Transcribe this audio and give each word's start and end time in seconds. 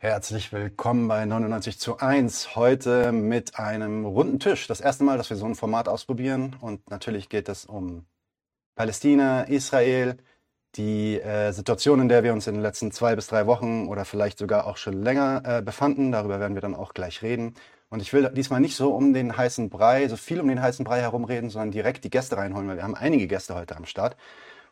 Herzlich 0.00 0.52
willkommen 0.52 1.08
bei 1.08 1.24
99 1.24 1.80
zu 1.80 1.98
1. 1.98 2.54
Heute 2.54 3.10
mit 3.10 3.58
einem 3.58 4.04
runden 4.04 4.38
Tisch. 4.38 4.68
Das 4.68 4.80
erste 4.80 5.02
Mal, 5.02 5.18
dass 5.18 5.28
wir 5.28 5.36
so 5.36 5.44
ein 5.44 5.56
Format 5.56 5.88
ausprobieren. 5.88 6.54
Und 6.60 6.88
natürlich 6.88 7.28
geht 7.28 7.48
es 7.48 7.64
um 7.64 8.06
Palästina, 8.76 9.42
Israel, 9.42 10.16
die 10.76 11.20
äh, 11.20 11.50
Situation, 11.50 12.00
in 12.00 12.08
der 12.08 12.22
wir 12.22 12.32
uns 12.32 12.46
in 12.46 12.54
den 12.54 12.62
letzten 12.62 12.92
zwei 12.92 13.16
bis 13.16 13.26
drei 13.26 13.48
Wochen 13.48 13.88
oder 13.88 14.04
vielleicht 14.04 14.38
sogar 14.38 14.68
auch 14.68 14.76
schon 14.76 15.02
länger 15.02 15.42
äh, 15.44 15.62
befanden. 15.62 16.12
Darüber 16.12 16.38
werden 16.38 16.54
wir 16.54 16.62
dann 16.62 16.76
auch 16.76 16.94
gleich 16.94 17.22
reden. 17.22 17.54
Und 17.88 18.00
ich 18.00 18.12
will 18.12 18.30
diesmal 18.32 18.60
nicht 18.60 18.76
so 18.76 18.94
um 18.94 19.12
den 19.12 19.36
heißen 19.36 19.68
Brei, 19.68 20.06
so 20.06 20.16
viel 20.16 20.40
um 20.40 20.46
den 20.46 20.62
heißen 20.62 20.84
Brei 20.84 21.00
herumreden, 21.00 21.50
sondern 21.50 21.72
direkt 21.72 22.04
die 22.04 22.10
Gäste 22.10 22.36
reinholen, 22.36 22.68
weil 22.68 22.76
wir 22.76 22.84
haben 22.84 22.94
einige 22.94 23.26
Gäste 23.26 23.56
heute 23.56 23.76
am 23.76 23.84
Start 23.84 24.16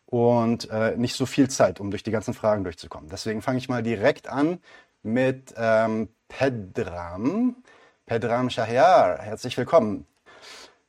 und 0.05 0.69
äh, 0.69 0.95
nicht 0.95 1.15
so 1.15 1.25
viel 1.25 1.49
Zeit, 1.49 1.81
um 1.81 1.91
durch 1.91 2.03
die 2.03 2.11
ganzen 2.11 2.33
Fragen 2.33 2.63
durchzukommen. 2.63 3.09
Deswegen 3.09 3.41
fange 3.41 3.57
ich 3.57 3.67
mal 3.67 3.83
direkt 3.83 4.29
an 4.29 4.59
mit 5.07 5.53
ähm, 5.57 6.09
Pedram. 6.27 7.55
Pedram 8.05 8.49
Shahriar, 8.49 9.19
herzlich 9.19 9.57
willkommen. 9.57 10.05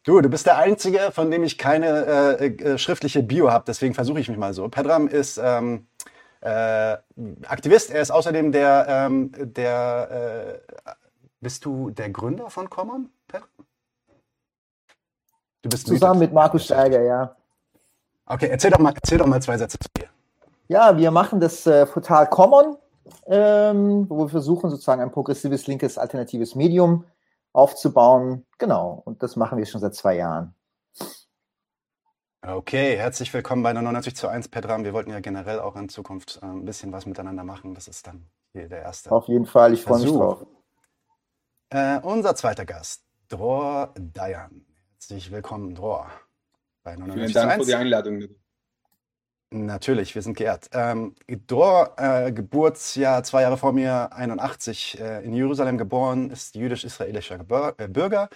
Du, 0.02 0.20
du 0.20 0.28
bist 0.28 0.46
der 0.46 0.58
Einzige, 0.58 1.12
von 1.12 1.30
dem 1.30 1.44
ich 1.44 1.56
keine 1.56 2.38
äh, 2.40 2.46
äh, 2.46 2.78
schriftliche 2.78 3.22
Bio 3.22 3.50
habe, 3.50 3.64
deswegen 3.66 3.94
versuche 3.94 4.20
ich 4.20 4.28
mich 4.28 4.38
mal 4.38 4.52
so. 4.54 4.68
Pedram 4.68 5.08
ist 5.08 5.40
ähm, 5.42 5.86
äh, 6.40 6.96
Aktivist, 7.46 7.90
er 7.90 8.00
ist 8.00 8.10
außerdem 8.10 8.52
der, 8.52 8.86
ähm, 8.88 9.32
der 9.36 10.60
äh, 10.84 10.92
bist 11.40 11.64
du 11.64 11.90
der 11.90 12.10
Gründer 12.10 12.50
von 12.50 12.68
Common, 12.68 13.10
Pedram? 13.28 13.48
Du 15.62 15.68
bist 15.68 15.86
Zusammen 15.86 16.20
mit 16.20 16.32
Markus 16.32 16.64
Steiger, 16.64 17.02
ja. 17.02 17.36
Okay, 18.26 18.48
erzähl 18.50 18.70
doch 18.70 18.78
mal, 18.78 18.94
erzähl 18.94 19.18
doch 19.18 19.26
mal 19.26 19.40
zwei 19.42 19.56
Sätze 19.58 19.78
zu 19.78 19.88
dir. 19.96 20.08
Ja, 20.68 20.96
wir 20.96 21.10
machen 21.10 21.40
das 21.40 21.66
äh, 21.66 21.86
Portal 21.86 22.28
Common 22.28 22.76
ähm, 23.26 24.08
wo 24.08 24.18
wir 24.18 24.28
versuchen, 24.28 24.70
sozusagen 24.70 25.02
ein 25.02 25.12
progressives, 25.12 25.66
linkes, 25.66 25.98
alternatives 25.98 26.54
Medium 26.54 27.04
aufzubauen. 27.52 28.46
Genau, 28.58 29.02
und 29.04 29.22
das 29.22 29.36
machen 29.36 29.58
wir 29.58 29.66
schon 29.66 29.80
seit 29.80 29.94
zwei 29.94 30.16
Jahren. 30.16 30.54
Okay, 32.40 32.96
herzlich 32.96 33.34
willkommen 33.34 33.62
bei 33.62 33.72
99 33.72 34.14
zu 34.14 34.28
1, 34.28 34.48
Pedram. 34.48 34.84
Wir 34.84 34.92
wollten 34.92 35.10
ja 35.10 35.20
generell 35.20 35.58
auch 35.58 35.76
in 35.76 35.88
Zukunft 35.88 36.38
äh, 36.40 36.46
ein 36.46 36.64
bisschen 36.64 36.92
was 36.92 37.04
miteinander 37.04 37.44
machen. 37.44 37.74
Das 37.74 37.88
ist 37.88 38.06
dann 38.06 38.30
hier 38.52 38.68
der 38.68 38.82
erste. 38.82 39.10
Auf 39.10 39.26
jeden 39.26 39.44
Fall, 39.44 39.74
ich 39.74 39.82
freue 39.82 40.00
mich 40.00 40.12
drauf. 40.12 40.46
Äh, 41.70 41.98
unser 42.00 42.34
zweiter 42.36 42.64
Gast, 42.64 43.04
Dror 43.28 43.92
Dayan. 43.96 44.64
Herzlich 44.92 45.30
willkommen, 45.30 45.74
Dror. 45.74 46.10
Bei 46.82 46.96
99 46.96 47.32
Vielen 47.32 47.48
Dank 47.48 47.60
für 47.60 47.66
die 47.66 47.74
Einladung. 47.74 48.22
Natürlich, 49.50 50.14
wir 50.14 50.20
sind 50.20 50.36
geehrt. 50.36 50.68
Ähm, 50.72 51.14
Dor, 51.46 51.94
äh, 51.96 52.32
Geburtsjahr 52.32 53.24
zwei 53.24 53.42
Jahre 53.42 53.56
vor 53.56 53.72
mir, 53.72 54.12
81, 54.12 55.00
äh, 55.00 55.24
in 55.24 55.32
Jerusalem 55.32 55.78
geboren, 55.78 56.30
ist 56.30 56.54
jüdisch-israelischer 56.54 57.40
äh, 57.78 57.88
Bürger. 57.88 58.28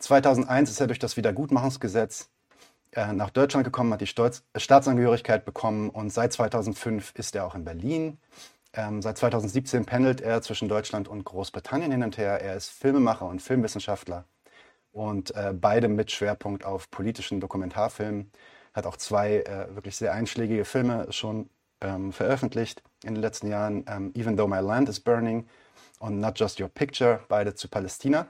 2001 0.00 0.70
ist 0.70 0.80
er 0.80 0.86
durch 0.86 0.98
das 0.98 1.16
Wiedergutmachungsgesetz 1.16 2.28
äh, 2.92 3.12
nach 3.14 3.30
Deutschland 3.30 3.64
gekommen, 3.64 3.92
hat 3.94 4.02
die 4.02 4.06
Stolz 4.06 4.42
Staatsangehörigkeit 4.54 5.46
bekommen 5.46 5.88
und 5.88 6.12
seit 6.12 6.34
2005 6.34 7.12
ist 7.14 7.34
er 7.36 7.46
auch 7.46 7.54
in 7.54 7.64
Berlin. 7.64 8.18
Ähm, 8.74 9.00
seit 9.00 9.16
2017 9.18 9.86
pendelt 9.86 10.20
er 10.20 10.42
zwischen 10.42 10.68
Deutschland 10.68 11.08
und 11.08 11.24
Großbritannien 11.24 11.90
hin 11.90 12.02
und 12.02 12.18
her. 12.18 12.40
Er 12.42 12.56
ist 12.56 12.68
Filmemacher 12.68 13.26
und 13.26 13.40
Filmwissenschaftler 13.40 14.24
und 14.92 15.34
äh, 15.34 15.54
beide 15.54 15.88
mit 15.88 16.10
Schwerpunkt 16.10 16.64
auf 16.64 16.90
politischen 16.90 17.40
Dokumentarfilmen 17.40 18.30
hat 18.80 18.86
auch 18.86 18.96
zwei 18.96 19.40
äh, 19.40 19.74
wirklich 19.74 19.96
sehr 19.96 20.12
einschlägige 20.12 20.64
Filme 20.64 21.06
schon 21.10 21.50
ähm, 21.80 22.12
veröffentlicht 22.12 22.82
in 23.04 23.14
den 23.14 23.20
letzten 23.20 23.48
Jahren. 23.48 23.84
Ähm, 23.86 24.12
Even 24.14 24.36
Though 24.36 24.48
My 24.48 24.60
Land 24.60 24.88
is 24.88 25.00
Burning 25.00 25.46
und 25.98 26.18
Not 26.18 26.38
Just 26.38 26.60
Your 26.60 26.68
Picture, 26.68 27.20
beide 27.28 27.54
zu 27.54 27.68
Palästina. 27.68 28.26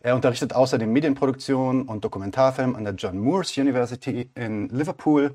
Er 0.00 0.14
unterrichtet 0.14 0.54
außerdem 0.54 0.90
Medienproduktion 0.92 1.82
und 1.82 2.04
Dokumentarfilm 2.04 2.74
an 2.74 2.84
der 2.84 2.94
John 2.94 3.18
Moores 3.18 3.56
University 3.56 4.30
in 4.34 4.68
Liverpool. 4.70 5.34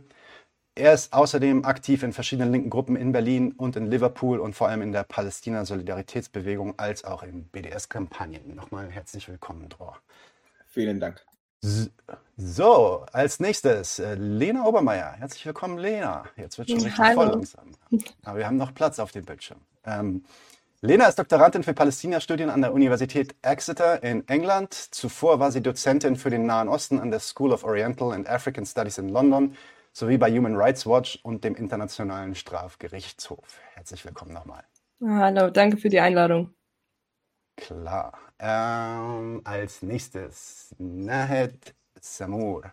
Er 0.75 0.93
ist 0.93 1.13
außerdem 1.13 1.63
aktiv 1.63 2.03
in 2.03 2.13
verschiedenen 2.13 2.51
linken 2.51 2.69
Gruppen 2.69 2.95
in 2.95 3.11
Berlin 3.11 3.53
und 3.53 3.75
in 3.75 3.89
Liverpool 3.89 4.39
und 4.39 4.55
vor 4.55 4.67
allem 4.67 4.81
in 4.81 4.91
der 4.91 5.03
Palästina-Solidaritätsbewegung 5.03 6.77
als 6.77 7.03
auch 7.03 7.23
in 7.23 7.45
BDS-Kampagnen. 7.45 8.55
Nochmal 8.55 8.89
herzlich 8.89 9.27
willkommen, 9.29 9.69
Dror. 9.69 9.97
Vielen 10.67 10.99
Dank. 10.99 11.25
So, 12.39 13.05
als 13.11 13.39
nächstes 13.39 13.99
äh, 13.99 14.13
Lena 14.15 14.65
Obermeier. 14.65 15.13
Herzlich 15.13 15.45
willkommen, 15.45 15.77
Lena. 15.77 16.25
Jetzt 16.35 16.57
wird 16.57 16.69
schon 16.69 16.81
richtig 16.81 16.99
Hallo. 16.99 17.15
voll 17.15 17.27
langsam. 17.29 17.71
Aber 18.23 18.37
wir 18.37 18.45
haben 18.45 18.57
noch 18.57 18.73
Platz 18.73 18.99
auf 18.99 19.11
dem 19.11 19.25
Bildschirm. 19.25 19.59
Ähm, 19.85 20.23
Lena 20.81 21.07
ist 21.07 21.17
Doktorandin 21.17 21.63
für 21.63 21.73
Palästina-Studien 21.73 22.51
an 22.51 22.61
der 22.61 22.73
Universität 22.73 23.35
Exeter 23.41 24.03
in 24.03 24.27
England. 24.27 24.73
Zuvor 24.73 25.39
war 25.39 25.51
sie 25.51 25.61
Dozentin 25.61 26.15
für 26.15 26.29
den 26.29 26.45
Nahen 26.45 26.69
Osten 26.69 26.99
an 26.99 27.09
der 27.09 27.19
School 27.19 27.51
of 27.51 27.63
Oriental 27.63 28.11
and 28.13 28.29
African 28.29 28.65
Studies 28.65 28.99
in 28.99 29.09
London 29.09 29.55
sowie 29.91 30.19
bei 30.19 30.31
Human 30.31 30.55
Rights 30.55 30.85
Watch 30.85 31.19
und 31.23 31.43
dem 31.43 31.55
Internationalen 31.55 32.35
Strafgerichtshof. 32.35 33.59
Herzlich 33.73 34.05
willkommen 34.05 34.33
nochmal. 34.33 34.63
Hallo, 35.01 35.49
danke 35.49 35.77
für 35.77 35.89
die 35.89 35.99
Einladung. 35.99 36.53
Klar. 37.57 38.13
Ähm, 38.39 39.41
als 39.43 39.81
nächstes 39.81 40.75
Nahed 40.77 41.73
Samur. 41.99 42.63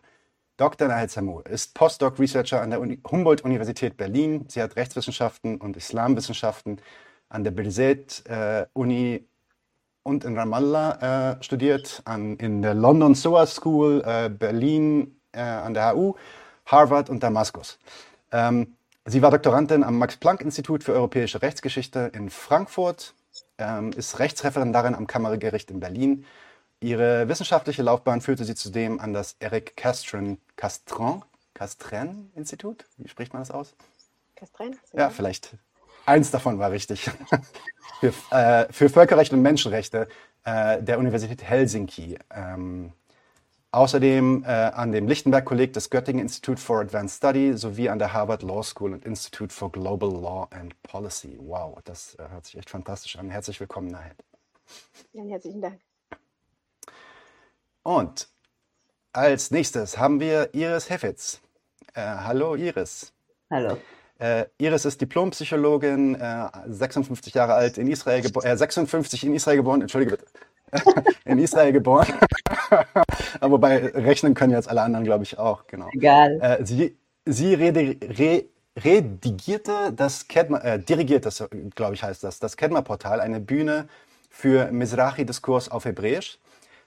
Dr. 0.57 0.87
Nahed 0.87 1.11
Samur 1.11 1.45
ist 1.47 1.75
Postdoc-Researcher 1.75 2.61
an 2.61 2.71
der 2.71 2.81
Uni 2.81 3.01
Humboldt-Universität 3.11 3.97
Berlin. 3.97 4.45
Sie 4.49 4.63
hat 4.63 4.77
Rechtswissenschaften 4.77 5.57
und 5.57 5.77
Islamwissenschaften 5.77 6.81
an 7.29 7.43
der 7.43 7.51
Birzeit-Uni 7.51 9.15
äh, 9.15 9.25
und 10.05 10.25
in 10.25 10.39
Ramallah 10.39 11.33
äh, 11.33 11.43
studiert, 11.43 12.03
an, 12.05 12.37
in 12.37 12.61
der 12.63 12.75
London 12.75 13.15
SOA 13.15 13.47
School, 13.47 14.03
äh, 14.07 14.29
Berlin 14.29 15.19
äh, 15.33 15.41
an 15.41 15.75
der 15.75 15.95
HU, 15.95 16.15
Harvard 16.67 17.09
und 17.09 17.23
Damaskus. 17.23 17.79
Ähm, 18.31 18.77
sie 19.07 19.23
war 19.23 19.31
Doktorandin 19.31 19.83
am 19.83 19.99
Max-Planck-Institut 19.99 20.85
für 20.85 20.93
europäische 20.93 21.41
Rechtsgeschichte 21.41 22.13
in 22.15 22.29
Frankfurt 22.29 23.15
ähm, 23.59 23.93
ist 23.93 24.19
Rechtsreferendarin 24.19 24.95
am 24.95 25.07
Kammergericht 25.07 25.71
in 25.71 25.81
Berlin. 25.81 26.25
Ihre 26.81 27.29
wissenschaftliche 27.29 27.83
Laufbahn 27.83 28.21
führte 28.21 28.45
sie 28.45 28.55
zudem 28.55 29.01
an 29.01 29.13
das 29.13 29.37
Eric 29.39 29.77
Castren, 29.77 30.39
Castron, 30.57 31.25
Castren 31.55 32.31
Institut. 32.35 32.85
Wie 32.99 33.09
spricht 33.09 33.33
man 33.33 33.43
das 33.43 33.51
aus? 33.51 33.75
Castren? 34.37 34.77
Ja, 34.93 35.11
vielleicht. 35.11 35.57
Eins 36.07 36.31
davon 36.31 36.59
war 36.59 36.71
richtig. 36.71 37.11
für, 38.01 38.13
äh, 38.31 38.71
für, 38.71 38.91
Völkerrecht 38.91 39.33
und 39.33 39.41
Menschenrechte 39.41 40.09
äh, 40.45 40.83
der 40.83 40.99
Universität 40.99 41.43
Helsinki. 41.43 42.19
Ähm, 42.31 42.93
Außerdem 43.75 44.45
äh, 44.45 44.47
an 44.47 44.93
dem 44.93 45.09
Lichtenberg-Kolleg 45.09 45.73
des 45.73 45.91
Göttingen 45.91 46.23
Institute 46.23 46.61
for 46.61 46.79
Advanced 46.79 47.17
Study 47.17 47.57
sowie 47.57 47.89
an 47.89 47.99
der 47.99 48.13
Harvard 48.13 48.45
Law 48.45 48.63
School 48.63 48.93
und 48.93 49.05
Institute 49.05 49.53
for 49.53 49.73
Global 49.73 50.11
Law 50.11 50.47
and 50.53 50.81
Policy. 50.85 51.37
Wow, 51.41 51.81
das 51.83 52.15
äh, 52.15 52.29
hört 52.31 52.47
sich 52.47 52.57
echt 52.57 52.71
fantastisch 52.71 53.17
an. 53.17 53.31
Herzlich 53.31 53.59
willkommen, 53.59 53.89
Nahed. 53.89 54.15
Ja, 55.13 55.25
herzlichen 55.25 55.61
Dank. 55.61 55.81
Und 57.83 58.29
als 59.13 59.51
nächstes 59.51 59.99
haben 59.99 60.21
wir 60.21 60.55
Iris 60.55 60.89
Heffitz. 60.89 61.41
Äh, 61.95 62.01
hallo 62.03 62.55
Iris. 62.55 63.13
Hallo. 63.51 63.77
Äh, 64.21 64.45
Iris 64.59 64.85
ist 64.85 65.01
Diplompsychologin, 65.01 66.17
56 66.69 67.35
äh, 67.35 67.39
Jahre 67.39 67.55
alt, 67.55 67.79
in 67.79 67.89
Israel 67.89 68.23
geboren, 68.23 68.57
56 68.57 69.25
in 69.25 69.35
Israel 69.35 69.57
geboren, 69.57 69.83
entschuldige 69.83 70.17
bitte. 70.17 70.27
in 71.25 71.39
Israel 71.39 71.73
geboren. 71.73 72.07
Aber 73.41 73.53
wobei 73.53 73.79
rechnen 73.79 74.35
können 74.35 74.53
jetzt 74.53 74.69
alle 74.69 74.83
anderen, 74.83 75.05
glaube 75.05 75.25
ich, 75.25 75.39
auch. 75.39 75.67
Genau. 75.67 75.89
Egal. 75.93 76.39
Äh, 76.41 76.65
sie 76.65 76.97
sie 77.27 77.55
rede, 77.55 77.97
re, 78.03 78.45
redigierte 78.77 79.93
das 79.93 80.29
Kedma, 80.29 80.59
äh, 80.59 80.79
dirigiert 80.79 81.27
das, 81.27 81.45
glaube 81.75 81.95
ich, 81.95 82.03
heißt 82.03 82.25
das, 82.25 82.39
das 82.39 82.57
Kedma-Portal, 82.57 83.21
eine 83.21 83.41
Bühne 83.41 83.89
für 84.31 84.71
Mizrahi-Diskurs 84.71 85.71
auf 85.71 85.85
Hebräisch. 85.85 86.39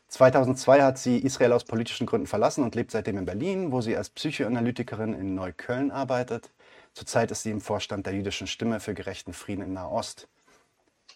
2002 0.10 0.82
hat 0.84 0.98
sie 0.98 1.20
Israel 1.20 1.54
aus 1.54 1.66
politischen 1.66 2.08
Gründen 2.08 2.28
verlassen 2.28 2.64
und 2.64 2.76
lebt 2.76 2.92
seitdem 2.92 3.18
in 3.18 3.26
Berlin, 3.26 3.72
wo 3.72 3.82
sie 3.82 3.98
als 3.98 4.10
Psychoanalytikerin 4.10 5.14
in 5.14 5.36
Neukölln 5.36 5.92
arbeitet. 5.92 6.50
Zurzeit 6.94 7.30
ist 7.32 7.44
sie 7.44 7.52
im 7.52 7.62
Vorstand 7.62 8.06
der 8.06 8.14
jüdischen 8.14 8.48
Stimme 8.48 8.80
für 8.80 8.94
gerechten 8.94 9.34
Frieden 9.34 9.64
in 9.64 9.74
Nahost. 9.74 10.28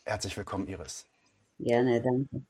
Herzlich 0.04 0.36
willkommen, 0.36 0.68
Iris. 0.68 1.08
Gerne, 1.60 2.02
danke. 2.02 2.44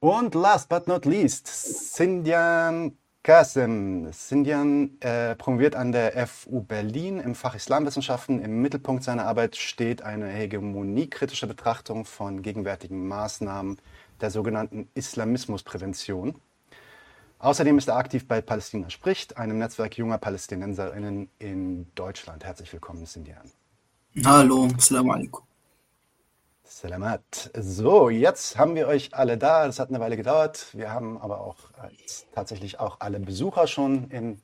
Und 0.00 0.34
last 0.34 0.70
but 0.70 0.88
not 0.88 1.04
least, 1.04 1.46
Sindian 1.46 2.96
Qasem. 3.22 4.10
Sindian 4.12 4.98
äh, 5.00 5.36
promoviert 5.36 5.76
an 5.76 5.92
der 5.92 6.26
FU 6.26 6.62
Berlin 6.62 7.20
im 7.20 7.34
Fach 7.34 7.54
Islamwissenschaften. 7.54 8.40
Im 8.42 8.62
Mittelpunkt 8.62 9.04
seiner 9.04 9.26
Arbeit 9.26 9.56
steht 9.56 10.00
eine 10.00 10.28
hegemoniekritische 10.28 11.46
Betrachtung 11.46 12.06
von 12.06 12.40
gegenwärtigen 12.40 13.08
Maßnahmen 13.08 13.78
der 14.22 14.30
sogenannten 14.30 14.88
Islamismusprävention. 14.94 16.34
Außerdem 17.38 17.76
ist 17.76 17.88
er 17.88 17.96
aktiv 17.96 18.26
bei 18.26 18.40
Palästina 18.40 18.88
spricht, 18.88 19.36
einem 19.36 19.58
Netzwerk 19.58 19.98
junger 19.98 20.16
Palästinenserinnen 20.16 21.28
in 21.38 21.94
Deutschland. 21.94 22.44
Herzlich 22.44 22.72
willkommen, 22.72 23.04
Sindian. 23.04 23.50
Hallo, 24.24 24.66
Assalamu 24.74 25.12
alaikum. 25.12 25.49
Salamat. 26.72 27.50
So, 27.58 28.10
jetzt 28.10 28.56
haben 28.56 28.76
wir 28.76 28.86
euch 28.86 29.12
alle 29.12 29.36
da. 29.36 29.66
Das 29.66 29.80
hat 29.80 29.88
eine 29.88 29.98
Weile 29.98 30.16
gedauert. 30.16 30.68
Wir 30.72 30.92
haben 30.92 31.20
aber 31.20 31.40
auch 31.40 31.56
äh, 31.82 31.88
tatsächlich 32.32 32.78
auch 32.78 32.98
alle 33.00 33.18
Besucher 33.18 33.66
schon 33.66 34.08
in, 34.10 34.40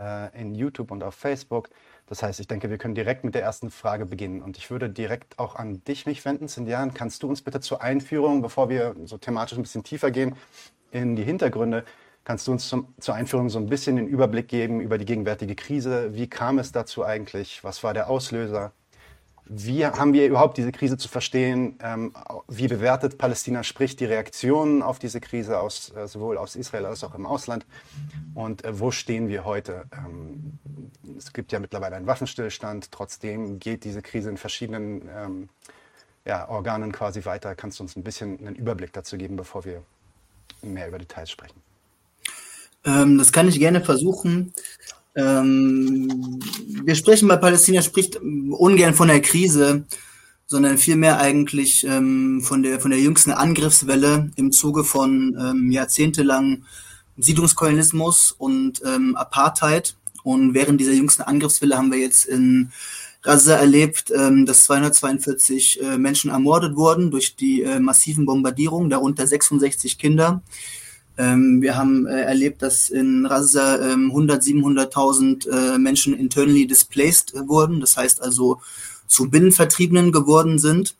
äh, 0.00 0.40
in 0.40 0.54
YouTube 0.54 0.90
und 0.90 1.04
auf 1.04 1.14
Facebook. 1.14 1.68
Das 2.06 2.22
heißt, 2.22 2.40
ich 2.40 2.48
denke, 2.48 2.70
wir 2.70 2.78
können 2.78 2.94
direkt 2.94 3.24
mit 3.24 3.34
der 3.34 3.42
ersten 3.42 3.70
Frage 3.70 4.06
beginnen. 4.06 4.40
Und 4.40 4.56
ich 4.56 4.70
würde 4.70 4.88
direkt 4.88 5.38
auch 5.38 5.54
an 5.54 5.84
dich 5.84 6.06
mich 6.06 6.24
wenden. 6.24 6.48
Sindian, 6.48 6.94
kannst 6.94 7.22
du 7.22 7.28
uns 7.28 7.42
bitte 7.42 7.60
zur 7.60 7.82
Einführung, 7.82 8.40
bevor 8.40 8.70
wir 8.70 8.96
so 9.04 9.18
thematisch 9.18 9.58
ein 9.58 9.62
bisschen 9.62 9.84
tiefer 9.84 10.10
gehen 10.10 10.36
in 10.92 11.14
die 11.14 11.24
Hintergründe, 11.24 11.84
kannst 12.24 12.46
du 12.46 12.52
uns 12.52 12.66
zum, 12.66 12.94
zur 13.00 13.16
Einführung 13.16 13.50
so 13.50 13.58
ein 13.58 13.66
bisschen 13.66 13.96
den 13.96 14.08
Überblick 14.08 14.48
geben 14.48 14.80
über 14.80 14.96
die 14.96 15.04
gegenwärtige 15.04 15.54
Krise? 15.54 16.14
Wie 16.14 16.26
kam 16.26 16.58
es 16.58 16.72
dazu 16.72 17.04
eigentlich? 17.04 17.62
Was 17.62 17.84
war 17.84 17.92
der 17.92 18.08
Auslöser? 18.08 18.72
Wie 19.46 19.84
haben 19.84 20.14
wir 20.14 20.26
überhaupt 20.26 20.56
diese 20.56 20.72
Krise 20.72 20.96
zu 20.96 21.08
verstehen? 21.08 21.78
Ähm, 21.82 22.14
wie 22.48 22.66
bewertet 22.66 23.18
Palästina, 23.18 23.62
sprich 23.62 23.94
die 23.94 24.06
Reaktionen 24.06 24.82
auf 24.82 24.98
diese 24.98 25.20
Krise 25.20 25.60
aus, 25.60 25.92
äh, 25.94 26.08
sowohl 26.08 26.38
aus 26.38 26.56
Israel 26.56 26.86
als 26.86 27.04
auch 27.04 27.14
im 27.14 27.26
Ausland? 27.26 27.66
Und 28.34 28.64
äh, 28.64 28.78
wo 28.80 28.90
stehen 28.90 29.28
wir 29.28 29.44
heute? 29.44 29.84
Ähm, 29.92 30.58
es 31.18 31.34
gibt 31.34 31.52
ja 31.52 31.60
mittlerweile 31.60 31.96
einen 31.96 32.06
Waffenstillstand, 32.06 32.90
trotzdem 32.90 33.58
geht 33.58 33.84
diese 33.84 34.00
Krise 34.00 34.30
in 34.30 34.38
verschiedenen 34.38 35.08
ähm, 35.14 35.48
ja, 36.24 36.48
Organen 36.48 36.90
quasi 36.90 37.26
weiter. 37.26 37.54
Kannst 37.54 37.78
du 37.78 37.82
uns 37.82 37.96
ein 37.96 38.02
bisschen 38.02 38.38
einen 38.38 38.56
Überblick 38.56 38.94
dazu 38.94 39.18
geben, 39.18 39.36
bevor 39.36 39.66
wir 39.66 39.82
mehr 40.62 40.88
über 40.88 40.98
Details 40.98 41.30
sprechen? 41.30 41.60
Das 42.82 43.32
kann 43.32 43.48
ich 43.48 43.58
gerne 43.58 43.80
versuchen. 43.80 44.52
Ähm, 45.16 46.40
wir 46.84 46.94
sprechen 46.94 47.28
bei 47.28 47.36
Palästina, 47.36 47.82
spricht 47.82 48.16
ungern 48.16 48.94
von 48.94 49.08
der 49.08 49.20
Krise, 49.20 49.84
sondern 50.46 50.78
vielmehr 50.78 51.18
eigentlich 51.20 51.86
ähm, 51.86 52.40
von, 52.42 52.62
der, 52.62 52.80
von 52.80 52.90
der 52.90 53.00
jüngsten 53.00 53.30
Angriffswelle 53.30 54.30
im 54.36 54.52
Zuge 54.52 54.84
von 54.84 55.36
ähm, 55.40 55.70
jahrzehntelang 55.70 56.64
Siedlungskolonialismus 57.16 58.32
und 58.32 58.82
ähm, 58.84 59.16
Apartheid. 59.16 59.96
Und 60.22 60.54
während 60.54 60.80
dieser 60.80 60.92
jüngsten 60.92 61.22
Angriffswelle 61.22 61.76
haben 61.76 61.92
wir 61.92 61.98
jetzt 61.98 62.24
in 62.24 62.72
Gaza 63.22 63.54
erlebt, 63.54 64.12
ähm, 64.14 64.46
dass 64.46 64.64
242 64.64 65.82
äh, 65.82 65.98
Menschen 65.98 66.30
ermordet 66.30 66.76
wurden 66.76 67.10
durch 67.10 67.36
die 67.36 67.62
äh, 67.62 67.80
massiven 67.80 68.26
Bombardierungen, 68.26 68.90
darunter 68.90 69.26
66 69.26 69.98
Kinder. 69.98 70.42
Ähm, 71.16 71.62
wir 71.62 71.76
haben 71.76 72.06
äh, 72.06 72.22
erlebt, 72.22 72.62
dass 72.62 72.90
in 72.90 73.26
Raza 73.26 73.92
ähm, 73.92 74.10
100, 74.10 74.42
700.000 74.42 75.48
äh, 75.48 75.78
Menschen 75.78 76.14
internally 76.14 76.66
displaced 76.66 77.34
äh, 77.34 77.46
wurden, 77.46 77.80
das 77.80 77.96
heißt 77.96 78.20
also 78.22 78.60
zu 79.06 79.30
Binnenvertriebenen 79.30 80.12
geworden 80.12 80.58
sind. 80.58 80.96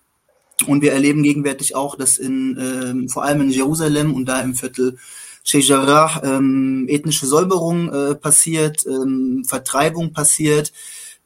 Und 0.67 0.83
wir 0.83 0.93
erleben 0.93 1.25
gegenwärtig 1.25 1.75
auch, 1.75 1.97
dass 1.97 2.17
in 2.17 2.57
ähm, 2.61 3.09
vor 3.09 3.25
allem 3.25 3.41
in 3.41 3.51
Jerusalem 3.51 4.15
und 4.15 4.27
da 4.27 4.41
im 4.41 4.55
Viertel 4.55 4.97
Shejarah 5.43 6.23
ähm, 6.25 6.87
ethnische 6.89 7.27
Säuberung 7.27 7.93
äh, 7.93 8.15
passiert, 8.15 8.87
ähm, 8.87 9.45
Vertreibung 9.45 10.13
passiert 10.13 10.73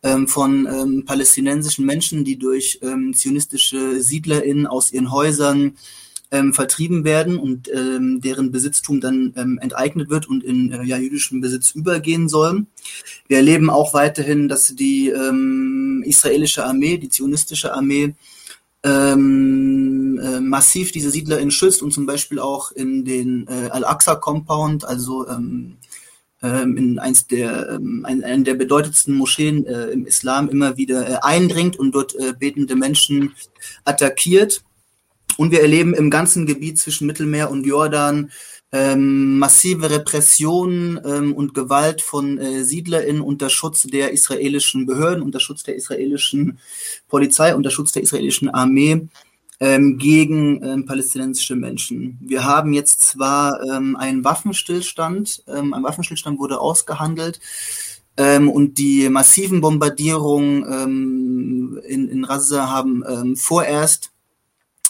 ähm, 0.02 0.26
von 0.26 0.67
ähm, 0.67 1.05
palästinensischen 1.05 1.84
Menschen, 1.84 2.25
die 2.25 2.38
durch 2.38 2.81
ähm, 2.82 3.14
zionistische 3.14 4.00
SiedlerInnen 4.00 4.67
aus 4.67 4.93
ihren 4.93 5.12
Häusern 5.12 5.76
ähm, 6.31 6.53
vertrieben 6.53 7.05
werden 7.05 7.39
und 7.39 7.71
ähm, 7.73 8.21
deren 8.21 8.51
Besitztum 8.51 9.01
dann 9.01 9.33
ähm, 9.37 9.59
enteignet 9.61 10.11
wird 10.11 10.29
und 10.29 10.45
in 10.45 10.73
äh, 10.73 10.85
ja, 10.85 10.99
jüdischen 10.99 11.41
Besitz 11.41 11.73
übergehen 11.73 12.29
soll. 12.29 12.67
Wir 13.29 13.39
erleben 13.39 13.71
auch 13.71 13.95
weiterhin, 13.95 14.49
dass 14.49 14.75
die 14.75 15.09
ähm, 15.09 16.03
israelische 16.07 16.65
Armee, 16.65 16.99
die 16.99 17.09
zionistische 17.09 17.73
Armee, 17.73 18.15
ähm, 18.85 20.21
äh, 20.23 20.41
massiv 20.41 20.93
diese 20.93 21.11
Siedler 21.11 21.39
schützt 21.51 21.83
und 21.83 21.93
zum 21.93 22.07
Beispiel 22.07 22.39
auch 22.39 22.73
in 22.73 23.05
den 23.05 23.47
äh, 23.49 23.71
Al-Aqsa-Compound, 23.71 24.85
also 24.85 25.27
ähm, 25.29 25.79
ähm, 26.43 26.77
in 26.77 26.99
eins 26.99 27.27
der, 27.27 27.69
ähm, 27.71 28.05
ein, 28.07 28.23
einen 28.23 28.45
der 28.45 28.55
bedeutendsten 28.55 29.15
Moscheen 29.15 29.67
äh, 29.67 29.87
im 29.87 30.07
Islam 30.07 30.49
immer 30.49 30.77
wieder 30.77 31.09
äh, 31.09 31.19
eindringt 31.23 31.77
und 31.77 31.93
dort 31.93 32.15
äh, 32.15 32.33
betende 32.39 32.77
Menschen 32.77 33.35
attackiert. 33.85 34.63
Und 35.38 35.52
wir 35.52 35.62
erleben 35.62 35.94
im 35.94 36.11
ganzen 36.11 36.46
Gebiet 36.46 36.79
zwischen 36.79 37.06
Mittelmeer 37.06 37.49
und 37.49 37.64
Jordan 37.64 38.32
ähm, 38.73 39.38
massive 39.38 39.88
Repressionen 39.88 41.00
ähm, 41.05 41.32
und 41.32 41.55
Gewalt 41.55 42.02
von 42.02 42.38
äh, 42.38 42.64
SiedlerInnen 42.64 43.23
unter 43.23 43.49
Schutz 43.49 43.85
der 43.85 44.11
israelischen 44.11 44.85
Behörden, 44.85 45.23
unter 45.23 45.38
Schutz 45.38 45.62
der 45.62 45.76
israelischen 45.76 46.58
Polizei, 47.06 47.55
unter 47.55 47.70
Schutz 47.70 47.93
der 47.93 48.02
israelischen 48.02 48.50
Armee 48.50 49.06
ähm, 49.61 49.96
gegen 49.96 50.61
ähm, 50.64 50.87
palästinensische 50.87 51.55
Menschen. 51.55 52.19
Wir 52.20 52.44
haben 52.44 52.73
jetzt 52.73 53.02
zwar 53.02 53.62
ähm, 53.62 53.94
einen 53.94 54.25
Waffenstillstand, 54.25 55.44
ähm, 55.46 55.73
ein 55.73 55.84
Waffenstillstand 55.84 56.41
wurde 56.41 56.61
ausgehandelt, 56.61 57.38
ähm, 58.17 58.50
und 58.50 58.79
die 58.79 59.08
massiven 59.08 59.61
Bombardierungen 59.61 60.64
ähm, 60.69 61.81
in, 61.87 62.08
in 62.08 62.25
Raza 62.25 62.69
haben 62.69 63.05
ähm, 63.08 63.37
vorerst 63.37 64.11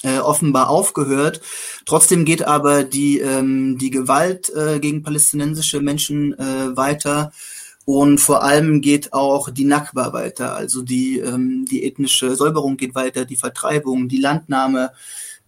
äh, 0.02 0.18
offenbar 0.18 0.70
aufgehört. 0.70 1.40
Trotzdem 1.86 2.24
geht 2.24 2.46
aber 2.46 2.84
die, 2.84 3.18
ähm, 3.18 3.78
die 3.78 3.90
Gewalt 3.90 4.50
äh, 4.54 4.78
gegen 4.78 5.02
palästinensische 5.02 5.80
Menschen 5.80 6.38
äh, 6.38 6.76
weiter 6.76 7.32
und 7.84 8.18
vor 8.18 8.42
allem 8.42 8.82
geht 8.82 9.14
auch 9.14 9.48
die 9.48 9.64
Nakba 9.64 10.12
weiter, 10.12 10.54
also 10.54 10.82
die, 10.82 11.20
ähm, 11.20 11.64
die 11.64 11.84
ethnische 11.84 12.36
Säuberung 12.36 12.76
geht 12.76 12.94
weiter, 12.94 13.24
die 13.24 13.36
Vertreibung, 13.36 14.08
die 14.08 14.20
Landnahme, 14.20 14.92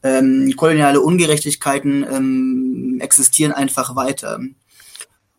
ähm, 0.03 0.51
koloniale 0.57 1.03
Ungerechtigkeiten 1.03 2.03
ähm, 2.11 2.99
existieren 3.01 3.53
einfach 3.53 3.95
weiter. 3.95 4.41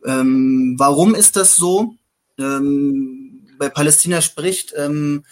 Ähm, 0.06 0.76
warum 0.78 1.16
ist 1.16 1.38
das 1.38 1.56
so? 1.56 1.96
Ähm, 2.38 3.48
bei 3.58 3.70
Palästina 3.70 4.22
spricht, 4.22 4.74
ähm, 4.78 5.26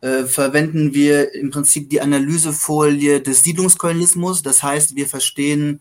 äh, 0.00 0.24
verwenden 0.24 0.94
wir 0.94 1.34
im 1.34 1.50
Prinzip 1.50 1.90
die 1.90 2.00
Analysefolie 2.00 3.20
des 3.20 3.42
Siedlungskolonialismus. 3.42 4.42
Das 4.42 4.62
heißt, 4.62 4.94
wir 4.94 5.06
verstehen, 5.06 5.80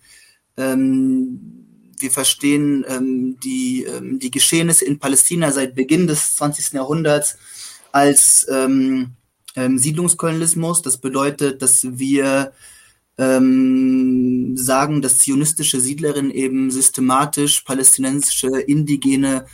ähm, 0.58 1.94
wir 2.00 2.12
verstehen 2.12 2.86
ähm, 2.88 3.40
die, 3.44 3.84
ähm, 3.84 4.20
die 4.20 4.32
Geschehnisse 4.32 4.86
in 4.86 5.00
Palästina 5.00 5.52
seit 5.52 5.76
Beginn 5.76 6.08
des 6.08 6.36
20. 6.36 6.74
Jahrhunderts 6.74 7.38
als 7.92 8.48
ähm, 8.50 9.12
ähm, 9.56 9.78
Siedlungskolonialismus. 9.78 10.82
Das 10.82 10.98
bedeutet, 10.98 11.62
dass 11.62 12.00
wir 12.00 12.54
ähm, 13.18 14.56
sagen, 14.58 15.02
dass 15.02 15.20
zionistische 15.20 15.80
Siedlerinnen 15.80 16.32
eben 16.32 16.72
systematisch 16.72 17.62
palästinensische 17.62 18.60
indigene 18.60 19.46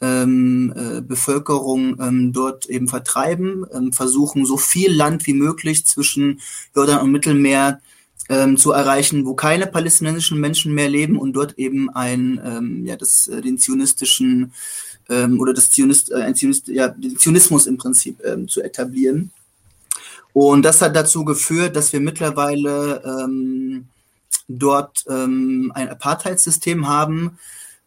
ähm, 0.00 0.72
äh, 0.76 1.00
Bevölkerung 1.00 2.00
ähm, 2.00 2.32
dort 2.32 2.66
eben 2.66 2.88
vertreiben, 2.88 3.66
ähm, 3.72 3.92
versuchen 3.92 4.46
so 4.46 4.56
viel 4.56 4.92
Land 4.92 5.26
wie 5.26 5.34
möglich 5.34 5.86
zwischen 5.86 6.40
Jordan 6.74 7.00
und 7.00 7.12
Mittelmeer 7.12 7.80
ähm, 8.28 8.56
zu 8.56 8.72
erreichen, 8.72 9.26
wo 9.26 9.34
keine 9.34 9.66
palästinensischen 9.66 10.38
Menschen 10.38 10.74
mehr 10.74 10.88
leben 10.88 11.18
und 11.18 11.32
dort 11.32 11.58
eben 11.58 11.90
ein 11.90 12.40
ähm, 12.44 12.86
ja 12.86 12.96
das 12.96 13.26
äh, 13.28 13.40
den 13.40 13.58
zionistischen 13.58 14.52
ähm, 15.08 15.40
oder 15.40 15.54
das 15.54 15.70
Zionist, 15.70 16.10
äh, 16.10 16.22
ein 16.22 16.34
Zionist, 16.34 16.68
ja, 16.68 16.88
den 16.88 17.16
Zionismus 17.16 17.66
im 17.66 17.78
Prinzip 17.78 18.20
ähm, 18.24 18.48
zu 18.48 18.62
etablieren. 18.62 19.30
Und 20.32 20.62
das 20.62 20.82
hat 20.82 20.94
dazu 20.94 21.24
geführt, 21.24 21.74
dass 21.74 21.92
wir 21.92 22.00
mittlerweile 22.00 23.02
ähm, 23.04 23.88
dort 24.46 25.04
ähm, 25.08 25.72
ein 25.74 25.88
Apartheidssystem 25.88 26.86
haben, 26.86 27.38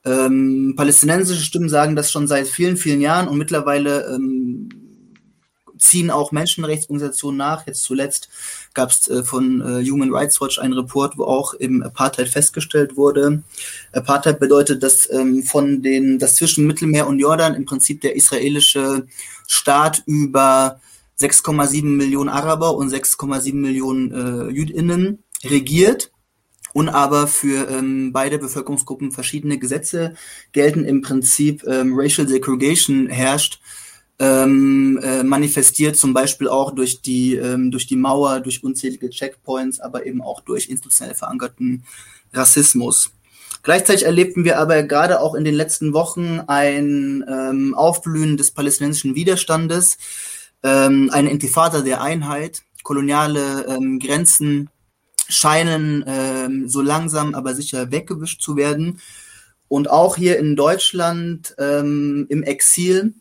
ähm, 0.04 0.74
palästinensische 0.76 1.44
Stimmen 1.44 1.70
sagen 1.70 1.96
das 1.96 2.12
schon 2.12 2.28
seit 2.28 2.48
vielen, 2.48 2.78
vielen 2.78 3.02
Jahren 3.02 3.28
und 3.28 3.38
mittlerweile 3.38 4.14
ähm, 4.14 4.70
ziehen 5.82 6.12
auch 6.12 6.32
Menschenrechtsorganisationen 6.32 7.38
nach. 7.38 7.68
Jetzt 7.68 7.84
zuletzt 7.84 8.30
gab 8.74 8.92
es 8.92 9.08
äh, 9.08 9.24
von 9.24 9.62
äh, 9.62 9.84
Human 9.90 10.14
Rights 10.14 10.40
Watch 10.40 10.60
einen 10.60 10.74
Report, 10.74 11.18
wo 11.18 11.26
auch 11.26 11.54
im 11.56 11.84
Apartheid 11.84 12.30
festgestellt 12.30 12.96
wurde. 12.96 13.44
Apartheid 13.92 14.40
bedeutet, 14.40 14.84
dass 14.84 15.10
ähm, 15.12 15.44
von 15.44 15.82
den, 15.82 16.20
dass 16.20 16.36
zwischen 16.36 16.68
Mittelmeer 16.68 17.08
und 17.08 17.20
Jordan 17.20 17.56
im 17.56 17.66
Prinzip 17.66 18.02
der 18.02 18.16
israelische 18.16 19.08
Staat 19.48 20.04
über 20.06 20.80
6,7 21.20 21.84
Millionen 21.84 22.30
Araber 22.30 22.76
und 22.76 22.92
6,7 22.92 23.54
Millionen 23.56 24.12
äh, 24.12 24.52
Jüdinnen 24.52 25.24
regiert 25.44 26.11
und 26.74 26.90
aber 26.90 27.28
für 27.28 27.70
ähm, 27.70 28.12
beide 28.12 28.38
Bevölkerungsgruppen 28.38 29.12
verschiedene 29.12 29.58
Gesetze 29.58 30.16
gelten. 30.52 30.86
Im 30.86 31.02
Prinzip 31.02 31.64
ähm, 31.68 31.94
Racial 31.96 32.28
Segregation 32.28 33.08
herrscht, 33.08 33.60
ähm, 34.20 35.00
äh, 35.04 35.24
manifestiert 35.24 35.98
zum 35.98 36.14
Beispiel 36.14 36.48
auch 36.48 36.72
durch 36.72 37.02
die, 37.02 37.36
ähm, 37.36 37.72
durch 37.72 37.88
die 37.88 37.96
Mauer, 37.96 38.40
durch 38.40 38.64
unzählige 38.64 39.10
Checkpoints, 39.10 39.80
aber 39.80 40.06
eben 40.06 40.22
auch 40.22 40.42
durch 40.42 40.70
institutionell 40.70 41.16
verankerten 41.16 41.84
Rassismus. 42.32 43.12
Gleichzeitig 43.64 44.06
erlebten 44.06 44.44
wir 44.44 44.60
aber 44.60 44.84
gerade 44.84 45.20
auch 45.20 45.36
in 45.36 45.44
den 45.44 45.54
letzten 45.54 45.94
Wochen 45.94 46.40
ein 46.48 47.24
ähm, 47.28 47.76
Aufblühen 47.76 48.38
des 48.38 48.52
palästinensischen 48.52 49.16
Widerstandes, 49.16 49.98
ähm, 50.64 51.10
eine 51.12 51.30
Intifada 51.32 51.82
der 51.82 52.02
Einheit 52.02 52.64
koloniale 52.84 53.66
ähm, 53.68 54.00
Grenzen 54.00 54.70
scheinen 55.32 56.04
ähm, 56.08 56.70
so 56.70 56.82
langsam 56.82 57.34
aber 57.36 57.56
sicher 57.56 57.92
weggewischt 57.92 58.42
zu 58.42 58.56
werden. 58.56 59.00
Und 59.68 59.90
auch 59.90 60.18
hier 60.18 60.38
in 60.38 60.56
Deutschland 60.56 61.56
ähm, 61.58 62.26
im 62.30 62.44
Exil 62.44 63.14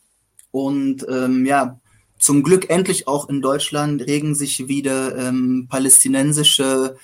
und 0.51 1.05
ähm, 1.09 1.45
ja, 1.45 1.79
zum 2.19 2.43
Glück 2.43 2.69
endlich 2.69 3.07
auch 3.07 3.29
in 3.29 3.41
Deutschland 3.41 4.01
regen 4.05 4.35
sich 4.35 4.67
wieder 4.67 5.17
ähm, 5.17 5.67
palästinensische 5.69 6.97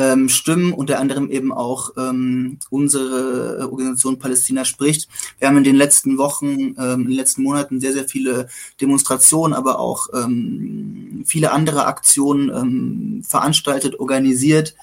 ähm, 0.00 0.30
Stimmen, 0.30 0.72
unter 0.72 0.98
anderem 0.98 1.30
eben 1.30 1.52
auch 1.52 1.90
ähm, 1.98 2.58
unsere 2.70 3.68
Organisation 3.70 4.18
Palästina 4.18 4.64
spricht. 4.64 5.08
Wir 5.38 5.48
haben 5.48 5.58
in 5.58 5.64
den 5.64 5.76
letzten 5.76 6.16
Wochen, 6.16 6.74
ähm, 6.78 7.02
in 7.02 7.08
den 7.08 7.16
letzten 7.16 7.42
Monaten 7.42 7.80
sehr, 7.80 7.92
sehr 7.92 8.08
viele 8.08 8.48
Demonstrationen, 8.80 9.52
aber 9.52 9.78
auch 9.78 10.08
ähm, 10.14 11.22
viele 11.26 11.52
andere 11.52 11.84
Aktionen 11.84 12.48
ähm, 12.48 13.22
veranstaltet, 13.28 14.00
organisiert 14.00 14.74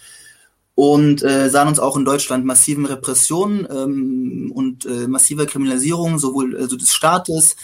und 0.76 1.24
äh, 1.24 1.50
sahen 1.50 1.70
uns 1.70 1.80
auch 1.80 1.98
in 1.98 2.06
Deutschland 2.06 2.46
massiven 2.46 2.86
Repressionen 2.86 3.68
ähm, 3.72 4.52
und 4.54 4.86
äh, 4.86 5.08
massiver 5.08 5.48
Kriminalisierung 5.48 6.20
sowohl 6.20 6.56
also 6.56 6.76
des 6.76 6.94
Staates 6.94 7.56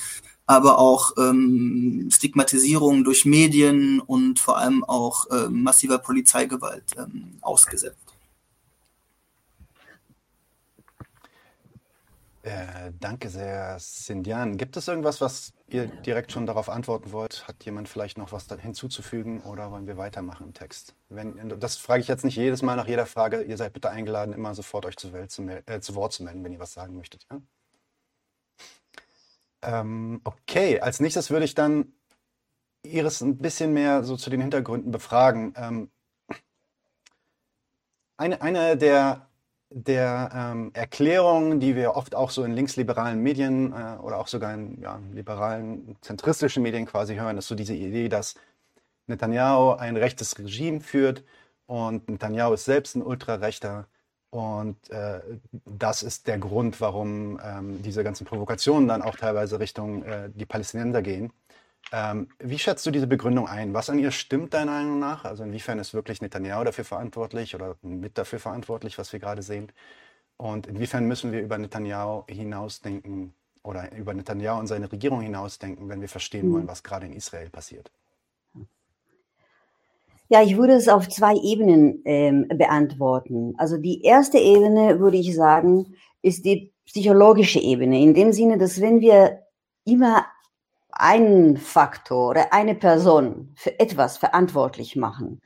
aber 0.46 0.78
auch 0.78 1.14
ähm, 1.18 2.10
Stigmatisierung 2.12 3.04
durch 3.04 3.26
Medien 3.26 4.00
und 4.00 4.40
vor 4.40 4.58
allem 4.58 4.84
auch 4.84 5.26
ähm, 5.32 5.64
massiver 5.64 6.00
Polizeigewalt 6.00 6.84
ähm, 6.98 7.38
ausgesetzt. 7.42 7.98
Äh, 12.44 12.92
danke 13.00 13.30
sehr, 13.30 13.78
Sindian. 13.80 14.58
Gibt 14.58 14.76
es 14.76 14.90
irgendwas, 14.90 15.22
was 15.22 15.54
ihr 15.70 15.88
direkt 15.88 16.34
schon 16.34 16.46
darauf 16.46 16.68
antworten 16.68 17.14
wollt? 17.14 17.48
Hat 17.48 17.64
jemand 17.64 17.88
vielleicht 17.88 18.18
noch 18.18 18.34
was 18.34 18.48
hinzuzufügen 18.60 19.42
oder 19.44 19.72
wollen 19.72 19.88
wir 19.88 19.96
weitermachen 19.96 20.48
im 20.48 20.54
Text? 20.54 20.94
Wenn, 21.08 21.58
das 21.58 21.78
frage 21.78 22.02
ich 22.02 22.10
jetzt 22.10 22.26
nicht 22.26 22.36
jedes 22.36 22.62
Mal 22.62 22.76
nach 22.76 22.88
jeder 22.88 23.06
Frage. 23.06 23.44
Ihr 23.44 23.56
seid 23.56 23.72
bitte 23.72 23.90
eingeladen, 23.90 24.34
immer 24.34 24.56
sofort 24.56 24.86
euch 24.86 24.98
zu, 24.98 25.10
zu, 25.28 25.44
äh, 25.44 25.80
zu 25.80 25.96
Wort 25.96 26.12
zu 26.12 26.24
melden, 26.24 26.44
wenn 26.44 26.52
ihr 26.52 26.60
was 26.60 26.74
sagen 26.74 26.98
möchtet. 26.98 27.26
Ja? 27.32 27.42
Ähm, 29.64 30.22
okay, 30.24 30.80
als 30.80 31.00
nächstes 31.00 31.32
würde 31.32 31.46
ich 31.46 31.56
dann 31.56 31.94
Iris 32.84 33.22
ein 33.22 33.38
bisschen 33.38 33.74
mehr 33.74 34.04
so 34.04 34.18
zu 34.18 34.30
den 34.30 34.42
Hintergründen 34.42 34.92
befragen. 34.92 35.54
Ähm, 35.58 35.90
eine, 38.18 38.42
eine 38.42 38.78
der, 38.78 39.28
der 39.70 40.30
ähm, 40.34 40.72
Erklärungen, 40.74 41.60
die 41.60 41.76
wir 41.76 41.96
oft 41.96 42.16
auch 42.16 42.30
so 42.30 42.44
in 42.44 42.52
linksliberalen 42.52 43.20
Medien 43.20 43.74
äh, 43.74 43.98
oder 44.02 44.18
auch 44.20 44.28
sogar 44.28 44.54
in 44.54 44.80
ja, 44.82 45.00
liberalen, 45.14 45.98
zentristischen 46.02 46.64
Medien 46.64 46.86
quasi 46.86 47.16
hören, 47.16 47.38
ist 47.38 47.48
so 47.48 47.56
diese 47.56 47.74
Idee, 47.74 48.10
dass 48.10 48.36
Netanyahu 49.08 49.72
ein 49.74 49.98
rechtes 49.98 50.38
Regime 50.38 50.82
führt 50.82 51.24
und 51.66 52.10
Netanyahu 52.10 52.54
ist 52.54 52.66
selbst 52.66 52.96
ein 52.96 53.02
Ultrarechter 53.02 53.88
und 54.34 54.90
äh, 54.90 55.20
das 55.52 56.02
ist 56.02 56.26
der 56.26 56.40
Grund, 56.40 56.82
warum 56.82 57.40
ähm, 57.46 57.84
diese 57.84 58.04
ganzen 58.04 58.26
Provokationen 58.26 58.88
dann 58.88 59.04
auch 59.04 59.16
teilweise 59.16 59.60
Richtung 59.60 60.04
äh, 60.04 60.32
die 60.34 60.48
Palästinenser 60.48 61.04
gehen. 61.04 61.32
Ähm, 61.92 62.28
wie 62.40 62.58
schätzt 62.58 62.84
du 62.88 62.90
diese 62.90 63.06
Begründung 63.06 63.48
ein? 63.48 63.76
Was 63.76 63.92
an 63.92 64.00
ihr 64.00 64.10
stimmt 64.10 64.56
deiner 64.56 64.72
Meinung 64.72 64.98
nach? 64.98 65.24
Also 65.24 65.44
inwiefern 65.44 65.78
ist 65.78 65.94
wirklich 65.94 66.20
Netanyahu 66.20 66.64
dafür 66.64 66.84
verantwortlich 66.84 67.54
oder 67.54 67.76
mit 67.84 68.18
dafür 68.18 68.40
verantwortlich, 68.40 68.98
was 68.98 69.14
wir 69.14 69.20
gerade 69.20 69.44
sehen? 69.44 69.72
Und 70.38 70.66
inwiefern 70.66 71.06
müssen 71.06 71.32
wir 71.32 71.40
über 71.40 71.60
Netanyahu 71.60 72.24
hinausdenken 72.28 73.36
oder 73.62 73.96
über 73.96 74.16
Netanyahu 74.16 74.60
und 74.60 74.66
seine 74.66 74.92
Regierung 74.92 75.22
hinausdenken, 75.22 75.90
wenn 75.90 76.02
wir 76.02 76.10
verstehen 76.10 76.52
wollen, 76.52 76.64
mhm. 76.64 76.70
was 76.70 76.82
gerade 76.82 77.06
in 77.06 77.14
Israel 77.14 77.52
passiert? 77.52 77.92
Ja, 80.30 80.42
ich 80.42 80.58
würde 80.58 80.74
es 80.74 80.88
auf 80.88 81.10
zwei 81.10 81.36
Ebenen 81.36 82.02
ähm, 82.06 82.48
beantworten. 82.48 83.54
Also 83.58 83.78
die 83.78 84.02
erste 84.02 84.38
Ebene, 84.38 85.00
würde 85.00 85.18
ich 85.18 85.36
sagen, 85.36 85.96
ist 86.22 86.46
die 86.46 86.72
psychologische 86.86 87.60
Ebene, 87.60 88.02
in 88.02 88.14
dem 88.14 88.32
Sinne, 88.32 88.58
dass 88.58 88.82
wenn 88.82 89.02
wir 89.02 89.44
immer 89.86 90.26
einen 90.92 91.58
Faktor 91.58 92.30
oder 92.30 92.54
eine 92.54 92.76
Person 92.76 93.52
für 93.56 93.80
etwas 93.80 94.18
verantwortlich 94.18 94.96
machen, 94.96 95.42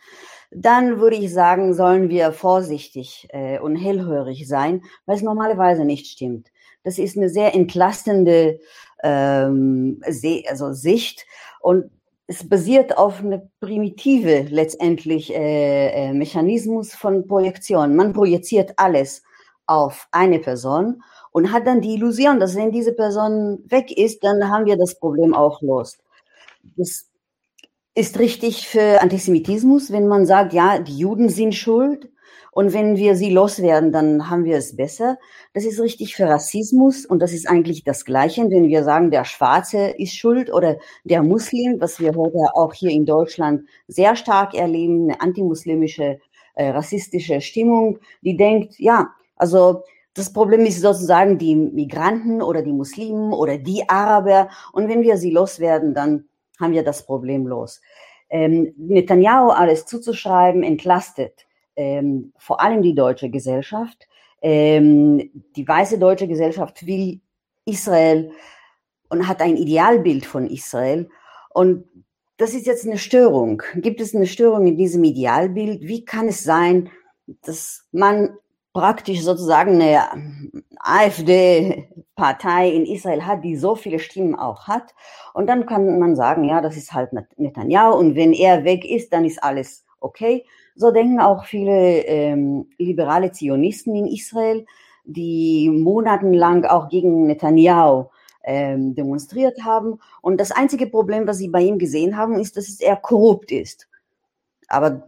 dann 0.52 1.00
würde 1.00 1.18
ich 1.18 1.34
sagen, 1.34 1.74
sollen 1.74 2.10
wir 2.10 2.32
vorsichtig 2.32 3.28
äh, 3.32 3.60
und 3.60 3.76
hellhörig 3.76 4.48
sein, 4.48 4.84
weil 5.06 5.18
es 5.18 5.22
normalerweise 5.22 5.86
nicht 5.86 6.08
stimmt. 6.08 6.52
Das 6.84 6.98
ist 6.98 7.18
eine 7.18 7.30
sehr 7.30 7.54
entlastende 7.54 8.60
ähm, 9.04 10.02
also 10.48 10.74
Sicht 10.74 11.26
und 11.62 11.92
es 12.28 12.48
basiert 12.48 12.98
auf 12.98 13.22
eine 13.22 13.50
primitive 13.62 14.48
letztendlich 14.50 15.34
äh, 15.34 16.10
äh, 16.10 16.14
Mechanismus 16.14 16.94
von 16.94 17.26
Projektion. 17.26 17.96
Man 17.96 18.12
projiziert 18.12 18.74
alles 18.76 19.24
auf 19.66 20.08
eine 20.12 20.40
Person 20.40 21.02
und 21.32 21.52
hat 21.54 21.66
dann 21.66 21.82
die 21.82 21.94
Illusion, 21.94 22.40
dass 22.40 22.56
wenn 22.56 22.72
diese 22.72 22.94
Person 22.94 23.64
weg 23.68 23.98
ist, 23.98 24.24
dann 24.24 24.50
haben 24.50 24.66
wir 24.66 24.78
das 24.78 25.00
Problem 25.00 25.34
auch 25.34 25.62
los. 25.62 25.98
Das 26.76 27.06
ist 27.96 28.20
richtig 28.20 28.68
für 28.68 29.02
Antisemitismus, 29.02 29.92
wenn 29.92 30.08
man 30.08 30.26
sagt, 30.26 30.52
ja, 30.52 30.80
die 30.80 30.98
Juden 30.98 31.30
sind 31.30 31.56
schuld 31.56 32.10
und 32.58 32.74
wenn 32.74 32.98
wir 32.98 33.16
sie 33.16 33.30
loswerden, 33.30 33.92
dann 33.92 34.32
haben 34.32 34.44
wir 34.44 34.58
es 34.58 34.76
besser. 34.76 35.20
Das 35.54 35.64
ist 35.64 35.80
richtig 35.80 36.16
für 36.16 36.28
Rassismus 36.28 37.06
und 37.06 37.20
das 37.20 37.32
ist 37.32 37.48
eigentlich 37.48 37.84
das 37.84 38.04
Gleiche, 38.04 38.50
wenn 38.50 38.68
wir 38.68 38.84
sagen, 38.84 39.12
der 39.12 39.26
Schwarze 39.26 39.90
ist 39.90 40.18
schuld 40.18 40.52
oder 40.52 40.78
der 41.04 41.22
Muslim, 41.22 41.80
was 41.80 42.00
wir 42.00 42.16
heute 42.16 42.56
auch 42.56 42.74
hier 42.74 42.90
in 42.90 43.06
Deutschland 43.06 43.70
sehr 43.88 44.16
stark 44.16 44.56
erleben, 44.56 45.04
eine 45.04 45.22
antimuslimische, 45.22 46.20
äh, 46.56 46.70
rassistische 46.70 47.42
Stimmung, 47.42 48.00
die 48.24 48.36
denkt, 48.36 48.80
ja, 48.80 49.10
also 49.36 49.84
das 50.16 50.34
Problem 50.34 50.66
ist 50.66 50.82
sozusagen 50.82 51.38
die 51.38 51.56
Migranten 51.56 52.42
oder 52.42 52.64
die 52.64 52.74
Muslimen 52.74 53.34
oder 53.34 53.60
die 53.60 53.88
Araber 53.88 54.50
und 54.74 54.90
wenn 54.90 55.04
wir 55.04 55.18
sie 55.18 55.30
loswerden, 55.30 55.94
dann 55.94 56.26
haben 56.60 56.74
wir 56.74 56.84
das 56.84 57.06
Problem 57.06 57.46
los. 57.46 57.82
Ähm, 58.32 58.74
Netanyahu 58.78 59.50
alles 59.52 59.86
zuzuschreiben 59.86 60.64
entlastet 60.64 61.47
ähm, 61.78 62.34
vor 62.38 62.60
allem 62.60 62.82
die 62.82 62.96
deutsche 62.96 63.30
Gesellschaft. 63.30 64.08
Ähm, 64.42 65.32
die 65.56 65.68
weiße 65.68 65.98
deutsche 65.98 66.28
Gesellschaft 66.28 66.86
will 66.86 67.22
Israel 67.66 68.32
und 69.10 69.28
hat 69.28 69.42
ein 69.42 69.56
Idealbild 69.56 70.26
von 70.26 70.48
Israel. 70.48 71.10
Und 71.54 71.86
das 72.38 72.54
ist 72.54 72.68
jetzt 72.68 72.86
eine 72.86 72.98
Störung. 72.98 73.64
Gibt 73.76 74.02
es 74.02 74.14
eine 74.14 74.28
Störung 74.28 74.68
in 74.68 74.78
diesem 74.78 75.04
Idealbild? 75.04 75.82
Wie 75.82 76.06
kann 76.06 76.28
es 76.28 76.44
sein, 76.44 76.90
dass 77.42 77.88
man 77.92 78.38
praktisch 78.78 79.22
sozusagen 79.24 79.82
eine 79.82 80.04
AfD-Partei 80.80 82.70
in 82.70 82.86
Israel 82.86 83.26
hat, 83.26 83.44
die 83.44 83.56
so 83.56 83.76
viele 83.76 83.98
Stimmen 83.98 84.36
auch 84.36 84.68
hat. 84.68 84.94
Und 85.34 85.48
dann 85.48 85.66
kann 85.66 85.98
man 85.98 86.16
sagen, 86.16 86.44
ja, 86.44 86.62
das 86.62 86.78
ist 86.78 86.94
halt 86.94 87.10
Netanyahu 87.38 87.98
und 87.98 88.16
wenn 88.16 88.34
er 88.34 88.66
weg 88.66 88.86
ist, 88.86 89.12
dann 89.14 89.26
ist 89.26 89.44
alles 89.44 89.84
okay. 90.00 90.46
So 90.78 90.92
denken 90.92 91.20
auch 91.20 91.46
viele 91.46 92.06
ähm, 92.06 92.68
liberale 92.78 93.32
Zionisten 93.32 93.96
in 93.96 94.06
Israel, 94.08 94.66
die 95.06 95.70
monatelang 95.72 96.66
auch 96.66 96.88
gegen 96.88 97.26
Netanyahu 97.26 98.06
ähm, 98.44 98.94
demonstriert 98.94 99.64
haben. 99.64 100.00
Und 100.22 100.40
das 100.40 100.52
einzige 100.52 100.86
Problem, 100.86 101.28
was 101.28 101.40
sie 101.40 101.50
bei 101.50 101.62
ihm 101.62 101.80
gesehen 101.80 102.16
haben, 102.16 102.40
ist, 102.40 102.58
dass 102.58 102.80
er 102.80 102.96
korrupt 102.96 103.52
ist. 103.52 103.88
Aber 104.68 105.08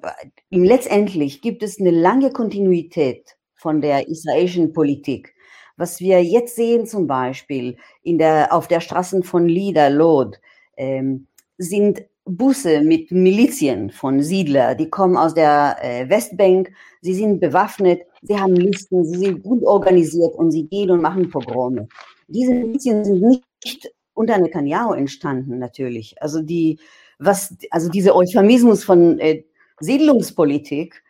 letztendlich 0.50 1.42
gibt 1.42 1.62
es 1.62 1.80
eine 1.80 1.92
lange 1.92 2.32
Kontinuität 2.32 3.38
von 3.54 3.82
der 3.82 4.08
israelischen 4.08 4.74
Politik. 4.74 5.36
Was 5.78 6.00
wir 6.00 6.24
jetzt 6.24 6.56
sehen, 6.56 6.88
zum 6.88 7.06
Beispiel 7.08 7.78
in 8.02 8.18
der, 8.18 8.54
auf 8.54 8.68
der 8.68 8.80
Straßen 8.82 9.22
von 9.24 9.48
Lida, 9.48 9.90
Lod, 9.90 10.40
ähm, 10.78 11.28
sind 11.58 12.04
Busse 12.30 12.82
mit 12.82 13.12
Milizien 13.12 13.90
von 13.90 14.22
Siedler, 14.22 14.76
die 14.76 14.90
kommen 14.90 15.18
aus 15.18 15.34
der 15.34 15.78
äh, 15.82 16.10
Westbank, 16.10 16.72
sie 17.02 17.14
sind 17.14 17.40
bewaffnet, 17.40 18.02
sie 18.22 18.38
haben 18.38 18.56
Listen, 18.56 19.06
sie 19.06 19.18
sind 19.20 19.44
gut 19.44 19.64
organisiert 19.64 20.34
und 20.36 20.52
sie 20.52 20.68
gehen 20.68 20.92
und 20.92 21.02
machen 21.02 21.30
Pogrome. 21.30 21.88
Diese 22.28 22.54
Milizien 22.54 23.04
sind 23.04 23.22
nicht 23.22 23.44
unter 24.14 24.38
Netanyahu 24.38 24.94
entstanden, 24.94 25.60
natürlich. 25.60 26.22
Also 26.22 26.42
die, 26.42 26.80
was, 27.20 27.56
also 27.72 27.90
dieser 27.90 28.16
Euphemismus 28.16 28.84
von 28.84 29.18
äh, 29.20 29.44
Siedlungspolitik, 29.80 31.02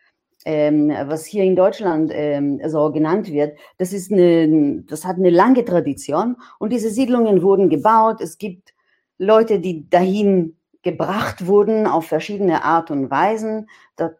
ähm, 0.45 0.89
was 1.05 1.25
hier 1.25 1.43
in 1.43 1.55
Deutschland 1.55 2.11
ähm, 2.13 2.61
so 2.67 2.91
genannt 2.91 3.31
wird, 3.31 3.57
das 3.77 3.93
ist 3.93 4.11
eine, 4.11 4.83
das 4.83 5.05
hat 5.05 5.17
eine 5.17 5.31
lange 5.31 5.65
Tradition 5.65 6.37
und 6.59 6.71
diese 6.71 6.89
Siedlungen 6.89 7.41
wurden 7.41 7.69
gebaut. 7.69 8.21
Es 8.21 8.37
gibt 8.37 8.73
Leute, 9.17 9.59
die 9.59 9.89
dahin 9.89 10.55
gebracht 10.83 11.45
wurden 11.45 11.87
auf 11.87 12.05
verschiedene 12.05 12.63
Art 12.63 12.91
und 12.91 13.11
Weisen. 13.11 13.69
Da 13.95 14.11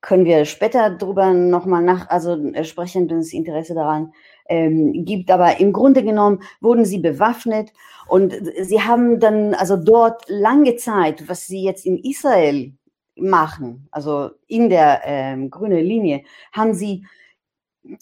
können 0.00 0.24
wir 0.24 0.44
später 0.44 0.90
drüber 0.90 1.32
nochmal 1.32 1.82
nach, 1.82 2.08
also 2.08 2.34
äh, 2.52 2.64
sprechen, 2.64 3.08
wenn 3.10 3.18
es 3.18 3.32
Interesse 3.32 3.74
daran 3.74 4.12
ähm, 4.48 5.04
gibt. 5.04 5.30
Aber 5.30 5.60
im 5.60 5.72
Grunde 5.72 6.02
genommen 6.02 6.42
wurden 6.60 6.84
sie 6.84 6.98
bewaffnet 6.98 7.72
und 8.08 8.34
sie 8.62 8.80
haben 8.80 9.20
dann 9.20 9.54
also 9.54 9.76
dort 9.76 10.24
lange 10.28 10.76
Zeit, 10.76 11.28
was 11.28 11.46
sie 11.46 11.62
jetzt 11.62 11.86
in 11.86 11.98
Israel 11.98 12.72
machen, 13.16 13.88
also 13.90 14.30
in 14.46 14.70
der 14.70 15.02
ähm, 15.04 15.50
grünen 15.50 15.84
Linie, 15.84 16.22
haben 16.52 16.74
sie 16.74 17.04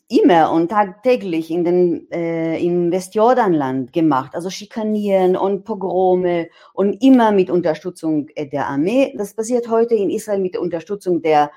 immer 0.08 0.52
und 0.52 0.70
tagtäglich 0.70 1.50
in 1.50 1.64
den 1.64 2.11
äh, 2.11 2.58
im 2.62 2.90
Westjordanland 2.90 3.92
gemacht, 3.92 4.35
also 4.35 4.50
Schikanieren 4.50 5.37
und 5.37 5.64
Pogrome 5.64 6.49
und 6.75 7.02
immer 7.02 7.30
mit 7.30 7.49
Unterstützung 7.49 8.28
äh, 8.35 8.47
der 8.49 8.66
Armee. 8.66 9.14
Das 9.16 9.35
passiert 9.35 9.68
heute 9.68 9.94
in 9.94 10.11
Israel 10.11 10.40
mit 10.40 10.54
der 10.54 10.62
Unterstützung 10.62 11.23
der 11.23 11.50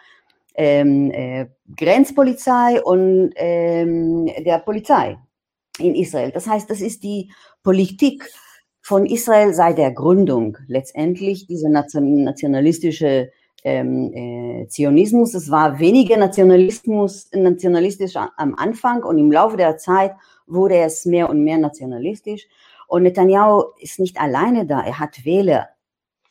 ähm, 0.53 1.11
äh, 1.11 1.47
Grenzpolizei 1.75 2.81
und 2.83 3.31
ähm, 3.35 4.27
der 4.45 4.59
Polizei 4.59 5.17
in 5.79 5.95
Israel. 5.95 6.31
Das 6.31 6.47
heißt, 6.47 6.69
das 6.69 6.81
ist 6.81 7.03
die 7.03 7.31
Politik 7.63 8.29
von 8.81 9.05
Israel 9.05 9.53
seit 9.53 9.77
der 9.77 9.91
Gründung 9.91 10.57
letztendlich 10.67 11.47
diese 11.47 11.69
nationalistische 11.69 13.31
ähm, 13.63 14.13
äh, 14.13 14.67
Zionismus. 14.67 15.33
Es 15.33 15.49
war 15.51 15.79
weniger 15.79 16.17
Nationalismus, 16.17 17.29
nationalistisch 17.33 18.15
am 18.15 18.55
Anfang 18.55 19.03
und 19.03 19.17
im 19.17 19.31
Laufe 19.31 19.57
der 19.57 19.77
Zeit 19.77 20.13
wurde 20.47 20.77
es 20.77 21.05
mehr 21.05 21.29
und 21.29 21.43
mehr 21.43 21.57
nationalistisch. 21.57 22.47
Und 22.87 23.03
Netanyahu 23.03 23.63
ist 23.79 23.99
nicht 23.99 24.19
alleine 24.19 24.65
da, 24.65 24.81
er 24.81 24.99
hat 24.99 25.23
Wähler. 25.23 25.69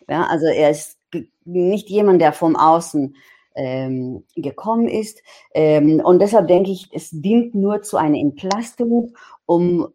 Ja, 0.08 0.26
also 0.26 0.46
er 0.46 0.70
ist 0.70 0.98
nicht 1.44 1.88
jemand, 1.88 2.20
der 2.20 2.32
vom 2.32 2.56
Außen 2.56 3.14
ähm, 3.54 4.24
gekommen 4.36 4.88
ist. 4.88 5.22
Ähm, 5.54 6.00
und 6.04 6.20
deshalb 6.20 6.48
denke 6.48 6.70
ich, 6.70 6.88
es 6.92 7.10
dient 7.10 7.54
nur 7.54 7.82
zu 7.82 7.96
einer 7.96 8.18
Entlastung, 8.18 9.14
um 9.46 9.88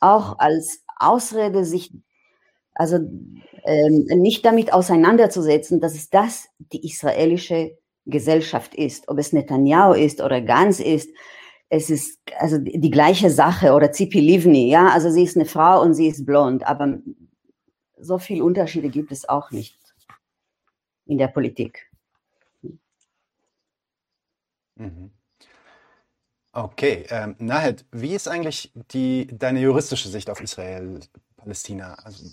auch 0.00 0.38
als 0.38 0.84
Ausrede 0.98 1.64
sich 1.64 1.92
also 2.80 2.96
ähm, 3.64 4.06
nicht 4.06 4.42
damit 4.42 4.72
auseinanderzusetzen, 4.72 5.80
dass 5.80 5.94
es 5.94 6.08
das 6.08 6.48
die 6.72 6.82
israelische 6.82 7.76
Gesellschaft 8.06 8.74
ist, 8.74 9.06
ob 9.08 9.18
es 9.18 9.34
Netanyahu 9.34 9.92
ist 9.92 10.22
oder 10.22 10.40
Gans 10.40 10.80
ist. 10.80 11.10
Es 11.68 11.90
ist 11.90 12.18
also 12.38 12.56
die 12.56 12.90
gleiche 12.90 13.28
Sache 13.28 13.74
oder 13.74 13.92
Zipi 13.92 14.20
Livni, 14.20 14.70
ja, 14.70 14.88
also 14.88 15.10
sie 15.10 15.24
ist 15.24 15.36
eine 15.36 15.44
Frau 15.44 15.82
und 15.82 15.92
sie 15.92 16.08
ist 16.08 16.24
blond, 16.24 16.66
aber 16.66 16.98
so 17.98 18.16
viele 18.18 18.44
Unterschiede 18.44 18.88
gibt 18.88 19.12
es 19.12 19.28
auch 19.28 19.50
nicht 19.50 19.78
in 21.04 21.18
der 21.18 21.28
Politik. 21.28 21.86
Mhm. 24.76 25.10
Okay, 26.52 27.04
ähm, 27.10 27.36
Nahed, 27.38 27.84
wie 27.92 28.14
ist 28.14 28.26
eigentlich 28.26 28.72
die, 28.74 29.28
deine 29.30 29.60
juristische 29.60 30.08
Sicht 30.08 30.30
auf 30.30 30.40
Israel, 30.40 30.98
Palästina? 31.40 31.94
Also, 32.04 32.24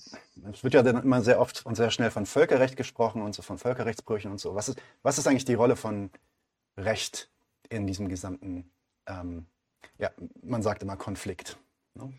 es 0.51 0.63
wird 0.63 0.73
ja 0.73 0.83
dann 0.83 1.01
immer 1.01 1.21
sehr 1.21 1.39
oft 1.39 1.65
und 1.65 1.75
sehr 1.75 1.91
schnell 1.91 2.11
von 2.11 2.25
Völkerrecht 2.25 2.75
gesprochen 2.75 3.21
und 3.21 3.33
so 3.33 3.41
von 3.41 3.57
Völkerrechtsbrüchen 3.57 4.31
und 4.31 4.39
so. 4.39 4.55
Was 4.55 4.69
ist, 4.69 4.81
was 5.01 5.17
ist 5.17 5.27
eigentlich 5.27 5.45
die 5.45 5.53
Rolle 5.53 5.75
von 5.75 6.11
Recht 6.77 7.29
in 7.69 7.87
diesem 7.87 8.09
gesamten, 8.09 8.71
ähm, 9.07 9.47
ja, 9.97 10.11
man 10.41 10.61
sagt 10.61 10.83
immer 10.83 10.97
Konflikt? 10.97 11.57
Ne? 11.95 12.13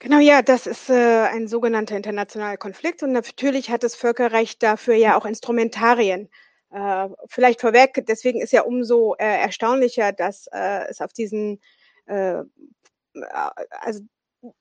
Genau, 0.00 0.18
ja, 0.18 0.42
das 0.42 0.66
ist 0.66 0.90
äh, 0.90 1.28
ein 1.28 1.46
sogenannter 1.46 1.96
internationaler 1.96 2.56
Konflikt 2.56 3.04
und 3.04 3.12
natürlich 3.12 3.70
hat 3.70 3.84
das 3.84 3.94
Völkerrecht 3.94 4.62
dafür 4.62 4.94
ja 4.94 5.16
auch 5.16 5.24
Instrumentarien. 5.24 6.28
Äh, 6.70 7.08
vielleicht 7.28 7.60
vorweg, 7.60 8.04
deswegen 8.08 8.40
ist 8.40 8.52
ja 8.52 8.62
umso 8.62 9.14
äh, 9.14 9.40
erstaunlicher, 9.40 10.10
dass 10.10 10.48
äh, 10.52 10.88
es 10.88 11.00
auf 11.00 11.12
diesen, 11.12 11.60
äh, 12.06 12.42
also 13.80 14.00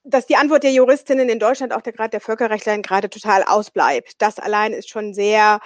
dass 0.04 0.28
die 0.28 0.36
Antwort 0.36 0.64
der 0.64 0.72
Juristinnen 0.72 1.30
in 1.30 1.40
Deutschland, 1.40 1.74
auch 1.74 1.82
der 1.82 1.94
gerade 1.94 2.10
der 2.12 2.22
Völkerrechtlerin, 2.22 2.82
gerade 2.82 3.10
total 3.10 3.44
ausbleibt. 3.44 4.22
Das 4.22 4.40
allein 4.40 4.74
ist 4.74 4.90
schon 4.90 5.14
sehr 5.14 5.60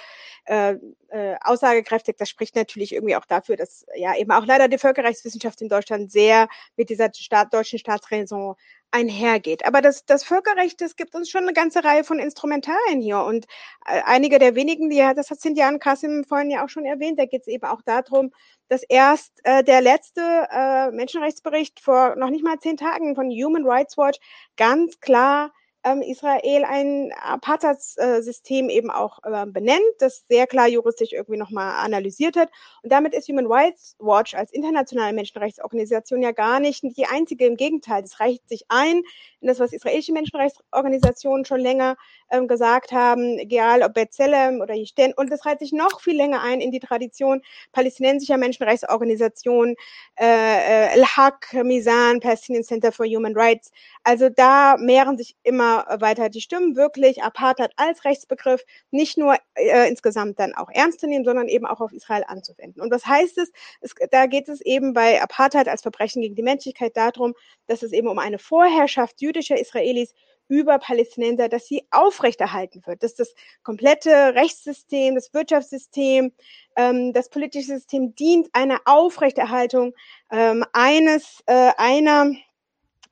äh, 0.45 0.75
äh, 1.09 1.35
aussagekräftig. 1.41 2.17
Das 2.17 2.29
spricht 2.29 2.55
natürlich 2.55 2.93
irgendwie 2.93 3.15
auch 3.15 3.25
dafür, 3.25 3.55
dass 3.55 3.85
ja 3.95 4.15
eben 4.15 4.31
auch 4.31 4.45
leider 4.45 4.67
die 4.67 4.77
Völkerrechtswissenschaft 4.77 5.61
in 5.61 5.69
Deutschland 5.69 6.11
sehr 6.11 6.47
mit 6.77 6.89
dieser 6.89 7.11
Staat, 7.13 7.53
deutschen 7.53 7.79
Staatsräson 7.79 8.55
einhergeht. 8.91 9.65
Aber 9.65 9.81
das, 9.81 10.05
das 10.05 10.23
Völkerrecht, 10.23 10.79
das 10.81 10.95
gibt 10.95 11.15
uns 11.15 11.29
schon 11.29 11.43
eine 11.43 11.53
ganze 11.53 11.83
Reihe 11.83 12.03
von 12.03 12.19
Instrumentarien 12.19 13.01
hier. 13.01 13.19
Und 13.19 13.45
äh, 13.85 14.01
einige 14.05 14.39
der 14.39 14.55
wenigen, 14.55 14.89
die 14.89 14.97
das 15.15 15.29
hat 15.31 15.41
Sintian 15.41 15.79
Kassim 15.79 16.23
vorhin 16.23 16.51
ja 16.51 16.63
auch 16.63 16.69
schon 16.69 16.85
erwähnt, 16.85 17.19
da 17.19 17.25
geht 17.25 17.41
es 17.41 17.47
eben 17.47 17.65
auch 17.65 17.81
darum, 17.81 18.31
dass 18.69 18.83
erst 18.83 19.41
äh, 19.43 19.63
der 19.63 19.81
letzte 19.81 20.21
äh, 20.51 20.91
Menschenrechtsbericht 20.91 21.79
vor 21.79 22.15
noch 22.15 22.29
nicht 22.29 22.43
mal 22.43 22.59
zehn 22.59 22.77
Tagen 22.77 23.15
von 23.15 23.29
Human 23.29 23.65
Rights 23.65 23.97
Watch 23.97 24.19
ganz 24.57 24.99
klar 24.99 25.51
ähm, 25.85 26.01
Israel 26.01 26.65
ein 26.65 27.13
Apartheidssystem 27.21 28.69
eben 28.69 28.89
auch 28.89 29.19
äh, 29.23 29.45
benennt, 29.45 29.83
das 29.99 30.25
sehr 30.27 30.47
klar 30.47 30.67
juristisch 30.67 31.13
irgendwie 31.13 31.37
nochmal 31.37 31.85
analysiert 31.85 32.35
hat. 32.35 32.49
Und 32.81 32.91
damit 32.91 33.13
ist 33.13 33.29
Human 33.29 33.45
Rights 33.45 33.95
Watch 33.99 34.33
als 34.33 34.51
internationale 34.51 35.13
Menschenrechtsorganisation 35.13 36.23
ja 36.23 36.31
gar 36.31 36.59
nicht 36.59 36.83
die 36.83 37.05
einzige. 37.05 37.45
Im 37.45 37.55
Gegenteil, 37.55 38.01
das 38.01 38.19
reicht 38.19 38.49
sich 38.49 38.65
ein 38.67 39.03
in 39.41 39.47
das, 39.47 39.59
was 39.59 39.73
israelische 39.73 40.11
Menschenrechtsorganisationen 40.11 41.45
schon 41.45 41.59
länger 41.59 41.97
ähm, 42.31 42.47
gesagt 42.47 42.91
haben, 42.91 43.37
egal 43.37 43.83
ob 43.83 43.93
B'Tselem 43.93 44.61
oder 44.61 44.73
Yishten. 44.73 45.13
Und 45.13 45.31
das 45.31 45.45
reiht 45.45 45.59
sich 45.59 45.71
noch 45.71 46.01
viel 46.01 46.17
länger 46.17 46.41
ein 46.41 46.61
in 46.61 46.71
die 46.71 46.79
Tradition 46.79 47.43
palästinensischer 47.71 48.37
Menschenrechtsorganisationen, 48.37 49.75
äh, 50.19 50.25
äh 50.25 50.93
El-Haq, 50.95 51.63
Mizan, 51.63 52.19
Palestinian 52.21 52.63
Center 52.63 52.91
for 52.91 53.05
Human 53.05 53.35
Rights. 53.35 53.71
Also 54.03 54.29
da 54.29 54.77
mehren 54.77 55.15
sich 55.17 55.35
immer 55.43 55.74
weiter 55.99 56.29
die 56.29 56.41
Stimmen, 56.41 56.75
wirklich 56.75 57.23
Apartheid 57.23 57.71
als 57.75 58.05
Rechtsbegriff 58.05 58.63
nicht 58.91 59.17
nur 59.17 59.35
äh, 59.55 59.87
insgesamt 59.87 60.39
dann 60.39 60.53
auch 60.55 60.69
ernst 60.71 60.99
zu 60.99 61.07
nehmen, 61.07 61.25
sondern 61.25 61.47
eben 61.47 61.65
auch 61.65 61.81
auf 61.81 61.91
Israel 61.91 62.23
anzuwenden. 62.27 62.81
Und 62.81 62.91
was 62.91 63.05
heißt 63.05 63.37
es? 63.37 63.51
es? 63.81 63.93
Da 64.11 64.25
geht 64.25 64.49
es 64.49 64.61
eben 64.61 64.93
bei 64.93 65.21
Apartheid 65.21 65.67
als 65.67 65.81
Verbrechen 65.81 66.21
gegen 66.21 66.35
die 66.35 66.43
Menschlichkeit 66.43 66.95
darum, 66.95 67.33
dass 67.67 67.83
es 67.83 67.91
eben 67.91 68.07
um 68.07 68.19
eine 68.19 68.39
Vorherrschaft 68.39 69.21
jüdischer 69.21 69.59
Israelis 69.59 70.13
über 70.47 70.77
Palästinenser, 70.79 71.49
dass 71.49 71.65
sie 71.67 71.87
aufrechterhalten 71.91 72.85
wird, 72.85 73.03
dass 73.03 73.15
das 73.15 73.33
komplette 73.63 74.35
Rechtssystem, 74.35 75.15
das 75.15 75.33
Wirtschaftssystem, 75.33 76.33
ähm, 76.75 77.13
das 77.13 77.29
politische 77.29 77.73
System 77.73 78.15
dient 78.15 78.49
einer 78.53 78.81
Aufrechterhaltung 78.85 79.93
ähm, 80.31 80.63
eines 80.73 81.41
äh, 81.47 81.71
einer 81.77 82.31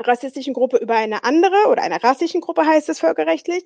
rassistischen 0.07 0.53
Gruppe 0.53 0.77
über 0.77 0.95
eine 0.95 1.23
andere 1.23 1.67
oder 1.69 1.81
einer 1.81 2.03
rassischen 2.03 2.41
Gruppe 2.41 2.65
heißt 2.65 2.89
es 2.89 2.99
völkerrechtlich. 2.99 3.65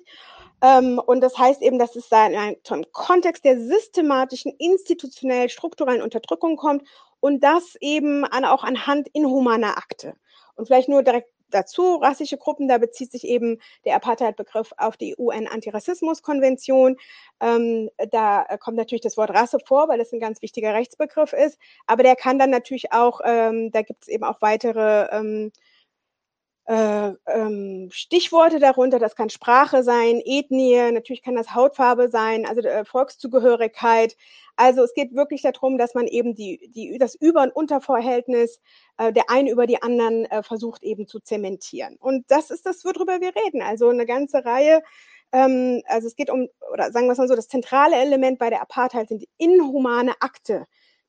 Ähm, 0.62 1.00
und 1.04 1.20
das 1.20 1.38
heißt 1.38 1.62
eben, 1.62 1.78
dass 1.78 1.96
es 1.96 2.08
da 2.08 2.26
in 2.26 2.34
einem 2.34 2.84
Kontext 2.92 3.44
der 3.44 3.60
systematischen, 3.60 4.52
institutionell, 4.58 5.48
strukturellen 5.48 6.02
Unterdrückung 6.02 6.56
kommt 6.56 6.82
und 7.20 7.42
das 7.44 7.76
eben 7.80 8.24
an, 8.24 8.44
auch 8.44 8.64
anhand 8.64 9.08
inhumaner 9.12 9.76
Akte. 9.78 10.14
Und 10.56 10.66
vielleicht 10.66 10.88
nur 10.88 11.02
direkt 11.02 11.28
dazu 11.50 11.96
rassische 11.96 12.36
Gruppen, 12.36 12.68
da 12.68 12.78
bezieht 12.78 13.12
sich 13.12 13.24
eben 13.24 13.58
der 13.84 13.96
Apartheid-Begriff 13.96 14.72
auf 14.76 14.96
die 14.96 15.14
UN-Antirassismus-Konvention. 15.16 16.96
Ähm, 17.40 17.90
da 18.10 18.44
kommt 18.58 18.76
natürlich 18.76 19.02
das 19.02 19.16
Wort 19.16 19.30
Rasse 19.30 19.58
vor, 19.64 19.88
weil 19.88 19.98
das 19.98 20.12
ein 20.12 20.20
ganz 20.20 20.42
wichtiger 20.42 20.74
Rechtsbegriff 20.74 21.32
ist. 21.32 21.58
Aber 21.86 22.02
der 22.02 22.16
kann 22.16 22.38
dann 22.38 22.50
natürlich 22.50 22.92
auch, 22.92 23.20
ähm, 23.24 23.70
da 23.70 23.82
gibt 23.82 24.02
es 24.02 24.08
eben 24.08 24.24
auch 24.24 24.40
weitere 24.40 25.08
ähm, 25.10 25.52
äh, 26.68 27.14
ähm, 27.26 27.88
Stichworte 27.90 28.58
darunter. 28.58 28.98
Das 28.98 29.16
kann 29.16 29.30
Sprache 29.30 29.82
sein, 29.82 30.20
Ethnie, 30.22 30.92
natürlich 30.92 31.22
kann 31.22 31.34
das 31.34 31.54
Hautfarbe 31.54 32.10
sein, 32.10 32.44
also 32.44 32.60
äh, 32.60 32.84
Volkszugehörigkeit. 32.84 34.16
Also 34.56 34.82
es 34.82 34.92
geht 34.92 35.14
wirklich 35.14 35.40
darum, 35.40 35.78
dass 35.78 35.94
man 35.94 36.06
eben 36.06 36.34
die, 36.34 36.70
die, 36.74 36.98
das 36.98 37.14
Über- 37.14 37.42
und 37.42 37.56
Unterverhältnis 37.56 38.60
äh, 38.98 39.12
der 39.14 39.30
einen 39.30 39.48
über 39.48 39.66
die 39.66 39.82
anderen 39.82 40.26
äh, 40.26 40.42
versucht 40.42 40.82
eben 40.82 41.06
zu 41.06 41.20
zementieren. 41.20 41.96
Und 41.98 42.26
das 42.28 42.50
ist 42.50 42.66
das, 42.66 42.84
worüber 42.84 43.20
wir 43.22 43.34
reden. 43.34 43.62
Also 43.62 43.88
eine 43.88 44.04
ganze 44.04 44.44
Reihe 44.44 44.82
ähm, 45.32 45.82
also 45.86 46.06
es 46.06 46.16
geht 46.16 46.30
um, 46.30 46.48
oder 46.72 46.90
sagen 46.90 47.06
wir 47.06 47.12
es 47.12 47.18
mal 47.18 47.28
so, 47.28 47.36
das 47.36 47.48
zentrale 47.48 47.96
Element 47.96 48.38
bei 48.38 48.50
der 48.50 48.62
Apartheid 48.62 49.08
sind 49.08 49.24
inhumane 49.36 50.14
Akte, 50.20 50.66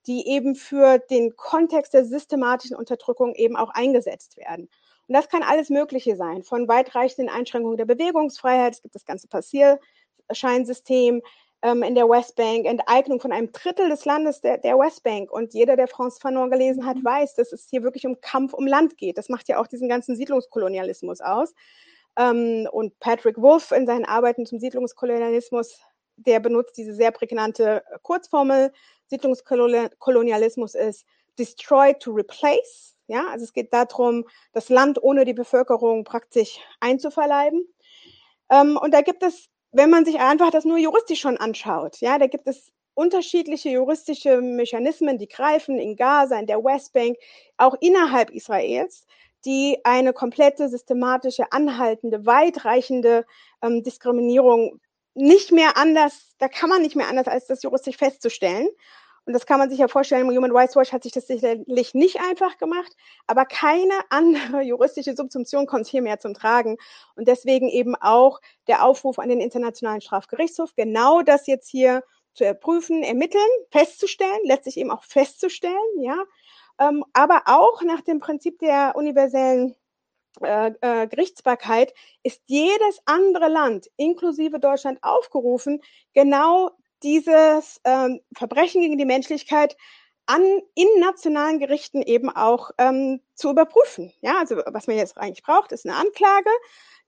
die 0.08 0.28
eben 0.28 0.56
für 0.56 1.00
den 1.00 1.36
Kontext 1.38 1.94
der 1.94 2.06
systematischen 2.06 2.76
Unterdrückung 2.76 3.34
eben 3.36 3.56
auch 3.56 3.70
eingesetzt 3.70 4.38
werden. 4.38 4.70
Und 5.10 5.16
das 5.16 5.28
kann 5.28 5.42
alles 5.42 5.72
Mögliche 5.72 6.16
sein, 6.16 6.44
von 6.44 6.68
weitreichenden 6.68 7.34
Einschränkungen 7.34 7.78
der 7.78 7.86
Bewegungsfreiheit, 7.86 8.76
es 8.76 8.82
gibt 8.84 8.94
das 8.94 9.06
ganze 9.06 9.28
Passierscheinsystem 9.28 11.24
ähm, 11.64 11.82
in 11.82 11.96
der 11.96 12.08
Westbank, 12.08 12.68
Enteignung 12.68 13.20
von 13.20 13.32
einem 13.32 13.52
Drittel 13.52 13.90
des 13.90 14.06
Landes 14.06 14.42
der, 14.42 14.60
der 14.60 14.78
Westbank. 14.78 15.32
Und 15.32 15.56
jeder, 15.56 15.76
der 15.76 15.88
France 15.88 16.20
Fanon 16.22 16.52
gelesen 16.52 16.86
hat, 16.86 16.98
mhm. 16.98 17.06
weiß, 17.06 17.34
dass 17.34 17.52
es 17.52 17.68
hier 17.68 17.82
wirklich 17.82 18.06
um 18.06 18.22
Kampf 18.22 18.54
um 18.54 18.68
Land 18.68 18.98
geht. 18.98 19.18
Das 19.18 19.30
macht 19.30 19.50
ja 19.50 19.60
auch 19.60 19.66
diesen 19.66 19.90
ganzen 19.90 20.16
Siedlungskolonialismus 20.16 21.22
aus. 21.22 21.56
Ähm, 22.16 22.68
und 22.72 23.00
Patrick 23.00 23.42
Wolf 23.42 23.72
in 23.72 23.88
seinen 23.88 24.06
Arbeiten 24.06 24.46
zum 24.46 24.60
Siedlungskolonialismus, 24.60 25.80
der 26.18 26.40
benutzt 26.40 26.78
diese 26.78 26.94
sehr 26.94 27.10
prägnante 27.10 27.84
Kurzformel. 28.04 28.72
Siedlungskolonialismus 29.08 30.76
ist 30.76 31.04
destroy 31.40 31.96
to 31.96 32.12
replace. 32.12 32.96
Ja, 33.10 33.26
also 33.32 33.44
es 33.44 33.54
geht 33.54 33.74
darum, 33.74 34.26
das 34.54 34.70
Land 34.70 35.02
ohne 35.02 35.26
die 35.26 35.34
Bevölkerung 35.34 36.04
praktisch 36.04 36.60
einzuverleiben. 36.80 37.68
Ähm, 38.52 38.78
und 38.78 38.94
da 38.94 39.02
gibt 39.02 39.24
es, 39.24 39.50
wenn 39.72 39.90
man 39.90 40.06
sich 40.06 40.20
einfach 40.20 40.52
das 40.52 40.64
nur 40.64 40.78
juristisch 40.78 41.20
schon 41.20 41.38
anschaut, 41.38 41.98
ja, 42.02 42.20
da 42.20 42.28
gibt 42.28 42.48
es 42.48 42.72
unterschiedliche 42.94 43.70
juristische 43.70 44.42
Mechanismen, 44.42 45.18
die 45.18 45.28
greifen 45.28 45.80
in 45.80 45.96
Gaza, 45.96 46.40
in 46.40 46.46
der 46.46 46.64
Westbank, 46.64 47.18
auch 47.58 47.76
innerhalb 47.82 48.30
Israels, 48.30 49.08
die 49.44 49.80
eine 49.86 50.14
komplette, 50.14 50.70
systematische, 50.70 51.52
anhaltende, 51.52 52.28
weitreichende 52.28 53.26
ähm, 53.64 53.82
Diskriminierung 53.82 54.80
nicht 55.16 55.52
mehr 55.52 55.78
anders, 55.78 56.36
da 56.38 56.48
kann 56.48 56.70
man 56.70 56.84
nicht 56.84 56.96
mehr 56.96 57.08
anders, 57.08 57.28
als 57.28 57.48
das 57.48 57.64
juristisch 57.64 57.98
festzustellen. 57.98 58.70
Und 59.30 59.34
das 59.34 59.46
kann 59.46 59.60
man 59.60 59.70
sich 59.70 59.78
ja 59.78 59.88
vorstellen, 59.88 60.28
Human 60.36 60.50
Rights 60.50 60.76
Watch 60.76 60.92
hat 60.92 61.04
sich 61.04 61.12
das 61.12 61.28
sicherlich 61.28 61.94
nicht 61.94 62.20
einfach 62.20 62.58
gemacht, 62.58 62.96
aber 63.28 63.46
keine 63.46 63.94
andere 64.10 64.64
juristische 64.64 65.16
Subsumption 65.16 65.68
kommt 65.68 65.86
hier 65.86 66.02
mehr 66.02 66.20
zum 66.20 66.34
Tragen. 66.34 66.78
Und 67.14 67.28
deswegen 67.28 67.70
eben 67.70 67.94
auch 67.96 68.42
der 68.68 68.84
Aufruf 68.84 69.20
an 69.20 69.30
den 69.30 69.40
Internationalen 69.40 70.02
Strafgerichtshof, 70.02 70.74
genau 70.76 71.22
das 71.22 71.46
jetzt 71.46 71.70
hier 71.70 72.04
zu 72.34 72.44
erprüfen, 72.44 73.04
ermitteln, 73.04 73.46
festzustellen, 73.70 74.40
letztlich 74.46 74.78
eben 74.78 74.90
auch 74.90 75.04
festzustellen, 75.04 76.00
ja, 76.00 76.18
ähm, 76.80 77.06
aber 77.14 77.44
auch 77.46 77.84
nach 77.84 78.02
dem 78.02 78.20
Prinzip 78.20 78.58
der 78.58 78.94
universellen 78.96 79.76
äh, 80.42 80.72
äh, 80.82 81.06
Gerichtsbarkeit 81.06 81.94
ist 82.24 82.42
jedes 82.48 83.00
andere 83.06 83.48
Land, 83.48 83.92
inklusive 83.96 84.60
Deutschland, 84.60 84.98
aufgerufen, 85.04 85.82
genau 86.14 86.72
dieses 87.04 87.82
ähm, 87.84 88.22
Verbrechen 88.36 88.82
gegen 88.82 88.98
die 88.98 89.06
Menschlichkeit 89.06 89.76
an, 90.26 90.42
in 90.76 90.88
nationalen 91.00 91.60
Gerichten 91.60 92.02
eben 92.02 92.30
auch 92.30 92.72
ähm, 92.78 93.22
zu 93.34 93.50
überprüfen. 93.50 94.14
Ja, 94.22 94.38
also 94.40 94.58
was 94.68 94.88
man 94.88 94.98
jetzt 94.98 95.18
eigentlich 95.18 95.44
braucht, 95.44 95.72
ist 95.72 95.86
eine 95.86 95.96
Anklage. 95.96 96.50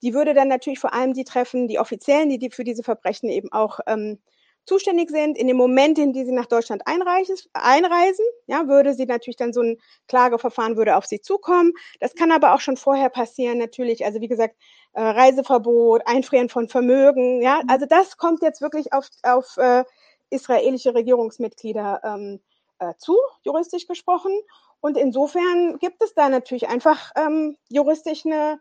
Die 0.01 0.13
würde 0.13 0.33
dann 0.33 0.47
natürlich 0.47 0.79
vor 0.79 0.93
allem 0.93 1.13
die 1.13 1.23
treffen, 1.23 1.67
die 1.67 1.77
Offiziellen, 1.77 2.29
die, 2.29 2.39
die 2.39 2.49
für 2.49 2.63
diese 2.63 2.83
Verbrechen 2.83 3.29
eben 3.29 3.51
auch 3.51 3.79
ähm, 3.85 4.19
zuständig 4.65 5.09
sind. 5.09 5.37
In 5.37 5.47
dem 5.47 5.57
Moment, 5.57 5.97
in 5.97 6.13
dem 6.13 6.25
sie 6.25 6.31
nach 6.31 6.45
Deutschland 6.45 6.83
einreisen, 6.85 8.25
ja, 8.47 8.67
würde 8.67 8.93
sie 8.93 9.05
natürlich 9.05 9.37
dann 9.37 9.53
so 9.53 9.61
ein 9.61 9.77
Klageverfahren 10.07 10.77
würde 10.77 10.95
auf 10.97 11.05
sie 11.05 11.21
zukommen. 11.21 11.73
Das 11.99 12.15
kann 12.15 12.31
aber 12.31 12.53
auch 12.53 12.61
schon 12.61 12.77
vorher 12.77 13.09
passieren, 13.09 13.57
natürlich. 13.57 14.05
Also 14.05 14.21
wie 14.21 14.27
gesagt, 14.27 14.55
äh, 14.93 15.01
Reiseverbot, 15.01 16.03
Einfrieren 16.05 16.49
von 16.49 16.67
Vermögen, 16.67 17.41
ja. 17.41 17.61
Mhm. 17.63 17.69
Also 17.69 17.85
das 17.85 18.17
kommt 18.17 18.41
jetzt 18.41 18.61
wirklich 18.61 18.93
auf, 18.93 19.07
auf 19.23 19.57
äh, 19.57 19.83
israelische 20.29 20.93
Regierungsmitglieder 20.95 22.01
ähm, 22.03 22.39
äh, 22.79 22.93
zu, 22.97 23.17
juristisch 23.43 23.87
gesprochen. 23.87 24.31
Und 24.79 24.97
insofern 24.97 25.77
gibt 25.79 26.01
es 26.03 26.13
da 26.15 26.29
natürlich 26.29 26.67
einfach 26.67 27.11
ähm, 27.15 27.55
juristisch 27.69 28.25
eine 28.25 28.59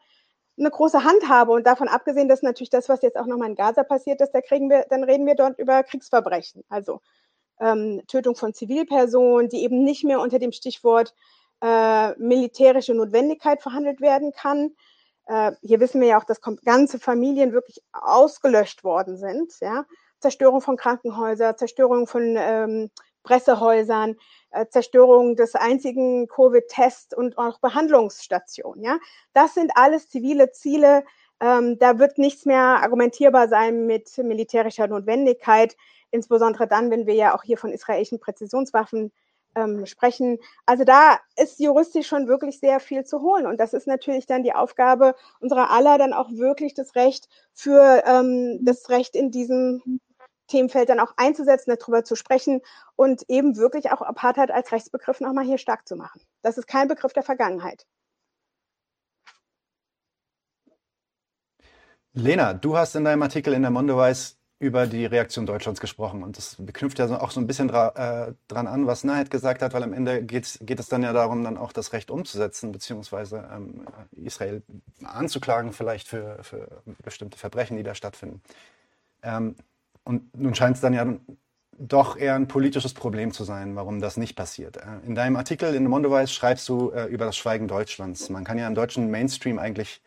eine 0.61 0.71
große 0.71 1.03
Handhabe 1.05 1.53
und 1.53 1.67
davon 1.67 1.89
abgesehen, 1.89 2.29
dass 2.29 2.43
natürlich 2.43 2.71
das, 2.71 2.89
was 2.89 3.03
jetzt 3.03 3.17
auch 3.17 3.27
nochmal 3.27 3.49
in 3.49 3.57
Gaza 3.57 3.83
passiert 3.83 4.21
ist, 4.21 4.33
da 4.33 4.41
kriegen 4.41 4.71
wir, 4.71 4.87
dann 4.91 5.05
reden 5.05 5.27
wir 5.27 5.35
dort 5.35 5.59
über 5.59 5.83
Kriegsverbrechen, 5.83 6.65
also 6.69 7.01
ähm, 7.59 8.03
Tötung 8.07 8.37
von 8.37 8.55
Zivilpersonen, 8.55 9.49
die 9.49 9.65
eben 9.65 9.83
nicht 9.85 10.05
mehr 10.05 10.21
unter 10.21 10.39
dem 10.39 10.53
Stichwort 10.53 11.15
äh, 11.63 12.13
militärische 12.19 12.95
Notwendigkeit 12.95 13.63
verhandelt 13.63 14.01
werden 14.01 14.33
kann. 14.33 14.75
Äh, 15.27 15.53
hier 15.63 15.81
wissen 15.81 16.01
wir 16.01 16.09
ja 16.09 16.19
auch, 16.19 16.25
dass 16.25 16.41
ganze 16.65 16.99
Familien 16.99 17.53
wirklich 17.53 17.83
ausgelöscht 17.93 18.85
worden 18.85 19.17
sind, 19.17 19.53
ja. 19.61 19.85
Zerstörung 20.21 20.61
von 20.61 20.77
Krankenhäusern, 20.77 21.57
Zerstörung 21.57 22.07
von 22.07 22.35
ähm, 22.37 22.91
Pressehäusern, 23.23 24.17
Zerstörung 24.71 25.37
des 25.37 25.55
einzigen 25.55 26.27
Covid-Test- 26.29 27.15
und 27.15 27.39
auch 27.39 27.59
Behandlungsstationen. 27.61 28.83
Ja? 28.83 28.99
Das 29.33 29.55
sind 29.55 29.73
alles 29.75 30.09
zivile 30.09 30.51
Ziele. 30.51 31.05
Ähm, 31.41 31.79
da 31.79 31.99
wird 31.99 32.19
nichts 32.19 32.45
mehr 32.45 32.83
argumentierbar 32.83 33.49
sein 33.49 33.87
mit 33.87 34.17
militärischer 34.19 34.87
Notwendigkeit, 34.87 35.77
insbesondere 36.11 36.67
dann, 36.67 36.91
wenn 36.91 37.07
wir 37.07 37.15
ja 37.15 37.35
auch 37.35 37.43
hier 37.43 37.57
von 37.57 37.73
israelischen 37.73 38.21
Präzisionswaffen 38.21 39.13
ähm, 39.55 39.87
sprechen. 39.87 40.39
Also 40.67 40.85
da 40.85 41.19
ist 41.37 41.61
juristisch 41.61 42.07
schon 42.07 42.29
wirklich 42.29 42.61
sehr 42.61 42.81
viel 42.81 43.05
zu 43.05 43.23
holen. 43.23 43.47
Und 43.47 43.59
das 43.59 43.73
ist 43.73 43.87
natürlich 43.87 44.27
dann 44.27 44.43
die 44.43 44.55
Aufgabe 44.55 45.15
unserer 45.41 45.71
aller, 45.71 45.99
dann 45.99 46.13
auch 46.13 46.31
wirklich 46.33 46.75
das 46.75 46.95
Recht 46.95 47.29
für 47.53 48.03
ähm, 48.07 48.59
das 48.63 48.91
Recht 48.91 49.17
in 49.17 49.31
diesem 49.31 50.01
Themenfeld 50.51 50.89
dann 50.89 51.01
auch 51.01 51.15
einzusetzen, 51.17 51.75
darüber 51.77 52.05
zu 52.05 52.17
sprechen 52.17 52.61
und 52.97 53.23
eben 53.29 53.57
wirklich 53.57 53.91
auch 53.91 54.03
Apartheid 54.03 54.51
als 54.51 54.71
Rechtsbegriff 54.73 55.21
nochmal 55.21 55.45
hier 55.45 55.59
stark 55.59 55.89
zu 55.89 55.97
machen. 55.97 56.21
Das 56.43 56.59
ist 56.59 56.67
kein 56.67 56.89
Begriff 56.89 57.13
der 57.13 57.23
Vergangenheit. 57.23 57.87
Lena, 62.13 62.55
du 62.55 62.77
hast 62.77 62.97
in 62.97 63.05
deinem 63.05 63.23
Artikel 63.23 63.55
in 63.55 63.63
der 63.63 63.71
Mondeweiß 63.71 64.37
über 64.59 64.87
die 64.87 65.07
Reaktion 65.07 65.47
Deutschlands 65.47 65.81
gesprochen 65.81 66.23
und 66.23 66.37
das 66.37 66.59
knüpft 66.75 66.99
ja 66.99 67.07
auch 67.19 67.31
so 67.31 67.41
ein 67.41 67.47
bisschen 67.47 67.69
dra 67.69 68.29
äh, 68.29 68.35
dran 68.47 68.67
an, 68.67 68.87
was 68.87 69.05
Nahed 69.05 69.31
gesagt 69.31 69.63
hat, 69.63 69.73
weil 69.73 69.83
am 69.83 69.95
Ende 69.95 70.23
geht, 70.23 70.61
es 70.61 70.89
dann 70.89 71.03
ja 71.03 71.15
darum, 71.15 71.43
dann 71.45 71.57
auch 71.57 71.73
das 71.73 71.95
Recht 71.95 72.11
umzusetzen, 72.11 72.71
beziehungsweise 72.71 73.49
ähm, 73.51 73.87
Israel 74.13 74.63
anzuklagen 75.03 75.73
vielleicht 75.73 76.09
für, 76.09 76.43
für 76.43 76.83
bestimmte 77.03 77.39
Verbrechen, 77.39 77.79
die 77.79 77.83
da 77.83 77.95
stattfinden. 77.95 78.43
Ähm, 79.23 79.57
und 80.05 80.37
nun 80.37 80.55
scheint 80.55 80.77
es 80.77 80.83
dann 80.83 80.95
ja 80.95 81.07
doch 81.81 82.17
eher 82.17 82.35
ein 82.35 82.47
politisches 82.47 82.93
Problem 82.93 83.33
zu 83.33 83.45
sein, 83.45 83.75
warum 83.75 84.01
das 84.01 84.17
nicht 84.17 84.37
passiert. 84.37 84.77
Äh, 84.77 85.07
in 85.07 85.15
deinem 85.15 85.37
Artikel 85.37 85.75
in 85.75 85.87
Mondeweiß 85.87 86.33
schreibst 86.33 86.69
du 86.69 86.91
äh, 86.91 87.07
über 87.07 87.25
das 87.25 87.37
Schweigen 87.37 87.69
Deutschlands. 87.69 88.29
Man 88.29 88.45
kann 88.45 88.59
ja 88.59 88.67
im 88.67 88.75
deutschen 88.75 89.11
Mainstream 89.11 89.59
eigentlich 89.59 90.03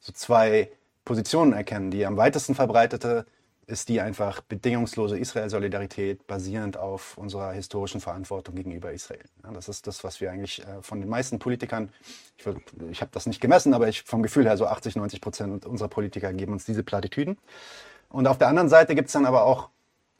so 0.00 0.12
zwei 0.12 0.70
Positionen 1.04 1.52
erkennen. 1.52 1.90
Die 1.90 2.06
am 2.06 2.16
weitesten 2.16 2.54
verbreitete 2.54 3.26
ist 3.66 3.88
die 3.88 4.00
einfach 4.00 4.40
bedingungslose 4.40 5.18
Israel-Solidarität 5.18 6.26
basierend 6.26 6.76
auf 6.76 7.16
unserer 7.16 7.52
historischen 7.52 8.00
Verantwortung 8.00 8.54
gegenüber 8.54 8.92
Israel. 8.92 9.24
Das 9.54 9.68
ist 9.68 9.86
das, 9.86 10.02
was 10.02 10.20
wir 10.20 10.32
eigentlich 10.32 10.66
äh, 10.66 10.82
von 10.82 11.00
den 11.00 11.08
meisten 11.08 11.38
Politikern, 11.38 11.90
ich, 12.36 12.46
ich 12.90 13.00
habe 13.00 13.10
das 13.12 13.26
nicht 13.26 13.40
gemessen, 13.40 13.74
aber 13.74 13.88
ich 13.88 14.02
vom 14.02 14.22
Gefühl 14.22 14.44
her 14.44 14.56
so 14.56 14.66
80, 14.66 14.96
90 14.96 15.20
Prozent 15.20 15.66
unserer 15.66 15.88
Politiker 15.88 16.32
geben 16.32 16.52
uns 16.52 16.64
diese 16.64 16.82
Plattitüden. 16.82 17.36
Und 18.12 18.26
auf 18.26 18.38
der 18.38 18.48
anderen 18.48 18.68
Seite 18.68 18.94
gibt 18.94 19.08
es 19.08 19.12
dann 19.12 19.26
aber 19.26 19.44
auch 19.44 19.70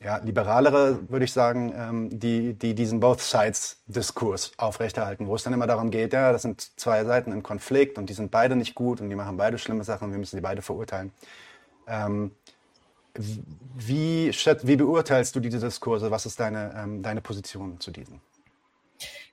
ja, 0.02 0.16
liberalere, 0.16 1.08
würde 1.08 1.24
ich 1.24 1.32
sagen, 1.32 1.72
ähm, 1.76 2.18
die, 2.18 2.54
die 2.54 2.74
diesen 2.74 2.98
Both-Sides-Diskurs 3.00 4.52
aufrechterhalten, 4.56 5.28
wo 5.28 5.36
es 5.36 5.44
dann 5.44 5.52
immer 5.52 5.66
darum 5.66 5.90
geht, 5.90 6.12
ja, 6.12 6.32
das 6.32 6.42
sind 6.42 6.72
zwei 6.78 7.04
Seiten 7.04 7.30
im 7.30 7.42
Konflikt 7.42 7.98
und 7.98 8.10
die 8.10 8.14
sind 8.14 8.30
beide 8.30 8.56
nicht 8.56 8.74
gut 8.74 9.00
und 9.00 9.10
die 9.10 9.16
machen 9.16 9.36
beide 9.36 9.58
schlimme 9.58 9.84
Sachen 9.84 10.06
und 10.06 10.12
wir 10.12 10.18
müssen 10.18 10.36
die 10.36 10.42
beide 10.42 10.62
verurteilen. 10.62 11.12
Ähm, 11.86 12.32
wie, 13.14 14.30
wie 14.30 14.76
beurteilst 14.76 15.36
du 15.36 15.40
diese 15.40 15.60
Diskurse? 15.60 16.10
Was 16.10 16.26
ist 16.26 16.40
deine, 16.40 16.74
ähm, 16.76 17.02
deine 17.02 17.20
Position 17.20 17.78
zu 17.78 17.90
diesen? 17.90 18.20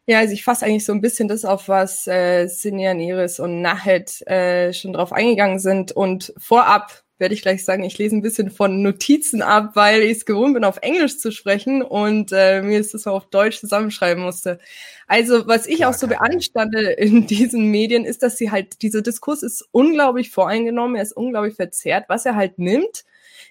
Ja, 0.05 0.19
also 0.19 0.33
ich 0.33 0.43
fasse 0.43 0.65
eigentlich 0.65 0.85
so 0.85 0.91
ein 0.91 1.01
bisschen 1.01 1.27
das 1.27 1.45
auf, 1.45 1.69
was 1.69 2.07
äh, 2.07 2.47
Sinjan 2.47 2.99
Iris 2.99 3.39
und 3.39 3.61
Nahed 3.61 4.25
äh, 4.27 4.73
schon 4.73 4.93
drauf 4.93 5.13
eingegangen 5.13 5.59
sind. 5.59 5.91
Und 5.91 6.33
vorab 6.37 7.03
werde 7.19 7.33
ich 7.33 7.41
gleich 7.41 7.63
sagen, 7.63 7.83
ich 7.83 7.97
lese 7.97 8.15
ein 8.15 8.21
bisschen 8.21 8.49
von 8.49 8.81
Notizen 8.81 9.41
ab, 9.41 9.71
weil 9.75 10.01
ich 10.01 10.17
es 10.17 10.25
gewohnt 10.25 10.53
bin, 10.53 10.63
auf 10.63 10.77
Englisch 10.81 11.19
zu 11.19 11.31
sprechen 11.31 11.81
und 11.81 12.31
äh, 12.31 12.61
mir 12.61 12.79
ist 12.79 12.93
das 12.93 13.05
auf 13.05 13.29
Deutsch 13.29 13.59
zusammenschreiben 13.59 14.23
musste. 14.23 14.59
Also, 15.07 15.45
was 15.45 15.67
ich 15.67 15.77
Klar, 15.77 15.89
auch 15.89 15.93
so 15.93 16.07
beanstande 16.07 16.91
in 16.91 17.27
diesen 17.27 17.65
Medien, 17.65 18.05
ist, 18.05 18.23
dass 18.23 18.37
sie 18.37 18.51
halt, 18.51 18.81
dieser 18.81 19.01
Diskurs 19.01 19.43
ist 19.43 19.67
unglaublich 19.71 20.31
voreingenommen, 20.31 20.95
er 20.95 21.03
ist 21.03 21.15
unglaublich 21.15 21.55
verzerrt. 21.55 22.05
Was 22.07 22.25
er 22.25 22.35
halt 22.35 22.57
nimmt, 22.57 23.03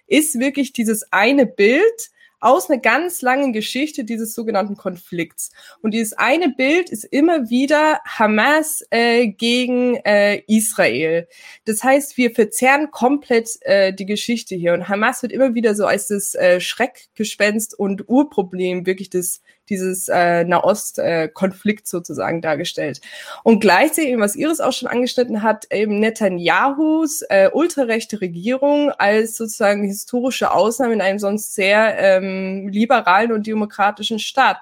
ist 0.07 0.41
wirklich 0.41 0.73
dieses 0.73 1.13
eine 1.13 1.47
Bild, 1.47 2.11
aus 2.41 2.71
einer 2.71 2.81
ganz 2.81 3.23
langen 3.23 3.53
Geschichte 3.53 4.05
dieses 4.05 4.35
sogenannten 4.35 4.77
Konflikts. 4.77 5.51
Und 5.83 5.93
dieses 5.93 6.13
eine 6.13 6.51
Bild 6.51 6.91
ist 6.91 7.05
immer 7.05 7.51
wieder 7.51 8.01
Hamas 8.05 8.85
äh, 8.91 9.29
gegen 9.29 9.97
äh, 10.05 10.43
Israel. 10.47 11.29
Das 11.65 11.83
heißt, 11.83 12.17
wir 12.17 12.31
verzerren 12.31 12.91
komplett 12.91 13.51
äh, 13.63 13.93
die 13.93 14.07
Geschichte 14.07 14.55
hier. 14.55 14.73
Und 14.75 14.89
Hamas 14.89 15.23
wird 15.23 15.33
immer 15.33 15.55
wieder 15.55 15.75
so 15.75 15.87
als 15.87 16.09
das 16.09 16.35
äh, 16.35 16.61
Schreckgespenst 16.61 17.79
und 17.79 18.09
Urproblem 18.09 18.87
wirklich 18.87 19.11
des 19.11 19.43
dieses 19.71 20.09
äh, 20.09 20.45
Nahost-Konflikt 20.45 21.87
äh, 21.87 21.89
sozusagen 21.89 22.41
dargestellt. 22.43 23.01
Und 23.43 23.61
gleichzeitig, 23.61 24.19
was 24.19 24.37
Iris 24.37 24.61
auch 24.61 24.73
schon 24.73 24.89
angeschnitten 24.89 25.43
hat, 25.43 25.67
eben 25.73 26.01
Netanyahus 26.01 27.23
äh, 27.23 27.51
ultrarechte 27.53 28.21
Regierung 28.21 28.91
als 28.91 29.37
sozusagen 29.37 29.85
historische 29.85 30.53
Ausnahme 30.53 30.95
in 30.95 31.01
einem 31.01 31.19
sonst 31.19 31.55
sehr 31.55 31.99
ähm, 31.99 32.69
liberalen 32.69 33.33
und 33.33 33.47
demokratischen 33.47 34.19
Staat. 34.19 34.59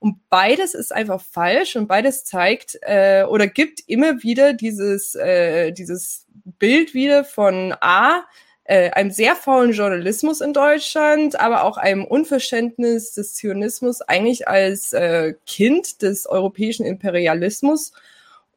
Und 0.00 0.30
beides 0.30 0.74
ist 0.74 0.94
einfach 0.94 1.20
falsch 1.20 1.76
und 1.76 1.86
beides 1.86 2.24
zeigt 2.24 2.78
äh, 2.80 3.24
oder 3.28 3.46
gibt 3.46 3.80
immer 3.86 4.22
wieder 4.22 4.54
dieses, 4.54 5.14
äh, 5.14 5.72
dieses 5.72 6.26
Bild 6.58 6.94
wieder 6.94 7.22
von 7.22 7.74
A, 7.80 8.24
äh, 8.64 8.90
einem 8.90 9.10
sehr 9.10 9.36
faulen 9.36 9.72
Journalismus 9.72 10.40
in 10.40 10.52
Deutschland, 10.52 11.40
aber 11.40 11.64
auch 11.64 11.76
einem 11.76 12.04
Unverständnis 12.04 13.12
des 13.12 13.34
Zionismus 13.34 14.00
eigentlich 14.02 14.48
als 14.48 14.92
äh, 14.92 15.34
Kind 15.46 16.02
des 16.02 16.26
europäischen 16.26 16.86
Imperialismus 16.86 17.92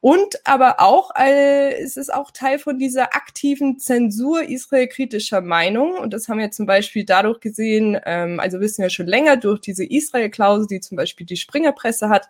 Und 0.05 0.45
aber 0.45 0.81
auch, 0.81 1.11
äh, 1.17 1.81
es 1.81 1.95
ist 1.95 2.13
auch 2.13 2.29
Teil 2.31 2.59
von 2.59 2.77
dieser 2.77 3.15
aktiven 3.15 3.79
Zensur 3.79 4.43
israelkritischer 4.43 5.39
Meinung. 5.39 5.93
Und 5.93 6.13
das 6.13 6.27
haben 6.27 6.39
wir 6.39 6.51
zum 6.51 6.65
Beispiel 6.65 7.05
dadurch 7.05 7.39
gesehen, 7.39 7.97
ähm, 8.05 8.41
also 8.41 8.59
wissen 8.59 8.81
wir 8.81 8.89
schon 8.89 9.07
länger 9.07 9.37
durch 9.37 9.61
diese 9.61 9.85
Israel-Klausel, 9.85 10.67
die 10.67 10.81
zum 10.81 10.97
Beispiel 10.97 11.25
die 11.25 11.37
Springerpresse 11.37 12.09
hat, 12.09 12.27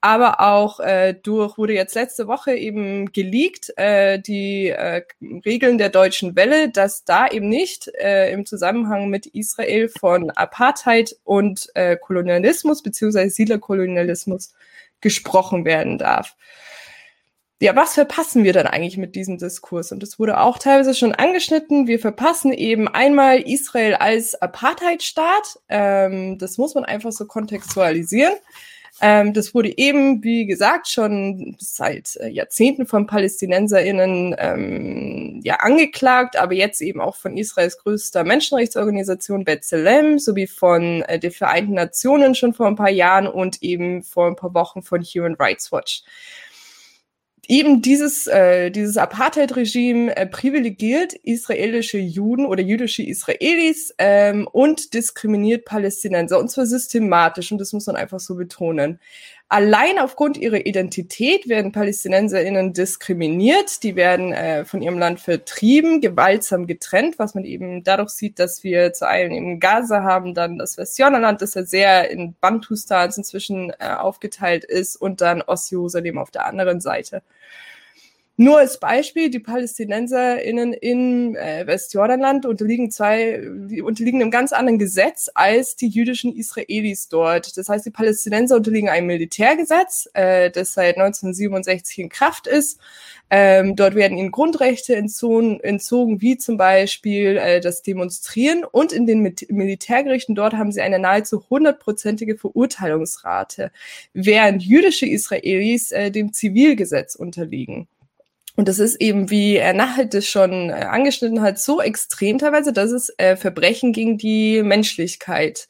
aber 0.00 0.40
auch 0.40 0.78
äh, 0.78 1.14
durch, 1.14 1.58
wurde 1.58 1.74
jetzt 1.74 1.94
letzte 1.94 2.28
Woche 2.28 2.54
eben 2.54 3.12
geleakt, 3.12 3.72
äh, 3.76 4.20
die 4.20 4.68
äh, 4.68 5.02
Regeln 5.44 5.78
der 5.78 5.88
deutschen 5.88 6.36
Welle, 6.36 6.70
dass 6.70 7.04
da 7.04 7.26
eben 7.28 7.48
nicht 7.48 7.88
äh, 7.98 8.32
im 8.32 8.46
Zusammenhang 8.46 9.08
mit 9.08 9.26
Israel 9.26 9.88
von 9.88 10.30
Apartheid 10.30 11.16
und 11.24 11.68
äh, 11.74 11.96
Kolonialismus 11.96 12.82
beziehungsweise 12.82 13.30
Siedlerkolonialismus 13.30 14.54
gesprochen 15.00 15.64
werden 15.64 15.98
darf. 15.98 16.36
Ja, 17.60 17.74
was 17.74 17.94
verpassen 17.94 18.44
wir 18.44 18.52
dann 18.52 18.68
eigentlich 18.68 18.98
mit 18.98 19.16
diesem 19.16 19.36
Diskurs? 19.36 19.90
Und 19.90 20.00
das 20.00 20.20
wurde 20.20 20.38
auch 20.38 20.58
teilweise 20.58 20.94
schon 20.94 21.12
angeschnitten. 21.12 21.88
Wir 21.88 21.98
verpassen 21.98 22.52
eben 22.52 22.86
einmal 22.86 23.40
Israel 23.40 23.96
als 23.96 24.40
Apartheidstaat. 24.40 25.58
Ähm, 25.68 26.38
das 26.38 26.56
muss 26.56 26.76
man 26.76 26.84
einfach 26.84 27.10
so 27.10 27.26
kontextualisieren. 27.26 28.34
Ähm, 29.00 29.32
das 29.32 29.54
wurde 29.54 29.76
eben, 29.76 30.24
wie 30.24 30.46
gesagt, 30.46 30.88
schon 30.88 31.56
seit 31.58 32.16
äh, 32.16 32.28
Jahrzehnten 32.28 32.84
von 32.86 33.06
PalästinenserInnen 33.06 34.34
ähm, 34.38 35.40
ja 35.44 35.56
angeklagt, 35.56 36.36
aber 36.36 36.54
jetzt 36.54 36.80
eben 36.80 37.00
auch 37.00 37.14
von 37.14 37.36
Israels 37.36 37.78
größter 37.78 38.24
Menschenrechtsorganisation 38.24 39.44
B'Tselem 39.44 40.18
sowie 40.18 40.48
von 40.48 41.02
äh, 41.02 41.20
den 41.20 41.30
Vereinten 41.30 41.74
Nationen 41.74 42.34
schon 42.34 42.54
vor 42.54 42.66
ein 42.66 42.76
paar 42.76 42.90
Jahren 42.90 43.28
und 43.28 43.62
eben 43.62 44.02
vor 44.02 44.26
ein 44.26 44.36
paar 44.36 44.54
Wochen 44.54 44.82
von 44.82 45.02
Human 45.02 45.34
Rights 45.34 45.70
Watch 45.70 46.02
eben 47.48 47.80
dieses, 47.80 48.26
äh, 48.26 48.70
dieses 48.70 48.98
Apartheid-Regime 48.98 50.14
äh, 50.14 50.26
privilegiert 50.26 51.14
israelische 51.14 51.98
Juden 51.98 52.44
oder 52.44 52.62
jüdische 52.62 53.02
Israelis 53.02 53.94
ähm, 53.96 54.46
und 54.52 54.92
diskriminiert 54.92 55.64
Palästinenser, 55.64 56.38
und 56.38 56.50
zwar 56.50 56.66
systematisch, 56.66 57.50
und 57.50 57.58
das 57.58 57.72
muss 57.72 57.86
man 57.86 57.96
einfach 57.96 58.20
so 58.20 58.36
betonen. 58.36 59.00
Allein 59.50 59.98
aufgrund 59.98 60.36
ihrer 60.36 60.66
Identität 60.66 61.48
werden 61.48 61.72
PalästinenserInnen 61.72 62.74
diskriminiert, 62.74 63.82
die 63.82 63.96
werden 63.96 64.34
äh, 64.34 64.66
von 64.66 64.82
ihrem 64.82 64.98
Land 64.98 65.20
vertrieben, 65.20 66.02
gewaltsam 66.02 66.66
getrennt, 66.66 67.18
was 67.18 67.34
man 67.34 67.44
eben 67.46 67.82
dadurch 67.82 68.10
sieht, 68.10 68.38
dass 68.38 68.62
wir 68.62 68.92
zu 68.92 69.08
einem 69.08 69.32
in 69.32 69.58
Gaza 69.58 70.02
haben, 70.02 70.34
dann 70.34 70.58
das 70.58 70.76
Westjordanland, 70.76 71.40
das 71.40 71.54
ja 71.54 71.64
sehr 71.64 72.10
in 72.10 72.34
Bantustans 72.38 73.16
inzwischen 73.16 73.70
äh, 73.78 73.88
aufgeteilt 73.88 74.64
ist, 74.64 74.96
und 74.96 75.22
dann 75.22 75.40
Ostjerusalem 75.40 76.18
auf 76.18 76.30
der 76.30 76.44
anderen 76.44 76.82
Seite. 76.82 77.22
Nur 78.40 78.58
als 78.58 78.78
Beispiel, 78.78 79.30
die 79.30 79.40
PalästinenserInnen 79.40 80.72
in 80.72 81.34
äh, 81.34 81.66
Westjordanland 81.66 82.46
unterliegen 82.46 82.88
zwei, 82.88 83.42
unterliegen 83.82 84.22
einem 84.22 84.30
ganz 84.30 84.52
anderen 84.52 84.78
Gesetz 84.78 85.28
als 85.34 85.74
die 85.74 85.88
jüdischen 85.88 86.32
Israelis 86.36 87.08
dort. 87.08 87.56
Das 87.56 87.68
heißt, 87.68 87.84
die 87.84 87.90
Palästinenser 87.90 88.54
unterliegen 88.54 88.90
einem 88.90 89.08
Militärgesetz, 89.08 90.08
äh, 90.12 90.52
das 90.52 90.74
seit 90.74 90.98
1967 90.98 91.98
in 91.98 92.08
Kraft 92.10 92.46
ist. 92.46 92.78
Ähm, 93.28 93.74
dort 93.74 93.96
werden 93.96 94.16
ihnen 94.16 94.30
Grundrechte 94.30 94.94
entzogen, 94.94 95.58
entzogen 95.58 96.20
wie 96.22 96.38
zum 96.38 96.56
Beispiel 96.58 97.38
äh, 97.38 97.60
das 97.60 97.82
Demonstrieren. 97.82 98.62
Und 98.62 98.92
in 98.92 99.06
den 99.06 99.18
Mit 99.18 99.50
Militärgerichten 99.50 100.36
dort 100.36 100.54
haben 100.54 100.70
sie 100.70 100.80
eine 100.80 101.00
nahezu 101.00 101.42
hundertprozentige 101.50 102.38
Verurteilungsrate, 102.38 103.72
während 104.12 104.62
jüdische 104.62 105.06
Israelis 105.06 105.90
äh, 105.90 106.12
dem 106.12 106.32
Zivilgesetz 106.32 107.16
unterliegen. 107.16 107.88
Und 108.58 108.66
das 108.66 108.80
ist 108.80 109.00
eben, 109.00 109.30
wie 109.30 109.54
er 109.54 109.72
nachher 109.72 110.06
das 110.06 110.26
schon 110.26 110.70
äh, 110.70 110.72
angeschnitten 110.72 111.42
hat, 111.42 111.60
so 111.60 111.80
extrem 111.80 112.38
teilweise, 112.38 112.72
dass 112.72 112.90
es 112.90 113.08
äh, 113.16 113.36
Verbrechen 113.36 113.92
gegen 113.92 114.18
die 114.18 114.64
Menschlichkeit 114.64 115.68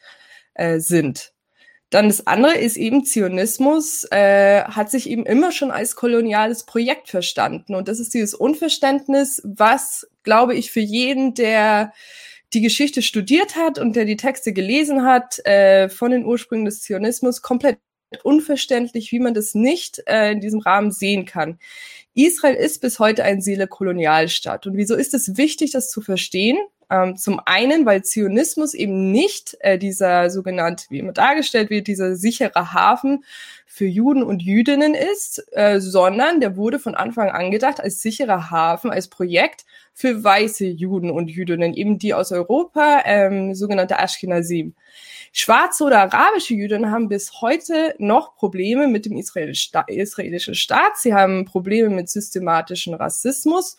äh, 0.55 0.79
sind. 0.79 1.35
Dann 1.90 2.09
das 2.09 2.27
andere 2.27 2.57
ist 2.57 2.79
eben 2.79 3.05
Zionismus, 3.05 4.05
äh, 4.11 4.62
hat 4.62 4.90
sich 4.90 5.11
eben 5.11 5.27
immer 5.27 5.53
schon 5.53 5.70
als 5.70 5.96
koloniales 5.96 6.64
Projekt 6.64 7.11
verstanden. 7.11 7.74
Und 7.74 7.88
das 7.88 8.01
ist 8.01 8.14
dieses 8.14 8.33
Unverständnis, 8.33 9.42
was, 9.44 10.09
glaube 10.22 10.55
ich, 10.55 10.70
für 10.70 10.81
jeden, 10.81 11.35
der 11.35 11.92
die 12.55 12.62
Geschichte 12.62 13.03
studiert 13.03 13.55
hat 13.55 13.79
und 13.79 13.96
der 13.96 14.07
die 14.07 14.16
Texte 14.16 14.55
gelesen 14.55 15.05
hat, 15.05 15.44
äh, 15.44 15.90
von 15.90 16.11
den 16.11 16.24
Ursprüngen 16.24 16.64
des 16.64 16.81
Zionismus, 16.81 17.42
komplett 17.42 17.81
unverständlich, 18.23 19.12
wie 19.12 19.21
man 19.21 19.35
das 19.35 19.55
nicht 19.55 20.03
äh, 20.07 20.33
in 20.33 20.40
diesem 20.40 20.61
Rahmen 20.61 20.90
sehen 20.90 21.25
kann. 21.25 21.59
Israel 22.14 22.55
ist 22.55 22.81
bis 22.81 22.99
heute 22.99 23.25
ein 23.25 23.40
Seele-Kolonialstaat. 23.40 24.66
Und 24.66 24.77
wieso 24.77 24.94
ist 24.94 25.14
es 25.14 25.37
wichtig, 25.37 25.73
das 25.73 25.90
zu 25.90 26.01
verstehen? 26.01 26.59
Ähm, 26.90 27.16
zum 27.16 27.40
einen, 27.44 27.85
weil 27.85 28.03
Zionismus 28.03 28.72
eben 28.72 29.12
nicht 29.12 29.57
äh, 29.61 29.79
dieser 29.79 30.31
sogenannte, 30.31 30.87
wie 30.88 30.98
immer 30.98 31.12
dargestellt 31.12 31.68
wird, 31.68 31.87
dieser 31.87 32.16
sichere 32.16 32.72
Hafen 32.72 33.24
für 33.66 33.87
Juden 33.87 34.22
und 34.22 34.42
Jüdinnen 34.42 34.94
ist, 34.94 35.44
äh, 35.53 35.81
sondern 35.81 36.40
der 36.40 36.57
wurde 36.57 36.79
von 36.79 36.94
Anfang 36.94 37.31
an 37.31 37.51
gedacht 37.51 37.81
als 37.81 38.01
sicherer 38.01 38.51
Hafen, 38.51 38.90
als 38.90 39.09
Projekt 39.09 39.66
für 39.92 40.24
weiße 40.24 40.66
Juden 40.66 41.11
und 41.11 41.29
Jüdinnen, 41.29 41.74
eben 41.74 41.98
die 41.98 42.14
aus 42.14 42.33
Europa, 42.33 43.03
ähm, 43.05 43.55
sogenannte 43.55 43.98
Ashkenazim. 43.98 44.74
Schwarze 45.33 45.85
oder 45.85 46.01
arabische 46.01 46.55
Juden 46.55 46.90
haben 46.90 47.09
bis 47.09 47.40
heute 47.42 47.94
noch 47.98 48.35
Probleme 48.37 48.88
mit 48.88 49.05
dem 49.05 49.16
israelischen 49.16 50.55
Staat. 50.55 50.96
Sie 50.96 51.12
haben 51.12 51.44
Probleme 51.44 51.90
mit 51.90 52.09
systematischem 52.09 52.94
Rassismus. 52.94 53.77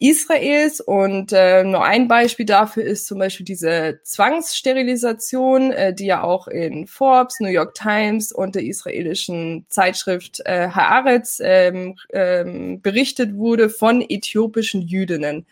Israels. 0.00 0.80
Und 0.80 1.32
äh, 1.32 1.62
nur 1.62 1.84
ein 1.84 2.08
Beispiel 2.08 2.46
dafür 2.46 2.84
ist 2.84 3.06
zum 3.06 3.18
Beispiel 3.18 3.46
diese 3.46 4.00
Zwangssterilisation, 4.02 5.70
äh, 5.70 5.94
die 5.94 6.06
ja 6.06 6.22
auch 6.22 6.48
in 6.48 6.86
Forbes, 6.86 7.38
New 7.38 7.48
York 7.48 7.74
Times 7.74 8.32
und 8.32 8.56
der 8.56 8.64
israelischen 8.64 9.66
Zeitschrift 9.68 10.40
äh, 10.46 10.68
Haaretz 10.68 11.40
ähm, 11.42 11.96
ähm, 12.12 12.80
berichtet 12.82 13.36
wurde 13.36 13.68
von 13.68 14.00
äthiopischen 14.00 14.82
Jüdinnen. 14.82 15.46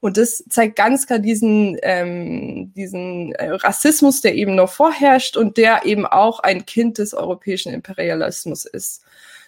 Und 0.00 0.18
das 0.18 0.44
zeigt 0.50 0.76
ganz 0.76 1.06
klar 1.06 1.18
diesen, 1.18 1.78
ähm, 1.82 2.74
diesen 2.74 3.32
äh, 3.32 3.52
Rassismus, 3.52 4.20
der 4.20 4.34
eben 4.34 4.54
noch 4.54 4.70
vorherrscht 4.70 5.38
und 5.38 5.56
der 5.56 5.86
eben 5.86 6.04
auch 6.04 6.40
ein 6.40 6.66
Kind 6.66 6.98
des 6.98 7.14
europäischen 7.14 7.72
Imperialismus 7.72 8.66
ist. 8.66 9.02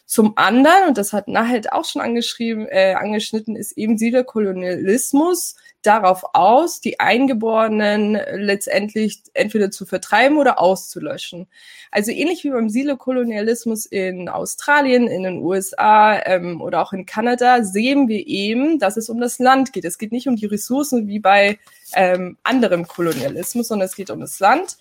Zum 0.07 0.35
anderen, 0.37 0.88
und 0.88 0.99
das 0.99 1.12
hat 1.12 1.27
Nahed 1.27 1.73
auch 1.73 1.85
schon 1.85 2.01
angeschrieben, 2.01 2.69
äh, 2.69 2.95
angeschnitten, 2.95 3.57
ist 3.57 3.73
eben 3.73 3.99
Siedlerkolonialismus 3.99 5.57
darauf 5.83 6.23
aus, 6.33 6.81
die 6.81 7.01
Eingeborenen 7.01 8.16
letztendlich 8.35 9.21
entweder 9.35 9.73
zu 9.73 9.85
vertreiben 9.85 10.38
oder 10.38 10.61
auszulöschen. 10.61 11.49
Also 11.90 12.12
ähnlich 12.12 12.45
wie 12.45 12.51
beim 12.51 12.69
Siedlerkolonialismus 12.69 13.87
in 13.87 14.29
Australien, 14.29 15.09
in 15.09 15.25
den 15.25 15.38
USA 15.38 16.21
ähm, 16.25 16.61
oder 16.61 16.83
auch 16.83 16.92
in 16.92 17.05
Kanada 17.05 17.64
sehen 17.64 18.09
wir 18.09 18.25
eben, 18.29 18.79
dass 18.79 18.97
es 18.97 19.09
um 19.09 19.21
das 19.21 19.40
Land 19.40 19.73
geht. 19.73 19.85
Es 19.85 19.99
geht 19.99 20.12
nicht 20.12 20.29
um 20.29 20.37
die 20.37 20.47
Ressourcen 20.47 21.09
wie 21.09 21.19
bei 21.19 21.59
ähm, 21.95 22.37
anderem 22.45 22.87
Kolonialismus, 22.87 23.69
sondern 23.69 23.87
es 23.87 23.97
geht 23.97 24.11
um 24.11 24.21
das 24.21 24.38
Land. 24.38 24.79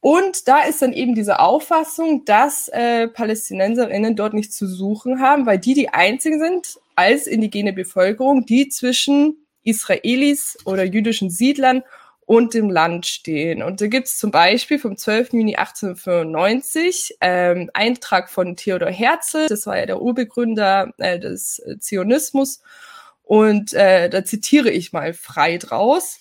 Und 0.00 0.48
da 0.48 0.62
ist 0.62 0.80
dann 0.80 0.94
eben 0.94 1.14
diese 1.14 1.40
Auffassung, 1.40 2.24
dass 2.24 2.68
äh, 2.68 3.06
Palästinenserinnen 3.08 4.16
dort 4.16 4.32
nichts 4.32 4.56
zu 4.56 4.66
suchen 4.66 5.20
haben, 5.20 5.44
weil 5.44 5.58
die 5.58 5.74
die 5.74 5.90
einzigen 5.90 6.40
sind 6.40 6.80
als 6.96 7.26
indigene 7.26 7.74
Bevölkerung, 7.74 8.46
die 8.46 8.68
zwischen 8.68 9.46
Israelis 9.62 10.56
oder 10.64 10.84
jüdischen 10.84 11.28
Siedlern 11.28 11.82
und 12.24 12.54
dem 12.54 12.70
Land 12.70 13.06
stehen. 13.06 13.62
Und 13.62 13.80
da 13.80 13.88
gibt 13.88 14.06
es 14.06 14.16
zum 14.16 14.30
Beispiel 14.30 14.78
vom 14.78 14.96
12. 14.96 15.32
Juni 15.32 15.56
1895 15.56 17.16
ähm, 17.20 17.70
Eintrag 17.74 18.30
von 18.30 18.56
Theodor 18.56 18.90
Herzl, 18.90 19.48
das 19.48 19.66
war 19.66 19.76
ja 19.76 19.84
der 19.84 20.00
Urbegründer 20.00 20.92
äh, 20.98 21.18
des 21.18 21.60
Zionismus. 21.80 22.62
Und 23.24 23.74
äh, 23.74 24.08
da 24.08 24.24
zitiere 24.24 24.70
ich 24.70 24.92
mal 24.92 25.12
frei 25.12 25.58
draus. 25.58 26.20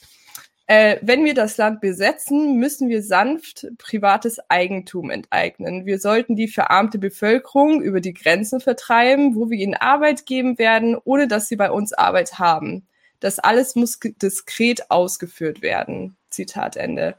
Äh, 0.70 1.00
wenn 1.02 1.26
wir 1.26 1.34
das 1.34 1.58
Land 1.58 1.82
besetzen, 1.82 2.60
müssen 2.60 2.90
wir 2.90 3.02
sanft 3.02 3.66
privates 3.80 4.38
Eigentum 4.52 5.10
enteignen. 5.10 5.88
Wir 5.88 5.98
sollten 5.98 6.36
die 6.36 6.48
verarmte 6.48 7.00
Bevölkerung 7.00 7.82
über 7.82 8.02
die 8.02 8.14
Grenzen 8.14 8.60
vertreiben, 8.60 9.36
wo 9.36 9.50
wir 9.50 9.58
ihnen 9.58 9.74
Arbeit 9.74 10.28
geben 10.28 10.60
werden, 10.60 10.96
ohne 11.04 11.28
dass 11.28 11.48
sie 11.48 11.56
bei 11.56 11.72
uns 11.72 11.94
Arbeit 11.94 12.38
haben. 12.38 12.86
Das 13.20 13.40
alles 13.40 13.74
muss 13.74 13.98
diskret 14.22 14.92
ausgeführt 14.92 15.64
werden. 15.64 16.16
Zitat 16.30 16.78
Ende. 16.78 17.16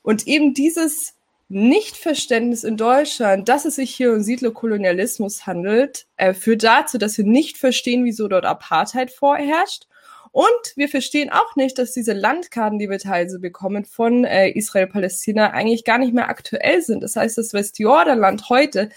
Und 0.00 0.26
eben 0.26 0.54
dieses 0.54 1.12
Nichtverständnis 1.50 2.64
in 2.64 2.78
Deutschland, 2.78 3.50
dass 3.50 3.66
es 3.66 3.74
sich 3.74 3.94
hier 3.94 4.10
um 4.10 4.22
Siedlerkolonialismus 4.22 5.44
handelt, 5.46 6.06
äh, 6.16 6.32
führt 6.32 6.62
dazu, 6.62 6.96
dass 6.96 7.18
wir 7.18 7.26
nicht 7.26 7.58
verstehen, 7.58 8.06
wieso 8.06 8.26
dort 8.26 8.46
Apartheid 8.46 9.10
vorherrscht. 9.10 9.86
Und 10.32 10.76
wir 10.76 10.88
verstehen 10.88 11.30
auch 11.30 11.56
nicht, 11.56 11.78
dass 11.78 11.92
diese 11.92 12.12
Landkarten, 12.12 12.78
die 12.78 12.88
wir 12.88 12.98
teilweise 12.98 13.40
bekommen 13.40 13.84
von 13.84 14.24
äh, 14.24 14.50
Israel-Palästina, 14.50 15.50
eigentlich 15.50 15.84
gar 15.84 15.98
nicht 15.98 16.14
mehr 16.14 16.28
aktuell 16.28 16.82
sind. 16.82 17.02
Das 17.02 17.16
heißt, 17.16 17.36
das 17.36 17.52
Westjordanland 17.52 18.48
heute 18.48 18.90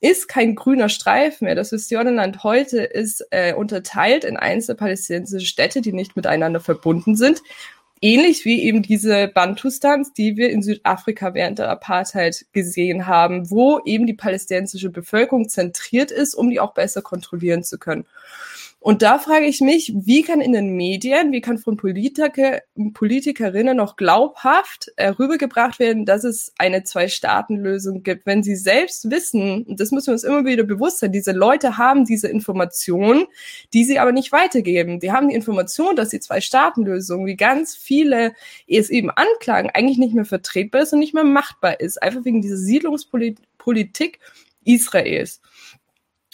ist 0.00 0.28
kein 0.28 0.56
grüner 0.56 0.88
Streifen 0.88 1.44
mehr. 1.44 1.54
Das 1.54 1.72
Westjordanland 1.72 2.42
heute 2.42 2.82
ist 2.82 3.24
äh, 3.30 3.54
unterteilt 3.54 4.24
in 4.24 4.36
einzelne 4.36 4.76
palästinensische 4.76 5.46
Städte, 5.46 5.80
die 5.80 5.92
nicht 5.92 6.16
miteinander 6.16 6.60
verbunden 6.60 7.14
sind. 7.16 7.42
Ähnlich 8.02 8.46
wie 8.46 8.62
eben 8.62 8.82
diese 8.82 9.28
Bantustans, 9.28 10.14
die 10.14 10.38
wir 10.38 10.48
in 10.48 10.62
Südafrika 10.62 11.34
während 11.34 11.58
der 11.58 11.68
Apartheid 11.68 12.46
gesehen 12.52 13.06
haben, 13.06 13.50
wo 13.50 13.78
eben 13.84 14.06
die 14.06 14.14
palästinensische 14.14 14.88
Bevölkerung 14.88 15.50
zentriert 15.50 16.10
ist, 16.10 16.34
um 16.34 16.48
die 16.48 16.60
auch 16.60 16.72
besser 16.72 17.02
kontrollieren 17.02 17.62
zu 17.62 17.78
können. 17.78 18.06
Und 18.82 19.02
da 19.02 19.18
frage 19.18 19.44
ich 19.44 19.60
mich, 19.60 19.92
wie 19.94 20.22
kann 20.22 20.40
in 20.40 20.54
den 20.54 20.74
Medien, 20.74 21.32
wie 21.32 21.42
kann 21.42 21.58
von 21.58 21.76
Politiker, 21.76 22.62
Politikerinnen 22.94 23.76
noch 23.76 23.96
glaubhaft 23.96 24.90
äh, 24.96 25.08
rübergebracht 25.08 25.78
werden, 25.78 26.06
dass 26.06 26.24
es 26.24 26.54
eine 26.56 26.82
Zwei-Staaten-Lösung 26.82 28.02
gibt, 28.02 28.24
wenn 28.24 28.42
sie 28.42 28.56
selbst 28.56 29.10
wissen, 29.10 29.64
und 29.64 29.78
das 29.80 29.90
müssen 29.90 30.06
wir 30.06 30.12
uns 30.14 30.24
immer 30.24 30.46
wieder 30.46 30.62
bewusst 30.62 31.00
sein, 31.00 31.12
diese 31.12 31.32
Leute 31.32 31.76
haben 31.76 32.06
diese 32.06 32.28
Informationen, 32.28 33.26
die 33.74 33.84
sie 33.84 33.98
aber 33.98 34.12
nicht 34.12 34.32
weitergeben. 34.32 34.98
Die 34.98 35.12
haben 35.12 35.28
die 35.28 35.34
Information, 35.34 35.94
dass 35.94 36.08
die 36.08 36.20
Zwei-Staaten-Lösung, 36.20 37.26
wie 37.26 37.36
ganz 37.36 37.76
viele 37.76 38.32
es 38.66 38.88
eben 38.88 39.10
anklagen, 39.10 39.68
eigentlich 39.74 39.98
nicht 39.98 40.14
mehr 40.14 40.24
vertretbar 40.24 40.80
ist 40.80 40.94
und 40.94 41.00
nicht 41.00 41.12
mehr 41.12 41.24
machbar 41.24 41.80
ist, 41.80 42.02
einfach 42.02 42.24
wegen 42.24 42.40
dieser 42.40 42.56
Siedlungspolitik 42.56 44.20
Israels. 44.64 45.42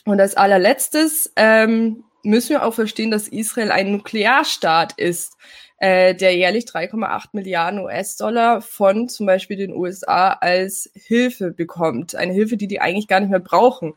Und 0.04 0.20
als 0.20 0.36
allerletztes 0.36 1.32
ähm, 1.34 2.04
müssen 2.22 2.50
wir 2.50 2.64
auch 2.64 2.74
verstehen, 2.74 3.10
dass 3.10 3.28
Israel 3.28 3.70
ein 3.70 3.92
Nuklearstaat 3.92 4.94
ist, 4.98 5.36
äh, 5.78 6.14
der 6.14 6.34
jährlich 6.34 6.64
3,8 6.64 7.28
Milliarden 7.32 7.80
US-Dollar 7.80 8.62
von 8.62 9.08
zum 9.08 9.26
Beispiel 9.26 9.56
den 9.56 9.74
USA 9.74 10.30
als 10.32 10.90
Hilfe 10.94 11.50
bekommt. 11.50 12.14
Eine 12.14 12.32
Hilfe, 12.32 12.56
die 12.56 12.66
die 12.66 12.80
eigentlich 12.80 13.08
gar 13.08 13.20
nicht 13.20 13.28
mehr 13.28 13.40
brauchen. 13.40 13.92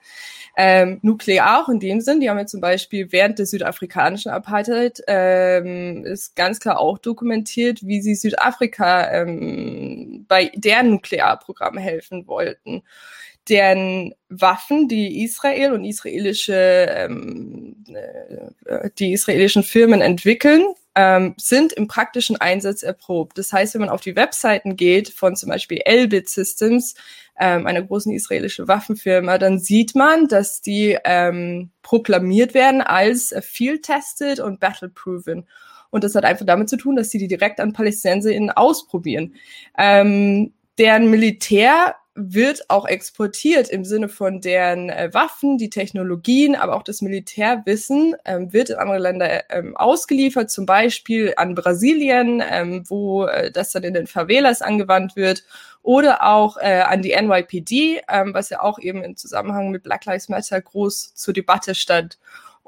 Ähm, 0.58 1.00
nuklear 1.04 1.62
auch 1.62 1.70
in 1.70 1.80
dem 1.80 2.02
Sinn, 2.02 2.20
die 2.20 2.30
haben 2.30 2.38
ja 2.38 2.46
zum 2.46 2.60
Beispiel 2.60 3.12
während 3.12 3.40
der 3.40 3.46
südafrikanischen 3.46 4.30
Apartheid 4.30 5.02
ähm, 5.08 6.04
ist 6.04 6.36
ganz 6.36 6.60
klar 6.60 6.80
auch 6.80 6.98
dokumentiert, 6.98 7.86
wie 7.86 8.02
sie 8.02 8.16
Südafrika 8.16 9.10
ähm, 9.12 10.26
bei 10.28 10.52
deren 10.56 10.90
Nuklearprogramm 10.90 11.78
helfen 11.78 12.28
wollten 12.28 12.84
deren 13.50 14.14
Waffen, 14.30 14.88
die 14.88 15.24
Israel 15.24 15.74
und 15.74 15.86
israelische, 15.86 16.88
ähm, 16.90 17.84
äh, 18.66 18.90
die 18.98 19.14
israelischen 19.14 19.64
Firmen 19.64 20.02
entwickeln, 20.02 20.64
ähm, 20.96 21.36
sind 21.38 21.74
im 21.74 21.88
praktischen 21.88 22.36
Einsatz 22.38 22.84
erprobt. 22.84 23.38
Das 23.38 23.54
heißt, 23.54 23.74
wenn 23.74 23.82
man 23.82 23.90
auf 23.90 24.02
die 24.02 24.16
Webseiten 24.16 24.76
geht 24.76 25.10
von 25.10 25.36
zum 25.36 25.50
Beispiel 25.50 25.82
Elbit 25.86 26.30
Systems, 26.30 26.96
ähm, 27.40 27.68
einer 27.68 27.82
großen 27.82 28.12
israelischen 28.14 28.68
Waffenfirma, 28.68 29.38
dann 29.38 29.60
sieht 29.60 29.96
man, 29.96 30.28
dass 30.28 30.62
die 30.62 30.98
ähm, 31.06 31.72
proklamiert 31.84 32.54
werden 32.54 32.82
als 32.82 33.34
field 33.42 33.84
tested 33.84 34.40
und 34.40 34.60
battle 34.60 34.90
proven. 34.90 35.48
Und 35.90 36.04
das 36.04 36.16
hat 36.16 36.26
einfach 36.26 36.46
damit 36.46 36.70
zu 36.70 36.78
tun, 36.78 36.96
dass 36.96 37.10
sie 37.10 37.18
die 37.18 37.28
direkt 37.28 37.60
an 37.60 37.74
PalästinenserInnen 37.74 38.52
ausprobieren. 38.52 39.36
Ähm, 39.78 40.54
deren 40.78 41.10
Militär 41.10 41.96
wird 42.22 42.70
auch 42.70 42.86
exportiert 42.86 43.70
im 43.70 43.86
Sinne 43.86 44.10
von 44.10 44.42
deren 44.42 44.90
äh, 44.90 45.10
Waffen, 45.14 45.58
die 45.58 45.70
Technologien, 45.70 46.56
aber 46.56 46.76
auch 46.76 46.84
das 46.84 47.02
Militärwissen 47.02 48.16
ähm, 48.26 48.52
wird 48.54 48.70
in 48.70 48.76
andere 48.76 49.00
Länder 49.00 49.50
ähm, 49.50 49.76
ausgeliefert, 49.78 50.52
zum 50.52 50.66
Beispiel 50.66 51.34
an 51.38 51.56
Brasilien, 51.56 52.44
ähm, 52.48 52.84
wo 52.88 53.26
äh, 53.26 53.52
das 53.52 53.72
dann 53.72 53.84
in 53.84 53.94
den 53.94 54.08
Favelas 54.08 54.62
angewandt 54.62 55.16
wird, 55.16 55.44
oder 55.82 56.24
auch 56.24 56.58
äh, 56.58 56.82
an 56.82 57.02
die 57.02 57.16
NYPD, 57.16 58.02
ähm, 58.10 58.34
was 58.34 58.50
ja 58.50 58.62
auch 58.62 58.80
eben 58.80 59.04
im 59.04 59.16
Zusammenhang 59.16 59.72
mit 59.72 59.84
Black 59.84 60.06
Lives 60.06 60.30
Matter 60.30 60.62
groß 60.62 61.16
zur 61.16 61.34
Debatte 61.34 61.74
stand. 61.74 62.18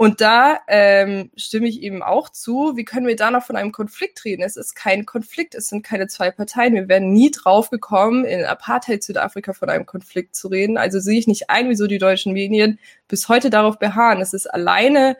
Und 0.02 0.20
da 0.20 0.62
ähm, 0.68 1.30
stimme 1.36 1.68
ich 1.68 1.84
eben 1.84 2.02
auch 2.02 2.30
zu. 2.30 2.76
Wie 2.76 2.86
können 2.86 3.06
wir 3.06 3.16
da 3.16 3.30
noch 3.30 3.44
von 3.44 3.56
einem 3.56 3.72
Konflikt 3.72 4.26
reden? 4.26 4.42
Es 4.42 4.58
ist 4.58 4.74
kein 4.74 5.06
Konflikt, 5.06 5.54
es 5.54 5.70
sind 5.70 5.84
keine 5.84 6.08
zwei 6.08 6.32
Parteien. 6.32 6.74
Wir 6.74 6.88
wären 6.88 7.14
nie 7.14 7.30
drauf 7.30 7.70
gekommen, 7.70 8.26
in 8.26 8.44
Apartheid 8.44 9.04
Südafrika 9.04 9.54
von 9.54 9.70
einem 9.70 9.86
Konflikt 9.86 10.36
zu 10.36 10.48
reden. 10.48 10.80
Also 10.80 11.00
sehe 11.00 11.20
ich 11.20 11.28
nicht 11.28 11.52
ein, 11.52 11.70
wieso 11.70 11.86
die 11.86 12.00
deutschen 12.00 12.34
Medien 12.34 12.80
bis 13.08 13.30
heute 13.30 13.52
darauf 13.52 13.78
beharren. 13.78 14.22
Es 14.22 14.34
ist 14.34 14.48
alleine 14.48 15.18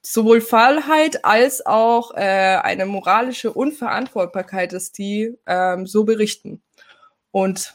sowohl 0.00 0.40
Fallheit 0.40 1.26
als 1.26 1.66
auch 1.66 2.12
äh, 2.14 2.56
eine 2.62 2.86
moralische 2.86 3.52
Unverantwortbarkeit, 3.52 4.72
dass 4.72 4.90
die 4.90 5.36
ähm, 5.44 5.86
so 5.86 6.04
berichten. 6.04 6.62
Und 7.30 7.74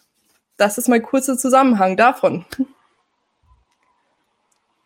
das 0.57 0.79
ist 0.79 0.89
mein 0.89 1.03
kurzer 1.03 1.37
Zusammenhang 1.37 1.95
davon. 1.95 2.43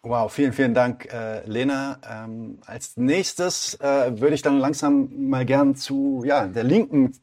Wow, 0.05 0.29
vielen, 0.29 0.51
vielen 0.51 0.73
Dank, 0.73 1.05
äh, 1.13 1.45
Lena. 1.45 1.97
Ähm, 2.05 2.59
als 2.65 2.97
nächstes 2.97 3.75
äh, 3.75 4.19
würde 4.19 4.35
ich 4.35 4.41
dann 4.41 4.59
langsam 4.59 5.29
mal 5.29 5.45
gern 5.45 5.77
zu 5.77 6.23
ja, 6.25 6.45
der 6.45 6.65
Linken 6.65 7.13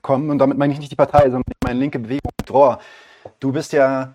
kommen. 0.00 0.30
Und 0.30 0.38
damit 0.38 0.56
meine 0.56 0.72
ich 0.72 0.78
nicht 0.78 0.90
die 0.90 0.96
Partei, 0.96 1.24
sondern 1.24 1.42
meine 1.62 1.78
linke 1.78 1.98
Bewegung, 1.98 2.32
Dror. 2.46 2.80
Du 3.40 3.52
bist 3.52 3.74
ja 3.74 4.14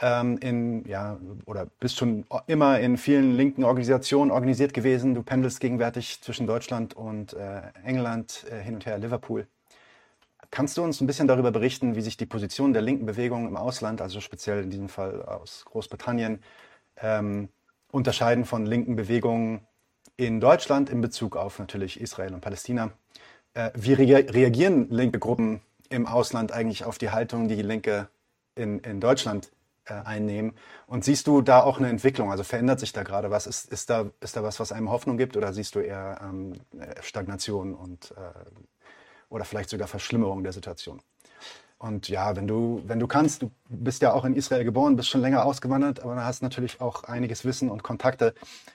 ähm, 0.00 0.38
in, 0.38 0.86
ja, 0.88 1.18
oder 1.44 1.66
bist 1.78 1.98
schon 1.98 2.24
immer 2.46 2.80
in 2.80 2.96
vielen 2.96 3.36
linken 3.36 3.64
Organisationen 3.64 4.30
organisiert 4.30 4.72
gewesen. 4.72 5.14
Du 5.14 5.22
pendelst 5.22 5.60
gegenwärtig 5.60 6.22
zwischen 6.22 6.46
Deutschland 6.46 6.94
und 6.94 7.34
äh, 7.34 7.60
England 7.84 8.46
äh, 8.50 8.62
hin 8.62 8.76
und 8.76 8.86
her, 8.86 8.96
Liverpool. 8.96 9.46
Kannst 10.50 10.78
du 10.78 10.82
uns 10.82 11.02
ein 11.02 11.06
bisschen 11.06 11.28
darüber 11.28 11.50
berichten, 11.50 11.96
wie 11.96 12.00
sich 12.00 12.16
die 12.16 12.24
Position 12.24 12.72
der 12.72 12.80
linken 12.80 13.04
Bewegung 13.04 13.46
im 13.46 13.58
Ausland, 13.58 14.00
also 14.00 14.22
speziell 14.22 14.62
in 14.62 14.70
diesem 14.70 14.88
Fall 14.88 15.22
aus 15.22 15.66
Großbritannien, 15.66 16.38
ähm, 17.00 17.48
unterscheiden 17.90 18.44
von 18.44 18.66
linken 18.66 18.96
Bewegungen 18.96 19.66
in 20.16 20.40
Deutschland 20.40 20.90
in 20.90 21.00
Bezug 21.00 21.36
auf 21.36 21.58
natürlich 21.58 22.00
Israel 22.00 22.34
und 22.34 22.40
Palästina. 22.40 22.90
Äh, 23.54 23.70
wie 23.74 23.92
rea 23.92 24.18
reagieren 24.18 24.88
linke 24.90 25.18
Gruppen 25.18 25.60
im 25.88 26.06
Ausland 26.06 26.52
eigentlich 26.52 26.84
auf 26.84 26.98
die 26.98 27.10
Haltung, 27.10 27.48
die 27.48 27.62
Linke 27.62 28.08
in, 28.54 28.80
in 28.80 29.00
Deutschland 29.00 29.50
äh, 29.84 29.94
einnehmen? 29.94 30.54
Und 30.86 31.04
siehst 31.04 31.26
du 31.26 31.42
da 31.42 31.62
auch 31.62 31.78
eine 31.78 31.88
Entwicklung? 31.88 32.30
Also 32.30 32.44
verändert 32.44 32.80
sich 32.80 32.92
da 32.92 33.02
gerade 33.02 33.30
was? 33.30 33.46
Ist, 33.46 33.72
ist, 33.72 33.90
da, 33.90 34.10
ist 34.20 34.36
da 34.36 34.42
was, 34.42 34.60
was 34.60 34.72
einem 34.72 34.90
Hoffnung 34.90 35.16
gibt 35.16 35.36
oder 35.36 35.52
siehst 35.52 35.74
du 35.74 35.80
eher 35.80 36.20
ähm, 36.22 36.54
Stagnation 37.02 37.74
und 37.74 38.12
äh, 38.12 38.50
oder 39.28 39.44
vielleicht 39.44 39.70
sogar 39.70 39.88
Verschlimmerung 39.88 40.42
der 40.42 40.52
Situation? 40.52 41.00
Und 41.78 42.08
ja, 42.08 42.34
wenn 42.34 42.46
du, 42.46 42.82
wenn 42.86 42.98
du 42.98 43.06
kannst, 43.06 43.42
du 43.42 43.50
bist 43.68 44.00
ja 44.00 44.12
auch 44.12 44.24
in 44.24 44.34
Israel 44.34 44.64
geboren, 44.64 44.96
bist 44.96 45.10
schon 45.10 45.20
länger 45.20 45.44
ausgewandert, 45.44 46.00
aber 46.00 46.24
hast 46.24 46.42
natürlich 46.42 46.80
auch 46.80 47.04
einiges 47.04 47.44
Wissen 47.44 47.70
und 47.70 47.82
Kontakte. 47.82 48.34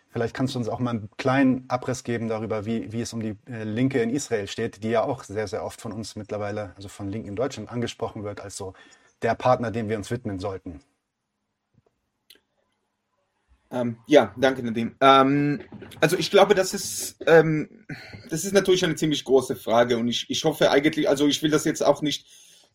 Vielleicht 0.10 0.36
kannst 0.36 0.54
du 0.54 0.60
uns 0.60 0.70
auch 0.70 0.80
mal 0.80 0.92
einen 0.92 1.10
kleinen 1.18 1.66
Abriss 1.68 2.04
geben 2.04 2.28
darüber, 2.28 2.66
wie, 2.66 2.92
wie 2.92 3.02
es 3.02 3.12
um 3.14 3.22
die 3.22 3.38
äh, 3.50 3.64
Linke 3.64 4.02
in 4.02 4.12
Israel 4.12 4.48
steht, 4.48 4.84
die 4.84 4.90
ja 4.90 5.04
auch 5.04 5.24
sehr, 5.24 5.48
sehr 5.48 5.66
oft 5.66 5.82
von 5.82 5.92
uns 5.92 6.16
mittlerweile, 6.16 6.74
also 6.76 6.90
von 6.90 7.10
Linken 7.10 7.30
in 7.30 7.36
Deutschland, 7.36 7.72
angesprochen 7.72 8.24
wird 8.24 8.42
als 8.42 8.56
so 8.56 8.74
der 9.24 9.34
Partner, 9.34 9.72
dem 9.72 9.90
wir 9.90 9.98
uns 9.98 10.12
widmen 10.12 10.38
sollten. 10.38 10.82
Ähm, 13.72 13.98
ja, 14.06 14.34
danke 14.38 14.62
Nadim. 14.64 14.96
Ähm, 15.00 15.62
also 16.02 16.18
ich 16.18 16.30
glaube, 16.30 16.56
das 16.56 16.74
ist, 16.74 17.18
ähm, 17.26 17.86
das 18.30 18.44
ist 18.44 18.52
natürlich 18.52 18.84
eine 18.84 18.96
ziemlich 18.96 19.24
große 19.24 19.56
Frage 19.56 19.98
und 19.98 20.10
ich, 20.10 20.30
ich 20.30 20.44
hoffe 20.44 20.70
eigentlich, 20.72 21.08
also 21.08 21.26
ich 21.26 21.42
will 21.42 21.52
das 21.52 21.64
jetzt 21.64 21.84
auch 21.84 22.02
nicht 22.02 22.28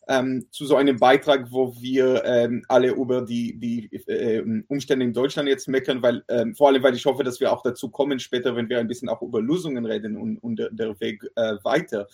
ähm, 0.08 0.46
zu 0.50 0.66
so 0.66 0.76
einem 0.76 0.98
Beitrag, 0.98 1.50
wo 1.50 1.74
wir 1.80 2.24
ähm, 2.24 2.64
alle 2.68 2.90
über 2.90 3.22
die, 3.22 3.58
die 3.58 3.92
äh, 4.08 4.42
Umstände 4.68 5.04
in 5.04 5.12
Deutschland 5.12 5.48
jetzt 5.48 5.68
meckern, 5.68 6.02
weil 6.02 6.22
ähm, 6.28 6.54
vor 6.54 6.68
allem, 6.68 6.82
weil 6.82 6.94
ich 6.94 7.04
hoffe, 7.06 7.24
dass 7.24 7.40
wir 7.40 7.52
auch 7.52 7.62
dazu 7.62 7.90
kommen 7.90 8.18
später, 8.18 8.54
wenn 8.54 8.68
wir 8.68 8.78
ein 8.78 8.86
bisschen 8.86 9.08
auch 9.08 9.22
über 9.22 9.40
Lösungen 9.40 9.84
reden 9.84 10.16
und, 10.16 10.38
und 10.38 10.56
der, 10.56 10.70
der 10.70 10.98
Weg 11.00 11.24
äh, 11.34 11.56
weiter. 11.64 12.06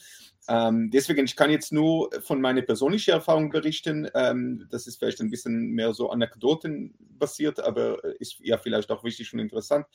Ähm, 0.49 0.91
deswegen, 0.91 1.25
ich 1.25 1.37
kann 1.37 1.51
jetzt 1.51 1.73
nur 1.73 2.11
von 2.21 2.41
meiner 2.41 2.63
persönlichen 2.63 3.11
Erfahrung 3.11 3.51
berichten. 3.51 4.09
Ähm, 4.15 4.67
das 4.71 4.87
ist 4.87 4.99
vielleicht 4.99 5.21
ein 5.21 5.31
bisschen 5.31 5.71
mehr 5.71 5.93
so 5.93 6.11
anekdotenbasiert, 6.11 7.61
aber 7.61 8.03
ist 8.21 8.39
ja 8.41 8.59
vielleicht 8.59 8.91
auch 8.91 9.05
wichtig 9.05 9.33
und 9.33 9.39
interessant. 9.39 9.87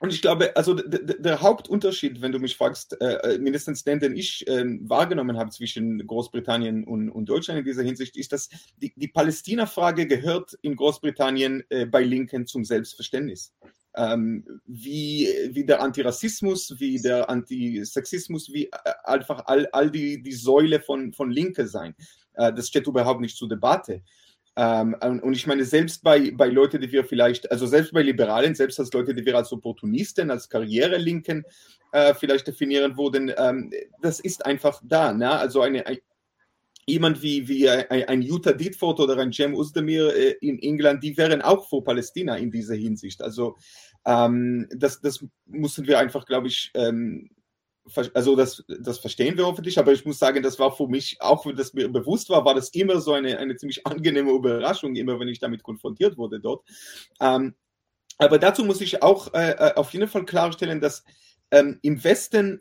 Und 0.00 0.12
ich 0.12 0.22
glaube, 0.22 0.56
also 0.56 0.74
der 0.74 1.40
Hauptunterschied, 1.40 2.22
wenn 2.22 2.32
du 2.32 2.38
mich 2.38 2.56
fragst, 2.56 3.00
äh, 3.00 3.34
äh, 3.34 3.38
mindestens 3.38 3.82
den, 3.82 3.98
den 3.98 4.16
ich 4.16 4.46
äh, 4.46 4.64
wahrgenommen 4.82 5.36
habe 5.36 5.50
zwischen 5.50 6.06
Großbritannien 6.06 6.84
und, 6.84 7.10
und, 7.10 7.28
Deutschland 7.28 7.58
in 7.58 7.64
dieser 7.64 7.82
Hinsicht, 7.82 8.16
ist, 8.16 8.32
dass 8.32 8.48
die, 8.76 8.92
die 8.94 9.08
Palästina-Frage 9.08 10.06
gehört 10.06 10.56
in 10.62 10.76
Großbritannien 10.76 11.64
äh, 11.70 11.86
bei 11.86 12.02
Linken 12.02 12.46
zum 12.46 12.64
Selbstverständnis. 12.64 13.54
Ähm, 13.96 14.44
wie, 14.66 15.28
wie 15.50 15.64
der 15.64 15.82
Antirassismus, 15.82 16.78
wie 16.78 17.00
der 17.00 17.28
Antisexismus, 17.28 18.52
wie 18.52 18.66
äh, 18.66 18.70
einfach 19.02 19.46
all, 19.46 19.66
all 19.72 19.90
die, 19.90 20.22
die 20.22 20.32
Säule 20.32 20.78
von, 20.78 21.12
von 21.12 21.30
Linke 21.30 21.66
sein. 21.66 21.96
Äh, 22.34 22.52
das 22.52 22.68
steht 22.68 22.86
überhaupt 22.86 23.20
nicht 23.20 23.36
zur 23.36 23.48
Debatte. 23.48 24.02
Ähm, 24.60 24.96
und 25.22 25.34
ich 25.34 25.46
meine, 25.46 25.64
selbst 25.64 26.02
bei, 26.02 26.32
bei 26.32 26.48
Leuten, 26.48 26.80
die 26.80 26.90
wir 26.90 27.04
vielleicht, 27.04 27.48
also 27.52 27.64
selbst 27.66 27.92
bei 27.92 28.02
Liberalen, 28.02 28.56
selbst 28.56 28.80
als 28.80 28.92
Leute, 28.92 29.14
die 29.14 29.24
wir 29.24 29.36
als 29.36 29.52
Opportunisten, 29.52 30.32
als 30.32 30.48
Karrierelinken 30.48 31.44
äh, 31.92 32.12
vielleicht 32.12 32.48
definieren 32.48 32.98
würden, 32.98 33.32
ähm, 33.38 33.70
das 34.02 34.18
ist 34.18 34.44
einfach 34.44 34.80
da. 34.84 35.12
Ne? 35.12 35.30
Also 35.30 35.60
eine, 35.60 35.84
jemand 36.86 37.22
wie, 37.22 37.46
wie 37.46 37.68
ein, 37.68 38.20
Jutta 38.20 38.52
Ditford 38.52 38.98
oder 38.98 39.16
ein 39.18 39.32
Cem 39.32 39.54
Uzdemir 39.54 40.12
äh, 40.16 40.36
in 40.40 40.58
England, 40.58 41.04
die 41.04 41.16
wären 41.16 41.40
auch 41.40 41.68
vor 41.68 41.84
Palästina 41.84 42.36
in 42.36 42.50
dieser 42.50 42.74
Hinsicht. 42.74 43.22
Also 43.22 43.56
ähm, 44.06 44.66
das, 44.74 45.00
das 45.00 45.24
mussten 45.46 45.86
wir 45.86 46.00
einfach, 46.00 46.26
glaube 46.26 46.48
ich, 46.48 46.72
ähm, 46.74 47.30
also 48.14 48.36
das, 48.36 48.64
das 48.80 48.98
verstehen 48.98 49.36
wir 49.36 49.46
hoffentlich, 49.46 49.78
aber 49.78 49.92
ich 49.92 50.04
muss 50.04 50.18
sagen, 50.18 50.42
das 50.42 50.58
war 50.58 50.74
für 50.74 50.88
mich, 50.88 51.20
auch 51.20 51.46
wenn 51.46 51.56
das 51.56 51.74
mir 51.74 51.88
bewusst 51.88 52.30
war, 52.30 52.44
war 52.44 52.54
das 52.54 52.70
immer 52.70 53.00
so 53.00 53.12
eine, 53.12 53.38
eine 53.38 53.56
ziemlich 53.56 53.86
angenehme 53.86 54.32
Überraschung, 54.32 54.96
immer 54.96 55.18
wenn 55.18 55.28
ich 55.28 55.38
damit 55.38 55.62
konfrontiert 55.62 56.16
wurde 56.16 56.40
dort. 56.40 56.64
Ähm, 57.20 57.54
aber 58.18 58.38
dazu 58.38 58.64
muss 58.64 58.80
ich 58.80 59.02
auch 59.02 59.32
äh, 59.34 59.50
äh 59.52 59.74
auf 59.74 59.92
jeden 59.92 60.08
Fall 60.08 60.24
klarstellen, 60.24 60.80
dass 60.80 61.04
ähm, 61.50 61.78
im 61.82 62.02
Westen 62.02 62.60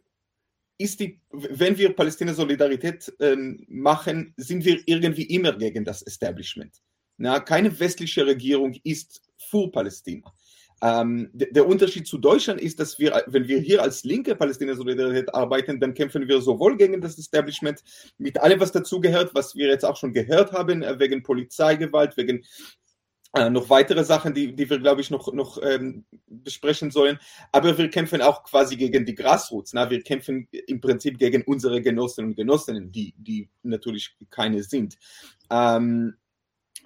ist 0.77 0.99
die, 0.99 1.19
wenn 1.31 1.77
wir 1.77 1.95
Palästina-Solidarität 1.95 3.11
ähm, 3.19 3.65
machen, 3.67 4.33
sind 4.37 4.63
wir 4.63 4.79
irgendwie 4.85 5.23
immer 5.23 5.53
gegen 5.53 5.83
das 5.83 6.03
Establishment. 6.03 6.81
Na, 7.17 7.39
keine 7.39 7.79
westliche 7.79 8.25
Regierung 8.25 8.75
ist 8.83 9.23
für 9.37 9.71
Palästina. 9.71 10.31
Ähm, 10.81 11.29
der 11.33 11.67
Unterschied 11.67 12.07
zu 12.07 12.17
Deutschland 12.19 12.61
ist, 12.61 12.79
dass 12.79 12.99
wir, 12.99 13.23
wenn 13.27 13.47
wir 13.47 13.59
hier 13.59 13.81
als 13.81 14.03
linke 14.03 14.35
Palästina-Solidarität 14.35 15.33
arbeiten, 15.33 15.79
dann 15.79 15.95
kämpfen 15.95 16.27
wir 16.27 16.39
sowohl 16.41 16.77
gegen 16.77 17.01
das 17.01 17.17
Establishment 17.17 17.83
mit 18.17 18.39
allem, 18.39 18.59
was 18.59 18.71
dazugehört, 18.71 19.33
was 19.33 19.55
wir 19.55 19.67
jetzt 19.67 19.85
auch 19.85 19.97
schon 19.97 20.13
gehört 20.13 20.51
haben, 20.51 20.83
äh, 20.83 20.99
wegen 20.99 21.23
Polizeigewalt, 21.23 22.15
wegen 22.15 22.43
äh, 23.33 23.49
noch 23.49 23.69
weitere 23.69 24.03
Sachen, 24.03 24.33
die, 24.33 24.55
die 24.55 24.69
wir, 24.69 24.79
glaube 24.79 25.01
ich, 25.01 25.09
noch, 25.09 25.33
noch 25.33 25.59
ähm, 25.61 26.05
besprechen 26.27 26.91
sollen. 26.91 27.19
Aber 27.51 27.77
wir 27.77 27.89
kämpfen 27.89 28.21
auch 28.21 28.43
quasi 28.43 28.77
gegen 28.77 29.05
die 29.05 29.15
Grassroots. 29.15 29.73
Na? 29.73 29.89
Wir 29.89 30.01
kämpfen 30.01 30.47
im 30.51 30.79
Prinzip 30.79 31.17
gegen 31.17 31.43
unsere 31.43 31.81
Genossinnen 31.81 32.31
und 32.31 32.35
Genossinnen, 32.35 32.91
die, 32.91 33.13
die 33.17 33.49
natürlich 33.63 34.15
keine 34.29 34.63
sind. 34.63 34.97
Ähm, 35.49 36.15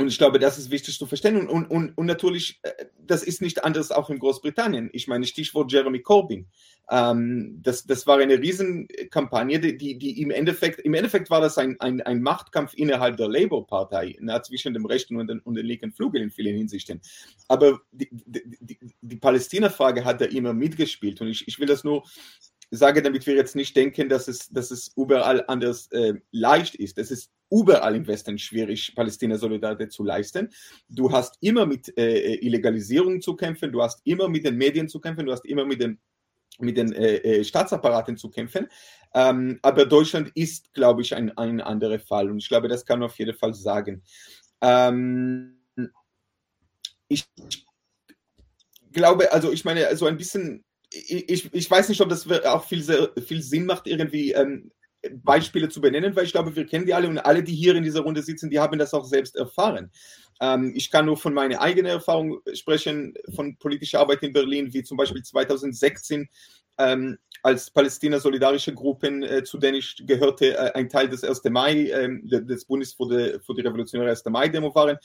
und 0.02 0.08
ich 0.08 0.18
glaube, 0.18 0.40
das 0.40 0.58
ist 0.58 0.72
wichtig 0.72 0.98
zu 0.98 1.06
verstehen. 1.06 1.48
Und, 1.48 1.66
und, 1.70 1.98
und, 1.98 2.06
natürlich, 2.06 2.60
äh, 2.64 2.72
das 3.00 3.24
ist 3.24 3.42
nicht 3.42 3.64
anders 3.64 3.92
auch 3.92 4.10
in 4.10 4.20
Großbritannien. 4.20 4.90
Ich 4.94 5.08
meine, 5.08 5.26
Stichwort 5.26 5.72
Jeremy 5.72 6.02
Corbyn. 6.02 6.48
Ähm, 6.90 7.60
das, 7.62 7.86
das 7.86 8.08
war 8.08 8.18
eine 8.18 8.40
Riesenkampagne, 8.40 9.60
die, 9.60 9.98
die, 9.98 10.22
im 10.22 10.32
Endeffekt, 10.32 10.82
im 10.82 10.94
Endeffekt 10.94 11.30
war 11.30 11.42
das 11.42 11.58
ein, 11.58 11.80
ein, 11.80 12.02
ein 12.02 12.22
Machtkampf 12.22 12.74
innerhalb 12.76 13.18
der 13.18 13.30
Labour-Partei, 13.30 14.18
zwischen 14.44 14.74
dem 14.74 14.86
rechten 14.86 15.18
und, 15.18 15.28
den, 15.28 15.40
und 15.40 15.56
dem 15.56 15.66
linken 15.66 15.92
Flügel 15.92 16.22
in 16.22 16.32
vielen 16.32 16.58
Hinsichten. 16.58 17.02
Aber 17.48 17.80
die, 17.92 18.10
die, 18.12 18.78
die, 19.02 19.16
Palästina-Frage 19.16 20.04
hat 20.04 20.22
da 20.22 20.26
immer 20.26 20.54
mitgespielt. 20.54 21.22
Und 21.22 21.28
ich, 21.28 21.48
ich 21.48 21.60
will 21.60 21.68
das 21.68 21.84
nur 21.84 22.04
sage, 22.72 23.02
damit 23.02 23.28
wir 23.28 23.36
jetzt 23.36 23.56
nicht 23.56 23.76
denken, 23.76 24.10
dass 24.10 24.28
es, 24.28 24.50
dass 24.50 24.72
es 24.72 24.92
überall 24.96 25.44
anders 25.48 25.88
äh, 25.92 26.14
leicht 26.32 26.76
ist. 26.76 26.98
Es 26.98 27.12
ist 27.12 27.32
überall 27.52 27.96
im 27.96 28.08
Westen 28.08 28.38
schwierig, 28.38 28.94
Palästina-Solidarität 28.96 29.92
zu 29.92 30.04
leisten. 30.04 30.50
Du 30.90 31.12
hast 31.12 31.38
immer 31.42 31.66
mit 31.66 31.96
äh, 31.98 32.36
Illegalisierung 32.36 33.22
zu 33.22 33.36
kämpfen, 33.36 33.72
du 33.72 33.82
hast 33.82 34.02
immer 34.06 34.28
mit 34.30 34.46
den 34.46 34.58
Medien 34.58 34.88
zu 34.88 35.00
kämpfen, 35.00 35.26
du 35.26 35.32
hast 35.32 35.46
immer 35.46 35.66
mit 35.66 35.82
den 35.82 36.00
mit 36.60 36.78
den 36.78 36.92
äh, 36.94 37.16
äh 37.18 37.44
Staatsapparaten 37.44 38.18
zu 38.18 38.30
kämpfen. 38.30 38.68
Ähm, 39.14 39.60
aber 39.62 39.86
Deutschland 39.86 40.32
ist, 40.36 40.74
glaube 40.74 41.02
ich, 41.02 41.16
ein, 41.16 41.36
ein 41.38 41.62
anderer 41.62 42.00
Fall. 42.00 42.30
Und 42.30 42.40
ich 42.40 42.50
glaube, 42.50 42.68
das 42.68 42.86
kann 42.86 43.00
man 43.00 43.10
auf 43.10 43.18
jeden 43.18 43.36
Fall 43.36 43.54
sagen. 43.54 44.04
Ähm, 44.62 45.60
ich 47.08 47.26
glaube, 48.92 49.32
also 49.32 49.52
ich 49.52 49.66
meine, 49.66 49.96
so 49.96 50.06
ein 50.06 50.18
bisschen 50.18 50.64
ich, 50.94 51.54
ich 51.54 51.72
weiß 51.72 51.90
nicht, 51.90 52.02
ob 52.02 52.10
das 52.10 52.30
auch 52.46 52.66
viel, 52.66 52.84
viel 53.26 53.42
Sinn 53.42 53.66
macht, 53.66 53.88
irgendwie 53.88 54.34
ähm, 54.34 54.72
Beispiele 55.24 55.70
zu 55.70 55.82
benennen, 55.82 56.16
weil 56.16 56.26
ich 56.26 56.32
glaube, 56.32 56.56
wir 56.56 56.66
kennen 56.66 56.86
die 56.86 56.94
alle 56.94 57.08
und 57.08 57.18
alle, 57.18 57.44
die 57.44 57.56
hier 57.56 57.76
in 57.76 57.84
dieser 57.84 58.02
Runde 58.02 58.22
sitzen, 58.22 58.50
die 58.50 58.60
haben 58.60 58.78
das 58.78 58.94
auch 58.94 59.06
selbst 59.06 59.36
erfahren. 59.36 59.92
Ähm, 60.40 60.74
ich 60.76 60.92
kann 60.92 61.06
nur 61.06 61.18
von 61.18 61.34
meiner 61.34 61.62
eigenen 61.62 61.92
Erfahrung 61.92 62.40
sprechen, 62.54 63.14
von 63.36 63.58
politischer 63.58 64.00
Arbeit 64.00 64.24
in 64.24 64.34
Berlin, 64.34 64.74
wie 64.74 64.84
zum 64.84 64.98
Beispiel 64.98 65.24
2016 65.24 66.30
ähm, 66.78 67.18
als 67.44 67.72
Palästina-solidarische 67.72 68.74
Gruppen, 68.74 69.24
äh, 69.24 69.44
zu 69.44 69.58
denen 69.58 69.78
ich 69.78 70.04
gehörte, 70.06 70.56
äh, 70.56 70.74
ein 70.74 70.90
Teil 70.90 71.10
des 71.10 71.24
1. 71.24 71.44
Mai, 71.50 71.90
äh, 71.90 72.10
des 72.24 72.66
Bundes 72.66 72.94
für 72.94 73.08
die, 73.08 73.40
für 73.40 73.54
die 73.56 73.62
revolutionäre 73.62 74.10
1. 74.12 74.26
Mai-Demo 74.26 74.74
waren 74.76 74.98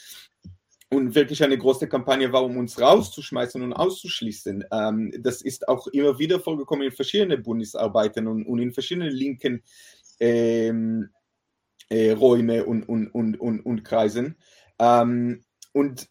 und 0.91 1.14
wirklich 1.14 1.43
eine 1.43 1.59
große 1.59 1.89
Kampagne 1.89 2.32
war, 2.32 2.45
um 2.45 2.57
uns 2.57 2.80
rauszuschmeißen 2.80 3.61
und 3.62 3.72
auszuschließen. 3.72 4.64
Ähm, 4.70 5.12
das 5.18 5.43
ist 5.43 5.68
auch 5.68 5.89
immer 5.89 6.18
wieder 6.18 6.39
vorgekommen 6.39 6.87
in 6.87 6.93
verschiedenen 6.93 7.43
Bundesarbeiten 7.43 8.26
und, 8.26 8.47
und 8.47 8.59
in 8.61 8.72
verschiedenen 8.72 9.11
linken 9.11 9.62
ähm, 10.20 11.11
äh, 11.89 12.12
Räume 12.12 12.64
und, 12.64 12.84
und, 12.84 13.09
und, 13.09 13.41
und, 13.41 13.61
und 13.61 13.84
Kreisen. 13.84 14.37
Ähm, 14.78 15.43
und 15.72 16.07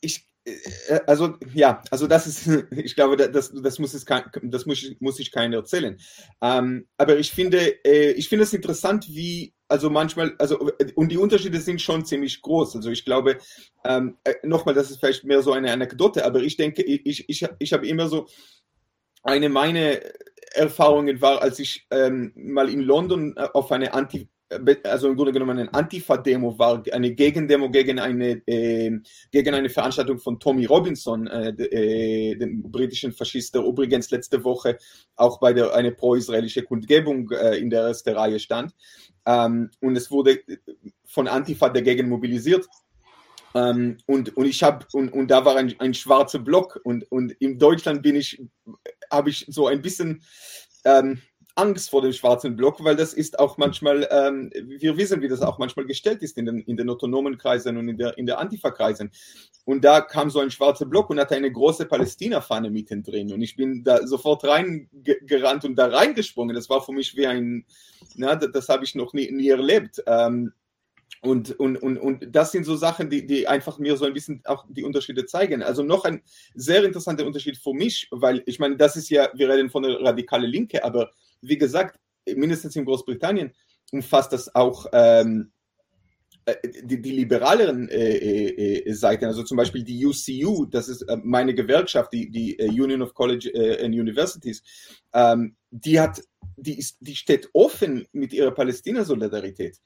ich, 0.00 0.26
äh, 0.44 1.00
also 1.06 1.36
ja, 1.54 1.82
also 1.90 2.08
das 2.08 2.26
ist, 2.26 2.46
ich 2.72 2.96
glaube, 2.96 3.16
das, 3.16 3.52
das 3.52 3.78
muss 3.78 3.94
es 3.94 4.04
das 4.42 4.66
muss, 4.66 4.84
muss 4.98 5.20
ich 5.20 5.30
keiner 5.30 5.58
erzählen. 5.58 5.98
Ähm, 6.42 6.88
aber 6.96 7.18
ich 7.18 7.30
finde, 7.30 7.84
äh, 7.84 8.10
ich 8.12 8.28
finde 8.28 8.42
es 8.42 8.52
interessant, 8.52 9.06
wie 9.08 9.54
also 9.68 9.90
manchmal, 9.90 10.34
also 10.38 10.58
und 10.94 11.12
die 11.12 11.18
Unterschiede 11.18 11.60
sind 11.60 11.80
schon 11.80 12.04
ziemlich 12.04 12.40
groß. 12.40 12.76
Also 12.76 12.90
ich 12.90 13.04
glaube, 13.04 13.38
ähm, 13.84 14.16
äh, 14.24 14.34
nochmal, 14.42 14.74
das 14.74 14.90
ist 14.90 15.00
vielleicht 15.00 15.24
mehr 15.24 15.42
so 15.42 15.52
eine 15.52 15.70
Anekdote, 15.72 16.24
aber 16.24 16.40
ich 16.40 16.56
denke, 16.56 16.82
ich, 16.82 17.28
ich, 17.28 17.46
ich 17.58 17.72
habe 17.72 17.86
immer 17.86 18.08
so 18.08 18.26
eine 19.22 19.48
meine 19.48 20.00
Erfahrungen 20.54 21.20
war, 21.20 21.42
als 21.42 21.58
ich 21.58 21.86
ähm, 21.90 22.32
mal 22.34 22.68
in 22.68 22.80
London 22.80 23.36
äh, 23.36 23.48
auf 23.52 23.70
eine 23.70 23.92
Anti 23.92 24.28
also 24.84 25.08
im 25.08 25.16
Grunde 25.16 25.32
genommen 25.32 25.58
eine 25.58 25.74
Antifa-Demo 25.74 26.58
war, 26.58 26.82
eine 26.92 27.14
Gegendemo 27.14 27.70
gegen 27.70 27.98
eine, 27.98 28.42
äh, 28.46 28.98
gegen 29.30 29.54
eine 29.54 29.68
Veranstaltung 29.68 30.18
von 30.18 30.40
Tommy 30.40 30.64
Robinson, 30.64 31.26
äh, 31.26 31.50
äh, 31.50 32.34
dem 32.36 32.62
britischen 32.62 33.12
Faschist, 33.12 33.54
der 33.54 33.62
übrigens 33.62 34.10
letzte 34.10 34.42
Woche 34.44 34.78
auch 35.16 35.38
bei 35.38 35.52
der 35.52 35.74
eine 35.74 35.92
pro-israelische 35.92 36.62
Kundgebung 36.62 37.30
äh, 37.30 37.56
in 37.58 37.70
der 37.70 37.82
ersten 37.82 38.10
Reihe 38.10 38.38
stand. 38.38 38.74
Ähm, 39.26 39.70
und 39.80 39.96
es 39.96 40.10
wurde 40.10 40.40
von 41.04 41.28
Antifa 41.28 41.68
dagegen 41.68 42.08
mobilisiert. 42.08 42.66
Ähm, 43.54 43.98
und, 44.06 44.36
und 44.36 44.46
ich 44.46 44.62
habe, 44.62 44.86
und, 44.92 45.12
und 45.12 45.30
da 45.30 45.44
war 45.44 45.56
ein, 45.56 45.74
ein 45.78 45.94
schwarzer 45.94 46.38
Block 46.38 46.80
und, 46.84 47.10
und 47.10 47.32
in 47.32 47.58
Deutschland 47.58 48.02
bin 48.02 48.16
ich, 48.16 48.42
habe 49.10 49.30
ich 49.30 49.46
so 49.48 49.66
ein 49.66 49.82
bisschen, 49.82 50.22
ähm, 50.84 51.20
Angst 51.58 51.90
vor 51.90 52.02
dem 52.02 52.12
schwarzen 52.12 52.54
Block, 52.54 52.82
weil 52.84 52.94
das 52.94 53.12
ist 53.12 53.38
auch 53.38 53.58
manchmal, 53.58 54.06
ähm, 54.12 54.50
wir 54.54 54.96
wissen, 54.96 55.20
wie 55.20 55.28
das 55.28 55.42
auch 55.42 55.58
manchmal 55.58 55.86
gestellt 55.86 56.22
ist 56.22 56.38
in 56.38 56.46
den, 56.46 56.60
in 56.60 56.76
den 56.76 56.88
autonomen 56.88 57.36
Kreisen 57.36 57.76
und 57.76 57.88
in 57.88 57.98
der, 57.98 58.16
in 58.16 58.26
der 58.26 58.38
Antifa-Kreisen. 58.38 59.10
Und 59.64 59.84
da 59.84 60.00
kam 60.00 60.30
so 60.30 60.38
ein 60.38 60.52
schwarzer 60.52 60.86
Block 60.86 61.10
und 61.10 61.18
hatte 61.18 61.34
eine 61.34 61.50
große 61.50 61.86
Palästina-Fahne 61.86 62.70
mittendrin. 62.70 63.32
Und 63.32 63.42
ich 63.42 63.56
bin 63.56 63.82
da 63.82 64.06
sofort 64.06 64.44
reingerannt 64.44 65.64
und 65.64 65.74
da 65.74 65.86
reingesprungen. 65.86 66.54
Das 66.54 66.70
war 66.70 66.80
für 66.80 66.92
mich 66.92 67.16
wie 67.16 67.26
ein, 67.26 67.66
na, 68.14 68.36
das, 68.36 68.52
das 68.52 68.68
habe 68.68 68.84
ich 68.84 68.94
noch 68.94 69.12
nie, 69.12 69.30
nie 69.30 69.48
erlebt. 69.48 70.00
Ähm, 70.06 70.52
und, 71.22 71.58
und, 71.58 71.76
und, 71.82 71.98
und 71.98 72.28
das 72.30 72.52
sind 72.52 72.64
so 72.64 72.76
Sachen, 72.76 73.10
die, 73.10 73.26
die 73.26 73.48
einfach 73.48 73.78
mir 73.78 73.96
so 73.96 74.04
ein 74.04 74.12
bisschen 74.14 74.40
auch 74.44 74.64
die 74.68 74.84
Unterschiede 74.84 75.26
zeigen. 75.26 75.64
Also 75.64 75.82
noch 75.82 76.04
ein 76.04 76.22
sehr 76.54 76.84
interessanter 76.84 77.26
Unterschied 77.26 77.56
für 77.56 77.74
mich, 77.74 78.06
weil 78.12 78.44
ich 78.46 78.60
meine, 78.60 78.76
das 78.76 78.94
ist 78.94 79.10
ja, 79.10 79.28
wir 79.34 79.48
reden 79.48 79.70
von 79.70 79.82
der 79.82 80.00
radikalen 80.00 80.48
Linke, 80.48 80.84
aber 80.84 81.10
wie 81.40 81.58
gesagt, 81.58 81.98
mindestens 82.26 82.76
in 82.76 82.84
Großbritannien 82.84 83.52
umfasst 83.90 84.32
das 84.32 84.54
auch 84.54 84.86
ähm, 84.92 85.52
äh, 86.44 86.56
die, 86.82 87.00
die, 87.00 87.10
liberaleren 87.10 87.88
äh, 87.88 88.16
äh, 88.16 88.88
äh, 88.88 88.92
Seiten, 88.92 89.26
also 89.26 89.42
zum 89.42 89.56
Beispiel 89.56 89.82
die 89.82 90.04
UCU, 90.04 90.64
das 90.66 90.88
ist 90.88 91.02
äh, 91.02 91.16
meine 91.22 91.54
Gewerkschaft, 91.54 92.12
die, 92.12 92.30
die 92.30 92.56
Union 92.58 93.02
of 93.02 93.14
College 93.14 93.50
and 93.82 93.94
Universities, 93.94 94.62
ähm, 95.12 95.56
die 95.70 96.00
hat, 96.00 96.22
die 96.56 96.78
ist, 96.78 96.96
die 97.00 97.16
steht 97.16 97.48
offen 97.52 98.06
mit 98.12 98.32
ihrer 98.32 98.52
Palästina-Solidarität 98.52 99.78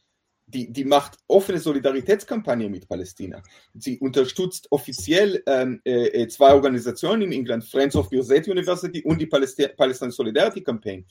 die, 0.53 0.73
die 0.73 0.85
macht 0.85 1.19
offene 1.29 1.59
Solidaritätskampagne 1.59 2.69
mit 2.69 2.89
Palästina. 2.89 3.43
Sie 3.75 3.99
unterstützt 3.99 4.67
offiziell 4.71 5.43
ähm, 5.47 5.81
äh, 5.85 6.23
äh 6.23 6.29
zwei 6.29 6.53
Organisationen 6.53 7.23
in 7.23 7.33
England, 7.33 7.65
Friends 7.65 7.97
of 7.97 8.09
Biosafety 8.11 8.51
University 8.51 9.03
und 9.03 9.21
die 9.21 9.27
Palestine 9.27 10.13
Solidarity 10.13 10.63
Campaign. 10.63 11.05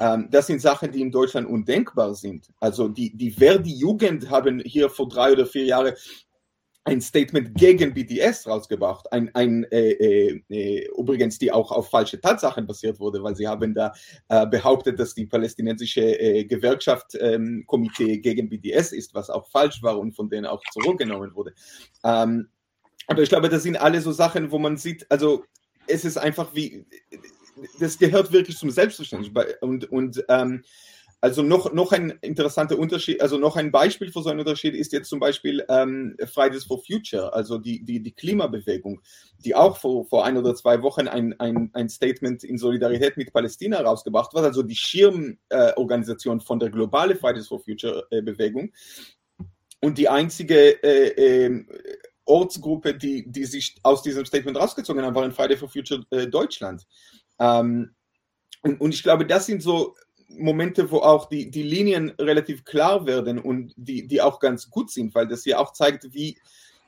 Ähm, 0.00 0.28
das 0.30 0.46
sind 0.46 0.60
Sachen, 0.60 0.90
die 0.92 1.00
in 1.00 1.10
Deutschland 1.10 1.48
undenkbar 1.48 2.14
sind. 2.14 2.48
Also 2.60 2.88
die, 2.88 3.16
die 3.16 3.30
Verdi-Jugend 3.30 4.30
haben 4.30 4.60
hier 4.64 4.88
vor 4.88 5.08
drei 5.08 5.32
oder 5.32 5.46
vier 5.46 5.64
Jahren 5.64 5.94
ein 6.84 7.00
Statement 7.00 7.54
gegen 7.54 7.94
BDS 7.94 8.46
rausgebracht, 8.46 9.10
ein, 9.10 9.34
ein 9.34 9.64
äh, 9.72 9.92
äh, 9.92 10.42
äh, 10.50 10.88
übrigens, 10.98 11.38
die 11.38 11.50
auch 11.50 11.72
auf 11.72 11.88
falsche 11.88 12.20
Tatsachen 12.20 12.66
basiert 12.66 13.00
wurde, 13.00 13.22
weil 13.22 13.34
sie 13.34 13.48
haben 13.48 13.74
da 13.74 13.92
äh, 14.28 14.46
behauptet, 14.46 14.98
dass 14.98 15.14
die 15.14 15.24
palästinensische 15.24 16.02
äh, 16.02 16.44
Gewerkschaft 16.44 17.16
ähm, 17.18 17.64
Komitee 17.66 18.18
gegen 18.18 18.50
BDS 18.50 18.92
ist, 18.92 19.14
was 19.14 19.30
auch 19.30 19.48
falsch 19.48 19.82
war 19.82 19.98
und 19.98 20.12
von 20.12 20.28
denen 20.28 20.46
auch 20.46 20.62
zurückgenommen 20.72 21.34
wurde. 21.34 21.54
Ähm, 22.04 22.48
aber 23.06 23.22
ich 23.22 23.30
glaube, 23.30 23.48
das 23.48 23.62
sind 23.62 23.76
alle 23.76 24.00
so 24.02 24.12
Sachen, 24.12 24.50
wo 24.50 24.58
man 24.58 24.76
sieht, 24.76 25.10
also 25.10 25.44
es 25.86 26.04
ist 26.04 26.18
einfach 26.18 26.54
wie, 26.54 26.86
das 27.80 27.98
gehört 27.98 28.32
wirklich 28.32 28.58
zum 28.58 28.70
Selbstverständnis 28.70 29.30
und, 29.60 29.90
und 29.90 30.24
ähm, 30.28 30.64
also 31.24 31.42
noch, 31.42 31.72
noch 31.72 31.92
ein 31.92 32.10
interessanter 32.20 32.78
Unterschied, 32.78 33.22
also 33.22 33.38
noch 33.38 33.56
ein 33.56 33.72
Beispiel 33.72 34.12
für 34.12 34.20
so 34.20 34.28
einen 34.28 34.40
Unterschied 34.40 34.74
ist 34.74 34.92
jetzt 34.92 35.08
zum 35.08 35.20
Beispiel 35.20 35.64
ähm, 35.70 36.18
Fridays 36.26 36.64
for 36.64 36.84
Future, 36.84 37.32
also 37.32 37.56
die, 37.56 37.82
die, 37.82 38.02
die 38.02 38.12
Klimabewegung, 38.12 39.00
die 39.42 39.54
auch 39.54 39.78
vor, 39.78 40.04
vor 40.04 40.26
ein 40.26 40.36
oder 40.36 40.54
zwei 40.54 40.82
Wochen 40.82 41.08
ein, 41.08 41.32
ein, 41.40 41.70
ein 41.72 41.88
Statement 41.88 42.44
in 42.44 42.58
Solidarität 42.58 43.16
mit 43.16 43.32
Palästina 43.32 43.80
rausgebracht 43.80 44.34
hat, 44.34 44.44
also 44.44 44.62
die 44.62 44.76
Schirmorganisation 44.76 46.40
äh, 46.40 46.42
von 46.42 46.58
der 46.58 46.68
globale 46.68 47.16
Fridays 47.16 47.48
for 47.48 47.58
Future 47.58 48.06
äh, 48.10 48.20
Bewegung 48.20 48.70
und 49.80 49.96
die 49.96 50.10
einzige 50.10 50.82
äh, 50.84 51.46
ähm, 51.46 51.70
Ortsgruppe, 52.26 52.98
die, 52.98 53.24
die 53.32 53.46
sich 53.46 53.76
aus 53.82 54.02
diesem 54.02 54.26
Statement 54.26 54.58
rausgezogen 54.58 55.02
haben, 55.02 55.14
war 55.14 55.24
in 55.24 55.32
Friday 55.32 55.56
for 55.56 55.70
Future 55.70 56.04
äh, 56.10 56.26
Deutschland. 56.26 56.86
Ähm, 57.38 57.94
und, 58.60 58.78
und 58.78 58.92
ich 58.92 59.02
glaube, 59.02 59.24
das 59.24 59.46
sind 59.46 59.62
so 59.62 59.94
Momente, 60.38 60.90
wo 60.90 60.98
auch 60.98 61.28
die, 61.28 61.50
die 61.50 61.62
Linien 61.62 62.10
relativ 62.18 62.64
klar 62.64 63.06
werden 63.06 63.38
und 63.38 63.72
die, 63.76 64.06
die 64.06 64.20
auch 64.20 64.40
ganz 64.40 64.70
gut 64.70 64.90
sind, 64.90 65.14
weil 65.14 65.28
das 65.28 65.44
ja 65.44 65.58
auch 65.58 65.72
zeigt, 65.72 66.12
wie, 66.12 66.38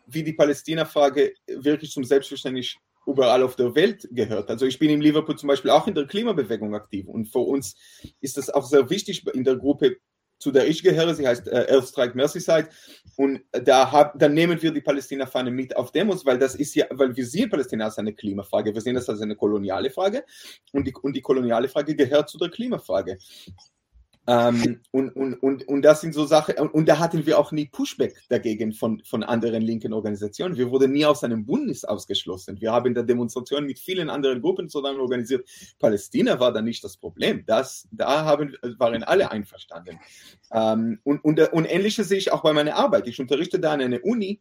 wie 0.06 0.22
die 0.22 0.32
Palästina-Frage 0.32 1.34
wirklich 1.46 1.92
zum 1.92 2.04
Selbstverständnis 2.04 2.76
überall 3.06 3.42
auf 3.42 3.56
der 3.56 3.74
Welt 3.74 4.08
gehört. 4.10 4.50
Also 4.50 4.66
ich 4.66 4.78
bin 4.78 4.90
in 4.90 5.00
Liverpool 5.00 5.38
zum 5.38 5.48
Beispiel 5.48 5.70
auch 5.70 5.86
in 5.86 5.94
der 5.94 6.06
Klimabewegung 6.06 6.74
aktiv 6.74 7.06
und 7.06 7.26
für 7.26 7.38
uns 7.38 7.76
ist 8.20 8.36
das 8.36 8.50
auch 8.50 8.66
sehr 8.66 8.90
wichtig 8.90 9.24
in 9.32 9.44
der 9.44 9.56
Gruppe 9.56 9.98
zu 10.38 10.50
der 10.50 10.68
ich 10.68 10.82
gehöre, 10.82 11.14
sie 11.14 11.26
heißt 11.26 11.48
äh, 11.48 11.66
Earth 11.70 11.88
Strike 11.88 12.16
Merseyside. 12.16 12.68
Und 13.16 13.40
da, 13.52 13.90
hab, 13.90 14.18
da 14.18 14.28
nehmen 14.28 14.60
wir 14.60 14.72
die 14.72 14.80
Palästina-Fahne 14.80 15.50
mit 15.50 15.76
auf 15.76 15.92
Demos, 15.92 16.26
weil 16.26 16.38
das 16.38 16.54
ist 16.54 16.74
ja, 16.74 16.86
weil 16.90 17.16
wir 17.16 17.26
sehen 17.26 17.48
Palästina 17.48 17.86
als 17.86 17.98
eine 17.98 18.12
Klimafrage, 18.12 18.74
wir 18.74 18.80
sehen 18.80 18.94
das 18.94 19.08
als 19.08 19.22
eine 19.22 19.36
koloniale 19.36 19.90
Frage. 19.90 20.24
Und 20.72 20.86
die, 20.86 20.94
und 20.94 21.14
die 21.14 21.22
koloniale 21.22 21.68
Frage 21.68 21.96
gehört 21.96 22.28
zu 22.28 22.38
der 22.38 22.50
Klimafrage. 22.50 23.18
Ähm, 24.26 24.80
und, 24.90 25.10
und, 25.10 25.34
und, 25.34 25.68
und 25.68 25.82
das 25.82 26.00
sind 26.00 26.14
so 26.14 26.24
Sachen, 26.24 26.56
und, 26.58 26.72
und, 26.74 26.88
da 26.88 26.98
hatten 26.98 27.26
wir 27.26 27.38
auch 27.38 27.52
nie 27.52 27.66
Pushback 27.66 28.14
dagegen 28.28 28.72
von, 28.72 29.02
von 29.04 29.22
anderen 29.22 29.62
linken 29.62 29.92
Organisationen. 29.92 30.56
Wir 30.56 30.70
wurden 30.70 30.92
nie 30.92 31.04
aus 31.04 31.24
einem 31.24 31.46
Bundes 31.46 31.84
ausgeschlossen. 31.84 32.60
Wir 32.60 32.72
haben 32.72 32.94
da 32.94 33.02
Demonstrationen 33.02 33.66
mit 33.66 33.78
vielen 33.78 34.10
anderen 34.10 34.40
Gruppen 34.40 34.68
zusammen 34.68 35.00
organisiert. 35.00 35.48
Palästina 35.78 36.40
war 36.40 36.52
da 36.52 36.62
nicht 36.62 36.82
das 36.84 36.96
Problem. 36.96 37.44
Das, 37.46 37.88
da 37.90 38.24
haben, 38.24 38.56
waren 38.78 39.02
alle 39.02 39.30
einverstanden. 39.30 39.98
Ähm, 40.52 41.00
und, 41.04 41.24
und, 41.24 41.40
und 41.52 41.64
ähnliches 41.64 42.08
sehe 42.08 42.18
ich 42.18 42.32
auch 42.32 42.42
bei 42.42 42.52
meiner 42.52 42.76
Arbeit. 42.76 43.06
Ich 43.06 43.20
unterrichte 43.20 43.60
da 43.60 43.72
an 43.72 43.80
einer 43.80 44.04
Uni 44.04 44.40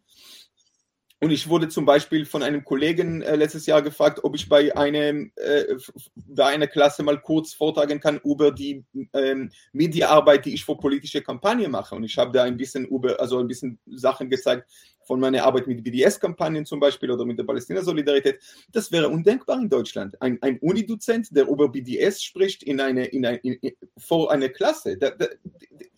und 1.25 1.31
ich 1.31 1.49
wurde 1.49 1.67
zum 1.69 1.85
Beispiel 1.85 2.23
von 2.23 2.43
einem 2.43 2.63
Kollegen 2.63 3.23
äh, 3.23 3.35
letztes 3.35 3.65
Jahr 3.65 3.81
gefragt, 3.81 4.19
ob 4.21 4.35
ich 4.35 4.47
bei, 4.47 4.77
einem, 4.77 5.31
äh, 5.37 5.73
bei 6.15 6.45
einer 6.45 6.67
Klasse 6.67 7.01
mal 7.01 7.19
kurz 7.19 7.51
vortragen 7.51 7.99
kann 7.99 8.19
über 8.23 8.51
die 8.51 8.85
ähm, 9.11 9.49
Mediaarbeit, 9.73 10.45
die 10.45 10.53
ich 10.53 10.63
für 10.63 10.77
politische 10.77 11.23
Kampagnen 11.23 11.71
mache. 11.71 11.95
Und 11.95 12.03
ich 12.03 12.15
habe 12.19 12.31
da 12.31 12.43
ein 12.43 12.57
bisschen 12.57 12.85
über, 12.85 13.19
also 13.19 13.39
ein 13.39 13.47
bisschen 13.47 13.79
Sachen 13.87 14.29
gezeigt 14.29 14.69
von 15.07 15.19
meiner 15.19 15.43
Arbeit 15.45 15.65
mit 15.65 15.83
BDS-Kampagnen 15.83 16.63
zum 16.63 16.79
Beispiel 16.79 17.09
oder 17.09 17.25
mit 17.25 17.39
der 17.39 17.43
Palästina-Solidarität. 17.45 18.39
Das 18.71 18.91
wäre 18.91 19.09
undenkbar 19.09 19.59
in 19.59 19.69
Deutschland. 19.69 20.21
Ein, 20.21 20.37
ein 20.43 20.59
Unidozent, 20.59 21.35
der 21.35 21.47
über 21.47 21.69
BDS 21.69 22.21
spricht 22.21 22.61
in 22.61 22.79
eine, 22.79 23.05
in 23.05 23.25
ein, 23.25 23.37
in, 23.37 23.57
vor 23.97 24.31
einer 24.31 24.49
Klasse. 24.49 24.95
Da, 24.95 25.09
da, 25.09 25.25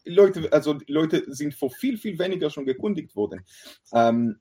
Leute, 0.06 0.48
also 0.54 0.78
Leute 0.88 1.26
sind 1.28 1.54
vor 1.54 1.70
viel, 1.70 1.98
viel 1.98 2.18
weniger 2.18 2.50
schon 2.50 2.66
gekundigt 2.66 3.14
worden. 3.18 3.42
Ähm, 3.92 4.40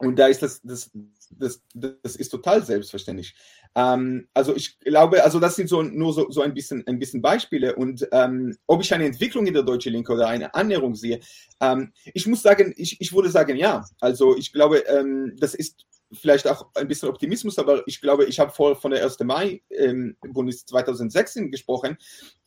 und 0.00 0.18
da 0.18 0.28
ist 0.28 0.42
das, 0.42 0.60
das, 0.62 0.90
das, 1.30 1.62
das 1.74 2.16
ist 2.16 2.30
total 2.30 2.64
selbstverständlich. 2.64 3.34
Ähm, 3.74 4.28
also 4.32 4.56
ich 4.56 4.78
glaube, 4.80 5.22
also 5.22 5.38
das 5.38 5.56
sind 5.56 5.68
so 5.68 5.82
nur 5.82 6.12
so, 6.14 6.30
so 6.30 6.40
ein 6.40 6.54
bisschen 6.54 6.86
ein 6.86 6.98
bisschen 6.98 7.20
Beispiele. 7.20 7.76
Und 7.76 8.08
ähm, 8.10 8.56
ob 8.66 8.80
ich 8.82 8.92
eine 8.94 9.04
Entwicklung 9.04 9.46
in 9.46 9.54
der 9.54 9.62
deutschen 9.62 9.92
Linke 9.92 10.12
oder 10.12 10.26
eine 10.26 10.54
Annäherung 10.54 10.94
sehe, 10.94 11.20
ähm, 11.60 11.92
ich 12.14 12.26
muss 12.26 12.42
sagen, 12.42 12.72
ich, 12.76 13.00
ich 13.00 13.12
würde 13.12 13.28
sagen, 13.28 13.56
ja. 13.56 13.84
Also 14.00 14.36
ich 14.36 14.52
glaube, 14.52 14.78
ähm, 14.88 15.36
das 15.38 15.54
ist 15.54 15.84
vielleicht 16.12 16.48
auch 16.48 16.70
ein 16.74 16.88
bisschen 16.88 17.10
Optimismus, 17.10 17.58
aber 17.58 17.86
ich 17.86 18.00
glaube, 18.00 18.24
ich 18.24 18.40
habe 18.40 18.50
vorher 18.50 18.76
von 18.76 18.90
der 18.92 19.04
1. 19.04 19.20
Mai 19.20 19.62
ähm, 19.70 20.16
Bundes 20.20 20.64
2016 20.64 21.50
gesprochen. 21.50 21.98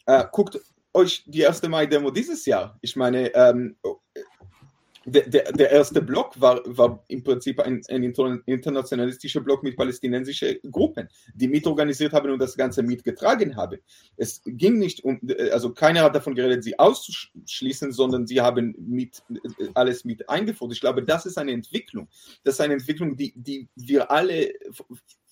Äh, 0.07 0.25
guckt 0.31 0.59
euch 0.93 1.23
die 1.27 1.45
1. 1.45 1.61
Mai-Demo 1.63 2.09
dieses 2.09 2.45
Jahr. 2.45 2.77
Ich 2.81 2.95
meine, 2.95 3.33
ähm, 3.35 3.77
der, 5.05 5.51
der, 5.51 5.71
erste 5.71 6.01
Block 6.01 6.39
war, 6.39 6.61
war 6.65 7.03
im 7.07 7.23
Prinzip 7.23 7.59
ein, 7.59 7.81
ein, 7.89 8.03
internationalistischer 8.45 9.41
Block 9.41 9.63
mit 9.63 9.75
palästinensischen 9.75 10.57
Gruppen, 10.71 11.09
die 11.33 11.47
mitorganisiert 11.47 12.13
haben 12.13 12.31
und 12.31 12.39
das 12.39 12.55
Ganze 12.55 12.83
mitgetragen 12.83 13.55
haben. 13.55 13.79
Es 14.15 14.41
ging 14.45 14.79
nicht 14.79 15.03
um, 15.03 15.19
also 15.51 15.73
keiner 15.73 16.03
hat 16.03 16.15
davon 16.15 16.35
geredet, 16.35 16.63
sie 16.63 16.79
auszuschließen, 16.79 17.91
sondern 17.91 18.27
sie 18.27 18.39
haben 18.39 18.75
mit, 18.77 19.21
alles 19.73 20.05
mit 20.05 20.29
eingeführt. 20.29 20.71
Ich 20.71 20.81
glaube, 20.81 21.03
das 21.03 21.25
ist 21.25 21.37
eine 21.37 21.51
Entwicklung. 21.51 22.07
Das 22.43 22.55
ist 22.55 22.61
eine 22.61 22.73
Entwicklung, 22.73 23.17
die, 23.17 23.33
die 23.35 23.67
wir 23.75 24.09
alle 24.09 24.53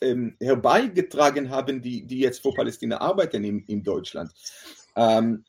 ähm, 0.01 0.35
herbeigetragen 0.39 1.49
haben, 1.49 1.81
die, 1.81 2.05
die 2.05 2.19
jetzt 2.19 2.41
vor 2.41 2.53
Palästina 2.55 2.99
arbeiten 2.99 3.43
in, 3.43 3.63
in 3.67 3.83
Deutschland. 3.83 4.31
Ähm, 4.95 5.45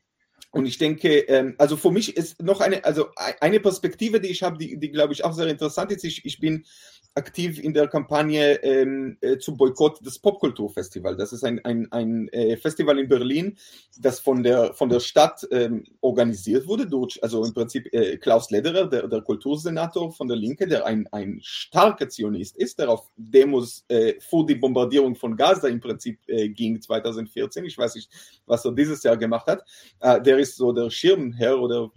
und 0.53 0.67
ich 0.67 0.77
denke, 0.77 1.21
ähm, 1.21 1.55
also 1.57 1.79
für 1.79 1.91
mich 1.91 2.17
ist 2.17 2.43
noch 2.43 2.61
eine, 2.61 2.85
also 2.85 3.09
eine 3.41 3.59
Perspektive, 3.59 4.21
die 4.21 4.29
ich 4.29 4.43
habe, 4.43 4.59
die, 4.59 4.79
die 4.79 4.91
glaube 4.91 5.15
ich 5.15 5.25
auch 5.25 5.33
sehr 5.33 5.47
interessant 5.47 5.91
ist. 5.91 6.05
Ich, 6.05 6.27
ich 6.27 6.41
bin 6.41 6.67
aktiv 7.15 7.59
in 7.59 7.75
der 7.75 7.89
Kampagne 7.89 8.55
ähm, 8.63 9.19
äh, 9.21 9.37
zum 9.39 9.57
Boykott 9.57 10.05
des 10.05 10.19
Popkulturfestivals. 10.19 11.19
Das 11.19 11.33
ist 11.33 11.45
ein, 11.45 11.63
ein, 11.65 11.91
ein 11.93 12.29
äh, 12.29 12.57
Festival 12.57 12.99
in 12.99 13.09
Berlin, 13.09 13.59
das 13.99 14.21
von 14.21 14.43
der, 14.43 14.73
von 14.75 14.89
der 14.89 15.01
Stadt 15.01 15.47
ähm, 15.51 15.85
organisiert 16.01 16.67
wurde, 16.67 16.87
durch, 16.87 17.23
also 17.23 17.45
im 17.45 17.53
Prinzip 17.53 17.93
äh, 17.93 18.17
Klaus 18.17 18.51
Lederer, 18.51 18.89
der, 18.89 19.09
der 19.09 19.21
Kultursenator 19.21 20.13
von 20.13 20.29
der 20.29 20.37
Linke, 20.37 20.67
der 20.67 20.87
ein, 20.87 21.07
ein 21.13 21.41
starker 21.43 22.09
Zionist 22.09 22.57
ist, 22.57 22.79
der 22.79 22.89
auf 22.89 23.11
Demos 23.17 23.85
äh, 23.89 24.15
vor 24.21 24.47
die 24.47 24.55
Bombardierung 24.55 25.15
von 25.15 25.37
Gaza 25.37 25.69
im 25.69 25.81
Prinzip 25.81 26.19
äh, 26.29 26.49
ging 26.49 26.81
2014. 26.81 27.65
Ich 27.67 27.77
weiß 27.77 27.95
nicht, 27.95 28.11
was 28.47 28.65
er 28.65 28.73
dieses 28.73 29.03
Jahr 29.03 29.19
gemacht 29.19 29.47
hat. 29.47 29.65
Äh, 30.01 30.23
der 30.23 30.39
ist 30.39 30.57
so 30.57 30.73
der 30.73 30.89
Schirmherr 30.89 31.61
oder 31.61 31.91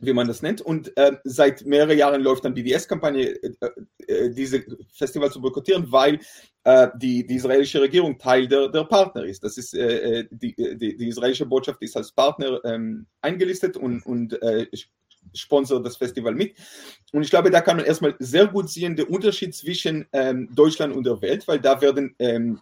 wie 0.00 0.12
man 0.12 0.28
das 0.28 0.42
nennt. 0.42 0.60
Und 0.60 0.96
äh, 0.96 1.16
seit 1.24 1.64
mehreren 1.66 1.98
Jahren 1.98 2.22
läuft 2.22 2.44
dann 2.44 2.54
BDS-Kampagne, 2.54 3.42
äh, 3.42 3.52
äh, 4.06 4.30
diese 4.30 4.64
Festival 4.92 5.30
zu 5.30 5.40
boykottieren, 5.40 5.90
weil 5.90 6.20
äh, 6.64 6.88
die, 6.96 7.26
die 7.26 7.36
israelische 7.36 7.80
Regierung 7.80 8.18
Teil 8.18 8.46
der, 8.46 8.68
der 8.68 8.84
Partner 8.84 9.24
ist. 9.24 9.42
Das 9.42 9.58
ist 9.58 9.74
äh, 9.74 10.20
äh, 10.20 10.28
die, 10.30 10.54
die, 10.54 10.96
die, 10.96 11.08
israelische 11.08 11.46
Botschaft 11.46 11.82
ist 11.82 11.96
als 11.96 12.12
Partner 12.12 12.60
ähm, 12.64 13.06
eingelistet 13.22 13.76
und, 13.76 14.04
und 14.06 14.38
sponsert 15.34 15.84
das 15.84 15.96
Festival 15.96 16.34
mit. 16.34 16.54
Und 17.12 17.22
ich 17.22 17.30
glaube, 17.30 17.50
da 17.50 17.60
kann 17.60 17.76
man 17.76 17.86
erstmal 17.86 18.14
sehr 18.18 18.46
gut 18.46 18.70
sehen, 18.70 18.96
der 18.96 19.10
Unterschied 19.10 19.54
zwischen 19.54 20.06
ähm, 20.12 20.48
Deutschland 20.54 20.94
und 20.94 21.04
der 21.04 21.20
Welt, 21.20 21.46
weil 21.48 21.60
da 21.60 21.80
werden 21.80 22.14
ähm, 22.18 22.60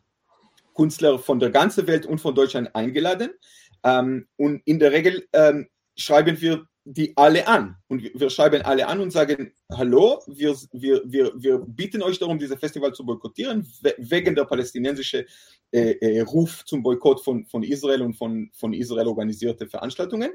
Künstler 0.75 1.19
von 1.19 1.39
der 1.39 1.51
ganzen 1.51 1.87
Welt 1.87 2.07
und 2.07 2.21
von 2.21 2.35
Deutschland 2.35 2.75
eingeladen. 2.75 3.31
Ähm, 3.85 4.27
und 4.37 4.63
in 4.65 4.79
der 4.79 4.93
Regel 4.93 5.27
ähm, 5.33 5.69
schreiben 5.97 6.41
wir 6.41 6.67
die 6.89 7.17
alle 7.17 7.49
an. 7.49 7.77
Und 7.89 8.03
wir 8.15 8.31
schreiben 8.31 8.63
alle 8.63 8.87
an 8.87 9.01
und 9.01 9.11
sagen, 9.11 9.53
hallo, 9.73 10.23
wir, 10.29 10.57
wir, 10.73 11.03
wir, 11.05 11.33
wir 11.35 11.59
bitten 11.59 12.01
euch 12.01 12.21
darum, 12.21 12.39
dieses 12.39 12.61
Festival 12.61 12.93
zu 12.93 13.05
boykottieren, 13.05 13.67
wegen 13.99 14.37
der 14.37 14.45
palästinensischen 14.45 15.25
äh, 15.73 15.91
äh, 15.95 16.21
Ruf 16.21 16.65
zum 16.65 16.85
Boykott 16.85 17.25
von, 17.25 17.45
von 17.47 17.65
Israel 17.65 18.03
und 18.03 18.15
von, 18.15 18.51
von 18.55 18.73
Israel 18.73 19.09
organisierte 19.09 19.67
Veranstaltungen. 19.67 20.31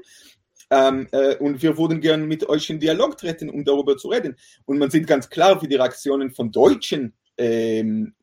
Ähm, 0.70 1.08
äh, 1.12 1.36
und 1.36 1.62
wir 1.62 1.78
würden 1.78 2.02
gerne 2.02 2.26
mit 2.26 2.46
euch 2.46 2.68
in 2.68 2.78
Dialog 2.78 3.16
treten, 3.16 3.48
um 3.48 3.64
darüber 3.64 3.96
zu 3.96 4.08
reden. 4.08 4.36
Und 4.66 4.76
man 4.76 4.90
sieht 4.90 5.06
ganz 5.06 5.30
klar, 5.30 5.62
wie 5.62 5.68
die 5.68 5.76
Reaktionen 5.76 6.32
von 6.32 6.52
deutschen 6.52 7.14
ähm, 7.38 8.14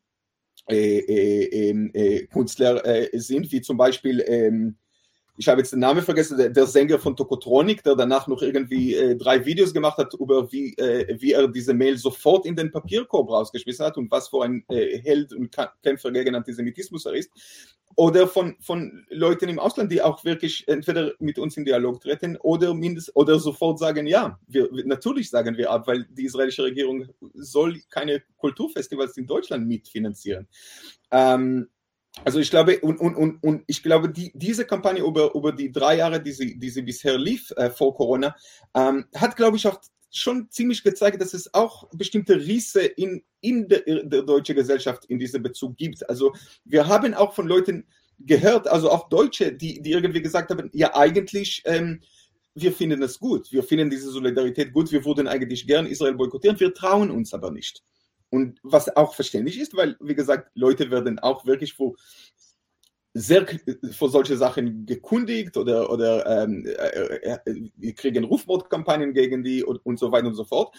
äh, 0.68 0.98
äh, 0.98 1.68
ähm, 1.70 1.90
äh 1.94 2.26
Künstlern 2.26 2.80
sind, 3.14 3.50
wie 3.50 3.60
zum 3.60 3.76
Beispiel 3.76 4.22
ähm, 4.24 4.76
ich 5.40 5.48
habe 5.48 5.62
jetzt 5.62 5.72
den 5.72 5.78
Namen 5.78 6.02
vergessen, 6.02 6.36
der, 6.36 6.50
der, 6.50 6.66
Sänger 6.66 6.98
von 6.98 7.16
Tokotronic, 7.16 7.82
der 7.82 7.96
danach 7.96 8.26
noch 8.26 8.42
irgendwie 8.42 8.94
äh, 8.94 9.16
drei 9.16 9.42
Videos 9.46 9.72
gemacht 9.72 9.96
hat 9.96 10.12
über 10.12 10.52
wie, 10.52 10.74
äh, 10.76 11.16
wie 11.18 11.32
er 11.32 11.48
diese 11.48 11.72
Mail 11.72 11.96
sofort 11.96 12.44
in 12.44 12.54
den 12.54 12.70
Papierkorb 12.70 13.30
rausgeschmissen 13.30 13.86
hat 13.86 13.96
und 13.96 14.10
was 14.10 14.28
für 14.28 14.42
ein 14.42 14.62
äh, 14.68 14.98
Held 14.98 15.32
und 15.32 15.56
Kämpfer 15.82 16.10
gegen 16.12 16.34
Antisemitismus 16.34 17.06
er 17.06 17.14
ist. 17.14 17.30
Oder 17.96 18.28
von, 18.28 18.54
von 18.60 19.06
Leuten 19.08 19.48
im 19.48 19.58
Ausland, 19.58 19.90
die 19.90 20.02
auch 20.02 20.22
wirklich 20.26 20.68
entweder 20.68 21.12
mit 21.20 21.38
uns 21.38 21.56
in 21.56 21.64
Dialog 21.64 22.02
treten 22.02 22.36
oder 22.36 22.74
mindestens 22.74 23.16
oder 23.16 23.38
sofort 23.38 23.78
sagen, 23.78 24.06
ja, 24.06 24.38
wir, 24.46 24.68
natürlich 24.84 25.30
sagen 25.30 25.56
wir 25.56 25.70
ab, 25.70 25.86
weil 25.86 26.04
die 26.10 26.26
israelische 26.26 26.64
Regierung 26.64 27.08
soll 27.32 27.80
keine 27.88 28.22
Kulturfestivals 28.36 29.16
in 29.16 29.26
Deutschland 29.26 29.66
mitfinanzieren. 29.66 30.46
Ähm, 31.10 31.70
also 32.24 32.40
ich 32.40 32.50
glaube, 32.50 32.80
und, 32.80 32.98
und, 32.98 33.14
und, 33.14 33.42
und 33.42 33.62
ich 33.66 33.82
glaube, 33.82 34.10
die, 34.10 34.32
diese 34.34 34.64
Kampagne 34.64 35.02
über, 35.02 35.34
über 35.34 35.52
die 35.52 35.70
drei 35.70 35.96
Jahre, 35.96 36.20
die 36.22 36.32
sie, 36.32 36.58
die 36.58 36.70
sie 36.70 36.82
bisher 36.82 37.16
lief 37.16 37.52
äh, 37.56 37.70
vor 37.70 37.94
Corona, 37.94 38.34
ähm, 38.74 39.06
hat, 39.14 39.36
glaube 39.36 39.56
ich, 39.56 39.66
auch 39.66 39.80
schon 40.10 40.50
ziemlich 40.50 40.82
gezeigt, 40.82 41.20
dass 41.20 41.34
es 41.34 41.54
auch 41.54 41.88
bestimmte 41.92 42.34
Risse 42.36 42.82
in, 42.82 43.22
in 43.40 43.68
der, 43.68 43.80
der 43.80 44.22
deutschen 44.22 44.56
Gesellschaft 44.56 45.04
in 45.06 45.18
diesem 45.18 45.42
Bezug 45.42 45.76
gibt. 45.76 46.08
Also 46.08 46.34
wir 46.64 46.88
haben 46.88 47.14
auch 47.14 47.32
von 47.32 47.46
Leuten 47.46 47.86
gehört, 48.18 48.66
also 48.66 48.90
auch 48.90 49.08
Deutsche, 49.08 49.52
die, 49.52 49.80
die 49.80 49.92
irgendwie 49.92 50.20
gesagt 50.22 50.50
haben, 50.50 50.68
ja 50.72 50.94
eigentlich, 50.94 51.62
ähm, 51.64 52.00
wir 52.54 52.72
finden 52.72 53.02
es 53.02 53.18
gut, 53.20 53.52
wir 53.52 53.62
finden 53.62 53.88
diese 53.88 54.10
Solidarität 54.10 54.72
gut, 54.72 54.90
wir 54.90 55.04
würden 55.04 55.28
eigentlich 55.28 55.66
gern 55.66 55.86
Israel 55.86 56.14
boykottieren, 56.14 56.58
wir 56.58 56.74
trauen 56.74 57.10
uns 57.10 57.32
aber 57.32 57.52
nicht. 57.52 57.82
Und 58.30 58.58
was 58.62 58.96
auch 58.96 59.14
verständlich 59.14 59.58
ist, 59.58 59.76
weil, 59.76 59.96
wie 60.00 60.14
gesagt, 60.14 60.50
Leute 60.54 60.90
werden 60.90 61.18
auch 61.18 61.44
wirklich 61.46 61.74
vor 61.74 61.96
sehr 63.12 63.44
vor 63.90 64.08
solche 64.08 64.36
Sachen 64.36 64.86
gekundigt 64.86 65.56
oder, 65.56 65.90
oder 65.90 66.44
ähm, 66.44 66.64
äh, 66.64 67.38
äh, 67.44 67.92
kriegen 67.92 68.24
Rufmordkampagnen 68.24 69.12
gegen 69.14 69.42
die 69.42 69.64
und, 69.64 69.84
und 69.84 69.98
so 69.98 70.12
weiter 70.12 70.28
und 70.28 70.34
so 70.34 70.44
fort. 70.44 70.76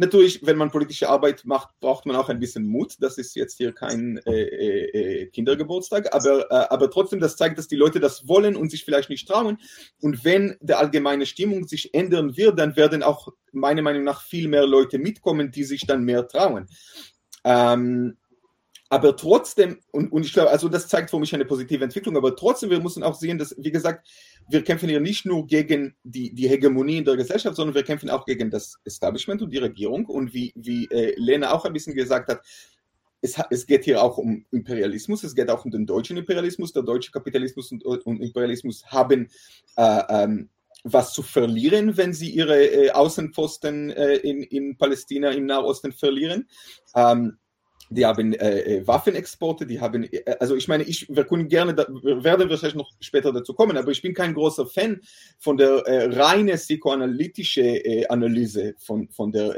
Natürlich, 0.00 0.46
wenn 0.46 0.56
man 0.56 0.70
politische 0.70 1.10
Arbeit 1.10 1.44
macht, 1.44 1.78
braucht 1.78 2.06
man 2.06 2.16
auch 2.16 2.30
ein 2.30 2.40
bisschen 2.40 2.66
Mut. 2.66 2.94
Das 3.00 3.18
ist 3.18 3.36
jetzt 3.36 3.58
hier 3.58 3.74
kein 3.74 4.16
äh, 4.24 4.44
äh, 4.44 5.26
Kindergeburtstag, 5.26 6.14
aber, 6.14 6.50
äh, 6.50 6.68
aber 6.70 6.90
trotzdem, 6.90 7.20
das 7.20 7.36
zeigt, 7.36 7.58
dass 7.58 7.68
die 7.68 7.76
Leute 7.76 8.00
das 8.00 8.26
wollen 8.26 8.56
und 8.56 8.70
sich 8.70 8.86
vielleicht 8.86 9.10
nicht 9.10 9.28
trauen. 9.28 9.58
Und 10.00 10.24
wenn 10.24 10.56
der 10.62 10.78
allgemeine 10.78 11.26
Stimmung 11.26 11.68
sich 11.68 11.92
ändern 11.92 12.34
wird, 12.38 12.58
dann 12.58 12.76
werden 12.76 13.02
auch 13.02 13.28
meiner 13.52 13.82
Meinung 13.82 14.04
nach 14.04 14.22
viel 14.22 14.48
mehr 14.48 14.66
Leute 14.66 14.98
mitkommen, 14.98 15.50
die 15.50 15.64
sich 15.64 15.86
dann 15.86 16.02
mehr 16.02 16.26
trauen. 16.26 16.66
Ähm, 17.44 18.16
aber 18.92 19.16
trotzdem, 19.16 19.78
und, 19.92 20.10
und 20.10 20.26
ich 20.26 20.32
glaube, 20.32 20.50
also 20.50 20.68
das 20.68 20.88
zeigt 20.88 21.10
für 21.10 21.20
mich 21.20 21.32
eine 21.32 21.44
positive 21.44 21.84
Entwicklung, 21.84 22.16
aber 22.16 22.34
trotzdem, 22.34 22.70
wir 22.70 22.80
müssen 22.80 23.04
auch 23.04 23.14
sehen, 23.14 23.38
dass, 23.38 23.54
wie 23.56 23.70
gesagt, 23.70 24.08
wir 24.48 24.64
kämpfen 24.64 24.88
hier 24.88 24.98
nicht 24.98 25.24
nur 25.24 25.46
gegen 25.46 25.94
die, 26.02 26.34
die 26.34 26.48
Hegemonie 26.48 26.98
in 26.98 27.04
der 27.04 27.16
Gesellschaft, 27.16 27.54
sondern 27.54 27.76
wir 27.76 27.84
kämpfen 27.84 28.10
auch 28.10 28.26
gegen 28.26 28.50
das 28.50 28.80
Establishment 28.84 29.42
und 29.42 29.50
die 29.50 29.58
Regierung. 29.58 30.06
Und 30.06 30.34
wie, 30.34 30.52
wie 30.56 30.86
äh, 30.86 31.14
Lena 31.16 31.52
auch 31.52 31.64
ein 31.64 31.72
bisschen 31.72 31.94
gesagt 31.94 32.28
hat, 32.28 32.42
es, 33.22 33.36
es, 33.50 33.64
geht 33.64 33.84
hier 33.84 34.02
auch 34.02 34.18
um 34.18 34.44
Imperialismus, 34.50 35.22
es 35.22 35.36
geht 35.36 35.50
auch 35.50 35.64
um 35.64 35.70
den 35.70 35.86
deutschen 35.86 36.16
Imperialismus. 36.16 36.72
Der 36.72 36.82
deutsche 36.82 37.12
Kapitalismus 37.12 37.70
und, 37.70 37.84
und 37.84 38.20
Imperialismus 38.20 38.86
haben 38.86 39.28
äh, 39.76 40.02
ähm, 40.08 40.48
was 40.82 41.12
zu 41.12 41.22
verlieren, 41.22 41.96
wenn 41.96 42.12
sie 42.12 42.30
ihre 42.30 42.64
äh, 42.64 42.90
Außenposten 42.90 43.90
äh, 43.90 44.16
in, 44.16 44.42
in 44.42 44.76
Palästina, 44.76 45.30
im 45.30 45.46
Nahosten 45.46 45.92
verlieren. 45.92 46.48
Ähm, 46.96 47.38
die 47.90 48.06
haben 48.06 48.32
äh, 48.34 48.60
äh, 48.60 48.86
Waffenexporte, 48.86 49.66
die 49.66 49.80
haben, 49.80 50.04
äh, 50.04 50.22
also 50.38 50.54
ich 50.54 50.68
meine, 50.68 50.84
ich, 50.84 51.08
wir 51.08 51.24
können 51.24 51.48
gerne, 51.48 51.74
da, 51.74 51.86
wir 51.88 52.22
werden 52.22 52.48
wahrscheinlich 52.48 52.76
noch 52.76 52.92
später 53.00 53.32
dazu 53.32 53.52
kommen, 53.52 53.76
aber 53.76 53.90
ich 53.90 54.00
bin 54.00 54.14
kein 54.14 54.32
großer 54.32 54.66
Fan 54.66 55.00
von 55.38 55.56
der 55.56 55.86
äh, 55.86 56.06
reine 56.14 56.54
psychoanalytische 56.54 57.62
äh, 57.62 58.06
Analyse 58.06 58.74
von, 58.78 59.08
von 59.10 59.32
der 59.32 59.50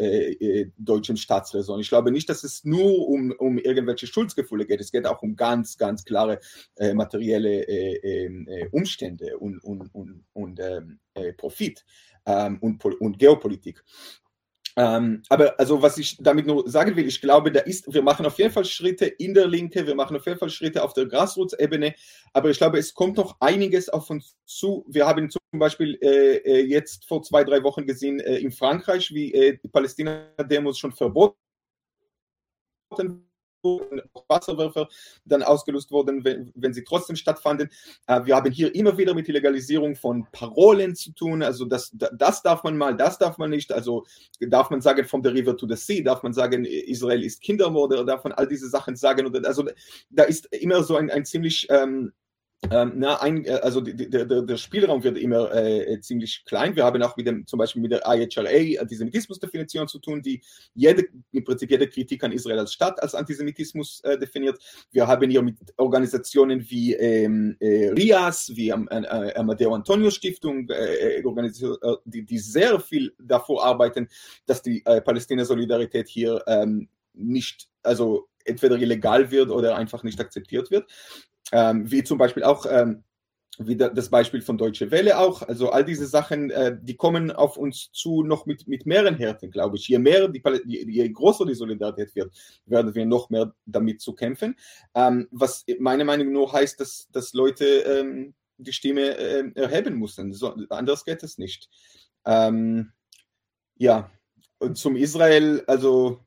deutschen 0.78 1.16
Staatsräson. 1.16 1.80
Ich 1.80 1.88
glaube 1.88 2.10
nicht, 2.10 2.28
dass 2.28 2.44
es 2.44 2.64
nur 2.64 3.08
um, 3.08 3.32
um 3.32 3.58
irgendwelche 3.58 4.06
Schuldgefühle 4.06 4.66
geht, 4.66 4.80
es 4.80 4.90
geht 4.90 5.06
auch 5.06 5.22
um 5.22 5.36
ganz, 5.36 5.76
ganz 5.76 6.04
klare 6.04 6.40
materielle 6.94 7.66
äh, 7.68 7.96
ähm, 8.24 8.48
äh, 8.48 8.68
Umstände 8.70 9.38
und, 9.38 9.62
und, 9.62 9.94
und, 9.94 10.24
und 10.32 10.60
ähm, 10.60 10.98
äh, 11.14 11.32
Profit 11.32 11.84
ähm, 12.26 12.58
und, 12.60 12.84
und 12.84 13.18
Geopolitik. 13.18 13.82
Ähm, 14.76 15.22
aber 15.28 15.58
also 15.58 15.82
was 15.82 15.98
ich 15.98 16.16
damit 16.20 16.46
nur 16.46 16.68
sagen 16.68 16.96
will, 16.96 17.06
ich 17.06 17.20
glaube, 17.20 17.52
da 17.52 17.60
ist, 17.60 17.92
wir 17.92 18.02
machen 18.02 18.24
auf 18.24 18.38
jeden 18.38 18.52
Fall 18.52 18.64
Schritte 18.64 19.06
in 19.06 19.34
der 19.34 19.46
Linke, 19.46 19.86
wir 19.86 19.94
machen 19.94 20.16
auf 20.16 20.24
jeden 20.26 20.38
Fall 20.38 20.50
Schritte 20.50 20.82
auf 20.82 20.94
der 20.94 21.06
Grassroots-Ebene, 21.06 21.94
aber 22.32 22.50
ich 22.50 22.58
glaube, 22.58 22.78
es 22.78 22.94
kommt 22.94 23.18
noch 23.18 23.36
einiges 23.40 23.88
auf 23.88 24.08
uns 24.08 24.36
zu. 24.46 24.84
Wir 24.88 25.06
haben 25.06 25.28
zum 25.28 25.40
Beispiel 25.52 25.98
äh, 26.00 26.36
äh 26.36 26.64
jetzt 26.64 27.06
vor 27.06 27.22
zwei, 27.22 27.44
drei 27.44 27.62
Wochen 27.62 27.86
gesehen 27.86 28.20
äh, 28.20 28.38
in 28.38 28.52
Frankreich, 28.52 29.12
wie 29.12 29.32
äh, 29.34 29.58
die 29.62 29.68
Palästina-Demos 29.68 30.78
schon 30.78 30.92
verboten 30.92 31.36
Wasserwerfer 34.28 34.88
dann 35.24 35.42
ausgelöst 35.42 35.90
wurden, 35.90 36.24
wenn, 36.24 36.52
wenn 36.54 36.72
sie 36.72 36.84
trotzdem 36.84 37.16
stattfanden. 37.16 37.70
Äh, 38.06 38.24
wir 38.24 38.36
haben 38.36 38.50
hier 38.50 38.74
immer 38.74 38.96
wieder 38.98 39.14
mit 39.14 39.28
Legalisierung 39.28 39.96
von 39.96 40.26
Parolen 40.32 40.94
zu 40.94 41.12
tun. 41.12 41.42
Also 41.42 41.64
das, 41.64 41.92
das 41.92 42.42
darf 42.42 42.62
man 42.64 42.76
mal, 42.76 42.96
das 42.96 43.18
darf 43.18 43.38
man 43.38 43.50
nicht. 43.50 43.72
Also 43.72 44.04
darf 44.40 44.70
man 44.70 44.80
sagen, 44.80 45.04
from 45.04 45.22
the 45.22 45.30
river 45.30 45.56
to 45.56 45.66
the 45.68 45.76
sea, 45.76 46.02
darf 46.02 46.22
man 46.22 46.32
sagen, 46.32 46.64
Israel 46.64 47.22
ist 47.22 47.40
Kindermord 47.40 47.92
oder 47.92 48.04
darf 48.04 48.24
man 48.24 48.32
all 48.32 48.46
diese 48.46 48.68
Sachen 48.68 48.96
sagen. 48.96 49.26
Oder, 49.26 49.46
also 49.46 49.64
da 50.10 50.24
ist 50.24 50.46
immer 50.52 50.82
so 50.82 50.96
ein, 50.96 51.10
ein 51.10 51.24
ziemlich 51.24 51.66
ähm, 51.70 52.12
ähm, 52.70 52.92
na, 52.96 53.20
ein, 53.20 53.44
äh, 53.44 53.50
also 53.62 53.80
der, 53.80 54.24
der, 54.24 54.56
Spielraum 54.56 55.02
wird 55.02 55.18
immer 55.18 55.52
äh, 55.52 56.00
ziemlich 56.00 56.44
klein. 56.44 56.76
Wir 56.76 56.84
haben 56.84 57.02
auch 57.02 57.16
mit 57.16 57.26
dem, 57.26 57.44
zum 57.46 57.58
Beispiel 57.58 57.82
mit 57.82 57.90
der 57.90 58.02
IHRA 58.06 58.80
Antisemitismusdefinition 58.80 59.88
zu 59.88 59.98
tun, 59.98 60.22
die 60.22 60.40
jede, 60.74 61.04
im 61.32 61.42
Prinzip 61.42 61.70
jede 61.70 61.88
Kritik 61.88 62.22
an 62.22 62.30
Israel 62.30 62.60
als 62.60 62.72
Staat 62.72 63.02
als 63.02 63.16
Antisemitismus 63.16 64.00
äh, 64.04 64.16
definiert. 64.16 64.60
Wir 64.92 65.06
haben 65.06 65.28
hier 65.28 65.42
mit 65.42 65.58
Organisationen 65.76 66.64
wie 66.70 66.94
ähm, 66.94 67.56
äh, 67.58 67.88
RIAS, 67.88 68.52
wie 68.54 68.72
am, 68.72 68.86
äh, 68.88 69.34
Amadeo 69.34 69.74
Antonio 69.74 70.10
Stiftung, 70.10 70.68
äh, 70.70 71.20
die, 72.04 72.24
die 72.24 72.38
sehr 72.38 72.78
viel 72.78 73.12
davor 73.18 73.64
arbeiten, 73.64 74.08
dass 74.46 74.62
die 74.62 74.82
Palästina-Solidarität 74.82 76.08
hier 76.08 76.42
ähm, 76.46 76.88
nicht, 77.12 77.68
also 77.82 78.28
entweder 78.44 78.76
illegal 78.76 79.30
wird 79.30 79.50
oder 79.50 79.76
einfach 79.76 80.02
nicht 80.04 80.20
akzeptiert 80.20 80.70
wird 80.70 80.86
ähm, 81.52 81.90
wie 81.90 82.02
zum 82.02 82.18
Beispiel 82.18 82.44
auch 82.44 82.66
ähm, 82.68 83.04
wie 83.58 83.76
das 83.76 84.08
Beispiel 84.08 84.40
von 84.40 84.56
Deutsche 84.56 84.90
Welle 84.90 85.18
auch. 85.18 85.42
Also 85.42 85.70
all 85.70 85.84
diese 85.84 86.06
Sachen, 86.06 86.50
äh, 86.50 86.76
die 86.80 86.96
kommen 86.96 87.30
auf 87.30 87.56
uns 87.56 87.90
zu 87.92 88.22
noch 88.22 88.46
mit, 88.46 88.66
mit 88.66 88.86
mehreren 88.86 89.16
Härten, 89.16 89.50
glaube 89.50 89.76
ich. 89.76 89.86
Je 89.88 89.98
mehr, 89.98 90.28
die, 90.28 90.42
je 90.64 91.08
größer 91.10 91.44
die 91.44 91.54
Solidarität 91.54 92.14
wird, 92.14 92.34
werden 92.64 92.94
wir 92.94 93.04
noch 93.04 93.28
mehr 93.28 93.54
damit 93.66 94.00
zu 94.00 94.14
kämpfen. 94.14 94.56
Ähm, 94.94 95.28
was 95.30 95.64
meiner 95.78 96.04
Meinung 96.04 96.32
nach 96.32 96.54
heißt, 96.54 96.80
dass, 96.80 97.08
dass 97.12 97.34
Leute 97.34 97.64
ähm, 97.64 98.34
die 98.56 98.72
Stimme 98.72 99.16
äh, 99.18 99.50
erheben 99.54 99.98
müssen. 99.98 100.32
So, 100.32 100.54
anders 100.70 101.04
geht 101.04 101.22
es 101.22 101.36
nicht. 101.36 101.68
Ähm, 102.24 102.92
ja, 103.76 104.10
und 104.58 104.78
zum 104.78 104.96
Israel, 104.96 105.62
also 105.66 106.20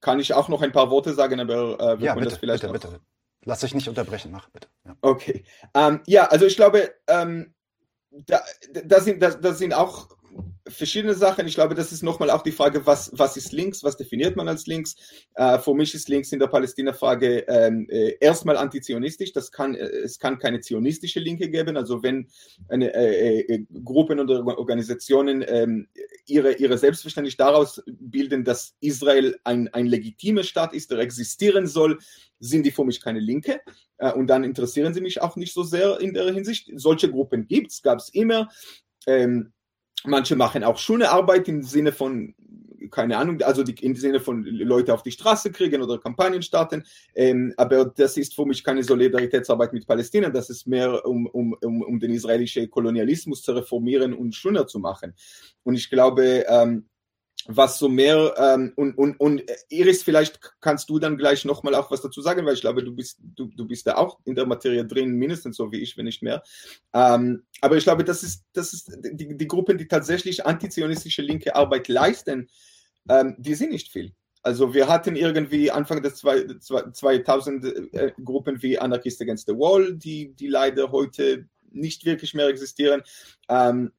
kann 0.00 0.20
ich 0.20 0.34
auch 0.34 0.48
noch 0.48 0.62
ein 0.62 0.72
paar 0.72 0.90
Worte 0.90 1.14
sagen, 1.14 1.40
aber 1.40 1.80
äh, 1.80 1.88
wird 1.92 2.02
ja, 2.02 2.14
man 2.14 2.20
bitte, 2.20 2.30
das 2.30 2.38
vielleicht 2.38 2.62
bitte, 2.62 2.72
bitte. 2.72 3.00
Lass 3.44 3.60
dich 3.60 3.74
nicht 3.74 3.88
unterbrechen, 3.88 4.30
mach 4.30 4.48
bitte. 4.50 4.68
Ja. 4.84 4.96
Okay. 5.00 5.44
Ähm, 5.74 6.00
ja, 6.06 6.26
also 6.26 6.46
ich 6.46 6.56
glaube, 6.56 6.94
ähm, 7.06 7.54
da, 8.10 8.42
da, 8.84 9.00
sind, 9.00 9.22
da, 9.22 9.30
da 9.30 9.54
sind 9.54 9.72
auch 9.72 10.08
verschiedene 10.70 11.14
Sachen. 11.14 11.46
Ich 11.46 11.54
glaube, 11.54 11.74
das 11.74 11.92
ist 11.92 12.02
nochmal 12.02 12.30
auch 12.30 12.42
die 12.42 12.52
Frage, 12.52 12.86
was, 12.86 13.10
was 13.14 13.36
ist 13.36 13.52
links, 13.52 13.84
was 13.84 13.96
definiert 13.96 14.36
man 14.36 14.48
als 14.48 14.66
links? 14.66 14.96
Äh, 15.34 15.58
für 15.58 15.74
mich 15.74 15.94
ist 15.94 16.08
links 16.08 16.32
in 16.32 16.38
der 16.38 16.46
Palästina-Frage 16.46 17.44
ähm, 17.48 17.86
äh, 17.90 18.16
erstmal 18.20 18.56
antizionistisch. 18.56 19.32
Das 19.32 19.52
kann, 19.52 19.74
äh, 19.74 19.86
es 19.86 20.18
kann 20.18 20.38
keine 20.38 20.60
zionistische 20.60 21.20
Linke 21.20 21.50
geben. 21.50 21.76
Also 21.76 22.02
wenn 22.02 22.28
eine, 22.68 22.94
äh, 22.94 23.40
äh 23.40 23.66
Gruppen 23.84 24.20
oder 24.20 24.46
Organisationen 24.58 25.44
ähm, 25.46 25.88
ihre, 26.26 26.54
ihre 26.54 26.78
selbstverständlich 26.78 27.36
daraus 27.36 27.82
bilden, 27.86 28.44
dass 28.44 28.74
Israel 28.80 29.38
ein, 29.44 29.68
ein 29.68 29.86
legitimer 29.86 30.44
Staat 30.44 30.72
ist, 30.72 30.90
der 30.90 30.98
existieren 30.98 31.66
soll, 31.66 31.98
sind 32.38 32.64
die 32.64 32.70
für 32.70 32.84
mich 32.84 33.00
keine 33.00 33.20
Linke. 33.20 33.60
Äh, 33.98 34.12
und 34.12 34.26
dann 34.28 34.44
interessieren 34.44 34.94
sie 34.94 35.00
mich 35.00 35.20
auch 35.20 35.36
nicht 35.36 35.52
so 35.52 35.62
sehr 35.62 36.00
in 36.00 36.14
der 36.14 36.32
Hinsicht. 36.32 36.70
Solche 36.74 37.10
Gruppen 37.10 37.46
gibt 37.46 37.70
es, 37.72 37.82
gab 37.82 37.98
es 37.98 38.08
immer. 38.08 38.48
Ähm, 39.06 39.52
Manche 40.04 40.36
machen 40.36 40.64
auch 40.64 40.78
schöne 40.78 41.10
Arbeit 41.10 41.48
im 41.48 41.62
Sinne 41.62 41.92
von, 41.92 42.34
keine 42.90 43.16
Ahnung, 43.16 43.40
also 43.42 43.62
die, 43.62 43.74
im 43.84 43.94
Sinne 43.94 44.20
von 44.20 44.44
Leute 44.44 44.94
auf 44.94 45.02
die 45.02 45.12
Straße 45.12 45.52
kriegen 45.52 45.82
oder 45.82 45.98
Kampagnen 45.98 46.42
starten. 46.42 46.84
Ähm, 47.14 47.54
aber 47.56 47.84
das 47.84 48.16
ist 48.16 48.34
für 48.34 48.46
mich 48.46 48.64
keine 48.64 48.82
Solidaritätsarbeit 48.82 49.72
mit 49.72 49.86
Palästina. 49.86 50.30
Das 50.30 50.50
ist 50.50 50.66
mehr, 50.66 51.04
um, 51.06 51.26
um, 51.26 51.54
um, 51.62 51.82
um 51.82 52.00
den 52.00 52.12
israelischen 52.12 52.70
Kolonialismus 52.70 53.42
zu 53.42 53.52
reformieren 53.52 54.14
und 54.14 54.34
schöner 54.34 54.66
zu 54.66 54.78
machen. 54.78 55.14
Und 55.62 55.74
ich 55.74 55.90
glaube, 55.90 56.44
ähm, 56.48 56.86
was 57.46 57.78
so 57.78 57.88
mehr 57.88 58.34
ähm, 58.36 58.72
und, 58.76 58.96
und, 58.96 59.18
und 59.18 59.42
Iris, 59.68 60.02
vielleicht 60.02 60.40
kannst 60.60 60.90
du 60.90 60.98
dann 60.98 61.16
gleich 61.16 61.44
nochmal 61.44 61.74
auch 61.74 61.90
was 61.90 62.02
dazu 62.02 62.20
sagen, 62.20 62.44
weil 62.44 62.54
ich 62.54 62.60
glaube, 62.60 62.84
du 62.84 62.94
bist, 62.94 63.18
du, 63.20 63.46
du 63.46 63.66
bist 63.66 63.86
da 63.86 63.96
auch 63.96 64.18
in 64.24 64.34
der 64.34 64.46
Materie 64.46 64.84
drin, 64.84 65.12
mindestens 65.12 65.56
so 65.56 65.72
wie 65.72 65.80
ich, 65.80 65.96
wenn 65.96 66.04
nicht 66.04 66.22
mehr. 66.22 66.42
Ähm, 66.92 67.44
aber 67.60 67.76
ich 67.76 67.84
glaube, 67.84 68.04
das 68.04 68.22
ist, 68.22 68.44
das 68.52 68.72
ist 68.72 68.92
die, 69.02 69.36
die 69.36 69.48
Gruppen, 69.48 69.78
die 69.78 69.88
tatsächlich 69.88 70.44
antizionistische 70.44 71.22
linke 71.22 71.54
Arbeit 71.54 71.88
leisten, 71.88 72.48
ähm, 73.08 73.36
die 73.38 73.54
sind 73.54 73.70
nicht 73.70 73.88
viel. 73.88 74.12
Also 74.42 74.72
wir 74.72 74.88
hatten 74.88 75.16
irgendwie 75.16 75.70
Anfang 75.70 76.02
des 76.02 76.16
2000 76.16 77.92
äh, 77.94 78.12
Gruppen 78.24 78.62
wie 78.62 78.78
Anarchist 78.78 79.20
Against 79.20 79.46
the 79.46 79.54
Wall, 79.54 79.94
die, 79.94 80.32
die 80.34 80.48
leider 80.48 80.90
heute 80.92 81.46
nicht 81.72 82.04
wirklich 82.04 82.34
mehr 82.34 82.48
existieren. 82.48 83.02
Ähm, 83.48 83.92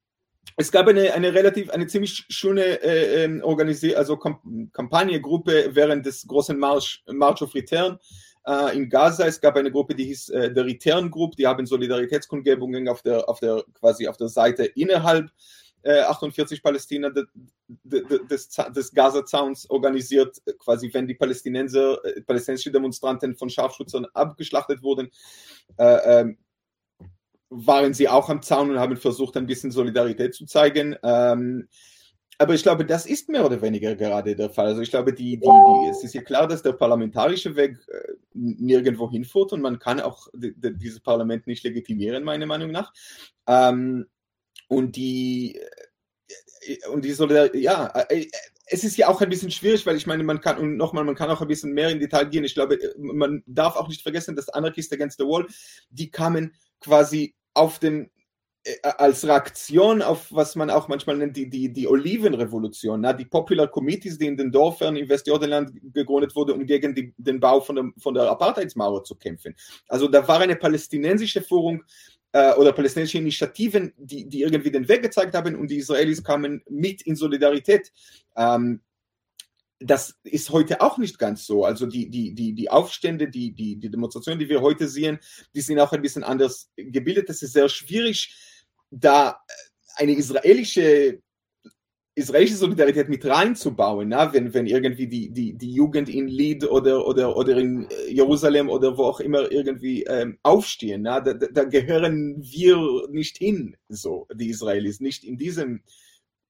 es 0.57 0.71
gab 0.71 0.87
eine, 0.87 1.13
eine 1.13 1.33
relativ, 1.33 1.69
eine 1.69 1.87
ziemlich 1.87 2.25
schöne 2.29 2.81
äh, 2.81 3.23
ähm, 3.23 3.41
organisierte, 3.43 3.97
also 3.97 4.17
Kamp 4.17 4.41
Kampagnegruppe 4.73 5.69
während 5.73 6.05
des 6.05 6.27
großen 6.27 6.57
March, 6.57 7.03
March 7.07 7.41
of 7.41 7.55
Return 7.55 7.99
äh, 8.45 8.75
in 8.75 8.89
Gaza. 8.89 9.25
Es 9.25 9.39
gab 9.39 9.55
eine 9.55 9.71
Gruppe, 9.71 9.95
die 9.95 10.05
hieß 10.05 10.29
äh, 10.29 10.53
der 10.53 10.65
Return 10.65 11.09
Group, 11.09 11.35
die 11.35 11.47
haben 11.47 11.65
Solidaritätskundgebungen 11.65 12.87
auf 12.89 13.01
der, 13.01 13.27
auf 13.29 13.39
der, 13.39 13.63
quasi 13.73 14.07
auf 14.07 14.17
der 14.17 14.29
Seite 14.29 14.65
innerhalb 14.65 15.29
äh, 15.83 16.01
48 16.01 16.61
Palästina 16.61 17.09
de, 17.09 17.25
de, 17.67 18.05
de, 18.07 18.27
des, 18.27 18.49
des 18.49 18.93
Gaza-Zauns 18.93 19.69
organisiert, 19.69 20.37
quasi 20.59 20.93
wenn 20.93 21.07
die 21.07 21.15
Palästinenser, 21.15 22.03
äh, 22.05 22.21
palästinensische 22.21 22.71
Demonstranten 22.71 23.35
von 23.35 23.49
Scharfschützern 23.49 24.05
abgeschlachtet 24.13 24.83
wurden, 24.83 25.11
äh, 25.77 26.21
ähm, 26.21 26.37
waren 27.51 27.93
sie 27.93 28.07
auch 28.07 28.29
am 28.29 28.41
Zaun 28.41 28.71
und 28.71 28.79
haben 28.79 28.97
versucht, 28.97 29.35
ein 29.37 29.45
bisschen 29.45 29.71
Solidarität 29.71 30.33
zu 30.33 30.45
zeigen. 30.45 30.95
Ähm, 31.03 31.67
aber 32.37 32.55
ich 32.55 32.63
glaube, 32.63 32.85
das 32.85 33.05
ist 33.05 33.29
mehr 33.29 33.45
oder 33.45 33.61
weniger 33.61 33.95
gerade 33.95 34.35
der 34.35 34.49
Fall. 34.49 34.67
Also 34.67 34.81
ich 34.81 34.89
glaube, 34.89 35.13
die, 35.13 35.37
die, 35.37 35.45
die, 35.45 35.89
es 35.91 36.03
ist 36.03 36.15
ja 36.15 36.23
klar, 36.23 36.47
dass 36.47 36.63
der 36.63 36.71
parlamentarische 36.71 37.55
Weg 37.55 37.77
äh, 37.87 38.13
nirgendwo 38.33 39.11
hinführt 39.11 39.53
und 39.53 39.61
man 39.61 39.77
kann 39.77 39.99
auch 39.99 40.27
dieses 40.33 41.01
Parlament 41.01 41.45
nicht 41.45 41.63
legitimieren, 41.63 42.23
meiner 42.23 42.47
Meinung 42.47 42.71
nach. 42.71 42.93
Ähm, 43.45 44.07
und 44.69 44.95
die 44.95 45.57
äh, 45.57 46.87
und 46.87 47.03
die 47.03 47.11
Solidarität, 47.11 47.61
ja, 47.61 47.87
äh, 48.09 48.25
es 48.65 48.85
ist 48.85 48.97
ja 48.97 49.09
auch 49.09 49.21
ein 49.21 49.29
bisschen 49.29 49.51
schwierig, 49.51 49.85
weil 49.85 49.97
ich 49.97 50.07
meine, 50.07 50.23
man 50.23 50.39
kann, 50.39 50.57
und 50.57 50.77
nochmal, 50.77 51.03
man 51.03 51.15
kann 51.15 51.29
auch 51.29 51.41
ein 51.41 51.47
bisschen 51.47 51.73
mehr 51.73 51.89
in 51.89 51.99
Detail 51.99 52.25
gehen. 52.25 52.45
Ich 52.45 52.53
glaube, 52.53 52.79
man 52.97 53.43
darf 53.45 53.75
auch 53.75 53.89
nicht 53.89 54.01
vergessen, 54.01 54.35
dass 54.35 54.49
Anarchist 54.49 54.93
Against 54.93 55.17
the 55.17 55.25
Wall, 55.25 55.45
die 55.89 56.09
kamen 56.09 56.55
quasi 56.79 57.35
auf 57.53 57.79
dem 57.79 58.09
äh, 58.63 58.75
als 58.83 59.25
Reaktion 59.25 60.01
auf 60.01 60.27
was 60.31 60.55
man 60.55 60.69
auch 60.69 60.87
manchmal 60.87 61.17
nennt, 61.17 61.35
die, 61.35 61.49
die, 61.49 61.73
die 61.73 61.87
Olivenrevolution, 61.87 63.01
na, 63.01 63.11
die 63.11 63.25
Popular 63.25 63.67
Committees, 63.67 64.17
die 64.19 64.27
in 64.27 64.37
den 64.37 64.51
Dörfern 64.51 64.95
im 64.95 65.09
Westjordanland 65.09 65.71
gegründet 65.93 66.35
wurde, 66.35 66.53
um 66.53 66.65
gegen 66.65 66.93
die, 66.93 67.13
den 67.17 67.39
Bau 67.39 67.59
von 67.59 67.75
der, 67.75 67.85
von 67.97 68.13
der 68.13 68.29
Apartheidsmauer 68.29 69.03
zu 69.03 69.15
kämpfen. 69.15 69.55
Also 69.87 70.07
da 70.07 70.27
war 70.27 70.39
eine 70.39 70.55
palästinensische 70.55 71.41
Führung 71.41 71.83
äh, 72.33 72.53
oder 72.53 72.71
palästinensische 72.71 73.17
Initiativen, 73.17 73.93
die, 73.97 74.29
die 74.29 74.41
irgendwie 74.41 74.71
den 74.71 74.87
Weg 74.87 75.01
gezeigt 75.01 75.33
haben 75.33 75.55
und 75.55 75.71
die 75.71 75.77
Israelis 75.77 76.23
kamen 76.23 76.61
mit 76.69 77.01
in 77.01 77.15
Solidarität. 77.15 77.91
Ähm, 78.35 78.81
das 79.81 80.15
ist 80.23 80.51
heute 80.51 80.81
auch 80.81 80.97
nicht 80.97 81.17
ganz 81.17 81.45
so. 81.45 81.65
Also 81.65 81.85
die, 81.85 82.09
die, 82.09 82.33
die, 82.33 82.53
die 82.53 82.69
Aufstände, 82.69 83.29
die, 83.29 83.51
die, 83.51 83.77
die 83.77 83.89
Demonstrationen, 83.89 84.39
die 84.39 84.49
wir 84.49 84.61
heute 84.61 84.87
sehen, 84.87 85.19
die 85.55 85.61
sind 85.61 85.79
auch 85.79 85.91
ein 85.91 86.01
bisschen 86.01 86.23
anders 86.23 86.71
gebildet. 86.75 87.29
Es 87.29 87.41
ist 87.41 87.53
sehr 87.53 87.67
schwierig, 87.67 88.35
da 88.91 89.31
äh, 89.31 89.33
eine 89.95 90.13
israelische 90.13 91.19
israelische 92.13 92.57
Solidarität 92.57 93.07
mit 93.07 93.25
reinzubauen, 93.25 94.09
na? 94.09 94.33
Wenn, 94.33 94.53
wenn 94.53 94.67
irgendwie 94.67 95.07
die, 95.07 95.29
die, 95.29 95.53
die 95.53 95.73
Jugend 95.73 96.09
in 96.09 96.27
Lid 96.27 96.65
oder, 96.65 97.07
oder, 97.07 97.35
oder 97.37 97.57
in 97.57 97.89
äh, 97.89 98.11
Jerusalem 98.11 98.69
oder 98.69 98.97
wo 98.97 99.05
auch 99.05 99.21
immer 99.21 99.49
irgendwie 99.49 100.03
ähm, 100.03 100.37
aufstehen, 100.43 101.03
na? 101.03 101.21
Da, 101.21 101.33
da 101.33 101.63
gehören 101.63 102.35
wir 102.41 103.07
nicht 103.09 103.37
hin, 103.37 103.77
so 103.87 104.27
die 104.33 104.49
Israelis, 104.49 104.99
nicht 104.99 105.23
in 105.23 105.37
diesem 105.37 105.83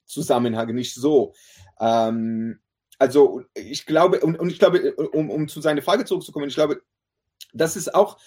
Zusammenhang, 0.05 0.73
nicht 0.73 0.95
so. 0.95 1.34
Ähm, 1.79 2.59
also 3.02 3.41
ich 3.56 3.88
glaube, 3.88 4.20
und, 4.20 4.39
und 4.39 4.52
ich 4.52 4.60
glaube, 4.60 4.93
um, 4.93 5.32
um 5.32 5.47
zu 5.47 5.60
seiner 5.60 5.82
Frage 5.82 6.06
zurückzukommen, 6.06 6.49
ich 6.49 6.54
glaube, 6.54 6.84
das 7.52 7.76
ist 7.76 7.95
auch 7.95 8.20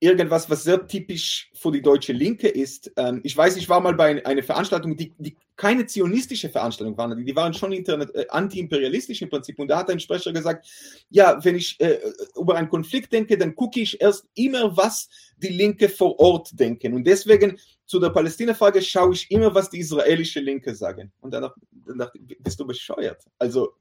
irgendwas, 0.00 0.50
was 0.50 0.64
sehr 0.64 0.86
typisch 0.86 1.50
für 1.54 1.72
die 1.72 1.80
deutsche 1.80 2.12
Linke 2.12 2.48
ist. 2.48 2.92
Ähm, 2.96 3.20
ich 3.22 3.34
weiß, 3.34 3.56
ich 3.56 3.70
war 3.70 3.80
mal 3.80 3.94
bei 3.94 4.22
einer 4.26 4.42
Veranstaltung, 4.42 4.98
die, 4.98 5.14
die 5.16 5.34
keine 5.56 5.86
zionistische 5.86 6.50
Veranstaltung 6.50 6.98
war, 6.98 7.14
die 7.14 7.36
waren 7.36 7.54
schon 7.54 7.72
äh, 7.72 8.26
anti-imperialistisch 8.28 9.22
im 9.22 9.30
Prinzip. 9.30 9.58
Und 9.58 9.68
da 9.68 9.78
hat 9.78 9.88
ein 9.88 10.00
Sprecher 10.00 10.34
gesagt, 10.34 10.66
ja, 11.08 11.42
wenn 11.42 11.56
ich 11.56 11.80
äh, 11.80 11.98
über 12.36 12.56
einen 12.56 12.68
Konflikt 12.68 13.14
denke, 13.14 13.38
dann 13.38 13.54
gucke 13.54 13.80
ich 13.80 13.98
erst 13.98 14.26
immer, 14.34 14.76
was 14.76 15.08
die 15.38 15.48
Linke 15.48 15.88
vor 15.88 16.18
Ort 16.20 16.50
denken. 16.52 16.92
Und 16.92 17.04
deswegen 17.04 17.58
zu 17.92 18.00
der 18.00 18.08
Palästina-Frage 18.08 18.80
schaue 18.80 19.12
ich 19.12 19.30
immer, 19.30 19.54
was 19.54 19.68
die 19.68 19.80
israelische 19.80 20.40
Linke 20.40 20.74
sagen. 20.74 21.12
Und 21.20 21.34
danach, 21.34 21.54
danach 21.86 22.10
bist 22.38 22.58
du 22.58 22.66
bescheuert. 22.66 23.22
Also 23.38 23.74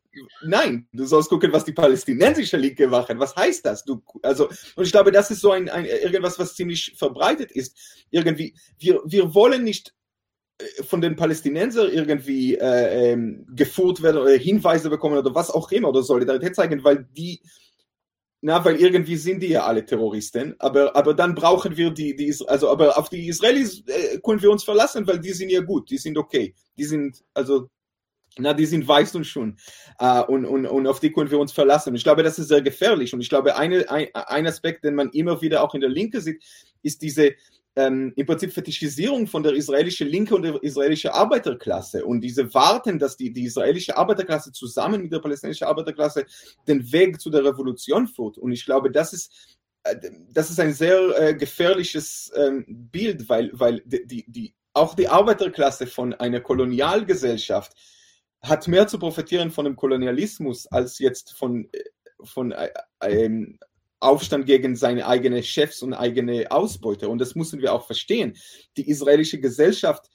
nein, 0.43 0.85
du 0.91 1.05
sollst 1.05 1.29
gucken, 1.29 1.53
was 1.53 1.63
die 1.63 1.71
palästinensische 1.71 2.57
Linke 2.57 2.89
machen. 2.89 3.19
Was 3.19 3.33
heißt 3.37 3.65
das? 3.65 3.85
Du, 3.85 4.03
also, 4.21 4.49
und 4.75 4.83
ich 4.83 4.91
glaube, 4.91 5.13
das 5.13 5.31
ist 5.31 5.39
so 5.39 5.51
ein, 5.51 5.69
ein 5.69 5.85
irgendwas, 5.85 6.37
was 6.37 6.55
ziemlich 6.55 6.93
verbreitet 6.97 7.53
ist. 7.53 8.05
Irgendwie, 8.09 8.53
wir, 8.77 8.99
wir 9.05 9.33
wollen 9.33 9.63
nicht 9.63 9.93
äh, 10.57 10.83
von 10.83 10.99
den 10.99 11.15
Palästinensern 11.15 11.89
irgendwie 11.89 12.55
äh, 12.55 13.13
ähm, 13.13 13.45
geführt 13.55 14.01
werden 14.01 14.17
oder 14.17 14.31
Hinweise 14.31 14.89
bekommen 14.89 15.17
oder 15.17 15.33
was 15.33 15.49
auch 15.49 15.71
immer 15.71 15.87
oder 15.87 16.03
Solidarität 16.03 16.53
zeigen, 16.53 16.83
weil 16.83 17.07
die 17.15 17.41
na, 18.41 18.65
weil 18.65 18.75
irgendwie 18.77 19.17
sind 19.17 19.41
die 19.41 19.49
ja 19.49 19.65
alle 19.65 19.85
Terroristen, 19.85 20.55
aber, 20.57 20.95
aber 20.95 21.13
dann 21.13 21.35
brauchen 21.35 21.77
wir 21.77 21.91
die, 21.91 22.15
die 22.15 22.35
also 22.47 22.69
aber 22.71 22.97
auf 22.97 23.09
die 23.09 23.27
Israelis 23.27 23.83
äh, 23.85 24.19
können 24.19 24.41
wir 24.41 24.49
uns 24.49 24.63
verlassen, 24.63 25.05
weil 25.05 25.19
die 25.19 25.33
sind 25.33 25.49
ja 25.49 25.61
gut, 25.61 25.89
die 25.91 25.99
sind 25.99 26.17
okay, 26.17 26.55
die 26.75 26.83
sind, 26.83 27.23
also, 27.35 27.69
na, 28.37 28.53
die 28.53 28.65
sind 28.65 28.87
weiß 28.87 29.15
und 29.15 29.25
schon. 29.25 29.57
Äh, 29.99 30.21
und, 30.23 30.45
und, 30.45 30.65
und 30.65 30.87
auf 30.87 30.99
die 30.99 31.11
können 31.11 31.29
wir 31.29 31.37
uns 31.37 31.51
verlassen. 31.51 31.93
Ich 31.95 32.03
glaube, 32.03 32.23
das 32.23 32.39
ist 32.39 32.47
sehr 32.47 32.61
gefährlich. 32.61 33.13
Und 33.13 33.19
ich 33.19 33.29
glaube, 33.29 33.57
eine, 33.57 33.89
ein, 33.91 34.07
ein 34.13 34.47
Aspekt, 34.47 34.85
den 34.85 34.95
man 34.95 35.09
immer 35.09 35.41
wieder 35.41 35.61
auch 35.63 35.75
in 35.75 35.81
der 35.81 35.89
Linke 35.89 36.21
sieht, 36.21 36.41
ist 36.81 37.01
diese, 37.01 37.33
ähm, 37.75 38.11
im 38.15 38.25
Prinzip 38.25 38.51
Fetischisierung 38.51 39.27
von 39.27 39.43
der 39.43 39.53
israelischen 39.53 40.07
Linke 40.07 40.35
und 40.35 40.43
der 40.43 40.61
israelischen 40.61 41.11
Arbeiterklasse 41.11 42.05
und 42.05 42.21
diese 42.21 42.53
Warten, 42.53 42.99
dass 42.99 43.15
die, 43.15 43.31
die 43.31 43.45
israelische 43.45 43.97
Arbeiterklasse 43.97 44.51
zusammen 44.51 45.01
mit 45.01 45.13
der 45.13 45.19
palästinensischen 45.19 45.67
Arbeiterklasse 45.67 46.25
den 46.67 46.91
Weg 46.91 47.21
zu 47.21 47.29
der 47.29 47.45
Revolution 47.45 48.07
führt. 48.07 48.37
Und 48.37 48.51
ich 48.51 48.65
glaube, 48.65 48.91
das 48.91 49.13
ist, 49.13 49.57
äh, 49.83 49.95
das 50.31 50.49
ist 50.49 50.59
ein 50.59 50.73
sehr 50.73 50.99
äh, 51.17 51.33
gefährliches 51.33 52.31
ähm, 52.35 52.65
Bild, 52.67 53.29
weil, 53.29 53.51
weil 53.53 53.81
die, 53.85 54.25
die, 54.27 54.53
auch 54.73 54.93
die 54.95 55.07
Arbeiterklasse 55.07 55.87
von 55.87 56.13
einer 56.13 56.41
Kolonialgesellschaft 56.41 57.73
hat 58.41 58.67
mehr 58.67 58.87
zu 58.87 58.99
profitieren 58.99 59.51
von 59.51 59.65
dem 59.65 59.75
Kolonialismus 59.75 60.67
als 60.67 60.99
jetzt 60.99 61.37
von, 61.37 61.69
äh, 61.71 61.83
von 62.23 62.51
äh, 62.51 62.69
ähm, 63.01 63.59
Aufstand 64.01 64.45
gegen 64.45 64.75
seine 64.75 65.07
eigenen 65.07 65.43
Chefs 65.43 65.81
und 65.81 65.93
eigene 65.93 66.51
Ausbeute. 66.51 67.07
Und 67.07 67.19
das 67.19 67.35
müssen 67.35 67.61
wir 67.61 67.73
auch 67.73 67.85
verstehen. 67.85 68.35
Die 68.75 68.89
israelische 68.89 69.39
Gesellschaft 69.39 70.09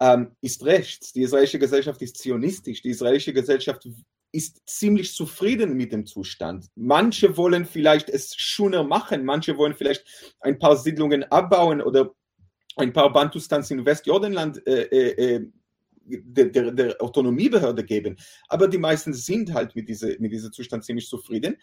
ähm, 0.00 0.34
ist 0.40 0.64
rechts, 0.64 1.12
die 1.12 1.22
israelische 1.22 1.58
Gesellschaft 1.58 2.00
ist 2.02 2.18
zionistisch, 2.18 2.82
die 2.82 2.90
israelische 2.90 3.32
Gesellschaft 3.32 3.86
ist 4.32 4.62
ziemlich 4.66 5.14
zufrieden 5.14 5.76
mit 5.76 5.92
dem 5.92 6.06
Zustand. 6.06 6.66
Manche 6.74 7.36
wollen 7.36 7.66
vielleicht 7.66 8.08
es 8.08 8.34
schöner 8.34 8.82
machen, 8.82 9.24
manche 9.24 9.56
wollen 9.58 9.74
vielleicht 9.74 10.34
ein 10.40 10.58
paar 10.58 10.76
Siedlungen 10.76 11.24
abbauen 11.24 11.82
oder 11.82 12.14
ein 12.76 12.92
paar 12.92 13.12
Bantustans 13.12 13.70
in 13.70 13.84
Westjordanland 13.84 14.66
äh, 14.66 14.82
äh, 14.84 15.36
äh 15.36 15.52
der, 16.04 16.46
der, 16.46 16.72
der, 16.72 17.02
Autonomiebehörde 17.02 17.84
geben. 17.84 18.16
Aber 18.48 18.68
die 18.68 18.78
meisten 18.78 19.12
sind 19.12 19.54
halt 19.54 19.74
mit, 19.74 19.88
diese, 19.88 20.16
mit 20.18 20.32
diesem 20.32 20.52
Zustand 20.52 20.84
ziemlich 20.84 21.08
zufrieden. 21.08 21.56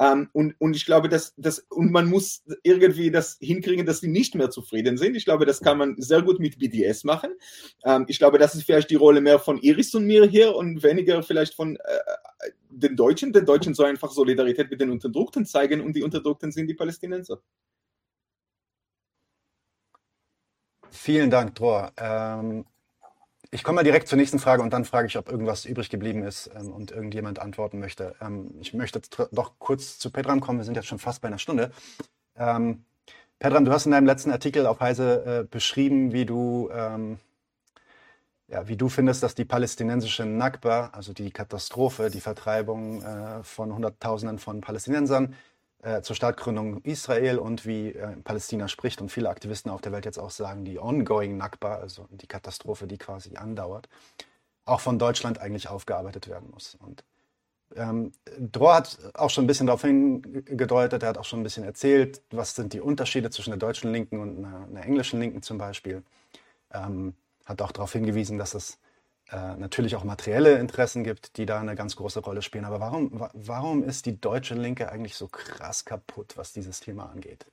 Ähm, 0.00 0.28
und, 0.32 0.54
und 0.58 0.76
ich 0.76 0.86
glaube, 0.86 1.08
dass, 1.08 1.34
dass, 1.36 1.60
und 1.70 1.90
man 1.90 2.08
muss 2.08 2.42
irgendwie 2.62 3.10
das 3.10 3.38
hinkriegen, 3.40 3.86
dass 3.86 4.00
sie 4.00 4.08
nicht 4.08 4.34
mehr 4.34 4.50
zufrieden 4.50 4.96
sind. 4.96 5.16
Ich 5.16 5.24
glaube, 5.24 5.46
das 5.46 5.60
kann 5.60 5.78
man 5.78 5.94
sehr 5.98 6.22
gut 6.22 6.40
mit 6.40 6.58
BDS 6.58 7.04
machen. 7.04 7.30
Ähm, 7.84 8.04
ich 8.08 8.18
glaube, 8.18 8.38
das 8.38 8.54
ist 8.54 8.64
vielleicht 8.64 8.90
die 8.90 8.96
Rolle 8.96 9.20
mehr 9.20 9.38
von 9.38 9.58
Iris 9.58 9.94
und 9.94 10.06
mir 10.06 10.26
hier 10.26 10.54
und 10.54 10.82
weniger 10.82 11.22
vielleicht 11.22 11.54
von 11.54 11.76
äh, 11.76 12.50
den 12.70 12.96
Deutschen. 12.96 13.32
Den 13.32 13.46
Deutschen 13.46 13.74
soll 13.74 13.86
einfach 13.86 14.10
Solidarität 14.10 14.70
mit 14.70 14.80
den 14.80 14.90
Unterdrückten 14.90 15.46
zeigen 15.46 15.80
und 15.80 15.94
die 15.94 16.02
Unterdrückten 16.02 16.52
sind 16.52 16.66
die 16.66 16.74
Palästinenser. 16.74 17.40
Vielen 20.90 21.28
Dank, 21.28 21.56
Dror. 21.56 21.92
Ähm, 21.96 22.64
ich 23.54 23.62
komme 23.62 23.76
mal 23.76 23.84
direkt 23.84 24.08
zur 24.08 24.18
nächsten 24.18 24.40
Frage 24.40 24.62
und 24.62 24.72
dann 24.72 24.84
frage 24.84 25.06
ich, 25.06 25.16
ob 25.16 25.30
irgendwas 25.30 25.64
übrig 25.64 25.88
geblieben 25.88 26.24
ist 26.24 26.50
ähm, 26.58 26.72
und 26.72 26.90
irgendjemand 26.90 27.38
antworten 27.38 27.78
möchte. 27.78 28.16
Ähm, 28.20 28.50
ich 28.60 28.74
möchte 28.74 29.00
doch 29.30 29.52
kurz 29.60 29.96
zu 30.00 30.10
Pedram 30.10 30.40
kommen. 30.40 30.58
Wir 30.58 30.64
sind 30.64 30.74
jetzt 30.74 30.88
schon 30.88 30.98
fast 30.98 31.22
bei 31.22 31.28
einer 31.28 31.38
Stunde. 31.38 31.70
Ähm, 32.36 32.84
Pedram, 33.38 33.64
du 33.64 33.70
hast 33.70 33.86
in 33.86 33.92
deinem 33.92 34.06
letzten 34.06 34.32
Artikel 34.32 34.66
auf 34.66 34.80
Heise 34.80 35.42
äh, 35.42 35.44
beschrieben, 35.48 36.12
wie 36.12 36.26
du, 36.26 36.68
ähm, 36.72 37.20
ja, 38.48 38.66
wie 38.66 38.76
du 38.76 38.88
findest, 38.88 39.22
dass 39.22 39.36
die 39.36 39.44
palästinensische 39.44 40.26
Nakba, 40.26 40.90
also 40.92 41.12
die 41.12 41.30
Katastrophe, 41.30 42.10
die 42.10 42.20
Vertreibung 42.20 43.02
äh, 43.02 43.44
von 43.44 43.72
Hunderttausenden 43.72 44.40
von 44.40 44.62
Palästinensern, 44.62 45.36
äh, 45.84 46.00
zur 46.00 46.16
Staatsgründung 46.16 46.80
Israel 46.82 47.38
und 47.38 47.66
wie 47.66 47.90
äh, 47.90 48.16
Palästina 48.16 48.68
spricht 48.68 49.02
und 49.02 49.10
viele 49.10 49.28
Aktivisten 49.28 49.70
auf 49.70 49.82
der 49.82 49.92
Welt 49.92 50.06
jetzt 50.06 50.18
auch 50.18 50.30
sagen, 50.30 50.64
die 50.64 50.78
ongoing 50.78 51.36
Nakba, 51.36 51.74
also 51.76 52.06
die 52.10 52.26
Katastrophe, 52.26 52.86
die 52.86 52.96
quasi 52.96 53.36
andauert, 53.36 53.88
auch 54.64 54.80
von 54.80 54.98
Deutschland 54.98 55.38
eigentlich 55.38 55.68
aufgearbeitet 55.68 56.26
werden 56.28 56.50
muss. 56.50 56.76
Und 56.80 57.04
ähm, 57.76 58.12
Drohr 58.38 58.76
hat 58.76 58.98
auch 59.12 59.28
schon 59.28 59.44
ein 59.44 59.46
bisschen 59.46 59.66
darauf 59.66 59.82
hingedeutet, 59.82 61.02
er 61.02 61.10
hat 61.10 61.18
auch 61.18 61.24
schon 61.24 61.40
ein 61.40 61.44
bisschen 61.44 61.64
erzählt, 61.64 62.22
was 62.30 62.54
sind 62.54 62.72
die 62.72 62.80
Unterschiede 62.80 63.28
zwischen 63.28 63.50
der 63.50 63.58
deutschen 63.58 63.92
Linken 63.92 64.20
und 64.20 64.38
einer, 64.38 64.66
einer 64.66 64.84
englischen 64.84 65.20
Linken 65.20 65.42
zum 65.42 65.58
Beispiel. 65.58 66.02
Ähm, 66.72 67.14
hat 67.44 67.60
auch 67.60 67.72
darauf 67.72 67.92
hingewiesen, 67.92 68.38
dass 68.38 68.54
es 68.54 68.78
äh, 69.30 69.56
natürlich 69.56 69.96
auch 69.96 70.04
materielle 70.04 70.58
Interessen 70.58 71.02
gibt, 71.02 71.36
die 71.38 71.46
da 71.46 71.58
eine 71.58 71.74
ganz 71.74 71.96
große 71.96 72.20
Rolle 72.20 72.42
spielen. 72.42 72.64
Aber 72.64 72.80
warum, 72.80 73.28
warum 73.32 73.82
ist 73.82 74.06
die 74.06 74.20
deutsche 74.20 74.54
Linke 74.54 74.90
eigentlich 74.92 75.16
so 75.16 75.28
krass 75.28 75.84
kaputt, 75.84 76.36
was 76.36 76.52
dieses 76.52 76.80
Thema 76.80 77.10
angeht? 77.10 77.46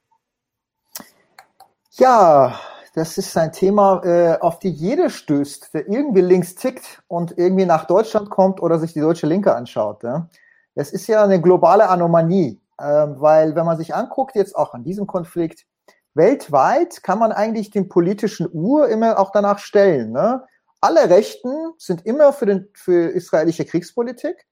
Ja, 1.92 2.60
das 2.94 3.18
ist 3.18 3.38
ein 3.38 3.54
Thema, 3.54 4.04
äh, 4.04 4.38
auf 4.40 4.60
die 4.60 4.70
jeder 4.70 5.10
stößt, 5.10 5.74
der 5.74 5.88
irgendwie 5.88 6.22
links 6.22 6.56
tickt 6.56 7.02
und 7.08 7.38
irgendwie 7.38 7.66
nach 7.66 7.86
Deutschland 7.86 8.30
kommt 8.30 8.62
oder 8.62 8.80
sich 8.80 8.94
die 8.94 9.00
deutsche 9.00 9.28
Linke 9.28 9.56
anschaut. 9.56 10.04
Ja? 10.04 10.28
Das 10.76 10.92
ist 10.92 11.08
ja 11.08 11.24
eine 11.24 11.42
globale 11.42 11.88
Anomalie, 11.88 12.58
äh, 12.78 12.84
weil 12.84 13.56
wenn 13.56 13.66
man 13.66 13.78
sich 13.78 13.96
anguckt, 13.96 14.36
jetzt 14.36 14.58
auch 14.58 14.74
an 14.74 14.84
diesem 14.84 15.08
Konflikt, 15.08 15.66
weltweit 16.14 17.02
kann 17.04 17.20
man 17.20 17.32
eigentlich 17.32 17.70
den 17.70 17.88
politischen 17.88 18.50
Uhr 18.52 18.90
immer 18.90 19.18
auch 19.18 19.32
danach 19.32 19.60
stellen. 19.60 20.12
Ne? 20.12 20.44
Alle 20.82 21.10
Rechten 21.10 21.74
sind 21.78 22.06
immer 22.06 22.34
für, 22.34 22.48
den, 22.48 22.68
für 22.74 23.10
israelische 23.10 23.66
Kriegspolitik, 23.66 24.48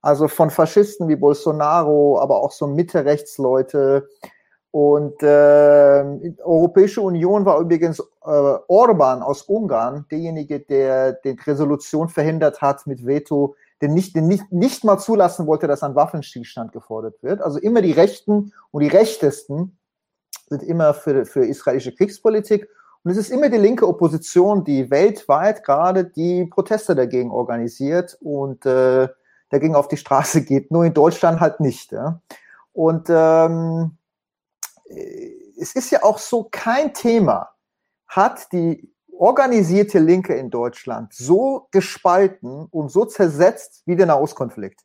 also 0.00 0.28
von 0.28 0.50
Faschisten 0.50 1.08
wie 1.08 1.16
Bolsonaro, 1.16 2.20
aber 2.20 2.42
auch 2.42 2.52
so 2.52 2.66
Mitte-Rechtsleute, 2.66 4.08
und 4.76 5.22
äh, 5.22 6.04
Europäische 6.44 7.00
Union 7.00 7.46
war 7.46 7.60
übrigens 7.60 7.98
äh, 7.98 8.04
Orban 8.68 9.22
aus 9.22 9.40
Ungarn, 9.40 10.04
derjenige, 10.10 10.60
der 10.60 11.14
die 11.14 11.30
Resolution 11.30 12.10
verhindert 12.10 12.60
hat 12.60 12.86
mit 12.86 13.06
Veto, 13.06 13.56
der 13.80 13.88
nicht, 13.88 14.14
der 14.14 14.20
nicht, 14.20 14.52
nicht 14.52 14.84
mal 14.84 14.98
zulassen 14.98 15.46
wollte, 15.46 15.66
dass 15.66 15.82
ein 15.82 15.94
Waffenstillstand 15.94 16.72
gefordert 16.72 17.22
wird. 17.22 17.40
Also 17.40 17.58
immer 17.58 17.80
die 17.80 17.92
Rechten 17.92 18.52
und 18.70 18.82
die 18.82 18.88
Rechtesten 18.88 19.78
sind 20.50 20.62
immer 20.62 20.92
für, 20.92 21.24
für 21.24 21.46
israelische 21.46 21.94
Kriegspolitik. 21.94 22.68
Und 23.06 23.12
es 23.12 23.18
ist 23.18 23.30
immer 23.30 23.48
die 23.48 23.56
linke 23.56 23.86
Opposition, 23.86 24.64
die 24.64 24.90
weltweit 24.90 25.62
gerade 25.62 26.06
die 26.06 26.44
Proteste 26.46 26.96
dagegen 26.96 27.30
organisiert 27.30 28.18
und 28.20 28.66
äh, 28.66 29.06
dagegen 29.48 29.76
auf 29.76 29.86
die 29.86 29.96
Straße 29.96 30.42
geht. 30.44 30.72
Nur 30.72 30.84
in 30.84 30.92
Deutschland 30.92 31.38
halt 31.38 31.60
nicht. 31.60 31.92
Ja? 31.92 32.20
Und 32.72 33.06
ähm, 33.08 33.96
es 35.56 35.76
ist 35.76 35.92
ja 35.92 36.02
auch 36.02 36.18
so 36.18 36.48
kein 36.50 36.94
Thema, 36.94 37.50
hat 38.08 38.50
die 38.50 38.92
organisierte 39.16 40.00
Linke 40.00 40.34
in 40.34 40.50
Deutschland 40.50 41.14
so 41.14 41.68
gespalten 41.70 42.66
und 42.72 42.88
so 42.88 43.04
zersetzt 43.04 43.84
wie 43.86 43.94
der 43.94 44.06
Nahostkonflikt. 44.06 44.80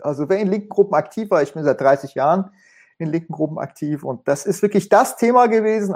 Also 0.00 0.30
wer 0.30 0.38
in 0.38 0.48
linken 0.48 0.70
Gruppen 0.70 0.94
aktiv 0.94 1.30
war, 1.30 1.42
ich 1.42 1.52
bin 1.52 1.62
seit 1.62 1.78
30 1.78 2.14
Jahren 2.14 2.52
in 2.96 3.10
linken 3.10 3.34
Gruppen 3.34 3.58
aktiv 3.58 4.02
und 4.02 4.26
das 4.28 4.46
ist 4.46 4.62
wirklich 4.62 4.88
das 4.88 5.18
Thema 5.18 5.46
gewesen, 5.48 5.94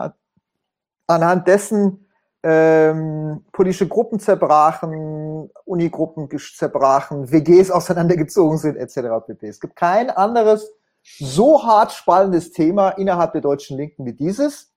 anhand 1.08 1.48
dessen 1.48 2.06
ähm, 2.44 3.44
politische 3.52 3.88
Gruppen 3.88 4.20
zerbrachen, 4.20 5.50
Unigruppen 5.64 6.28
zerbrachen, 6.38 7.32
WGs 7.32 7.72
auseinandergezogen 7.72 8.58
sind, 8.58 8.76
etc. 8.76 9.26
pp. 9.26 9.48
Es 9.48 9.60
gibt 9.60 9.74
kein 9.74 10.10
anderes 10.10 10.70
so 11.02 11.64
hart 11.64 11.92
spannendes 11.92 12.52
Thema 12.52 12.90
innerhalb 12.90 13.32
der 13.32 13.40
deutschen 13.40 13.76
Linken 13.76 14.04
wie 14.04 14.12
dieses. 14.12 14.72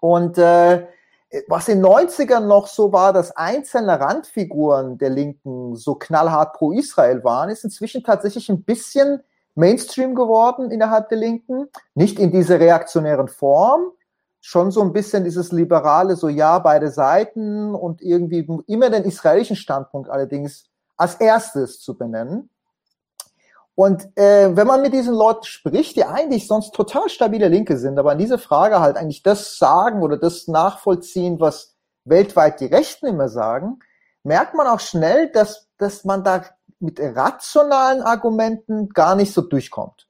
Und 0.00 0.38
äh, 0.38 0.86
was 1.48 1.68
in 1.68 1.82
den 1.82 1.86
90ern 1.86 2.46
noch 2.46 2.66
so 2.66 2.92
war, 2.92 3.12
dass 3.12 3.36
einzelne 3.36 4.00
Randfiguren 4.00 4.98
der 4.98 5.10
Linken 5.10 5.76
so 5.76 5.94
knallhart 5.94 6.54
pro 6.54 6.72
Israel 6.72 7.22
waren, 7.24 7.50
ist 7.50 7.64
inzwischen 7.64 8.02
tatsächlich 8.02 8.48
ein 8.48 8.62
bisschen 8.64 9.22
Mainstream 9.54 10.14
geworden 10.14 10.70
innerhalb 10.70 11.08
der 11.08 11.18
Linken. 11.18 11.68
Nicht 11.94 12.18
in 12.18 12.32
dieser 12.32 12.60
reaktionären 12.60 13.28
Form, 13.28 13.92
schon 14.40 14.70
so 14.70 14.80
ein 14.82 14.92
bisschen 14.92 15.24
dieses 15.24 15.52
liberale, 15.52 16.16
so 16.16 16.28
ja, 16.28 16.58
beide 16.58 16.90
Seiten 16.90 17.74
und 17.74 18.00
irgendwie 18.00 18.46
immer 18.66 18.90
den 18.90 19.04
israelischen 19.04 19.56
Standpunkt 19.56 20.08
allerdings 20.08 20.64
als 20.96 21.14
erstes 21.14 21.80
zu 21.80 21.96
benennen. 21.96 22.50
Und 23.74 24.14
äh, 24.16 24.54
wenn 24.54 24.66
man 24.66 24.82
mit 24.82 24.92
diesen 24.92 25.14
Leuten 25.14 25.44
spricht, 25.44 25.96
die 25.96 26.04
eigentlich 26.04 26.46
sonst 26.46 26.74
total 26.74 27.08
stabile 27.08 27.48
Linke 27.48 27.78
sind, 27.78 27.98
aber 27.98 28.12
an 28.12 28.18
diese 28.18 28.36
Frage 28.36 28.80
halt 28.80 28.96
eigentlich 28.96 29.22
das 29.22 29.56
sagen 29.56 30.02
oder 30.02 30.18
das 30.18 30.48
nachvollziehen, 30.48 31.40
was 31.40 31.76
weltweit 32.04 32.60
die 32.60 32.66
Rechten 32.66 33.06
immer 33.06 33.28
sagen, 33.28 33.78
merkt 34.22 34.54
man 34.54 34.66
auch 34.66 34.80
schnell, 34.80 35.30
dass, 35.30 35.68
dass 35.78 36.04
man 36.04 36.24
da 36.24 36.44
mit 36.78 37.00
rationalen 37.00 38.02
Argumenten 38.02 38.90
gar 38.90 39.14
nicht 39.14 39.32
so 39.32 39.42
durchkommt. 39.42 40.09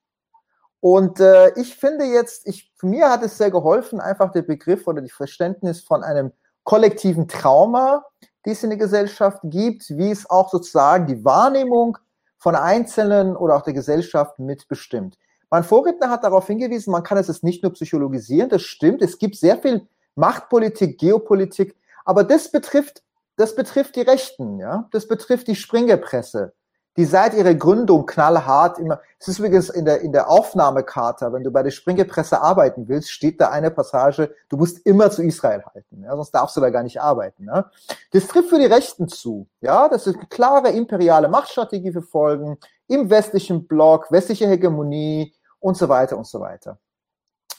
Und 0.80 1.20
äh, 1.20 1.52
ich 1.58 1.76
finde 1.76 2.04
jetzt, 2.04 2.46
ich, 2.46 2.72
mir 2.82 3.10
hat 3.10 3.22
es 3.22 3.36
sehr 3.36 3.50
geholfen, 3.50 4.00
einfach 4.00 4.32
der 4.32 4.42
Begriff 4.42 4.86
oder 4.86 5.02
die 5.02 5.10
Verständnis 5.10 5.82
von 5.82 6.02
einem 6.02 6.32
kollektiven 6.64 7.28
Trauma, 7.28 8.04
die 8.46 8.50
es 8.50 8.62
in 8.62 8.70
der 8.70 8.78
Gesellschaft 8.78 9.40
gibt, 9.44 9.90
wie 9.90 10.10
es 10.10 10.28
auch 10.28 10.50
sozusagen 10.50 11.06
die 11.06 11.24
Wahrnehmung 11.24 11.98
von 12.38 12.54
Einzelnen 12.54 13.36
oder 13.36 13.56
auch 13.56 13.62
der 13.62 13.74
Gesellschaft 13.74 14.38
mitbestimmt. 14.38 15.18
Mein 15.50 15.64
Vorredner 15.64 16.10
hat 16.10 16.24
darauf 16.24 16.46
hingewiesen, 16.46 16.92
man 16.92 17.02
kann 17.02 17.18
es 17.18 17.42
nicht 17.42 17.62
nur 17.62 17.72
psychologisieren, 17.72 18.48
das 18.48 18.62
stimmt, 18.62 19.02
es 19.02 19.18
gibt 19.18 19.36
sehr 19.36 19.58
viel 19.58 19.86
Machtpolitik, 20.14 20.98
Geopolitik, 20.98 21.76
aber 22.04 22.24
das 22.24 22.50
betrifft, 22.50 23.02
das 23.36 23.54
betrifft 23.54 23.96
die 23.96 24.02
Rechten, 24.02 24.58
ja, 24.58 24.88
das 24.92 25.08
betrifft 25.08 25.48
die 25.48 25.56
Springerpresse, 25.56 26.54
die 26.96 27.04
seit 27.04 27.34
ihrer 27.34 27.54
Gründung 27.54 28.04
knallhart 28.04 28.78
immer, 28.78 29.00
es 29.18 29.28
ist 29.28 29.38
übrigens 29.38 29.70
in 29.70 29.84
der, 29.84 30.00
in 30.00 30.12
der 30.12 30.28
Aufnahmekarte, 30.28 31.32
wenn 31.32 31.44
du 31.44 31.50
bei 31.50 31.62
der 31.62 31.70
Springerpresse 31.70 32.40
arbeiten 32.40 32.88
willst, 32.88 33.10
steht 33.10 33.40
da 33.40 33.50
eine 33.50 33.70
Passage, 33.70 34.34
du 34.48 34.56
musst 34.56 34.84
immer 34.84 35.10
zu 35.10 35.22
Israel 35.22 35.64
halten, 35.64 36.02
ja, 36.02 36.14
sonst 36.16 36.32
darfst 36.32 36.56
du 36.56 36.60
da 36.60 36.70
gar 36.70 36.82
nicht 36.82 37.00
arbeiten. 37.00 37.46
Ja. 37.46 37.70
Das 38.12 38.26
trifft 38.26 38.50
für 38.50 38.58
die 38.58 38.66
Rechten 38.66 39.08
zu, 39.08 39.46
ja, 39.60 39.88
das 39.88 40.06
ist 40.06 40.16
eine 40.16 40.26
klare 40.26 40.70
imperiale 40.70 41.28
Machtstrategie 41.28 41.92
verfolgen, 41.92 42.58
im 42.88 43.08
westlichen 43.08 43.66
Block, 43.66 44.10
westliche 44.10 44.48
Hegemonie 44.48 45.32
und 45.60 45.76
so 45.76 45.88
weiter 45.88 46.18
und 46.18 46.26
so 46.26 46.40
weiter. 46.40 46.78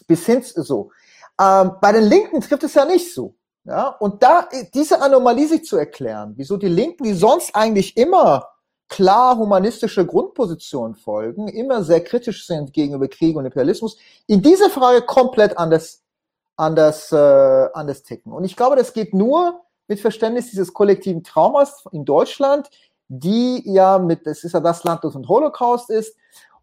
Bis 0.08 0.26
hin 0.26 0.44
so. 0.44 0.92
Ähm, 1.40 1.74
bei 1.80 1.94
den 1.94 2.04
Linken 2.04 2.42
trifft 2.42 2.64
es 2.64 2.74
ja 2.74 2.86
nicht 2.86 3.14
so. 3.14 3.36
Ja, 3.64 3.90
und 3.90 4.24
da 4.24 4.48
diese 4.74 5.02
Anomalie 5.02 5.48
sich 5.48 5.66
zu 5.66 5.78
erklären, 5.78 6.34
wieso 6.36 6.58
die 6.58 6.68
Linken, 6.68 7.04
die 7.04 7.14
sonst 7.14 7.56
eigentlich 7.56 7.96
immer 7.96 8.48
klar 8.92 9.38
humanistische 9.38 10.06
Grundposition 10.06 10.96
folgen, 10.96 11.48
immer 11.48 11.82
sehr 11.84 12.04
kritisch 12.04 12.46
sind 12.46 12.74
gegenüber 12.74 13.08
Krieg 13.08 13.38
und 13.38 13.46
Imperialismus, 13.46 13.98
in 14.28 14.42
dieser 14.42 14.70
Frage 14.70 15.02
komplett 15.02 15.58
anders, 15.58 16.04
anders, 16.58 17.10
äh, 17.14 17.16
anders 17.74 18.04
ticken. 18.04 18.34
Und 18.34 18.44
ich 18.44 18.58
glaube, 18.58 18.76
das 18.76 18.92
geht 18.92 19.14
nur 19.14 19.62
mit 19.88 20.02
Verständnis 20.02 20.50
dieses 20.50 20.74
kollektiven 20.74 21.24
Traumas 21.24 21.86
in 21.94 22.04
Deutschland, 22.04 22.70
die 23.08 23.64
ja 23.66 23.98
mit, 23.98 24.28
es 24.28 24.44
ist 24.44 24.52
ja 24.52 24.60
das 24.60 24.84
Land, 24.84 25.06
das 25.06 25.16
ein 25.16 25.28
Holocaust 25.28 25.90
ist. 25.90 26.16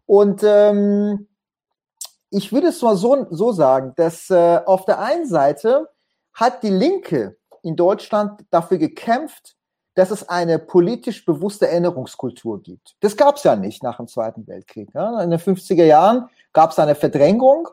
Und 0.05 0.41
ähm, 0.43 1.27
ich 2.29 2.53
würde 2.53 2.67
es 2.67 2.81
mal 2.83 2.95
so, 2.95 3.25
so 3.31 3.51
sagen, 3.51 3.93
dass 3.95 4.29
äh, 4.29 4.61
auf 4.67 4.85
der 4.85 4.99
einen 4.99 5.27
Seite 5.27 5.89
hat 6.33 6.61
die 6.61 6.69
Linke 6.69 7.37
in 7.63 7.75
Deutschland 7.75 8.45
dafür 8.51 8.77
gekämpft, 8.77 9.55
dass 9.99 10.11
es 10.11 10.29
eine 10.29 10.59
politisch 10.59 11.25
bewusste 11.25 11.67
Erinnerungskultur 11.67 12.63
gibt. 12.63 12.95
Das 13.01 13.17
gab 13.17 13.35
es 13.35 13.43
ja 13.43 13.57
nicht 13.57 13.83
nach 13.83 13.97
dem 13.97 14.07
Zweiten 14.07 14.47
Weltkrieg. 14.47 14.87
Ja. 14.93 15.21
In 15.21 15.29
den 15.29 15.39
50er 15.39 15.83
Jahren 15.83 16.29
gab 16.53 16.71
es 16.71 16.79
eine 16.79 16.95
Verdrängung 16.95 17.67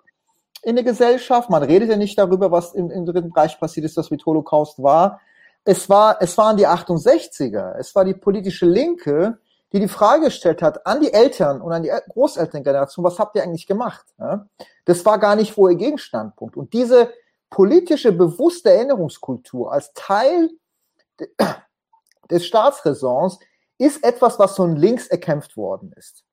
in 0.62 0.74
der 0.74 0.84
Gesellschaft. 0.84 1.50
Man 1.50 1.62
redet 1.62 1.88
ja 1.88 1.96
nicht 1.96 2.18
darüber, 2.18 2.50
was 2.50 2.74
im, 2.74 2.90
im 2.90 3.06
Dritten 3.06 3.30
Reich 3.30 3.60
passiert 3.60 3.86
ist, 3.86 3.96
was 3.96 4.10
mit 4.10 4.26
Holocaust 4.26 4.82
war. 4.82 5.20
Es, 5.62 5.88
war. 5.88 6.16
es 6.20 6.36
waren 6.36 6.56
die 6.56 6.66
68er, 6.66 7.76
es 7.78 7.94
war 7.94 8.04
die 8.04 8.14
politische 8.14 8.66
Linke, 8.66 9.38
die 9.72 9.78
die 9.78 9.86
Frage 9.86 10.24
gestellt 10.24 10.62
hat 10.62 10.84
an 10.84 11.00
die 11.00 11.12
Eltern 11.12 11.60
und 11.60 11.72
an 11.72 11.84
die 11.84 11.92
Großelterngeneration, 12.08 13.04
was 13.04 13.20
habt 13.20 13.36
ihr 13.36 13.44
eigentlich 13.44 13.68
gemacht? 13.68 14.04
Ja. 14.18 14.46
Das 14.84 15.04
war 15.06 15.20
gar 15.20 15.36
nicht 15.36 15.52
vor 15.52 15.70
ihr 15.70 15.76
Gegenstandpunkt. 15.76 16.56
Und 16.56 16.72
diese 16.72 17.08
politische 17.50 18.10
bewusste 18.10 18.72
Erinnerungskultur 18.72 19.72
als 19.72 19.92
Teil 19.94 20.50
des 22.30 22.46
Staatsräsons 22.46 23.38
ist 23.78 24.04
etwas, 24.04 24.38
was 24.38 24.56
von 24.56 24.76
links 24.76 25.06
erkämpft 25.06 25.56
worden 25.56 25.92
ist. 25.96 26.24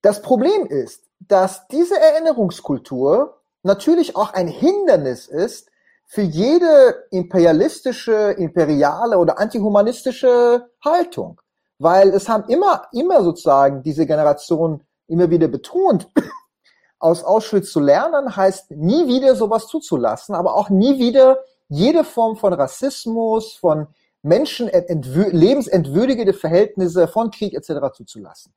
Das 0.00 0.22
Problem 0.22 0.66
ist, 0.66 1.04
dass 1.20 1.68
diese 1.68 1.98
Erinnerungskultur 1.98 3.40
natürlich 3.62 4.16
auch 4.16 4.32
ein 4.32 4.48
Hindernis 4.48 5.28
ist 5.28 5.70
für 6.06 6.22
jede 6.22 7.06
imperialistische, 7.10 8.32
imperiale 8.32 9.16
oder 9.18 9.38
antihumanistische 9.38 10.68
Haltung. 10.84 11.40
Weil 11.78 12.10
es 12.10 12.28
haben 12.28 12.48
immer, 12.48 12.86
immer 12.92 13.22
sozusagen 13.22 13.82
diese 13.82 14.06
Generation 14.06 14.84
immer 15.06 15.30
wieder 15.30 15.48
betont, 15.48 16.08
aus 16.98 17.24
Auschwitz 17.24 17.72
zu 17.72 17.80
lernen 17.80 18.36
heißt 18.36 18.72
nie 18.72 19.06
wieder 19.08 19.34
sowas 19.34 19.66
zuzulassen, 19.68 20.34
aber 20.34 20.54
auch 20.54 20.68
nie 20.68 20.98
wieder 20.98 21.38
jede 21.68 22.04
Form 22.04 22.36
von 22.36 22.52
Rassismus, 22.52 23.54
von 23.54 23.88
Menschen 24.22 24.68
lebensentwürdigende 24.68 26.32
Verhältnisse 26.32 27.08
von 27.08 27.30
Krieg 27.30 27.54
etc. 27.54 27.94
zuzulassen. 27.94 28.54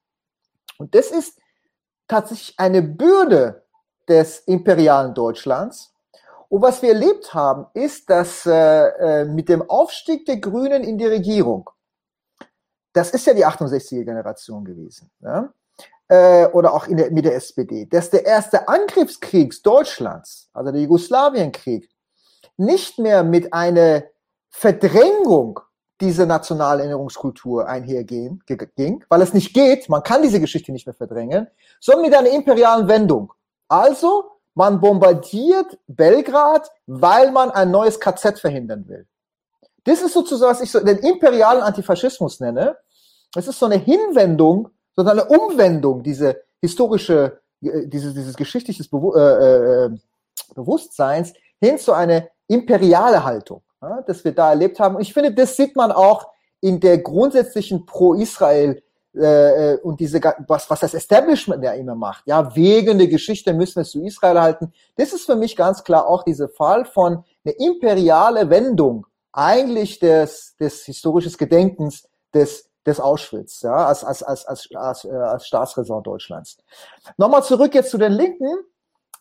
Und 0.78 0.93
das 0.93 1.11
ist 1.11 1.39
tatsächlich 2.07 2.53
eine 2.57 2.82
Bürde 2.82 3.63
des 4.07 4.39
imperialen 4.39 5.13
Deutschlands. 5.13 5.93
Und 6.49 6.61
was 6.61 6.82
wir 6.82 6.89
erlebt 6.89 7.34
haben, 7.34 7.66
ist, 7.74 8.09
dass 8.09 8.45
äh, 8.45 8.51
äh 8.51 9.26
mit 9.26 9.49
dem 9.49 9.68
Aufstieg 9.68 10.26
der 10.26 10.38
Grünen 10.38 10.84
in 10.84 10.97
die 10.97 11.07
Regierung, 11.07 11.70
das 12.93 13.09
ist 13.11 13.26
ja 13.26 13.34
die 13.34 13.45
68er 13.45 14.03
Generation 14.03 14.63
gewesen, 14.63 15.09
ja? 15.22 15.51
äh, 16.07 16.45
oder 16.47 16.74
auch 16.74 16.88
der, 16.88 17.11
mit 17.11 17.26
der 17.26 17.36
SPD, 17.36 17.86
dass 17.88 18.09
der 18.09 18.26
erste 18.26 18.68
Angriffskrieg 18.68 19.61
Deutschlands, 19.63 20.49
also 20.53 20.72
der 20.72 20.82
Jugoslawienkrieg, 20.82 21.89
nicht 22.57 22.99
mehr 22.99 23.24
mit 23.24 23.53
einer 23.53 24.03
Verdrängung 24.58 25.60
dieser 25.99 26.26
nationalen 26.26 26.80
Erinnerungskultur 26.80 27.68
einhergehen, 27.68 28.41
ging, 28.47 29.03
weil 29.10 29.22
es 29.22 29.34
nicht 29.34 29.53
geht, 29.53 29.89
man 29.89 30.01
kann 30.01 30.22
diese 30.22 30.39
Geschichte 30.39 30.72
nicht 30.72 30.86
mehr 30.86 30.93
verdrängen, 30.93 31.47
sondern 31.82 32.06
mit 32.06 32.16
einer 32.16 32.30
imperialen 32.30 32.88
Wendung. 32.88 33.34
Also, 33.68 34.32
man 34.53 34.80
bombardiert 34.80 35.78
Belgrad, 35.88 36.70
weil 36.88 37.32
man 37.32 37.51
ein 37.51 37.70
neues 37.70 37.99
KZ 37.99 38.39
verhindern 38.39 38.88
will. 38.88 39.06
Das 39.84 40.01
ist 40.01 40.14
sozusagen, 40.14 40.51
was 40.51 40.62
ich 40.62 40.72
so 40.72 40.80
den 40.80 40.99
imperialen 40.99 41.62
Antifaschismus 41.62 42.39
nenne. 42.39 42.78
Es 43.36 43.47
ist 43.47 43.60
so 43.60 43.66
eine 43.66 43.78
Hinwendung, 43.78 44.70
sondern 44.95 45.20
eine 45.20 45.28
Umwendung, 45.28 46.01
diese 46.01 46.41
historische, 46.62 47.41
äh, 47.62 47.88
dieses, 47.88 48.14
dieses 48.14 48.38
geschichtliches 48.38 48.88
äh, 48.91 48.95
äh, 48.95 49.89
Bewusstseins 50.56 51.34
hin 51.60 51.78
zu 51.78 51.91
einer 51.91 52.30
imperiale 52.47 53.24
Haltung, 53.26 53.62
ja, 53.82 54.02
das 54.02 54.24
wir 54.24 54.34
da 54.34 54.50
erlebt 54.50 54.80
haben. 54.80 54.96
Und 54.96 55.02
ich 55.02 55.14
finde, 55.14 55.34
das 55.34 55.56
sieht 55.56 55.76
man 55.76 55.92
auch 55.92 56.28
in 56.62 56.80
der 56.80 56.98
grundsätzlichen 57.00 57.86
Pro-Israel 57.86 58.82
äh, 59.16 59.74
äh 59.74 59.82
und 59.82 60.00
diese 60.00 60.20
was 60.48 60.70
was 60.70 60.80
das 60.80 60.94
Establishment 60.94 61.64
ja 61.64 61.74
immer 61.74 61.96
macht, 61.96 62.28
ja 62.28 62.56
wegen 62.56 62.98
der 62.98 63.08
Geschichte 63.08 63.54
müssen 63.54 63.76
wir 63.76 63.82
es 63.84 63.92
zu 63.92 64.04
Israel 64.04 64.40
halten. 64.40 64.74
Das 64.96 65.14
ist 65.14 65.26
für 65.26 65.36
mich 65.36 65.56
ganz 65.56 65.84
klar 65.84 66.08
auch 66.08 66.24
dieser 66.24 66.50
Fall 66.50 66.86
von 66.86 67.24
eine 67.44 67.54
imperiale 67.58 68.50
Wendung 68.50 69.06
eigentlich 69.32 70.00
des 70.00 70.56
des 70.58 70.86
historisches 70.86 71.38
Gedenkens 71.38 72.08
des 72.34 72.70
des 72.86 73.00
Auschwitz, 73.00 73.62
ja, 73.62 73.88
als, 73.88 74.04
als, 74.04 74.22
als, 74.22 74.46
als, 74.46 74.70
als, 74.76 75.06
äh, 75.06 75.10
als 75.10 75.48
Staatsräson 75.48 76.04
Deutschlands. 76.04 76.58
Nochmal 77.18 77.44
zurück 77.44 77.74
jetzt 77.74 77.90
zu 77.90 77.98
den 77.98 78.12
Linken. 78.12 78.54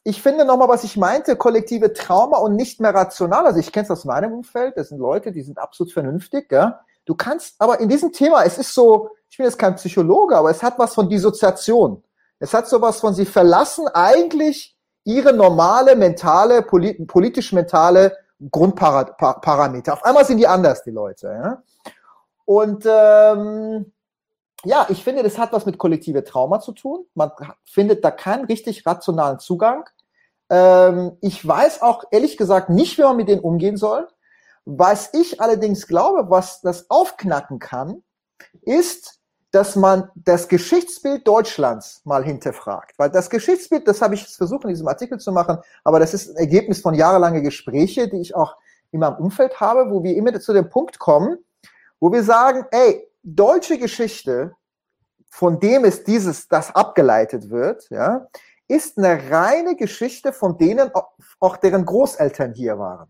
Ich 0.06 0.20
finde 0.20 0.44
nochmal, 0.44 0.68
was 0.68 0.84
ich 0.84 0.98
meinte, 0.98 1.34
kollektive 1.34 1.94
Trauma 1.94 2.38
und 2.38 2.56
nicht 2.56 2.78
mehr 2.78 2.94
rational. 2.94 3.46
Also 3.46 3.58
ich 3.58 3.72
kenne 3.72 3.84
es 3.84 3.90
aus 3.90 4.04
meinem 4.04 4.34
Umfeld, 4.34 4.76
das 4.76 4.90
sind 4.90 4.98
Leute, 4.98 5.32
die 5.32 5.42
sind 5.42 5.58
absolut 5.58 5.92
vernünftig. 5.92 6.52
Ja. 6.52 6.80
Du 7.06 7.14
kannst, 7.14 7.54
aber 7.58 7.80
in 7.80 7.88
diesem 7.88 8.12
Thema, 8.12 8.44
es 8.44 8.58
ist 8.58 8.74
so, 8.74 9.10
ich 9.30 9.38
bin 9.38 9.46
jetzt 9.46 9.58
kein 9.58 9.76
Psychologe, 9.76 10.36
aber 10.36 10.50
es 10.50 10.62
hat 10.62 10.78
was 10.78 10.94
von 10.94 11.08
Dissoziation. 11.08 12.04
Es 12.38 12.52
hat 12.52 12.68
sowas 12.68 13.00
von, 13.00 13.14
sie 13.14 13.24
verlassen 13.24 13.88
eigentlich 13.88 14.76
ihre 15.04 15.32
normale 15.32 15.96
mentale, 15.96 16.62
politisch-mentale 16.62 18.16
Grundparameter. 18.50 19.94
Auf 19.94 20.04
einmal 20.04 20.24
sind 20.26 20.38
die 20.38 20.46
anders, 20.46 20.82
die 20.82 20.90
Leute. 20.90 21.28
Ja. 21.28 21.62
Und 22.44 22.84
ähm, 22.86 23.92
ja, 24.64 24.86
ich 24.88 25.04
finde, 25.04 25.22
das 25.22 25.38
hat 25.38 25.52
was 25.52 25.66
mit 25.66 25.78
kollektive 25.78 26.24
Trauma 26.24 26.60
zu 26.60 26.72
tun. 26.72 27.06
Man 27.14 27.30
findet 27.64 28.04
da 28.04 28.10
keinen 28.10 28.46
richtig 28.46 28.86
rationalen 28.86 29.38
Zugang. 29.38 29.88
Ähm, 30.50 31.16
ich 31.20 31.46
weiß 31.46 31.82
auch 31.82 32.04
ehrlich 32.10 32.36
gesagt 32.36 32.70
nicht, 32.70 32.98
wie 32.98 33.02
man 33.02 33.16
mit 33.16 33.28
denen 33.28 33.42
umgehen 33.42 33.76
soll. 33.76 34.08
Was 34.64 35.12
ich 35.12 35.40
allerdings 35.40 35.86
glaube, 35.86 36.30
was 36.30 36.60
das 36.62 36.88
aufknacken 36.90 37.58
kann, 37.58 38.02
ist, 38.62 39.20
dass 39.50 39.76
man 39.76 40.10
das 40.16 40.48
Geschichtsbild 40.48 41.28
Deutschlands 41.28 42.00
mal 42.04 42.24
hinterfragt. 42.24 42.98
Weil 42.98 43.10
das 43.10 43.30
Geschichtsbild, 43.30 43.86
das 43.86 44.02
habe 44.02 44.14
ich 44.14 44.26
versucht 44.26 44.64
in 44.64 44.70
diesem 44.70 44.88
Artikel 44.88 45.18
zu 45.20 45.30
machen, 45.30 45.58
aber 45.84 46.00
das 46.00 46.12
ist 46.12 46.30
ein 46.30 46.36
Ergebnis 46.36 46.80
von 46.80 46.94
jahrelangen 46.94 47.42
Gespräche, 47.42 48.08
die 48.08 48.20
ich 48.20 48.34
auch 48.34 48.56
in 48.90 49.00
meinem 49.00 49.16
Umfeld 49.16 49.60
habe, 49.60 49.90
wo 49.90 50.02
wir 50.02 50.16
immer 50.16 50.38
zu 50.40 50.52
dem 50.52 50.70
Punkt 50.70 50.98
kommen, 50.98 51.38
wo 52.00 52.10
wir 52.10 52.24
sagen, 52.24 52.66
ey, 52.72 53.06
deutsche 53.22 53.78
Geschichte, 53.78 54.54
von 55.30 55.60
dem 55.60 55.84
es 55.84 56.04
dieses, 56.04 56.48
das 56.48 56.74
abgeleitet 56.74 57.50
wird, 57.50 57.88
ja, 57.90 58.26
ist 58.68 58.98
eine 58.98 59.30
reine 59.30 59.76
Geschichte 59.76 60.32
von 60.32 60.56
denen, 60.56 60.90
auch 61.40 61.56
deren 61.58 61.84
Großeltern 61.84 62.54
hier 62.54 62.78
waren. 62.78 63.08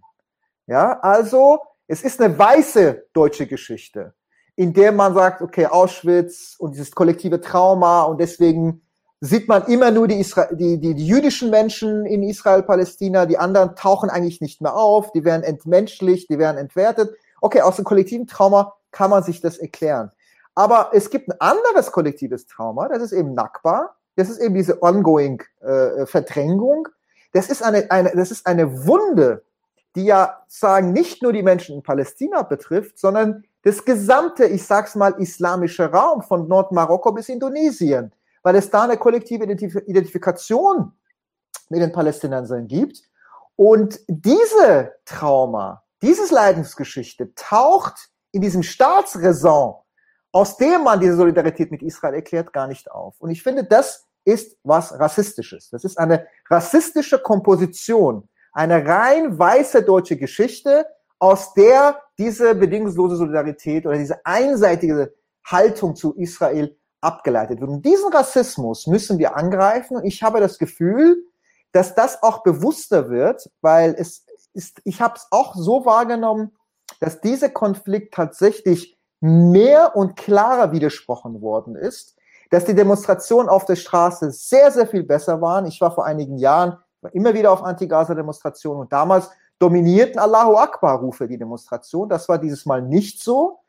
Ja, 0.67 0.99
also, 1.01 1.59
es 1.87 2.03
ist 2.03 2.21
eine 2.21 2.37
weiße 2.39 3.07
deutsche 3.13 3.47
Geschichte, 3.47 4.15
in 4.57 4.73
der 4.73 4.93
man 4.93 5.15
sagt, 5.15 5.43
okay, 5.43 5.67
Auschwitz 5.67 6.57
und 6.59 6.73
dieses 6.73 6.93
kollektive 6.93 7.41
Trauma 7.41 8.03
und 8.05 8.19
deswegen 8.19 8.83
sieht 9.21 9.49
man 9.49 9.67
immer 9.67 9.91
nur 9.91 10.09
die, 10.09 10.21
Isra 10.21 10.49
die, 10.53 10.79
die, 10.79 10.95
die 10.95 11.07
jüdischen 11.07 11.51
Menschen 11.51 12.05
in 12.07 12.23
Israel, 12.23 12.63
Palästina, 12.63 13.27
die 13.27 13.39
anderen 13.39 13.77
tauchen 13.77 14.11
eigentlich 14.11 14.41
nicht 14.41 14.61
mehr 14.61 14.75
auf, 14.75 15.13
die 15.13 15.25
werden 15.25 15.43
entmenschlicht, 15.43 16.31
die 16.31 16.39
werden 16.39 16.59
entwertet. 16.59 17.15
Okay, 17.41 17.61
aus 17.61 17.77
dem 17.77 17.85
kollektiven 17.85 18.27
Trauma 18.27 18.75
kann 18.91 19.11
man 19.11 19.23
sich 19.23 19.41
das 19.41 19.59
erklären. 19.59 20.11
Aber 20.55 20.91
es 20.93 21.11
gibt 21.11 21.29
ein 21.29 21.41
anderes 21.41 21.91
kollektives 21.91 22.47
Trauma, 22.47 22.89
das 22.89 23.03
ist 23.03 23.13
eben 23.13 23.35
Nakba, 23.35 23.95
das 24.17 24.29
ist 24.29 24.41
eben 24.41 24.55
diese 24.55 24.83
ongoing 24.83 25.43
äh, 25.61 26.07
Verdrängung. 26.07 26.89
Das 27.33 27.49
ist 27.49 27.63
eine, 27.63 27.91
eine, 27.91 28.13
das 28.15 28.31
ist 28.31 28.47
eine 28.47 28.87
Wunde, 28.87 29.45
die 29.97 30.05
ja 30.05 30.43
sagen 30.49 30.93
nicht 30.93 31.23
nur 31.23 31.33
die 31.33 31.43
Menschen 31.43 31.77
in 31.77 31.83
Palästina 31.83 32.43
betrifft, 32.43 32.99
sondern 32.99 33.45
das 33.63 33.85
gesamte, 33.85 34.45
ich 34.45 34.67
sag's 34.67 34.95
mal, 34.95 35.15
islamische 35.19 35.91
Raum 35.91 36.23
von 36.23 36.49
Nordmarokko 36.49 37.13
bis 37.13 37.29
Indonesien, 37.29 38.13
weil 38.43 38.57
es 38.57 38.71
da 38.71 38.85
eine 38.85 38.97
kollektive 38.97 39.45
Identif 39.45 39.75
Identifikation 39.87 40.93
mit 41.71 41.81
den 41.81 41.93
Palästinensern 41.93 42.69
gibt. 42.69 43.03
Und 43.57 44.01
diese 44.09 44.93
Trauma, 45.05 45.83
dieses 46.03 46.31
Leidensgeschichte 46.31 47.35
taucht 47.35 48.11
in 48.33 48.43
diesem 48.43 48.63
Staatsräson, 48.63 49.75
aus 50.35 50.57
dem 50.57 50.83
man 50.83 50.99
diese 50.99 51.15
Solidarität 51.15 51.71
mit 51.71 51.81
Israel 51.81 52.15
erklärt, 52.15 52.53
gar 52.53 52.67
nicht 52.67 52.91
auf. 52.91 53.15
Und 53.21 53.31
ich 53.31 53.41
finde, 53.41 53.63
das 53.63 54.09
ist 54.25 54.59
was 54.65 54.99
Rassistisches. 54.99 55.71
Das 55.71 55.85
ist 55.85 55.97
eine 55.97 56.27
rassistische 56.51 57.21
Komposition, 57.21 58.29
eine 58.53 58.85
rein 58.85 59.39
weiße 59.39 59.85
deutsche 59.85 60.17
Geschichte, 60.17 60.87
aus 61.21 61.55
der 61.55 62.01
diese 62.19 62.57
bedingungslose 62.57 63.15
Solidarität 63.15 63.87
oder 63.87 63.97
diese 63.97 64.27
einseitige 64.27 65.15
Haltung 65.47 65.95
zu 65.95 66.15
Israel 66.15 66.77
abgeleitet 67.01 67.61
wird. 67.61 67.71
Und 67.71 67.87
diesen 67.87 68.13
Rassismus 68.13 68.89
müssen 68.89 69.21
wir 69.21 69.37
angreifen. 69.37 69.99
Und 69.99 70.05
ich 70.05 70.25
habe 70.25 70.41
das 70.41 70.59
Gefühl, 70.59 71.17
dass 71.71 71.95
das 71.95 72.25
auch 72.25 72.43
bewusster 72.43 73.09
wird, 73.09 73.49
weil 73.61 73.95
es 73.97 74.27
ist, 74.53 74.81
ich 74.83 75.01
habe 75.01 75.15
es 75.15 75.29
auch 75.31 75.55
so 75.55 75.85
wahrgenommen, 75.85 76.57
dass 76.99 77.21
dieser 77.21 77.51
Konflikt 77.51 78.15
tatsächlich 78.15 78.94
mehr 79.25 79.97
und 79.97 80.17
klarer 80.17 80.71
widersprochen 80.73 81.41
worden 81.41 81.77
ist, 81.77 82.15
dass 82.51 82.67
die 82.67 82.75
Demonstrationen 82.75 83.49
auf 83.49 83.65
der 83.65 83.77
Straße 83.77 84.31
sehr, 84.31 84.71
sehr 84.71 84.87
viel 84.87 85.03
besser 85.03 85.41
waren. 85.41 85.65
Ich 85.65 85.81
war 85.81 85.95
vor 85.95 86.05
einigen 86.05 86.37
Jahren 86.37 86.77
immer 87.13 87.33
wieder 87.33 87.51
auf 87.51 87.63
Anti-Gaza-Demonstrationen 87.63 88.83
und 88.83 88.93
damals 88.93 89.31
dominierten 89.59 90.19
Allahu 90.19 90.57
Akbar-Rufe 90.57 91.27
die 91.27 91.39
Demonstration. 91.39 92.11
Das 92.11 92.29
war 92.29 92.39
dieses 92.39 92.67
Mal 92.67 92.83
nicht 92.83 93.23
so, 93.23 93.61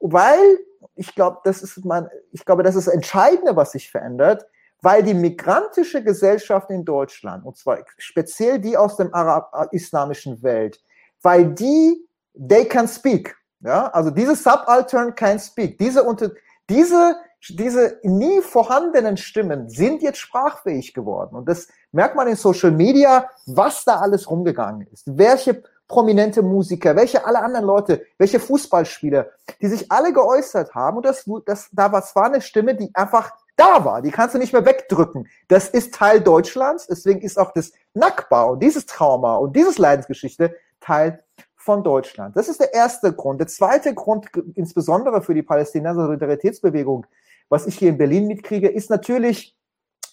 weil 0.00 0.58
ich 0.96 1.14
glaube, 1.14 1.38
das 1.44 1.62
ist 1.62 1.84
mein, 1.84 2.08
ich 2.32 2.44
glaube, 2.44 2.64
das 2.64 2.74
ist 2.74 2.88
das 2.88 2.94
Entscheidende, 2.94 3.54
was 3.54 3.70
sich 3.70 3.90
verändert, 3.90 4.44
weil 4.82 5.04
die 5.04 5.14
migrantische 5.14 6.02
Gesellschaft 6.02 6.70
in 6.70 6.84
Deutschland, 6.84 7.44
und 7.46 7.56
zwar 7.56 7.78
speziell 7.98 8.58
die 8.58 8.76
aus 8.76 8.96
dem 8.96 9.14
arab-islamischen 9.14 10.42
Welt, 10.42 10.82
weil 11.22 11.54
die 11.54 12.04
they 12.34 12.64
can 12.64 12.88
speak. 12.88 13.36
Ja, 13.64 13.86
also 13.88 14.10
diese 14.10 14.36
Subaltern 14.36 15.14
can 15.14 15.38
speak. 15.38 15.78
Diese 15.78 16.04
unter, 16.04 16.30
diese, 16.68 17.16
diese 17.48 17.98
nie 18.02 18.42
vorhandenen 18.42 19.16
Stimmen 19.16 19.70
sind 19.70 20.02
jetzt 20.02 20.18
sprachfähig 20.18 20.92
geworden. 20.92 21.34
Und 21.34 21.48
das 21.48 21.68
merkt 21.90 22.14
man 22.14 22.28
in 22.28 22.36
Social 22.36 22.70
Media, 22.70 23.30
was 23.46 23.84
da 23.84 24.00
alles 24.00 24.30
rumgegangen 24.30 24.86
ist. 24.92 25.04
Welche 25.06 25.62
prominente 25.88 26.42
Musiker, 26.42 26.94
welche 26.94 27.24
alle 27.24 27.40
anderen 27.40 27.64
Leute, 27.64 28.02
welche 28.18 28.38
Fußballspieler, 28.38 29.30
die 29.60 29.68
sich 29.68 29.90
alle 29.90 30.12
geäußert 30.12 30.74
haben. 30.74 30.98
Und 30.98 31.06
das, 31.06 31.24
das, 31.46 31.68
da 31.72 31.90
war, 31.90 32.02
es 32.02 32.14
war 32.14 32.26
eine 32.26 32.42
Stimme, 32.42 32.74
die 32.74 32.90
einfach 32.94 33.32
da 33.56 33.82
war. 33.84 34.02
Die 34.02 34.10
kannst 34.10 34.34
du 34.34 34.38
nicht 34.38 34.52
mehr 34.52 34.66
wegdrücken. 34.66 35.26
Das 35.48 35.68
ist 35.68 35.94
Teil 35.94 36.20
Deutschlands. 36.20 36.86
Deswegen 36.86 37.22
ist 37.22 37.38
auch 37.38 37.52
das 37.52 37.72
Nackbau, 37.94 38.56
dieses 38.56 38.84
Trauma 38.84 39.36
und 39.36 39.56
dieses 39.56 39.78
Leidensgeschichte 39.78 40.54
Teil 40.80 41.22
von 41.64 41.82
Deutschland. 41.82 42.36
Das 42.36 42.48
ist 42.48 42.60
der 42.60 42.74
erste 42.74 43.14
Grund. 43.14 43.40
Der 43.40 43.46
zweite 43.46 43.94
Grund, 43.94 44.26
insbesondere 44.54 45.22
für 45.22 45.32
die 45.32 45.42
Palästinenser 45.42 46.04
Solidaritätsbewegung, 46.04 47.06
was 47.48 47.66
ich 47.66 47.78
hier 47.78 47.88
in 47.88 47.96
Berlin 47.96 48.26
mitkriege, 48.26 48.68
ist 48.68 48.90
natürlich 48.90 49.56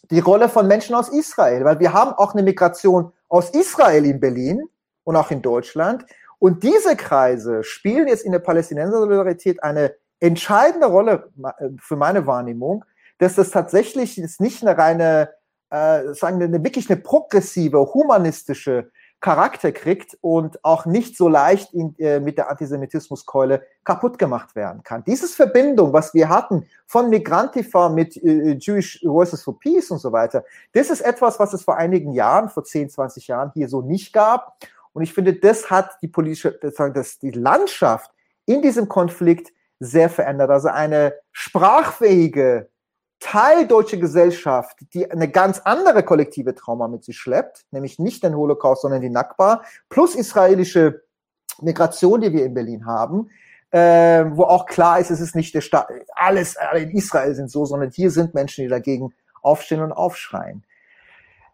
die 0.10 0.22
Rolle 0.22 0.48
von 0.48 0.68
Menschen 0.68 0.96
aus 0.96 1.10
Israel, 1.10 1.66
weil 1.66 1.80
wir 1.80 1.92
haben 1.92 2.12
auch 2.14 2.34
eine 2.34 2.44
Migration 2.44 3.12
aus 3.28 3.50
Israel 3.50 4.06
in 4.06 4.22
Berlin 4.22 4.64
und 5.04 5.18
auch 5.18 5.30
in 5.30 5.42
Deutschland. 5.42 6.06
Und 6.40 6.64
diese 6.64 6.96
Kreise 6.96 7.64
spielen 7.64 8.08
jetzt 8.08 8.24
in 8.24 8.32
der 8.32 8.40
Palästinenser 8.40 9.00
Solidarität 9.00 9.62
eine 9.62 9.94
entscheidende 10.22 10.88
Rolle 10.88 11.32
äh, 11.44 11.70
für 11.80 11.98
meine 11.98 12.26
Wahrnehmung, 12.28 12.86
dass 13.18 13.36
das 13.36 13.52
tatsächlich 13.52 14.16
jetzt 14.16 14.40
nicht 14.40 14.62
eine 14.66 14.78
reine, 14.78 15.30
äh, 15.70 16.14
sagen 16.14 16.40
wir, 16.40 16.48
eine 16.48 16.64
wirklich 16.64 16.90
eine 16.90 17.00
progressive, 17.00 17.94
humanistische 17.94 18.90
Charakter 19.22 19.72
kriegt 19.72 20.18
und 20.22 20.64
auch 20.66 20.88
nicht 20.88 21.16
so 21.16 21.30
leicht 21.30 21.74
in, 21.74 21.96
äh, 22.00 22.20
mit 22.20 22.40
der 22.40 22.50
Antisemitismuskeule 22.50 23.64
kaputt 23.84 24.18
gemacht 24.18 24.56
werden 24.56 24.82
kann. 24.84 25.04
Dieses 25.06 25.36
Verbindung, 25.36 25.94
was 25.94 26.16
wir 26.16 26.28
hatten 26.28 26.66
von 26.88 27.10
Migrantifa 27.10 27.90
mit 27.90 28.18
äh, 28.18 28.58
Jewish 28.60 29.00
Voices 29.04 29.44
for 29.44 29.60
Peace 29.60 29.92
und 29.92 30.00
so 30.00 30.12
weiter, 30.12 30.44
das 30.74 30.90
ist 30.90 31.02
etwas, 31.02 31.40
was 31.40 31.54
es 31.54 31.62
vor 31.62 31.78
einigen 31.78 32.14
Jahren, 32.14 32.50
vor 32.50 32.64
10, 32.64 32.90
20 32.90 33.28
Jahren 33.28 33.52
hier 33.54 33.70
so 33.70 33.82
nicht 33.82 34.12
gab. 34.12 34.58
Und 34.94 35.04
ich 35.04 35.14
finde, 35.14 35.34
das 35.34 35.70
hat 35.70 35.92
die 36.02 36.08
politische, 36.08 36.60
das, 36.60 37.20
die 37.20 37.32
Landschaft 37.32 38.12
in 38.46 38.64
diesem 38.64 38.90
Konflikt 38.90 39.54
sehr 39.80 40.10
verändert. 40.10 40.50
Also 40.50 40.70
eine 40.70 41.14
sprachfähige, 41.32 42.70
teildeutsche 43.22 44.00
Gesellschaft, 44.00 44.80
die 44.94 45.10
eine 45.10 45.30
ganz 45.30 45.60
andere 45.60 46.04
kollektive 46.04 46.54
Trauma 46.56 46.88
mit 46.88 47.06
sich 47.06 47.18
schleppt, 47.18 47.66
nämlich 47.72 48.00
nicht 48.00 48.24
den 48.24 48.36
Holocaust, 48.36 48.82
sondern 48.82 49.02
die 49.02 49.10
Nakba, 49.10 49.62
plus 49.90 50.16
israelische 50.16 51.04
Migration, 51.62 52.20
die 52.20 52.34
wir 52.34 52.44
in 52.44 52.54
Berlin 52.54 52.86
haben, 52.86 53.30
äh, 53.70 54.26
wo 54.32 54.44
auch 54.44 54.66
klar 54.66 55.00
ist, 55.00 55.12
es 55.12 55.22
ist 55.22 55.36
nicht 55.36 55.54
der 55.54 55.62
Staat, 55.62 55.88
alles 56.14 56.58
alle 56.58 56.82
in 56.82 56.92
Israel 56.92 57.34
sind 57.36 57.50
so, 57.50 57.64
sondern 57.64 57.92
hier 57.92 58.12
sind 58.12 58.34
Menschen, 58.34 58.64
die 58.64 58.70
dagegen 58.70 59.14
aufstehen 59.42 59.82
und 59.82 59.94
aufschreien. 59.94 60.66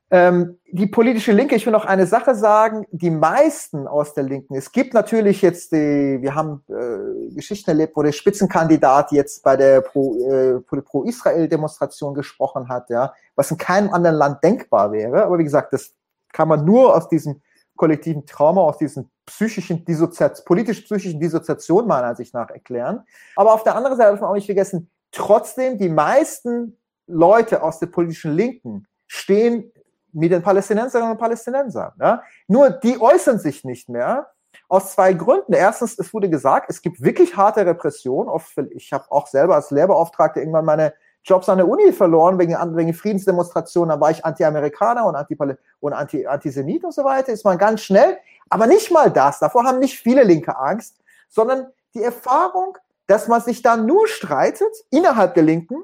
Ähm, 0.10 0.58
die 0.72 0.88
politische 0.88 1.34
Linke, 1.34 1.56
ich 1.56 1.66
will 1.66 1.74
noch 1.74 1.84
eine 1.84 2.08
Sache 2.08 2.34
sagen, 2.34 2.86
die 2.92 3.10
meisten 3.10 3.88
aus 3.88 4.14
der 4.14 4.24
Linken, 4.24 4.56
es 4.56 4.72
gibt 4.72 4.94
natürlich 4.94 5.42
jetzt 5.42 5.74
die, 5.74 6.20
wir 6.22 6.34
haben 6.34 6.64
äh, 6.70 7.34
Geschichten 7.36 7.72
erlebt, 7.72 7.98
wo 7.98 8.04
der 8.04 8.14
Spitzenkandidat 8.14 9.12
jetzt 9.12 9.44
bei 9.44 9.58
der 9.58 9.82
Pro-Israel-Demonstration 9.82 12.12
äh, 12.12 12.14
Pro 12.14 12.20
gesprochen 12.20 12.70
hat, 12.70 12.90
ja, 12.90 13.14
was 13.36 13.52
in 13.52 13.58
keinem 13.58 13.94
anderen 13.94 14.16
Land 14.16 14.42
denkbar 14.44 14.94
wäre. 14.94 15.26
Aber 15.26 15.40
wie 15.40 15.44
gesagt, 15.44 15.74
das 15.74 15.94
kann 16.32 16.48
man 16.48 16.64
nur 16.64 16.96
aus 16.96 17.10
diesem 17.10 17.42
kollektiven 17.76 18.26
Trauma, 18.26 18.62
aus 18.62 18.78
diesen 18.78 19.12
psychischen 19.26 19.84
Dissoziation, 19.84 20.46
politisch-psychischen 20.46 21.20
Dissoziation 21.20 21.86
meiner 21.86 22.08
Ansicht 22.08 22.34
nach 22.34 22.50
erklären. 22.50 23.04
Aber 23.36 23.54
auf 23.54 23.64
der 23.64 23.76
anderen 23.76 23.98
Seite 23.98 24.12
darf 24.12 24.22
man 24.22 24.30
auch 24.30 24.36
nicht 24.36 24.46
vergessen, 24.46 24.90
trotzdem 25.12 25.78
die 25.78 25.90
meisten 25.90 26.78
Leute 27.08 27.62
aus 27.62 27.80
der 27.80 27.88
politischen 27.88 28.34
Linken 28.34 28.88
stehen 29.08 29.74
mit 30.18 30.32
den 30.32 30.42
Palästinenserinnen 30.42 31.12
und 31.12 31.18
Palästinensern. 31.18 31.94
Ja? 32.00 32.24
Nur 32.48 32.70
die 32.70 33.00
äußern 33.00 33.40
sich 33.40 33.64
nicht 33.64 33.88
mehr 33.88 34.32
aus 34.68 34.94
zwei 34.94 35.14
Gründen. 35.14 35.54
Erstens, 35.54 35.98
es 35.98 36.14
wurde 36.14 36.30
gesagt, 36.30 36.70
es 36.70 36.82
gibt 36.82 37.02
wirklich 37.02 37.38
harte 37.38 37.66
Repression. 37.66 38.30
Ich 38.72 38.92
habe 38.92 39.06
auch 39.10 39.28
selber 39.28 39.56
als 39.56 39.72
Lehrbeauftragter 39.72 40.40
irgendwann 40.40 40.66
meine 40.66 40.94
Jobs 41.24 41.50
an 41.50 41.58
der 41.58 41.68
Uni 41.68 41.92
verloren 41.94 42.40
wegen, 42.40 42.56
wegen 42.76 42.94
Friedensdemonstrationen. 42.94 43.90
Da 43.90 44.02
war 44.02 44.12
ich 44.12 44.26
Anti-Amerikaner 44.26 45.06
und, 45.06 45.16
Anti 45.16 45.38
und 45.80 45.94
Anti 45.94 46.26
Antisemit 46.26 46.84
und 46.84 46.94
so 46.94 47.04
weiter. 47.04 47.32
Ist 47.32 47.46
man 47.46 47.58
ganz 47.58 47.82
schnell. 47.82 48.18
Aber 48.50 48.66
nicht 48.66 48.92
mal 48.92 49.12
das. 49.12 49.40
Davor 49.40 49.66
haben 49.66 49.80
nicht 49.80 50.00
viele 50.00 50.24
Linke 50.24 50.58
Angst, 50.58 50.98
sondern 51.30 51.68
die 51.94 52.04
Erfahrung, 52.04 52.78
dass 53.06 53.28
man 53.28 53.42
sich 53.42 53.62
dann 53.62 53.86
nur 53.86 54.08
streitet 54.08 54.74
innerhalb 54.90 55.36
der 55.36 55.44
Linken 55.44 55.84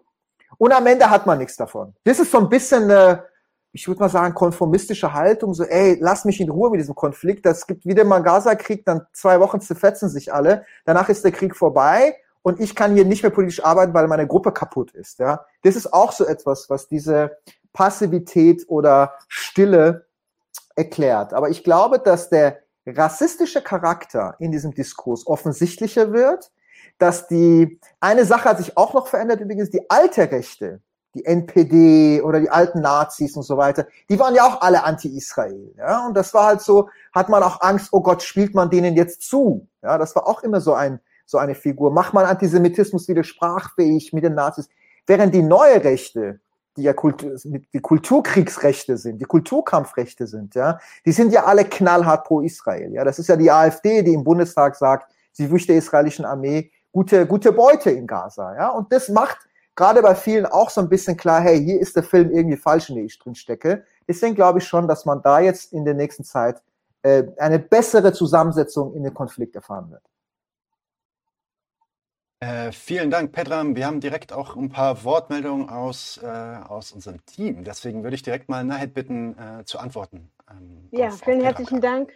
und 0.58 0.72
am 0.72 0.88
Ende 0.88 1.10
hat 1.10 1.26
man 1.26 1.38
nichts 1.38 1.56
davon. 1.56 1.94
Das 2.04 2.20
ist 2.20 2.32
so 2.32 2.40
ein 2.40 2.50
bisschen 2.50 2.84
eine, 2.84 3.26
ich 3.76 3.88
würde 3.88 4.02
mal 4.02 4.10
sagen, 4.10 4.36
konformistische 4.36 5.14
Haltung, 5.14 5.56
so, 5.56 5.64
ey, 5.64 5.98
lass 6.00 6.26
mich 6.26 6.40
in 6.40 6.50
Ruhe 6.50 6.70
mit 6.70 6.80
diesem 6.80 6.94
Konflikt. 6.94 7.44
Das 7.46 7.66
gibt 7.66 7.86
wieder 7.86 8.04
mal 8.04 8.20
Gaza-Krieg, 8.20 8.86
dann 8.86 9.08
zwei 9.14 9.40
Wochen 9.40 9.60
zerfetzen 9.62 10.10
sich 10.10 10.32
alle. 10.32 10.64
Danach 10.86 11.10
ist 11.10 11.26
der 11.26 11.32
Krieg 11.32 11.56
vorbei 11.56 12.16
und 12.44 12.60
ich 12.60 12.76
kann 12.76 12.94
hier 12.94 13.04
nicht 13.04 13.24
mehr 13.24 13.32
politisch 13.32 13.66
arbeiten, 13.66 13.94
weil 13.96 14.08
meine 14.08 14.28
Gruppe 14.28 14.52
kaputt 14.52 14.92
ist. 14.92 15.18
Ja, 15.18 15.46
das 15.64 15.76
ist 15.76 15.92
auch 15.92 16.12
so 16.12 16.26
etwas, 16.26 16.70
was 16.70 16.88
diese 16.88 17.38
Passivität 17.74 18.64
oder 18.68 19.16
Stille 19.28 20.06
erklärt. 20.76 21.34
Aber 21.34 21.50
ich 21.50 21.64
glaube, 21.64 21.98
dass 21.98 22.30
der 22.30 22.60
rassistische 22.86 23.64
Charakter 23.64 24.36
in 24.38 24.52
diesem 24.52 24.76
Diskurs 24.76 25.26
offensichtlicher 25.26 26.14
wird, 26.14 26.52
dass 27.00 27.28
die 27.28 27.80
eine 28.00 28.26
Sache 28.26 28.50
hat 28.50 28.60
sich 28.60 28.78
auch 28.78 28.94
noch 28.94 29.08
verändert 29.08 29.42
übrigens 29.42 29.72
die 29.72 29.90
alte 29.90 30.32
Rechte 30.32 30.82
die 31.14 31.26
NPD 31.26 32.22
oder 32.22 32.40
die 32.40 32.50
alten 32.50 32.82
Nazis 32.82 33.36
und 33.36 33.44
so 33.44 33.58
weiter, 33.58 33.86
die 34.10 34.20
waren 34.20 34.34
ja 34.34 34.44
auch 34.44 34.62
alle 34.62 34.84
anti-Israel. 34.84 35.74
Ja? 35.78 36.06
Und 36.08 36.16
das 36.16 36.34
war 36.34 36.48
halt 36.48 36.62
so, 36.62 36.90
hat 37.14 37.30
man 37.30 37.44
auch 37.44 37.62
Angst, 37.62 37.90
oh 37.92 38.02
Gott, 38.02 38.24
spielt 38.24 38.56
man 38.56 38.70
denen 38.70 38.96
jetzt 38.96 39.22
zu? 39.22 39.68
Ja, 39.82 39.98
das 39.98 40.16
war 40.16 40.28
auch 40.28 40.44
immer 40.44 40.62
so 40.62 40.74
ein, 40.74 41.00
so 41.26 41.38
eine 41.38 41.56
Figur. 41.56 41.92
Macht 41.92 42.14
man 42.14 42.26
Antisemitismus 42.26 43.08
wieder 43.08 43.24
sprachfähig 43.24 44.14
mit 44.14 44.24
den 44.24 44.34
Nazis? 44.34 44.70
Während 45.06 45.36
die 45.36 45.44
neue 45.44 45.84
Rechte, 45.84 46.40
die 46.78 46.84
ja 46.84 46.94
Kultur, 46.94 47.36
die 47.44 47.80
Kulturkriegsrechte 47.80 48.98
sind, 48.98 49.22
die 49.22 49.26
Kulturkampfrechte 49.26 50.26
sind, 50.26 50.56
ja, 50.56 50.80
die 51.06 51.12
sind 51.12 51.32
ja 51.32 51.46
alle 51.46 51.66
knallhart 51.66 52.26
pro 52.26 52.42
Israel. 52.42 52.92
Ja, 52.94 53.04
das 53.04 53.20
ist 53.20 53.28
ja 53.28 53.36
die 53.36 53.52
AfD, 53.52 54.02
die 54.02 54.14
im 54.14 54.24
Bundestag 54.24 54.76
sagt, 54.76 55.12
sie 55.32 55.52
wünscht 55.52 55.70
der 55.70 55.78
israelischen 55.78 56.26
Armee 56.26 56.72
gute, 56.92 57.28
gute 57.28 57.52
Beute 57.52 57.92
in 57.92 58.08
Gaza. 58.08 58.56
Ja, 58.56 58.70
und 58.70 58.92
das 58.92 59.10
macht 59.10 59.38
gerade 59.76 60.02
bei 60.02 60.16
vielen 60.16 60.46
auch 60.46 60.70
so 60.70 60.82
ein 60.82 60.90
bisschen 60.90 61.18
klar, 61.18 61.42
hey, 61.42 61.64
hier 61.64 61.80
ist 61.80 61.96
der 61.96 62.04
Film 62.04 62.32
irgendwie 62.32 62.58
falsch, 62.58 62.90
in 62.90 62.96
dem 62.96 63.06
ich 63.06 63.18
drin 63.20 63.36
stecke. 63.36 63.86
Deswegen 64.08 64.36
glaube 64.36 64.60
ich 64.60 64.68
schon, 64.68 64.88
dass 64.88 65.06
man 65.06 65.22
da 65.22 65.40
jetzt 65.40 65.74
in 65.74 65.86
der 65.86 65.94
nächsten 65.94 66.24
Zeit 66.24 66.62
äh, 67.04 67.24
eine 67.38 67.60
bessere 67.60 68.14
Zusammensetzung 68.14 68.94
in 68.94 69.04
den 69.04 69.14
Konflikt 69.14 69.56
erfahren 69.56 69.92
wird. 69.92 70.04
Äh, 72.40 72.74
vielen 72.74 73.10
Dank, 73.10 73.32
Pedram. 73.32 73.76
Wir 73.78 73.86
haben 73.86 74.02
direkt 74.02 74.34
auch 74.34 74.58
ein 74.58 74.70
paar 74.70 75.06
Wortmeldungen 75.06 75.70
aus, 75.70 76.20
äh, 76.22 76.28
aus 76.28 76.92
unserem 76.92 77.26
Team. 77.26 77.64
Deswegen 77.64 78.04
würde 78.04 78.16
ich 78.16 78.22
direkt 78.22 78.50
mal 78.50 78.66
Nahed 78.66 78.94
bitten, 78.94 79.38
äh, 79.38 79.64
zu 79.64 79.80
antworten. 79.80 80.30
Ähm, 80.52 80.90
ja, 80.92 81.10
vielen 81.12 81.40
auf 81.40 81.46
herzlichen 81.46 81.80
Dank. 81.80 82.12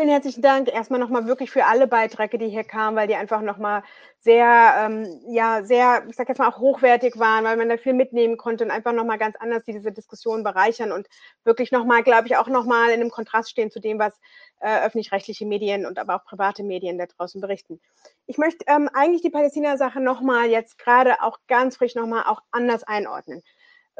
Vielen 0.00 0.12
herzlichen 0.12 0.40
Dank 0.40 0.72
erstmal 0.72 0.98
nochmal 0.98 1.26
wirklich 1.26 1.50
für 1.50 1.66
alle 1.66 1.86
Beiträge, 1.86 2.38
die 2.38 2.48
hier 2.48 2.64
kamen, 2.64 2.96
weil 2.96 3.06
die 3.06 3.16
einfach 3.16 3.42
nochmal 3.42 3.82
sehr, 4.18 4.74
ähm, 4.78 5.20
ja, 5.28 5.62
sehr, 5.62 6.06
ich 6.08 6.16
sag 6.16 6.26
jetzt 6.26 6.38
mal 6.38 6.48
auch 6.48 6.58
hochwertig 6.58 7.18
waren, 7.18 7.44
weil 7.44 7.58
man 7.58 7.68
da 7.68 7.76
viel 7.76 7.92
mitnehmen 7.92 8.38
konnte 8.38 8.64
und 8.64 8.70
einfach 8.70 8.94
nochmal 8.94 9.18
ganz 9.18 9.36
anders 9.36 9.62
diese 9.64 9.92
Diskussion 9.92 10.42
bereichern 10.42 10.90
und 10.90 11.06
wirklich 11.44 11.70
nochmal, 11.70 12.02
glaube 12.02 12.28
ich, 12.28 12.38
auch 12.38 12.46
nochmal 12.46 12.88
in 12.88 13.02
einem 13.02 13.10
Kontrast 13.10 13.50
stehen 13.50 13.70
zu 13.70 13.78
dem, 13.78 13.98
was 13.98 14.18
äh, 14.60 14.86
öffentlich-rechtliche 14.86 15.44
Medien 15.44 15.84
und 15.84 15.98
aber 15.98 16.16
auch 16.16 16.24
private 16.24 16.62
Medien 16.62 16.96
da 16.96 17.04
draußen 17.04 17.38
berichten. 17.38 17.78
Ich 18.24 18.38
möchte 18.38 18.64
ähm, 18.68 18.88
eigentlich 18.94 19.20
die 19.20 19.28
Palästina-Sache 19.28 20.00
nochmal 20.00 20.48
jetzt 20.48 20.78
gerade 20.78 21.20
auch 21.20 21.40
ganz 21.46 21.76
frisch 21.76 21.94
nochmal 21.94 22.22
auch 22.24 22.40
anders 22.52 22.84
einordnen. 22.84 23.42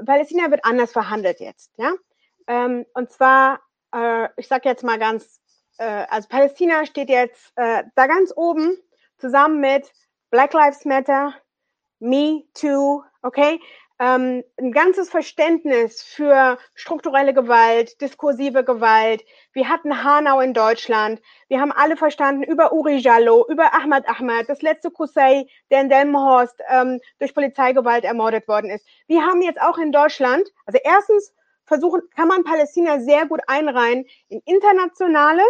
Palästina 0.03 0.51
wird 0.51 0.65
anders 0.65 0.93
verhandelt 0.93 1.41
jetzt, 1.41 1.73
ja. 1.77 1.93
Ähm, 2.47 2.87
und 2.95 3.13
zwar, 3.13 3.61
äh, 3.95 4.29
ich 4.39 4.49
sage 4.49 4.67
jetzt 4.67 4.83
mal 4.83 4.99
ganz 4.99 5.41
äh, 5.81 6.07
also 6.11 6.29
Palästina 6.29 6.85
steht 6.85 7.09
jetzt 7.09 7.53
äh, 7.57 7.83
da 7.95 8.07
ganz 8.07 8.33
oben 8.37 8.77
zusammen 9.19 9.61
mit 9.61 9.91
Black 10.31 10.53
Lives 10.53 10.85
Matter, 10.85 11.35
Me 11.99 12.45
Too, 12.55 13.03
okay? 13.23 13.61
Ähm, 13.99 14.43
ein 14.59 14.73
ganzes 14.73 15.11
Verständnis 15.11 16.03
für 16.03 16.59
strukturelle 16.75 17.35
Gewalt, 17.35 18.01
diskursive 18.01 18.65
Gewalt. 18.65 19.23
Wir 19.53 19.69
hatten 19.69 20.03
Hanau 20.05 20.41
in 20.41 20.55
Deutschland. 20.55 21.21
Wir 21.49 21.61
haben 21.61 21.73
alle 21.73 21.99
verstanden 21.99 22.43
über 22.43 22.73
Uri 22.73 22.97
Jallo, 22.97 23.47
über 23.49 23.75
Ahmad 23.75 24.09
Ahmad, 24.09 24.49
das 24.49 24.63
letzte 24.63 24.91
Kusei, 24.91 25.47
der 25.71 25.83
in 25.83 25.91
Delmenhorst 25.91 26.63
ähm, 26.69 27.01
durch 27.19 27.35
Polizeigewalt 27.35 28.05
ermordet 28.05 28.49
worden 28.49 28.71
ist. 28.71 28.87
Wir 29.07 29.23
haben 29.23 29.43
jetzt 29.43 29.61
auch 29.61 29.77
in 29.77 29.93
Deutschland, 29.93 30.49
also 30.65 30.79
erstens 30.83 31.35
versuchen, 31.65 32.01
kann 32.17 32.29
man 32.29 32.43
Palästina 32.43 33.01
sehr 33.01 33.27
gut 33.27 33.41
einreihen 33.47 34.07
in 34.29 34.41
internationale 34.47 35.43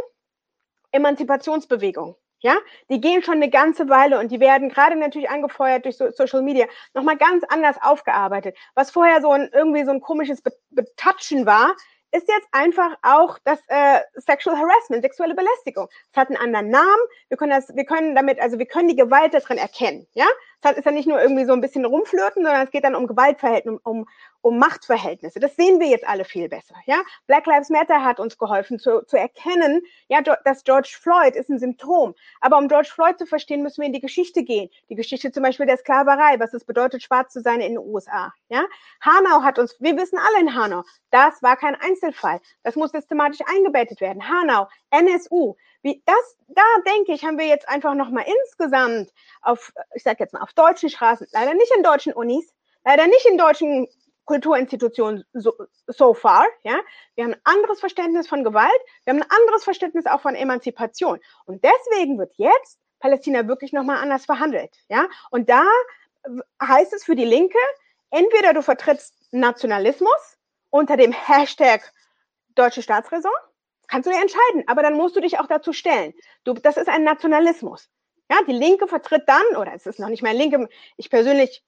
Emanzipationsbewegung. 0.93 2.17
Ja, 2.43 2.57
die 2.89 3.03
gehen 3.03 3.23
schon 3.23 3.35
eine 3.35 3.51
ganze 3.51 3.91
Weile 3.91 4.19
und 4.19 4.33
die 4.33 4.41
werden 4.41 4.71
gerade 4.71 4.97
natürlich 4.97 5.29
angefeuert 5.29 5.85
durch 5.85 5.99
so 5.99 6.11
Social 6.11 6.41
Media 6.41 6.67
nochmal 6.95 7.19
ganz 7.19 7.45
anders 7.49 7.77
aufgearbeitet. 7.83 8.57
Was 8.75 8.91
vorher 8.91 9.21
so 9.21 9.31
ein 9.31 9.51
irgendwie 9.53 9.85
so 9.85 9.91
ein 9.91 10.01
komisches 10.01 10.43
Betatschen 10.71 11.45
war, 11.45 11.77
ist 12.13 12.29
jetzt 12.29 12.49
einfach 12.53 12.97
auch 13.03 13.39
das 13.45 13.59
äh, 13.69 14.01
Sexual 14.15 14.57
Harassment, 14.57 15.03
sexuelle 15.03 15.35
Belästigung. 15.35 15.89
Es 16.11 16.17
hat 16.17 16.29
einen 16.29 16.37
anderen 16.37 16.71
Namen. 16.71 17.03
Wir 17.29 17.37
können 17.37 17.53
das, 17.53 17.75
wir 17.75 17.85
können 17.85 18.15
damit, 18.15 18.41
also 18.41 18.59
wir 18.59 18.67
können 18.67 18.89
die 18.89 18.97
Gewalt 18.97 19.35
darin 19.35 19.59
erkennen. 19.59 20.07
Ja, 20.15 20.27
es 20.63 20.79
ist 20.79 20.85
ja 20.85 20.91
nicht 20.91 21.09
nur 21.09 21.21
irgendwie 21.21 21.45
so 21.45 21.53
ein 21.53 21.61
bisschen 21.61 21.85
rumflirten, 21.85 22.45
sondern 22.45 22.65
es 22.65 22.71
geht 22.71 22.85
dann 22.85 22.95
um 22.95 23.07
Gewaltverhältnisse, 23.07 23.79
um, 23.85 24.01
um, 24.01 24.07
um 24.43 24.59
Machtverhältnisse. 24.59 25.41
Das 25.41 25.57
sehen 25.57 25.81
wir 25.81 25.89
jetzt 25.89 26.07
alle 26.07 26.25
viel 26.25 26.49
besser. 26.49 26.75
Ja, 26.87 27.03
Black 27.27 27.47
Lives 27.47 27.71
Matter 27.71 28.03
hat 28.03 28.21
uns 28.21 28.39
geholfen 28.39 28.79
zu, 28.79 29.05
zu 29.07 29.17
erkennen, 29.17 29.83
ja, 30.09 30.21
dass 30.23 30.65
George 30.65 30.97
Floyd 30.99 31.35
ist 31.37 31.51
ein 31.51 31.59
Symptom. 31.59 32.15
Aber 32.41 32.59
um 32.59 32.69
George 32.69 32.91
Floyd 32.93 33.19
zu 33.19 33.27
verstehen, 33.27 33.63
müssen 33.63 33.81
wir 33.83 33.87
in 33.87 33.93
die 33.93 34.01
Geschichte 34.01 34.43
gehen. 34.43 34.71
Die 34.89 34.95
Geschichte 34.95 35.33
zum 35.33 35.43
Beispiel 35.43 35.67
der 35.67 35.77
Sklaverei, 35.77 36.39
was 36.39 36.55
es 36.55 36.65
bedeutet, 36.65 37.03
schwarz 37.03 37.33
zu 37.33 37.41
sein 37.41 37.61
in 37.61 37.75
den 37.75 37.79
USA. 37.79 38.33
Ja, 38.49 38.65
Hanau 39.01 39.43
hat 39.43 39.59
uns, 39.59 39.77
wir 39.81 39.97
wissen 39.97 40.19
alle 40.19 40.41
in 40.41 40.55
Hanau, 40.55 40.83
das 41.11 41.43
war 41.43 41.57
kein 41.57 41.75
Einzelfall. 41.75 42.41
Das 42.63 42.77
muss 42.77 42.93
systematisch 42.93 43.41
eingebettet 43.47 44.01
werden. 44.01 44.29
Hanau, 44.29 44.69
NSU. 44.91 45.55
Wie 45.83 46.03
das, 46.05 46.37
da 46.49 46.63
denke 46.87 47.13
ich, 47.13 47.25
haben 47.25 47.39
wir 47.39 47.47
jetzt 47.47 47.69
einfach 47.69 47.95
nochmal 47.95 48.27
insgesamt 48.27 49.11
auf, 49.41 49.73
ich 49.95 50.03
sage 50.03 50.19
jetzt 50.21 50.35
mal, 50.35 50.43
auf 50.43 50.53
deutschen 50.53 50.91
Straßen, 50.91 51.27
leider 51.33 51.55
nicht 51.55 51.73
in 51.75 51.83
deutschen 51.83 52.13
Unis, 52.13 52.53
leider 52.85 53.07
nicht 53.07 53.27
in 53.27 53.39
deutschen 53.39 53.89
Kulturinstitutionen 54.25 55.25
so, 55.33 55.53
so 55.87 56.15
far, 56.15 56.47
ja. 56.63 56.79
Wir 57.15 57.25
haben 57.25 57.35
ein 57.35 57.41
anderes 57.45 57.81
Verständnis 57.81 58.29
von 58.29 58.45
Gewalt, 58.45 58.81
wir 59.05 59.13
haben 59.13 59.23
ein 59.23 59.31
anderes 59.31 59.65
Verständnis 59.65 60.07
auch 60.07 60.21
von 60.21 60.35
Emanzipation. 60.35 61.19
Und 61.47 61.65
deswegen 61.65 62.19
wird 62.19 62.33
jetzt 62.37 62.79
Palästina 63.01 63.49
wirklich 63.49 63.73
nochmal 63.73 63.99
anders 63.99 64.25
verhandelt, 64.25 64.77
ja. 64.89 65.09
Und 65.31 65.49
da 65.49 65.65
heißt 66.63 66.93
es 66.93 67.05
für 67.05 67.17
die 67.17 67.25
Linke, 67.25 67.59
entweder 68.11 68.53
du 68.53 68.63
vertrittst 68.63 69.15
Nationalismus 69.33 70.39
unter 70.71 70.97
dem 70.97 71.13
Hashtag 71.13 71.93
deutsche 72.55 72.83
Staatsräson 72.83 73.33
kannst 73.91 74.07
du 74.07 74.13
dir 74.13 74.21
entscheiden, 74.21 74.65
aber 74.67 74.83
dann 74.83 74.95
musst 74.95 75.17
du 75.17 75.21
dich 75.21 75.39
auch 75.39 75.47
dazu 75.47 75.73
stellen. 75.73 76.15
Du, 76.45 76.55
das 76.55 76.77
ist 76.77 76.89
ein 76.89 77.03
Nationalismus. 77.03 77.91
Ja, 78.31 78.39
die 78.47 78.53
Linke 78.53 78.87
vertritt 78.87 79.25
dann, 79.27 79.57
oder 79.57 79.75
es 79.75 79.85
ist 79.87 79.99
noch 79.99 80.09
nicht 80.09 80.23
mehr 80.23 80.33
Linke, 80.33 80.69
ich 80.97 81.11
persönlich 81.11 81.65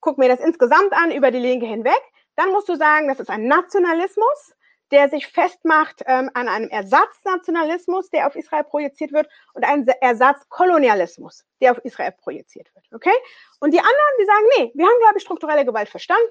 gucke 0.00 0.20
mir 0.20 0.28
das 0.28 0.40
insgesamt 0.40 0.92
an, 0.92 1.10
über 1.10 1.30
die 1.30 1.38
Linke 1.38 1.66
hinweg, 1.66 2.00
dann 2.36 2.50
musst 2.50 2.68
du 2.68 2.76
sagen, 2.76 3.08
das 3.08 3.20
ist 3.20 3.30
ein 3.30 3.46
Nationalismus, 3.46 4.54
der 4.92 5.08
sich 5.08 5.26
festmacht 5.26 6.02
ähm, 6.06 6.30
an 6.34 6.48
einem 6.48 6.68
Ersatznationalismus, 6.68 8.10
der 8.10 8.26
auf 8.26 8.36
Israel 8.36 8.64
projiziert 8.64 9.12
wird, 9.12 9.28
und 9.54 9.64
einem 9.64 9.86
Ersatzkolonialismus, 10.00 11.44
der 11.60 11.72
auf 11.72 11.78
Israel 11.84 12.12
projiziert 12.12 12.72
wird. 12.74 12.84
Okay? 12.94 13.16
Und 13.58 13.72
die 13.74 13.80
anderen, 13.80 13.96
die 14.20 14.26
sagen, 14.26 14.44
nee, 14.58 14.72
wir 14.74 14.86
haben, 14.86 14.98
glaube 15.00 15.16
ich, 15.16 15.22
strukturelle 15.22 15.64
Gewalt 15.64 15.88
verstanden. 15.88 16.22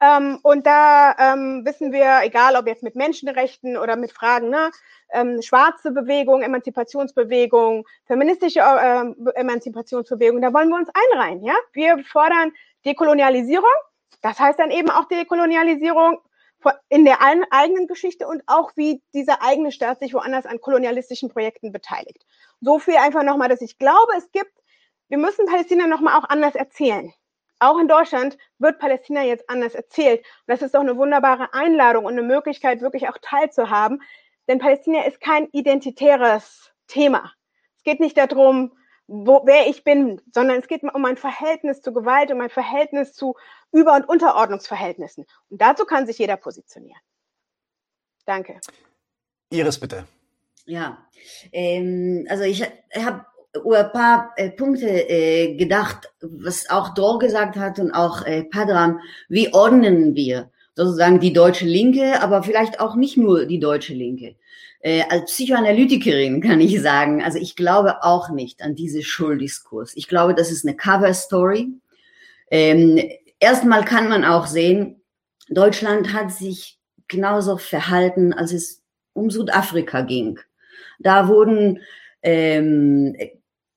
Ähm, 0.00 0.40
und 0.42 0.66
da 0.66 1.14
ähm, 1.18 1.62
wissen 1.64 1.92
wir, 1.92 2.20
egal 2.22 2.56
ob 2.56 2.66
jetzt 2.66 2.82
mit 2.82 2.96
Menschenrechten 2.96 3.76
oder 3.76 3.94
mit 3.94 4.10
Fragen, 4.10 4.50
ne, 4.50 4.72
ähm, 5.12 5.40
schwarze 5.40 5.92
Bewegung, 5.92 6.42
Emanzipationsbewegung, 6.42 7.86
feministische 8.06 8.58
äh, 8.58 9.04
Emanzipationsbewegung, 9.34 10.42
da 10.42 10.52
wollen 10.52 10.68
wir 10.68 10.76
uns 10.76 10.90
einreihen. 11.12 11.44
Ja? 11.44 11.54
Wir 11.72 11.98
fordern 12.04 12.52
Dekolonialisierung. 12.86 13.68
Das 14.22 14.38
heißt 14.38 14.58
dann 14.58 14.70
eben 14.70 14.90
auch 14.90 15.06
Dekolonialisierung 15.06 16.18
in 16.88 17.04
der 17.04 17.18
eigenen 17.20 17.86
Geschichte 17.86 18.26
und 18.26 18.42
auch 18.46 18.72
wie 18.76 19.02
dieser 19.12 19.42
eigene 19.42 19.70
Staat 19.70 20.00
sich 20.00 20.14
woanders 20.14 20.46
an 20.46 20.60
kolonialistischen 20.60 21.28
Projekten 21.28 21.72
beteiligt. 21.72 22.24
So 22.60 22.78
viel 22.78 22.96
einfach 22.96 23.22
nochmal, 23.22 23.48
dass 23.48 23.60
ich 23.60 23.78
glaube, 23.78 24.12
es 24.16 24.30
gibt, 24.32 24.52
wir 25.08 25.18
müssen 25.18 25.46
Palästina 25.46 25.86
nochmal 25.86 26.18
auch 26.18 26.28
anders 26.28 26.54
erzählen. 26.54 27.12
Auch 27.60 27.78
in 27.78 27.88
Deutschland 27.88 28.36
wird 28.58 28.78
Palästina 28.78 29.22
jetzt 29.22 29.48
anders 29.48 29.74
erzählt. 29.74 30.20
Und 30.20 30.26
das 30.48 30.62
ist 30.62 30.74
doch 30.74 30.80
eine 30.80 30.96
wunderbare 30.96 31.52
Einladung 31.52 32.04
und 32.04 32.12
eine 32.12 32.22
Möglichkeit, 32.22 32.80
wirklich 32.80 33.08
auch 33.08 33.18
teilzuhaben. 33.20 34.02
Denn 34.48 34.58
Palästina 34.58 35.04
ist 35.04 35.20
kein 35.20 35.48
identitäres 35.52 36.72
Thema. 36.86 37.32
Es 37.76 37.84
geht 37.84 38.00
nicht 38.00 38.16
darum, 38.16 38.72
wo, 39.06 39.42
wer 39.44 39.68
ich 39.68 39.84
bin, 39.84 40.20
sondern 40.32 40.60
es 40.60 40.68
geht 40.68 40.82
um 40.82 41.02
mein 41.02 41.16
Verhältnis 41.16 41.82
zu 41.82 41.92
Gewalt, 41.92 42.30
um 42.30 42.38
mein 42.38 42.50
Verhältnis 42.50 43.12
zu 43.12 43.34
Über- 43.72 43.94
und 43.94 44.08
Unterordnungsverhältnissen. 44.08 45.26
Und 45.50 45.60
dazu 45.60 45.84
kann 45.84 46.06
sich 46.06 46.18
jeder 46.18 46.36
positionieren. 46.36 47.00
Danke. 48.24 48.60
Iris, 49.50 49.78
bitte. 49.78 50.06
Ja, 50.64 51.06
ähm, 51.52 52.26
also 52.30 52.44
ich 52.44 52.62
habe 52.96 53.26
über 53.54 53.86
ein 53.86 53.92
paar 53.92 54.32
äh, 54.36 54.50
Punkte 54.50 54.88
äh, 54.88 55.56
gedacht, 55.56 56.12
was 56.20 56.68
auch 56.70 56.94
Dor 56.94 57.18
gesagt 57.18 57.56
hat 57.56 57.78
und 57.78 57.92
auch 57.92 58.24
äh, 58.24 58.44
Padram. 58.44 59.00
Wie 59.28 59.52
ordnen 59.52 60.14
wir 60.14 60.50
sozusagen 60.74 61.20
die 61.20 61.32
deutsche 61.32 61.66
Linke, 61.66 62.20
aber 62.22 62.42
vielleicht 62.42 62.80
auch 62.80 62.96
nicht 62.96 63.16
nur 63.16 63.46
die 63.46 63.60
deutsche 63.60 63.94
Linke? 63.94 64.36
Äh, 64.80 65.02
als 65.08 65.32
Psychoanalytikerin 65.32 66.40
kann 66.42 66.60
ich 66.60 66.80
sagen, 66.80 67.22
also 67.22 67.38
ich 67.38 67.56
glaube 67.56 68.02
auch 68.02 68.30
nicht 68.30 68.62
an 68.62 68.74
diese 68.74 69.02
Schulddiskurs. 69.02 69.96
Ich 69.96 70.08
glaube, 70.08 70.34
das 70.34 70.50
ist 70.50 70.66
eine 70.66 70.76
Cover-Story. 70.76 71.68
Ähm, 72.50 73.00
erstmal 73.38 73.84
kann 73.84 74.08
man 74.08 74.24
auch 74.24 74.46
sehen, 74.46 75.00
Deutschland 75.48 76.12
hat 76.12 76.32
sich 76.32 76.78
genauso 77.08 77.56
verhalten, 77.56 78.32
als 78.32 78.52
es 78.52 78.82
um 79.12 79.30
Südafrika 79.30 80.02
ging. 80.02 80.38
Da 80.98 81.28
wurden 81.28 81.80
ähm, 82.22 83.16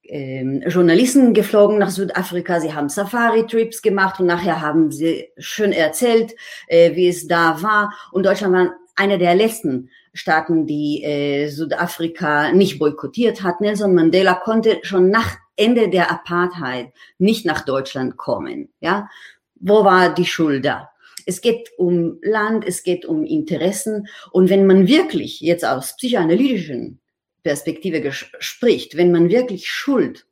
ähm, 0.10 0.64
Journalisten 0.68 1.34
geflogen 1.34 1.78
nach 1.78 1.90
Südafrika, 1.90 2.60
sie 2.60 2.74
haben 2.74 2.90
Safari-Trips 2.90 3.82
gemacht 3.82 4.20
und 4.20 4.26
nachher 4.26 4.62
haben 4.62 4.92
sie 4.92 5.30
schön 5.38 5.72
erzählt, 5.72 6.36
äh, 6.68 6.96
wie 6.96 7.08
es 7.08 7.28
da 7.28 7.62
war. 7.62 7.94
Und 8.12 8.26
Deutschland 8.26 8.54
war 8.54 8.74
einer 8.96 9.18
der 9.18 9.36
letzten 9.36 9.90
Staaten, 10.14 10.66
die 10.66 11.04
äh, 11.04 11.48
Südafrika 11.48 12.52
nicht 12.52 12.80
boykottiert 12.80 13.44
hat. 13.44 13.62
Nelson 13.62 13.94
Mandela 13.94 14.34
konnte 14.34 14.80
schon 14.82 15.10
nach 15.10 15.38
Ende 15.56 15.90
der 15.90 16.12
Apartheid 16.12 16.92
nicht 17.18 17.46
nach 17.46 17.62
Deutschland 17.62 18.18
kommen. 18.18 18.70
Ja, 18.80 19.10
wo 19.56 19.84
war 19.84 20.14
die 20.14 20.26
Schuld 20.26 20.66
da? 20.66 20.90
Es 21.26 21.42
geht 21.42 21.72
um 21.78 22.20
Land, 22.22 22.66
es 22.66 22.84
geht 22.84 23.06
um 23.06 23.26
Interessen. 23.26 24.08
Und 24.32 24.50
wenn 24.50 24.66
man 24.66 24.88
wirklich 24.88 25.42
jetzt 25.42 25.66
aus 25.66 25.96
psychoanalytischen 25.98 27.00
Perspektive 27.48 28.12
spricht, 28.12 28.98
wenn 28.98 29.14
man 29.14 29.30
wirklich 29.30 29.72
Schuld 29.72 30.26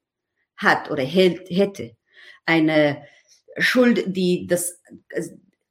hat 0.58 0.92
oder 0.92 1.04
hätte, 1.04 1.96
eine 2.46 3.02
Schuld, 3.58 4.04
die 4.08 4.48
das 4.48 4.82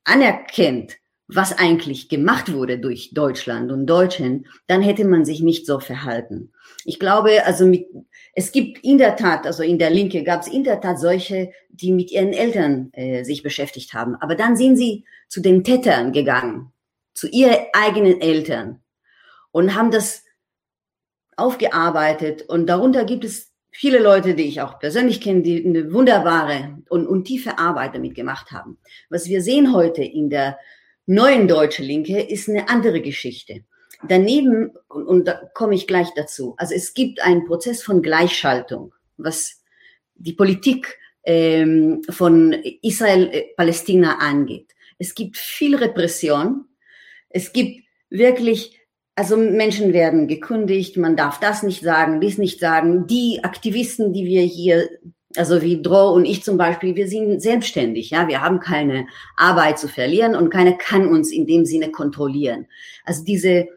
anerkennt, 0.05 0.97
was 1.27 1.59
eigentlich 1.59 2.09
gemacht 2.09 2.51
wurde 2.51 2.79
durch 2.79 3.11
Deutschland 3.13 3.71
und 3.71 3.87
Deutschen, 3.87 4.47
dann 4.69 4.81
hätte 4.81 5.05
man 5.05 5.27
sich 5.27 5.41
nicht 5.41 5.67
so 5.67 5.81
verhalten. 5.81 6.51
Ich 6.87 6.99
glaube, 6.99 7.45
also 7.45 7.67
mit, 7.67 7.89
es 8.35 8.51
gibt 8.51 8.83
in 8.83 8.97
der 8.97 9.17
Tat, 9.17 9.47
also 9.47 9.63
in 9.63 9.79
der 9.79 9.91
Linke 9.91 10.25
gab 10.25 10.41
es 10.41 10.49
in 10.49 10.65
der 10.65 10.81
Tat 10.81 10.99
solche, 10.99 11.53
die 11.69 11.93
mit 11.93 12.11
ihren 12.11 12.33
Eltern 12.33 12.89
äh, 12.93 13.23
sich 13.23 13.43
beschäftigt 13.43 13.93
haben. 13.93 14.15
Aber 14.17 14.35
dann 14.35 14.57
sind 14.57 14.77
sie 14.77 15.05
zu 15.29 15.41
den 15.41 15.63
Tätern 15.63 16.13
gegangen, 16.13 16.73
zu 17.13 17.29
ihren 17.29 17.67
eigenen 17.75 18.23
Eltern 18.23 18.81
und 19.53 19.75
haben 19.75 19.91
das 19.91 20.24
aufgearbeitet. 21.37 22.43
Und 22.43 22.67
darunter 22.67 23.05
gibt 23.05 23.25
es 23.25 23.53
viele 23.71 23.99
Leute, 23.99 24.35
die 24.35 24.45
ich 24.45 24.61
auch 24.61 24.79
persönlich 24.79 25.21
kenne, 25.21 25.43
die 25.43 25.65
eine 25.65 25.93
wunderbare 25.93 26.79
und, 26.89 27.07
und 27.07 27.25
tiefe 27.25 27.59
Arbeit 27.59 27.95
damit 27.95 28.15
gemacht 28.15 28.53
haben. 28.53 28.79
Was 29.11 29.29
wir 29.29 29.43
sehen 29.43 29.75
heute 29.75 30.03
in 30.03 30.31
der 30.31 30.59
neuen 31.07 31.49
Deutsche 31.49 31.83
Linke 31.83 32.21
ist 32.21 32.49
eine 32.49 32.69
andere 32.69 33.01
Geschichte. 33.01 33.65
Daneben, 34.07 34.73
und, 34.89 35.07
und 35.07 35.29
da 35.29 35.41
komme 35.55 35.75
ich 35.75 35.87
gleich 35.87 36.09
dazu, 36.15 36.55
also 36.59 36.75
es 36.75 36.95
gibt 36.95 37.23
einen 37.23 37.47
Prozess 37.47 37.83
von 37.83 38.03
Gleichschaltung, 38.03 38.95
was 39.17 39.63
die 40.15 40.35
Politik 40.35 40.99
ähm, 41.25 42.03
von 42.09 42.53
Israel-Palästina 42.83 44.19
angeht. 44.19 44.75
Es 44.99 45.15
gibt 45.15 45.37
viel 45.37 45.75
Repression. 45.77 46.67
Es 47.31 47.53
gibt 47.53 47.85
wirklich, 48.11 48.79
also 49.17 49.37
Menschen 49.37 49.93
werden 49.93 50.27
gekündigt, 50.27 50.97
man 50.97 51.17
darf 51.17 51.39
das 51.39 51.63
nicht 51.63 51.83
sagen, 51.83 52.21
dies 52.21 52.39
nicht 52.39 52.59
sagen. 52.59 53.07
Die 53.07 53.41
Aktivisten, 53.43 54.13
die 54.13 54.25
wir 54.25 54.43
hier 54.43 54.89
also 55.37 55.63
wie 55.63 55.83
Dro 55.83 56.13
und 56.13 56.25
ich 56.25 56.43
zum 56.43 56.57
Beispiel, 56.57 56.95
wir 56.95 57.09
sind 57.09 57.41
selbstständig, 57.41 58.11
ja, 58.11 58.29
wir 58.29 58.41
haben 58.41 58.61
keine 58.61 59.07
Arbeit 59.37 59.79
zu 59.79 59.89
verlieren 59.89 60.37
und 60.37 60.51
keiner 60.51 60.75
kann 60.75 61.09
uns 61.09 61.33
in 61.33 61.47
dem 61.47 61.65
Sinne 61.65 61.91
kontrollieren. 61.91 62.67
Also 63.05 63.25
diese 63.25 63.69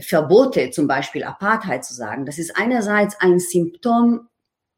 Verbote, 0.00 0.70
zum 0.70 0.86
Beispiel 0.86 1.24
Apartheid 1.24 1.84
zu 1.84 1.94
sagen, 1.94 2.26
das 2.26 2.38
ist 2.38 2.56
einerseits 2.56 3.18
ein 3.20 3.38
Symptom, 3.38 4.28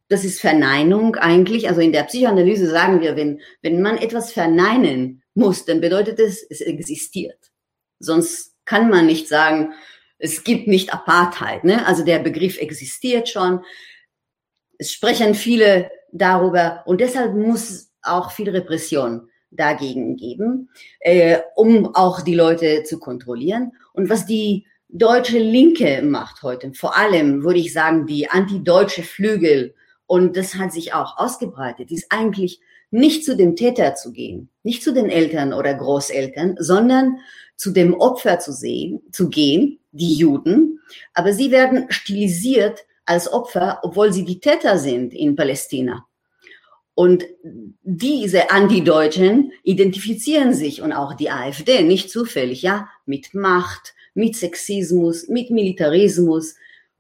das 0.09 0.25
ist 0.25 0.41
Verneinung 0.41 1.17
eigentlich. 1.17 1.69
Also 1.69 1.81
in 1.81 1.93
der 1.93 2.05
Psychoanalyse 2.05 2.69
sagen 2.69 3.01
wir, 3.01 3.17
wenn, 3.17 3.41
wenn 3.63 3.83
man 3.83 3.97
etwas 3.97 4.33
verneinen 4.33 5.23
muss, 5.35 5.65
dann 5.65 5.81
bedeutet 5.81 6.19
es, 6.19 6.43
es 6.49 6.61
existiert. 6.61 7.51
Sonst 7.99 8.55
kann 8.65 8.89
man 8.89 9.07
nicht 9.07 9.29
sagen, 9.29 9.73
es 10.21 10.45
gibt 10.45 10.69
nicht 10.69 10.93
Apartheid. 10.93 11.65
Ne? 11.65 11.87
Also 11.87 12.05
der 12.05 12.21
Begriff 12.21 12.59
existiert 12.59 13.29
schon. 13.29 13.65
Es 14.79 14.93
sprechen 14.93 15.35
viele 15.35 15.91
darüber 16.13 16.83
und 16.87 17.01
deshalb 17.01 17.35
muss 17.35 17.91
auch 18.03 18.31
viel 18.31 18.51
Repression 18.51 19.29
dagegen 19.51 20.17
geben, 20.17 20.71
äh, 21.01 21.39
um 21.57 21.95
auch 21.95 22.21
die 22.21 22.35
Leute 22.35 22.85
zu 22.85 22.99
kontrollieren. 22.99 23.73
Und 23.93 24.09
was 24.09 24.27
die 24.27 24.67
deutsche 24.89 25.39
Linke 25.39 26.03
macht 26.03 26.43
heute, 26.43 26.73
vor 26.73 26.97
allem 26.97 27.43
würde 27.43 27.59
ich 27.59 27.73
sagen, 27.73 28.07
die 28.07 28.29
antideutsche 28.29 29.03
Flügel, 29.03 29.75
und 30.07 30.37
das 30.37 30.55
hat 30.57 30.73
sich 30.73 30.93
auch 30.95 31.19
ausgebreitet, 31.19 31.91
ist 31.91 32.07
eigentlich 32.11 32.61
nicht 32.91 33.25
zu 33.25 33.37
dem 33.37 33.55
Täter 33.55 33.95
zu 33.95 34.13
gehen, 34.13 34.51
nicht 34.63 34.83
zu 34.83 34.93
den 34.93 35.09
Eltern 35.09 35.53
oder 35.53 35.75
Großeltern, 35.75 36.57
sondern 36.59 37.19
zu 37.57 37.71
dem 37.71 37.95
Opfer 37.95 38.39
zu 38.41 38.53
sehen, 38.53 39.01
zu 39.13 39.29
gehen, 39.29 39.80
die 39.93 40.15
Juden. 40.15 40.81
Aber 41.15 41.33
sie 41.33 41.51
werden 41.51 41.87
stilisiert 41.91 42.85
als 43.05 43.33
Opfer, 43.33 43.81
obwohl 43.83 44.13
sie 44.13 44.25
die 44.25 44.41
Täter 44.41 44.79
sind 44.79 45.13
in 45.15 45.37
Palästina. 45.37 46.07
Und 46.95 47.25
diese 47.83 48.51
Antideutschen 48.51 49.53
identifizieren 49.63 50.53
sich 50.53 50.83
und 50.83 50.93
auch 50.93 51.15
die 51.15 51.31
AfD 51.31 51.83
nicht 51.83 52.11
zufällig, 52.11 52.63
ja, 52.63 52.89
mit 53.07 53.33
Macht, 53.33 53.95
mit 54.15 54.37
Sexismus, 54.37 55.29
mit 55.29 55.51
Militarismus 55.51 56.57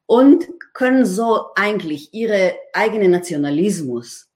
und 0.06 0.48
können 0.72 1.04
so 1.04 1.48
eigentlich 1.54 2.14
ihre 2.14 2.54
eigene 2.72 3.08
Nationalismus, 3.08 4.28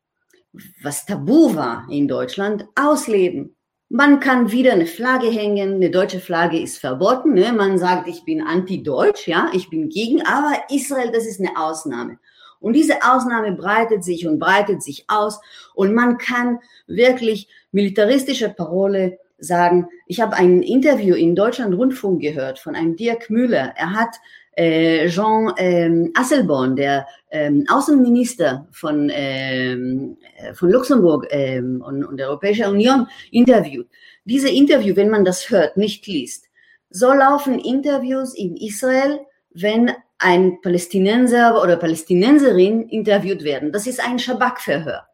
was 0.83 1.07
tabu 1.07 1.55
war 1.55 1.87
in 1.91 2.09
Deutschland, 2.09 2.67
ausleben. 2.75 3.57
Man 3.89 4.19
kann 4.19 4.51
wieder 4.51 4.73
eine 4.73 4.87
Flagge 4.87 5.29
hängen, 5.29 5.75
eine 5.75 5.91
deutsche 5.91 6.21
Flagge 6.21 6.59
ist 6.59 6.79
verboten. 6.79 7.35
Ne? 7.35 7.53
Man 7.53 7.79
sagt, 7.79 8.09
ich 8.09 8.25
bin 8.25 8.43
anti-deutsch, 8.43 9.29
ja, 9.29 9.51
ich 9.53 9.69
bin 9.71 9.89
gegen, 9.89 10.23
aber 10.27 10.53
Israel, 10.71 11.13
das 11.13 11.27
ist 11.27 11.41
eine 11.41 11.57
Ausnahme. 11.57 12.19
Und 12.61 12.73
diese 12.73 12.97
Ausnahme 13.03 13.53
breitet 13.53 14.03
sich 14.03 14.27
und 14.27 14.39
breitet 14.39 14.83
sich 14.83 15.05
aus 15.09 15.39
und 15.75 15.93
man 15.93 16.17
kann 16.17 16.61
wirklich 16.87 17.49
militaristische 17.73 18.49
Parole 18.49 19.19
sagen, 19.39 19.89
ich 20.07 20.21
habe 20.21 20.35
ein 20.37 20.63
Interview 20.63 21.15
in 21.15 21.35
Deutschland 21.35 21.75
Rundfunk 21.75 22.23
gehört 22.23 22.59
von 22.59 22.75
einem 22.75 22.97
Dirk 22.97 23.29
Müller. 23.29 23.75
Er 23.77 23.93
hat 23.93 24.17
äh, 24.57 25.09
Jean 25.09 25.53
ähm, 25.57 26.13
Asselborn, 26.15 26.77
der 26.77 27.07
ähm, 27.31 27.65
Außenminister 27.69 28.67
von, 28.71 29.11
ähm, 29.13 30.17
äh, 30.37 30.55
von 30.55 30.71
Luxemburg 30.71 31.27
ähm, 31.31 31.83
und, 31.85 32.05
und 32.05 32.17
der 32.17 32.29
Europäischen 32.29 32.67
Union, 32.67 33.07
interviewt. 33.31 33.89
Diese 34.25 34.49
Interview, 34.49 34.97
wenn 34.97 35.11
man 35.11 35.25
das 35.25 35.51
hört, 35.51 35.77
nicht 35.77 36.07
liest, 36.07 36.47
so 36.91 37.13
laufen 37.13 37.59
Interviews 37.59 38.35
in 38.35 38.57
Israel, 38.57 39.21
wenn 39.53 39.91
ein 40.19 40.61
Palästinenser 40.63 41.61
oder 41.61 41.77
Palästinenserin 41.77 42.89
interviewt 42.89 43.45
werden. 43.45 43.73
Das 43.73 43.87
ist 43.87 44.01
ein 44.01 44.19
Schabak-Verhör. 44.19 45.05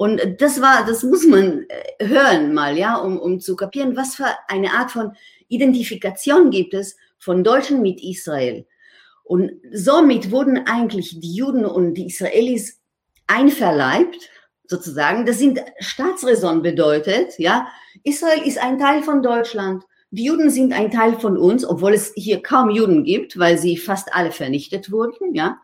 Und 0.00 0.22
das 0.38 0.62
war, 0.62 0.86
das 0.86 1.02
muss 1.02 1.26
man 1.26 1.66
äh, 1.68 2.06
hören 2.06 2.54
mal, 2.54 2.78
ja, 2.78 2.96
um, 2.96 3.18
um 3.18 3.38
zu 3.38 3.54
kapieren, 3.54 3.96
was 3.96 4.14
für 4.14 4.28
eine 4.48 4.72
Art 4.72 4.92
von 4.92 5.12
Identifikation 5.48 6.50
gibt 6.50 6.72
es 6.72 6.96
von 7.20 7.44
Deutschen 7.44 7.82
mit 7.82 8.02
Israel. 8.02 8.66
Und 9.22 9.52
somit 9.72 10.32
wurden 10.32 10.66
eigentlich 10.66 11.20
die 11.20 11.34
Juden 11.34 11.64
und 11.64 11.94
die 11.94 12.06
Israelis 12.06 12.80
einverleibt, 13.28 14.28
sozusagen. 14.66 15.26
Das 15.26 15.38
sind 15.38 15.60
Staatsräson 15.78 16.62
bedeutet, 16.62 17.38
ja. 17.38 17.68
Israel 18.02 18.42
ist 18.44 18.58
ein 18.58 18.78
Teil 18.78 19.02
von 19.02 19.22
Deutschland. 19.22 19.84
Die 20.10 20.24
Juden 20.24 20.50
sind 20.50 20.72
ein 20.72 20.90
Teil 20.90 21.14
von 21.20 21.36
uns, 21.36 21.64
obwohl 21.64 21.92
es 21.92 22.12
hier 22.16 22.42
kaum 22.42 22.70
Juden 22.70 23.04
gibt, 23.04 23.38
weil 23.38 23.58
sie 23.58 23.76
fast 23.76 24.12
alle 24.12 24.32
vernichtet 24.32 24.90
wurden, 24.90 25.34
ja. 25.34 25.58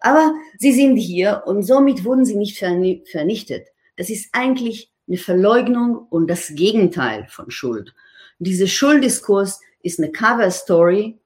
Aber 0.00 0.32
sie 0.58 0.72
sind 0.72 0.96
hier 0.96 1.42
und 1.46 1.62
somit 1.62 2.04
wurden 2.04 2.24
sie 2.24 2.36
nicht 2.36 2.58
vernichtet. 2.58 3.66
Das 3.96 4.08
ist 4.08 4.28
eigentlich 4.32 4.92
eine 5.08 5.16
Verleugnung 5.16 6.06
und 6.10 6.28
das 6.28 6.54
Gegenteil 6.54 7.26
von 7.28 7.50
Schuld. 7.50 7.94
Diese 8.38 8.68
Schulddiskurs 8.68 9.60
ist 9.86 9.98
eine 9.98 10.12
Cover 10.12 10.50
Story, 10.50 11.18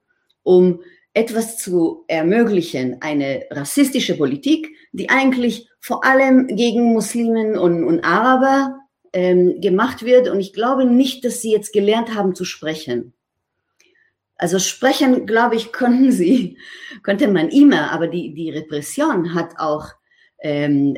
um 0.43 0.81
etwas 1.13 1.57
zu 1.57 2.05
ermöglichen, 2.07 3.01
eine 3.01 3.43
rassistische 3.51 4.15
Politik, 4.15 4.69
die 4.93 5.09
eigentlich 5.09 5.67
vor 5.79 6.05
allem 6.05 6.47
gegen 6.47 6.93
Muslimen 6.93 7.57
und, 7.57 7.83
und 7.83 8.03
Araber 8.03 8.77
ähm, 9.13 9.59
gemacht 9.59 10.03
wird. 10.05 10.29
Und 10.29 10.39
ich 10.39 10.53
glaube 10.53 10.85
nicht, 10.85 11.25
dass 11.25 11.41
sie 11.41 11.51
jetzt 11.51 11.73
gelernt 11.73 12.15
haben 12.15 12.33
zu 12.33 12.45
sprechen. 12.45 13.13
Also 14.35 14.57
sprechen, 14.57 15.25
glaube 15.25 15.55
ich, 15.55 15.73
konnten 15.73 16.11
sie, 16.11 16.57
könnte 17.03 17.27
man 17.27 17.49
immer, 17.49 17.91
aber 17.91 18.07
die, 18.07 18.33
die 18.33 18.49
Repression 18.51 19.33
hat 19.33 19.53
auch 19.57 19.87
ähm, 20.41 20.97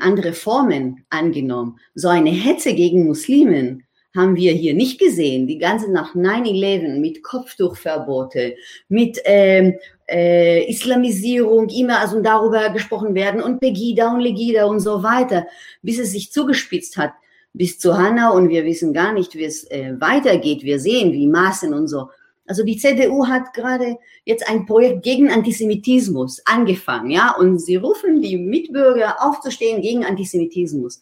andere 0.00 0.32
Formen 0.32 1.04
angenommen. 1.10 1.78
So 1.94 2.08
eine 2.08 2.30
Hetze 2.30 2.74
gegen 2.74 3.06
Muslimen 3.06 3.84
haben 4.16 4.36
wir 4.36 4.52
hier 4.52 4.74
nicht 4.74 4.98
gesehen. 4.98 5.46
Die 5.46 5.58
ganze 5.58 5.90
nach 5.90 6.14
9-11 6.14 6.98
mit 6.98 7.22
Kopftuchverbote, 7.22 8.56
mit 8.88 9.20
ähm, 9.24 9.78
äh, 10.08 10.68
Islamisierung, 10.68 11.68
immer 11.68 12.00
also 12.00 12.20
darüber 12.20 12.70
gesprochen 12.70 13.14
werden 13.14 13.42
und 13.42 13.60
Pegida 13.60 14.12
und 14.12 14.20
Legida 14.20 14.64
und 14.64 14.80
so 14.80 15.02
weiter, 15.02 15.46
bis 15.82 15.98
es 15.98 16.12
sich 16.12 16.32
zugespitzt 16.32 16.96
hat 16.96 17.12
bis 17.52 17.78
zu 17.78 17.96
Hanna 17.96 18.30
und 18.30 18.48
wir 18.48 18.64
wissen 18.64 18.92
gar 18.92 19.12
nicht, 19.12 19.34
wie 19.34 19.44
es 19.44 19.64
äh, 19.70 19.94
weitergeht. 20.00 20.62
Wir 20.62 20.78
sehen, 20.78 21.12
wie 21.12 21.26
Maßen 21.26 21.74
und 21.74 21.88
so. 21.88 22.08
Also 22.46 22.64
die 22.64 22.76
CDU 22.76 23.26
hat 23.26 23.54
gerade 23.54 23.96
jetzt 24.24 24.48
ein 24.48 24.66
Projekt 24.66 25.04
gegen 25.04 25.30
Antisemitismus 25.30 26.42
angefangen, 26.46 27.10
ja, 27.10 27.34
und 27.36 27.60
sie 27.60 27.76
rufen 27.76 28.20
die 28.22 28.36
Mitbürger 28.36 29.16
aufzustehen 29.20 29.82
gegen 29.82 30.04
Antisemitismus. 30.04 31.00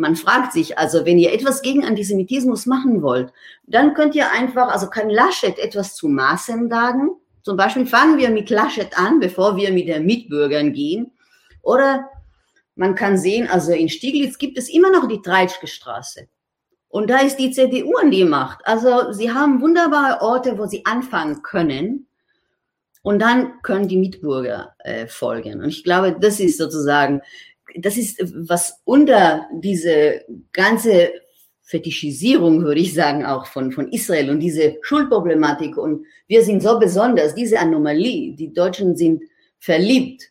Man 0.00 0.16
fragt 0.16 0.54
sich 0.54 0.78
also, 0.78 1.04
wenn 1.04 1.18
ihr 1.18 1.30
etwas 1.30 1.60
gegen 1.60 1.84
Antisemitismus 1.84 2.64
machen 2.64 3.02
wollt, 3.02 3.34
dann 3.66 3.92
könnt 3.92 4.14
ihr 4.14 4.32
einfach, 4.32 4.68
also 4.68 4.88
kann 4.88 5.10
Laschet 5.10 5.58
etwas 5.58 5.94
zu 5.94 6.08
Maßen 6.08 6.70
sagen. 6.70 7.10
Zum 7.42 7.58
Beispiel 7.58 7.84
fangen 7.84 8.16
wir 8.16 8.30
mit 8.30 8.48
Laschet 8.48 8.98
an, 8.98 9.20
bevor 9.20 9.56
wir 9.56 9.70
mit 9.72 9.88
den 9.88 10.06
Mitbürgern 10.06 10.72
gehen. 10.72 11.12
Oder 11.60 12.08
man 12.76 12.94
kann 12.94 13.18
sehen, 13.18 13.46
also 13.46 13.72
in 13.72 13.90
Stieglitz 13.90 14.38
gibt 14.38 14.56
es 14.56 14.70
immer 14.70 14.90
noch 14.90 15.06
die 15.06 15.20
Treitschke 15.20 15.66
Straße. 15.66 16.28
Und 16.88 17.10
da 17.10 17.18
ist 17.18 17.36
die 17.36 17.50
CDU 17.50 17.94
an 17.98 18.10
die 18.10 18.24
Macht. 18.24 18.66
Also 18.66 19.12
sie 19.12 19.30
haben 19.30 19.60
wunderbare 19.60 20.22
Orte, 20.22 20.56
wo 20.56 20.64
sie 20.64 20.86
anfangen 20.86 21.42
können. 21.42 22.06
Und 23.02 23.20
dann 23.20 23.60
können 23.60 23.86
die 23.86 23.98
Mitbürger 23.98 24.74
äh, 24.78 25.06
folgen. 25.06 25.60
Und 25.60 25.68
ich 25.68 25.84
glaube, 25.84 26.16
das 26.18 26.40
ist 26.40 26.56
sozusagen 26.56 27.20
das 27.76 27.96
ist, 27.96 28.20
was 28.48 28.80
unter 28.84 29.48
diese 29.52 30.24
ganze 30.52 31.12
Fetischisierung, 31.62 32.62
würde 32.64 32.80
ich 32.80 32.94
sagen, 32.94 33.24
auch 33.24 33.46
von, 33.46 33.70
von 33.70 33.92
Israel 33.92 34.30
und 34.30 34.40
diese 34.40 34.76
Schuldproblematik 34.82 35.76
und 35.76 36.04
wir 36.26 36.42
sind 36.42 36.62
so 36.62 36.78
besonders, 36.78 37.34
diese 37.34 37.60
Anomalie, 37.60 38.34
die 38.34 38.52
Deutschen 38.52 38.96
sind 38.96 39.22
verliebt 39.60 40.30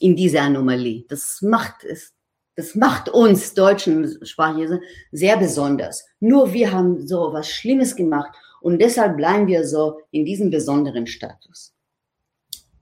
in 0.00 0.16
diese 0.16 0.40
Anomalie. 0.40 1.04
Das 1.08 1.42
macht 1.42 1.84
es, 1.84 2.14
das 2.56 2.74
macht 2.74 3.10
uns 3.10 3.52
Deutschen 3.52 4.24
Sprachliche 4.24 4.80
sehr 5.12 5.36
besonders. 5.36 6.06
Nur 6.18 6.52
wir 6.52 6.72
haben 6.72 7.06
so 7.06 7.30
was 7.32 7.50
Schlimmes 7.50 7.94
gemacht 7.94 8.34
und 8.62 8.80
deshalb 8.80 9.18
bleiben 9.18 9.46
wir 9.46 9.66
so 9.66 10.00
in 10.12 10.24
diesem 10.24 10.50
besonderen 10.50 11.06
Status 11.06 11.74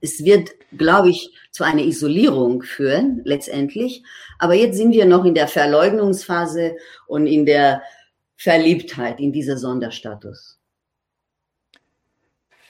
es 0.01 0.23
wird, 0.23 0.51
glaube 0.77 1.09
ich, 1.09 1.35
zu 1.51 1.63
einer 1.63 1.81
Isolierung 1.81 2.61
führen, 2.61 3.21
letztendlich. 3.25 4.03
Aber 4.37 4.53
jetzt 4.53 4.77
sind 4.77 4.91
wir 4.91 5.05
noch 5.05 5.25
in 5.25 5.33
der 5.33 5.47
Verleugnungsphase 5.47 6.75
und 7.07 7.27
in 7.27 7.45
der 7.45 7.81
Verliebtheit 8.37 9.19
in 9.19 9.33
dieser 9.33 9.57
Sonderstatus. 9.57 10.59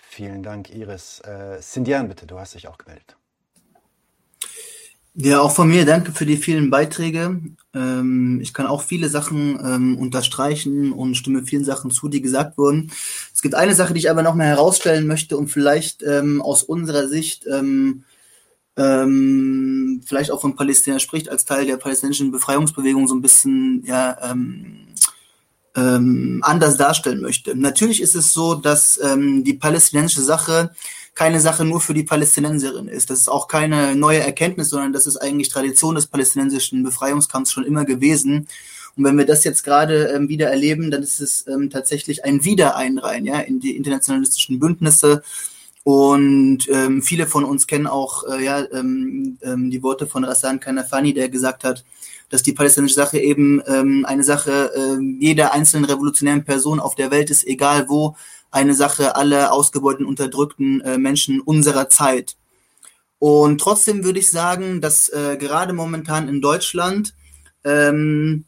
Vielen 0.02 0.42
Dank, 0.44 0.70
Iris. 0.74 1.22
Äh, 1.22 1.62
Sindian, 1.62 2.08
bitte, 2.08 2.26
du 2.26 2.40
hast 2.40 2.56
dich 2.56 2.68
auch 2.68 2.78
gemeldet. 2.78 3.19
Ja, 5.16 5.42
auch 5.42 5.52
von 5.52 5.68
mir 5.68 5.86
danke 5.86 6.12
für 6.12 6.26
die 6.26 6.38
vielen 6.38 6.70
Beiträge. 6.70 7.42
Ähm, 7.74 8.40
ich 8.42 8.54
kann 8.54 8.68
auch 8.68 8.84
viele 8.84 9.10
Sachen 9.10 9.60
ähm, 9.64 9.98
unterstreichen 9.98 10.94
und 10.94 11.16
stimme 11.16 11.44
vielen 11.44 11.66
Sachen 11.66 11.92
zu, 11.92 12.10
die 12.10 12.22
gesagt 12.22 12.58
wurden. 12.58 12.92
Es 13.34 13.42
gibt 13.42 13.56
eine 13.56 13.74
Sache, 13.76 13.94
die 13.94 14.00
ich 14.00 14.10
aber 14.10 14.22
noch 14.22 14.36
mal 14.36 14.46
herausstellen 14.46 15.08
möchte 15.08 15.36
und 15.36 15.48
vielleicht 15.48 16.04
ähm, 16.04 16.42
aus 16.42 16.64
unserer 16.64 17.08
Sicht 17.08 17.46
ähm, 17.52 18.04
ähm, 18.78 20.02
vielleicht 20.06 20.32
auch 20.32 20.42
von 20.42 20.56
Palästina 20.56 21.00
spricht, 21.00 21.28
als 21.28 21.44
Teil 21.44 21.66
der 21.66 21.78
palästinensischen 21.78 22.32
Befreiungsbewegung 22.32 23.08
so 23.08 23.16
ein 23.16 23.22
bisschen 23.22 23.84
ja, 23.86 24.18
ähm, 24.32 24.86
anders 26.44 26.78
darstellen 26.78 27.22
möchte. 27.22 27.56
Natürlich 27.56 28.02
ist 28.02 28.16
es 28.16 28.34
so, 28.34 28.56
dass 28.56 29.00
die 29.16 29.54
palästinensische 29.54 30.22
Sache 30.22 30.72
keine 31.20 31.42
Sache 31.42 31.66
nur 31.66 31.82
für 31.82 31.94
die 31.94 32.04
Palästinenserin 32.04 32.88
ist. 32.88 33.10
Das 33.10 33.20
ist 33.20 33.28
auch 33.28 33.50
keine 33.50 33.94
neue 33.94 34.20
Erkenntnis, 34.20 34.70
sondern 34.70 34.94
das 34.94 35.06
ist 35.06 35.18
eigentlich 35.18 35.50
Tradition 35.50 35.96
des 35.96 36.08
palästinensischen 36.08 36.82
Befreiungskampfs 36.82 37.52
schon 37.52 37.66
immer 37.66 37.84
gewesen. 37.84 38.48
Und 38.96 39.04
wenn 39.04 39.18
wir 39.18 39.26
das 39.26 39.44
jetzt 39.44 39.66
gerade 39.66 40.14
ähm, 40.16 40.30
wieder 40.30 40.50
erleben, 40.50 40.92
dann 40.92 41.04
ist 41.04 41.20
es 41.20 41.46
ähm, 41.48 41.70
tatsächlich 41.70 42.24
ein 42.24 42.46
Wiedereinreihen 42.46 43.26
ja, 43.26 43.42
in 43.42 43.60
die 43.60 43.76
internationalistischen 43.76 44.62
Bündnisse. 44.62 45.22
Und 45.84 46.70
ähm, 46.72 47.02
viele 47.02 47.28
von 47.28 47.44
uns 47.44 47.68
kennen 47.68 47.88
auch 47.88 48.24
äh, 48.24 48.42
ja, 48.42 48.66
ähm, 48.72 49.40
ähm, 49.42 49.70
die 49.72 49.84
Worte 49.84 50.08
von 50.08 50.24
Rassan 50.24 50.62
Kanafani, 50.62 51.14
der 51.14 51.28
gesagt 51.28 51.66
hat, 51.66 51.84
dass 52.30 52.44
die 52.44 52.54
palästinensische 52.54 53.02
Sache 53.02 53.20
eben 53.20 53.62
ähm, 53.68 54.06
eine 54.08 54.24
Sache 54.24 54.72
äh, 54.74 55.04
jeder 55.20 55.52
einzelnen 55.52 55.84
revolutionären 55.84 56.46
Person 56.46 56.80
auf 56.80 56.96
der 56.96 57.12
Welt 57.12 57.30
ist, 57.30 57.46
egal 57.46 57.90
wo, 57.90 58.16
eine 58.52 58.74
Sache 58.74 59.16
aller 59.16 59.52
ausgebeuteten, 59.52 60.06
unterdrückten 60.06 60.82
äh, 60.82 60.98
Menschen 60.98 61.42
unserer 61.42 61.90
Zeit. 61.90 62.38
Und 63.20 63.60
trotzdem 63.60 64.04
würde 64.04 64.20
ich 64.20 64.32
sagen, 64.32 64.82
dass 64.82 65.10
äh, 65.10 65.38
gerade 65.38 65.74
momentan 65.74 66.30
in 66.30 66.42
Deutschland 66.42 67.14
ähm, 67.64 68.46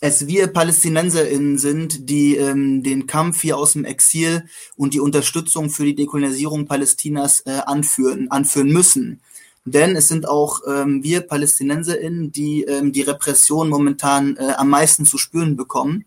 es 0.00 0.26
wir 0.26 0.46
PalästinenserInnen 0.46 1.58
sind, 1.58 2.08
die 2.08 2.36
ähm, 2.36 2.82
den 2.82 3.06
Kampf 3.06 3.42
hier 3.42 3.58
aus 3.58 3.74
dem 3.74 3.84
Exil 3.84 4.44
und 4.76 4.94
die 4.94 5.00
Unterstützung 5.00 5.68
für 5.68 5.84
die 5.84 5.94
Dekolonisierung 5.94 6.66
Palästinas 6.66 7.40
äh, 7.44 7.60
anführen, 7.66 8.30
anführen 8.30 8.72
müssen. 8.72 9.20
Denn 9.66 9.94
es 9.94 10.08
sind 10.08 10.26
auch 10.26 10.60
ähm, 10.66 11.04
wir 11.04 11.20
PalästinenserInnen, 11.20 12.32
die 12.32 12.64
ähm, 12.64 12.92
die 12.92 13.02
Repression 13.02 13.68
momentan 13.68 14.36
äh, 14.36 14.54
am 14.56 14.70
meisten 14.70 15.04
zu 15.04 15.18
spüren 15.18 15.54
bekommen. 15.54 16.06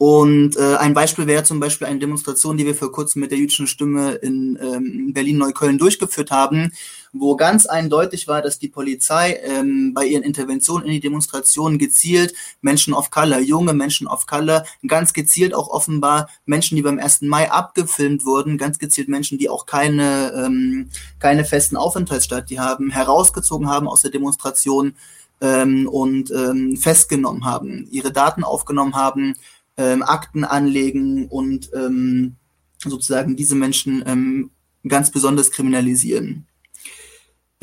Und 0.00 0.56
äh, 0.56 0.76
ein 0.76 0.94
Beispiel 0.94 1.26
wäre 1.26 1.44
zum 1.44 1.60
Beispiel 1.60 1.86
eine 1.86 1.98
Demonstration, 1.98 2.56
die 2.56 2.64
wir 2.64 2.74
vor 2.74 2.90
kurzem 2.90 3.20
mit 3.20 3.32
der 3.32 3.38
jüdischen 3.38 3.66
Stimme 3.66 4.12
in 4.12 4.58
ähm, 4.58 5.12
Berlin-Neukölln 5.12 5.76
durchgeführt 5.76 6.30
haben, 6.30 6.72
wo 7.12 7.36
ganz 7.36 7.66
eindeutig 7.66 8.26
war, 8.26 8.40
dass 8.40 8.58
die 8.58 8.68
Polizei 8.68 9.38
ähm, 9.44 9.92
bei 9.92 10.06
ihren 10.06 10.22
Interventionen 10.22 10.86
in 10.86 10.92
die 10.92 11.00
Demonstration 11.00 11.76
gezielt 11.76 12.32
Menschen 12.62 12.94
of 12.94 13.10
Color, 13.10 13.40
junge 13.40 13.74
Menschen 13.74 14.06
of 14.06 14.24
Color, 14.24 14.64
ganz 14.86 15.12
gezielt 15.12 15.52
auch 15.52 15.68
offenbar 15.68 16.30
Menschen, 16.46 16.76
die 16.76 16.82
beim 16.82 16.98
1. 16.98 17.20
Mai 17.20 17.50
abgefilmt 17.50 18.24
wurden, 18.24 18.56
ganz 18.56 18.78
gezielt 18.78 19.08
Menschen, 19.08 19.36
die 19.36 19.50
auch 19.50 19.66
keine, 19.66 20.32
ähm, 20.34 20.88
keine 21.18 21.44
festen 21.44 21.76
Aufenthaltsstadt, 21.76 22.48
die 22.48 22.58
haben, 22.58 22.88
herausgezogen 22.88 23.68
haben 23.68 23.86
aus 23.86 24.00
der 24.00 24.10
Demonstration 24.10 24.94
ähm, 25.42 25.86
und 25.86 26.30
ähm, 26.30 26.78
festgenommen 26.78 27.44
haben, 27.44 27.86
ihre 27.90 28.12
Daten 28.12 28.44
aufgenommen 28.44 28.94
haben, 28.94 29.34
ähm, 29.80 30.02
Akten 30.02 30.44
anlegen 30.44 31.26
und 31.28 31.70
ähm, 31.74 32.36
sozusagen 32.76 33.34
diese 33.34 33.54
Menschen 33.54 34.04
ähm, 34.06 34.50
ganz 34.86 35.10
besonders 35.10 35.50
kriminalisieren. 35.50 36.46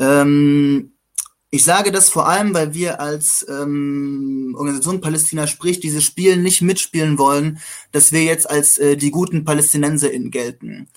Ähm, 0.00 0.92
ich 1.50 1.64
sage 1.64 1.92
das 1.92 2.10
vor 2.10 2.28
allem, 2.28 2.52
weil 2.54 2.74
wir 2.74 3.00
als 3.00 3.46
ähm, 3.48 4.54
Organisation 4.58 5.00
Palästina 5.00 5.46
spricht, 5.46 5.82
dieses 5.82 6.04
Spiel 6.04 6.36
nicht 6.36 6.60
mitspielen 6.60 7.18
wollen, 7.18 7.58
dass 7.92 8.12
wir 8.12 8.22
jetzt 8.22 8.50
als 8.50 8.78
äh, 8.78 8.96
die 8.96 9.10
guten 9.10 9.44
PalästinenserInnen 9.44 10.30
gelten. 10.30 10.88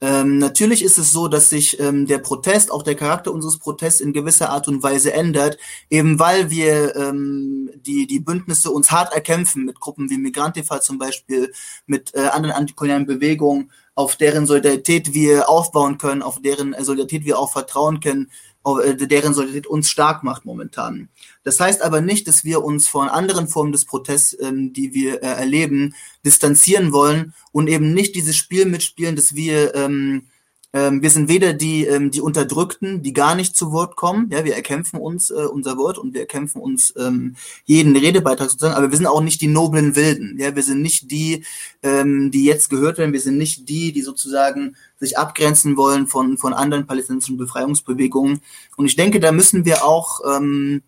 Ähm, 0.00 0.38
natürlich 0.38 0.84
ist 0.84 0.96
es 0.96 1.10
so, 1.10 1.26
dass 1.26 1.50
sich 1.50 1.80
ähm, 1.80 2.06
der 2.06 2.18
Protest, 2.18 2.70
auch 2.70 2.84
der 2.84 2.94
Charakter 2.94 3.32
unseres 3.32 3.58
Protests 3.58 4.00
in 4.00 4.12
gewisser 4.12 4.50
Art 4.50 4.68
und 4.68 4.82
Weise 4.82 5.12
ändert, 5.12 5.58
eben 5.90 6.20
weil 6.20 6.50
wir 6.50 6.94
ähm, 6.94 7.70
die, 7.84 8.06
die 8.06 8.20
Bündnisse 8.20 8.70
uns 8.70 8.92
hart 8.92 9.12
erkämpfen 9.12 9.64
mit 9.64 9.80
Gruppen 9.80 10.08
wie 10.08 10.18
Migrantifa 10.18 10.80
zum 10.80 10.98
Beispiel, 10.98 11.52
mit 11.86 12.14
äh, 12.14 12.20
anderen 12.28 12.54
antikolonialen 12.54 13.06
Bewegungen, 13.06 13.72
auf 13.96 14.14
deren 14.14 14.46
Solidarität 14.46 15.14
wir 15.14 15.48
aufbauen 15.48 15.98
können, 15.98 16.22
auf 16.22 16.40
deren 16.40 16.76
Solidarität 16.78 17.24
wir 17.24 17.36
auch 17.36 17.50
vertrauen 17.50 17.98
können, 17.98 18.26
äh, 18.26 18.30
deren 18.64 19.34
Solidarität 19.34 19.66
uns 19.66 19.88
stark 19.88 20.24
macht 20.24 20.44
momentan. 20.44 21.08
Das 21.44 21.58
heißt 21.58 21.82
aber 21.82 22.00
nicht, 22.00 22.28
dass 22.28 22.44
wir 22.44 22.62
uns 22.62 22.88
von 22.88 23.08
anderen 23.08 23.48
Formen 23.48 23.72
des 23.72 23.84
Protests, 23.84 24.36
ähm, 24.40 24.72
die 24.72 24.94
wir 24.94 25.22
äh, 25.22 25.26
erleben, 25.26 25.94
distanzieren 26.24 26.92
wollen 26.92 27.34
und 27.52 27.68
eben 27.68 27.94
nicht 27.94 28.14
dieses 28.14 28.36
Spiel 28.36 28.66
mitspielen, 28.66 29.16
dass 29.16 29.34
wir 29.34 29.74
ähm, 29.74 30.26
ähm, 30.74 31.00
wir 31.00 31.08
sind 31.08 31.28
weder 31.28 31.54
die, 31.54 31.86
ähm, 31.86 32.10
die 32.10 32.20
Unterdrückten, 32.20 33.02
die 33.02 33.14
gar 33.14 33.34
nicht 33.34 33.56
zu 33.56 33.72
Wort 33.72 33.96
kommen. 33.96 34.28
Ja, 34.30 34.44
wir 34.44 34.54
erkämpfen 34.54 35.00
uns 35.00 35.30
äh, 35.30 35.34
unser 35.34 35.78
Wort 35.78 35.96
und 35.96 36.12
wir 36.12 36.20
erkämpfen 36.20 36.60
uns 36.60 36.92
ähm, 36.98 37.36
jeden 37.64 37.96
Redebeitrag 37.96 38.50
sozusagen, 38.50 38.76
aber 38.76 38.90
wir 38.90 38.96
sind 38.96 39.06
auch 39.06 39.22
nicht 39.22 39.40
die 39.40 39.46
noblen 39.46 39.96
Wilden. 39.96 40.38
Ja, 40.38 40.54
wir 40.54 40.62
sind 40.62 40.82
nicht 40.82 41.10
die, 41.10 41.44
ähm, 41.82 42.30
die 42.30 42.44
jetzt 42.44 42.68
gehört 42.68 42.98
werden. 42.98 43.14
Wir 43.14 43.20
sind 43.20 43.38
nicht 43.38 43.68
die, 43.68 43.92
die 43.92 44.02
sozusagen 44.02 44.76
sich 45.00 45.16
abgrenzen 45.16 45.78
wollen 45.78 46.06
von, 46.06 46.36
von 46.36 46.52
anderen 46.52 46.86
palästinensischen 46.86 47.38
Befreiungsbewegungen. 47.38 48.42
Und 48.76 48.86
ich 48.86 48.96
denke, 48.96 49.20
da 49.20 49.32
müssen 49.32 49.64
wir 49.64 49.84
auch, 49.86 50.20
ähm, 50.36 50.82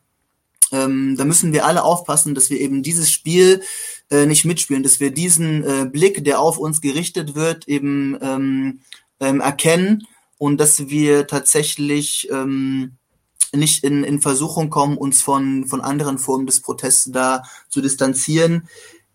ähm, 0.72 1.16
da 1.16 1.24
müssen 1.24 1.54
wir 1.54 1.64
alle 1.64 1.84
aufpassen, 1.84 2.34
dass 2.34 2.50
wir 2.50 2.60
eben 2.60 2.82
dieses 2.82 3.10
Spiel 3.10 3.62
äh, 4.10 4.26
nicht 4.26 4.44
mitspielen, 4.44 4.82
dass 4.82 5.00
wir 5.00 5.10
diesen 5.10 5.64
äh, 5.64 5.86
Blick, 5.86 6.22
der 6.24 6.40
auf 6.40 6.58
uns 6.58 6.80
gerichtet 6.82 7.34
wird, 7.34 7.66
eben 7.66 8.18
ähm, 8.20 8.80
ähm, 9.20 9.40
erkennen 9.40 10.06
und 10.38 10.58
dass 10.58 10.88
wir 10.88 11.26
tatsächlich 11.26 12.28
ähm, 12.30 12.92
nicht 13.52 13.84
in, 13.84 14.04
in 14.04 14.20
Versuchung 14.20 14.70
kommen, 14.70 14.96
uns 14.96 15.22
von, 15.22 15.66
von 15.66 15.80
anderen 15.80 16.18
Formen 16.18 16.46
des 16.46 16.60
Protests 16.60 17.10
da 17.12 17.42
zu 17.68 17.80
distanzieren. 17.80 18.68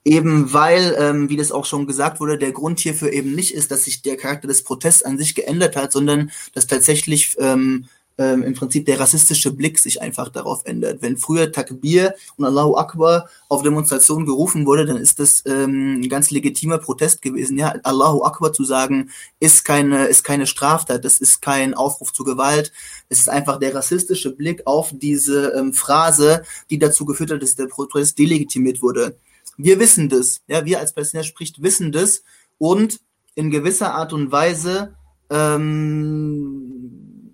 Eben 0.04 0.54
weil, 0.54 0.96
ähm, 1.00 1.30
wie 1.30 1.38
das 1.38 1.52
auch 1.52 1.66
schon 1.66 1.88
gesagt 1.88 2.20
wurde, 2.20 2.38
der 2.38 2.52
Grund 2.52 2.80
hierfür 2.80 3.12
eben 3.12 3.34
nicht 3.34 3.56
ist, 3.56 3.72
dass 3.72 3.86
sich 3.86 4.04
der 4.04 4.18
Charakter 4.18 4.48
des 4.48 4.64
Protests 4.64 5.02
an 5.02 5.18
sich 5.18 5.34
geändert 5.34 5.76
hat, 5.76 5.92
sondern 5.92 6.32
dass 6.54 6.68
tatsächlich 6.68 7.36
ähm, 7.40 7.88
ähm, 8.18 8.44
im 8.44 8.54
Prinzip 8.54 8.86
der 8.86 9.00
rassistische 9.00 9.52
Blick 9.52 9.80
sich 9.80 10.02
einfach 10.02 10.30
darauf 10.30 10.62
ändert. 10.66 11.02
Wenn 11.02 11.18
früher 11.18 11.52
Takbir 11.52 12.16
und 12.38 12.46
Allahu 12.46 12.76
Akbar 12.76 13.30
auf 13.50 13.62
Demonstrationen 13.62 14.26
gerufen 14.26 14.66
wurde, 14.66 14.86
dann 14.86 14.98
ist 14.98 15.20
das 15.20 15.44
ähm, 15.46 16.02
ein 16.02 16.10
ganz 16.10 16.32
legitimer 16.32 16.78
Protest 16.78 17.22
gewesen. 17.22 17.58
Ja, 17.58 17.76
Allahu 17.84 18.24
Akbar 18.24 18.54
zu 18.54 18.64
sagen, 18.64 19.10
ist 19.40 19.66
keine, 19.66 20.06
ist 20.06 20.24
keine 20.24 20.48
Straftat, 20.48 21.04
das 21.04 21.20
ist 21.20 21.42
kein 21.42 21.74
Aufruf 21.74 22.14
zu 22.14 22.24
Gewalt. 22.24 22.72
Es 23.10 23.20
ist 23.20 23.30
einfach 23.30 23.60
der 23.60 23.76
rassistische 23.76 24.32
Blick 24.32 24.62
auf 24.66 24.92
diese 24.94 25.50
ähm, 25.50 25.74
Phrase, 25.74 26.44
die 26.70 26.80
dazu 26.80 27.06
geführt 27.06 27.32
hat, 27.32 27.42
dass 27.42 27.56
der 27.56 27.68
Protest 27.68 28.18
delegitimiert 28.18 28.82
wurde. 28.82 29.18
Wir 29.58 29.80
wissen 29.80 30.10
das, 30.10 30.42
ja, 30.48 30.66
wir 30.66 30.80
als 30.80 30.94
Palästina 30.94 31.24
spricht 31.24 31.62
wissen 31.62 31.92
das 31.92 32.24
und 32.58 33.00
in 33.36 33.52
gewisser 33.52 33.94
Art 33.94 34.12
und 34.14 34.32
Weise 34.32 34.96
ähm, 35.30 36.75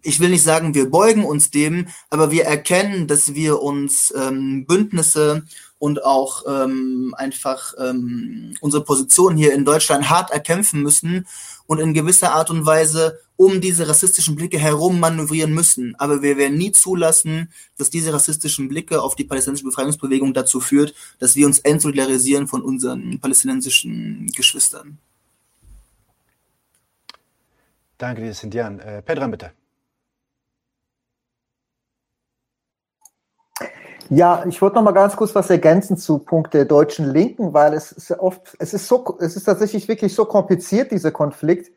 ich 0.04 0.20
will 0.20 0.30
nicht 0.30 0.44
sagen, 0.44 0.74
wir 0.74 0.90
beugen 0.90 1.26
uns 1.26 1.52
dem, 1.52 1.88
aber 2.10 2.32
wir 2.32 2.46
erkennen, 2.46 3.08
dass 3.08 3.34
wir 3.36 3.62
uns 3.62 4.14
ähm, 4.16 4.66
Bündnisse 4.66 5.44
und 5.80 6.04
auch 6.04 6.44
ähm, 6.48 7.16
einfach 7.18 7.74
ähm, 7.80 8.56
unsere 8.62 8.84
Position 8.84 9.36
hier 9.36 9.54
in 9.54 9.66
Deutschland 9.66 10.10
hart 10.10 10.30
erkämpfen 10.32 10.84
müssen 10.84 11.26
und 11.66 11.80
in 11.80 11.94
gewisser 11.94 12.34
Art 12.34 12.50
und 12.52 12.66
Weise 12.66 13.20
um 13.36 13.62
diese 13.62 13.88
rassistischen 13.88 14.36
Blicke 14.36 14.60
herum 14.60 15.00
manövrieren 15.00 15.54
müssen. 15.54 15.96
Aber 15.98 16.22
wir 16.22 16.38
werden 16.38 16.58
nie 16.58 16.72
zulassen, 16.72 17.52
dass 17.78 17.90
diese 17.90 18.14
rassistischen 18.14 18.70
Blicke 18.70 19.02
auf 19.02 19.16
die 19.16 19.24
palästinensische 19.24 19.66
Befreiungsbewegung 19.66 20.36
dazu 20.36 20.60
führt, 20.60 20.94
dass 21.18 21.36
wir 21.36 21.48
uns 21.48 21.58
entsolidarisieren 21.58 22.48
von 22.48 22.62
unseren 22.62 23.20
palästinensischen 23.20 24.28
Geschwistern. 24.36 25.00
Danke 27.98 28.22
dir, 28.22 28.34
Sintian. 28.36 28.80
Äh, 28.80 29.02
Pedram, 29.02 29.32
bitte. 29.32 29.52
Ja, 34.14 34.44
ich 34.46 34.62
wollte 34.62 34.76
noch 34.76 34.84
mal 34.84 34.92
ganz 34.92 35.16
kurz 35.16 35.34
was 35.36 35.50
ergänzen 35.50 35.96
zu 35.96 36.20
Punkt 36.20 36.54
der 36.54 36.66
deutschen 36.66 37.10
Linken, 37.14 37.54
weil 37.54 37.74
es 37.74 37.94
ist 37.94 38.12
oft, 38.12 38.58
es 38.60 38.74
ist 38.74 38.86
so, 38.86 39.18
es 39.22 39.38
ist 39.38 39.46
tatsächlich 39.46 39.88
wirklich 39.88 40.14
so 40.14 40.26
kompliziert, 40.26 40.92
dieser 40.92 41.12
Konflikt. 41.12 41.72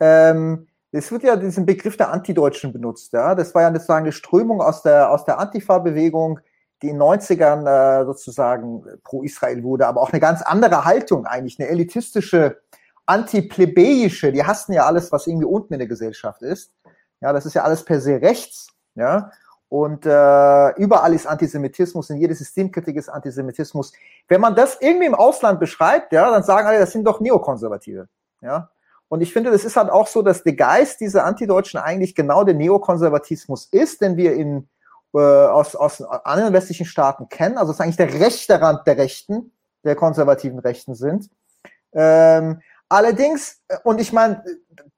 Ähm, 0.00 0.68
es 0.92 1.10
wird 1.10 1.24
ja 1.24 1.34
diesen 1.34 1.66
Begriff 1.66 1.96
der 1.96 2.12
Antideutschen 2.12 2.72
benutzt, 2.72 3.12
ja. 3.12 3.34
Das 3.34 3.52
war 3.56 3.62
ja 3.62 3.72
sozusagen 3.72 4.04
eine 4.04 4.12
Strömung 4.12 4.62
aus 4.62 4.82
der, 4.82 5.10
aus 5.10 5.24
der 5.24 5.40
Antifa-Bewegung, 5.40 6.38
die 6.82 6.90
in 6.90 7.00
den 7.00 7.02
90ern 7.02 7.66
äh, 7.66 8.04
sozusagen 8.04 8.84
pro-Israel 9.02 9.64
wurde, 9.64 9.88
aber 9.88 10.02
auch 10.02 10.12
eine 10.12 10.20
ganz 10.20 10.40
andere 10.40 10.84
Haltung 10.84 11.26
eigentlich, 11.26 11.58
eine 11.58 11.68
elitistische, 11.68 12.60
antiplebejische, 13.06 14.30
die 14.30 14.44
hassen 14.44 14.72
ja 14.72 14.86
alles, 14.86 15.10
was 15.10 15.26
irgendwie 15.26 15.46
unten 15.46 15.72
in 15.72 15.80
der 15.80 15.88
Gesellschaft 15.88 16.42
ist. 16.42 16.72
Ja, 17.20 17.32
das 17.32 17.44
ist 17.44 17.54
ja 17.54 17.64
alles 17.64 17.84
per 17.84 18.00
se 18.00 18.22
rechts, 18.22 18.68
ja. 18.94 19.32
Und 19.72 20.04
äh, 20.04 20.68
überall 20.74 21.14
ist 21.14 21.26
Antisemitismus, 21.26 22.10
in 22.10 22.18
jeder 22.18 22.34
Systemkritik 22.34 22.94
ist 22.94 23.08
Antisemitismus. 23.08 23.94
Wenn 24.28 24.42
man 24.42 24.54
das 24.54 24.76
irgendwie 24.82 25.06
im 25.06 25.14
Ausland 25.14 25.60
beschreibt, 25.60 26.12
ja, 26.12 26.30
dann 26.30 26.42
sagen 26.42 26.66
alle, 26.66 26.78
das 26.78 26.92
sind 26.92 27.04
doch 27.04 27.20
Neokonservative. 27.20 28.06
Ja. 28.42 28.68
Und 29.08 29.22
ich 29.22 29.32
finde, 29.32 29.50
das 29.50 29.64
ist 29.64 29.78
halt 29.78 29.88
auch 29.88 30.08
so, 30.08 30.20
dass 30.20 30.42
der 30.42 30.56
Geist 30.56 31.00
dieser 31.00 31.24
Antideutschen 31.24 31.80
eigentlich 31.80 32.14
genau 32.14 32.44
der 32.44 32.52
Neokonservatismus 32.52 33.64
ist, 33.70 34.02
den 34.02 34.18
wir 34.18 34.34
in, 34.34 34.68
äh, 35.14 35.18
aus, 35.18 35.74
aus 35.74 36.02
anderen 36.02 36.52
westlichen 36.52 36.84
Staaten 36.84 37.30
kennen. 37.30 37.56
Also 37.56 37.70
es 37.70 37.78
ist 37.78 37.80
eigentlich 37.80 37.96
der 37.96 38.12
rechte 38.20 38.60
Rand 38.60 38.86
der 38.86 38.98
Rechten, 38.98 39.52
der 39.84 39.96
konservativen 39.96 40.58
Rechten 40.58 40.94
sind. 40.94 41.30
Ähm, 41.94 42.60
allerdings, 42.90 43.62
und 43.84 44.02
ich 44.02 44.12
meine, 44.12 44.44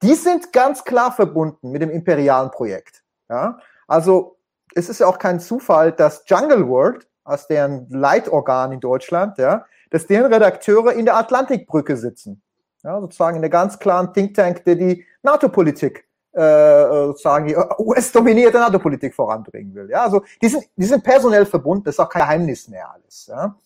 die 0.02 0.14
sind 0.14 0.52
ganz 0.52 0.82
klar 0.82 1.12
verbunden 1.12 1.70
mit 1.70 1.80
dem 1.80 1.90
imperialen 1.90 2.50
Projekt. 2.50 3.04
Ja? 3.28 3.60
Also 3.86 4.33
es 4.74 4.88
ist 4.88 5.00
ja 5.00 5.06
auch 5.06 5.18
kein 5.18 5.40
Zufall, 5.40 5.92
dass 5.92 6.24
Jungle 6.26 6.68
World, 6.68 7.06
als 7.24 7.46
deren 7.46 7.88
Leitorgan 7.90 8.72
in 8.72 8.80
Deutschland, 8.80 9.38
ja, 9.38 9.64
dass 9.90 10.06
deren 10.06 10.32
Redakteure 10.32 10.92
in 10.92 11.04
der 11.04 11.16
Atlantikbrücke 11.16 11.96
sitzen. 11.96 12.42
Ja, 12.82 13.00
sozusagen 13.00 13.36
in 13.36 13.42
der 13.42 13.50
ganz 13.50 13.78
klaren 13.78 14.12
Think 14.12 14.34
Tank, 14.34 14.64
der 14.64 14.74
die 14.74 15.04
NATO-Politik, 15.22 16.06
äh, 16.32 16.86
sozusagen 17.06 17.46
die 17.46 17.56
US-dominierte 17.78 18.58
NATO-Politik 18.58 19.14
voranbringen 19.14 19.74
will. 19.74 19.88
Ja, 19.88 20.02
also 20.02 20.22
die 20.42 20.48
sind, 20.48 20.64
die 20.76 20.84
sind 20.84 21.02
personell 21.02 21.46
verbunden, 21.46 21.84
das 21.84 21.94
ist 21.94 22.00
auch 22.00 22.10
kein 22.10 22.22
Geheimnis 22.22 22.68
mehr 22.68 22.90
alles. 22.92 23.26
Ja. 23.26 23.56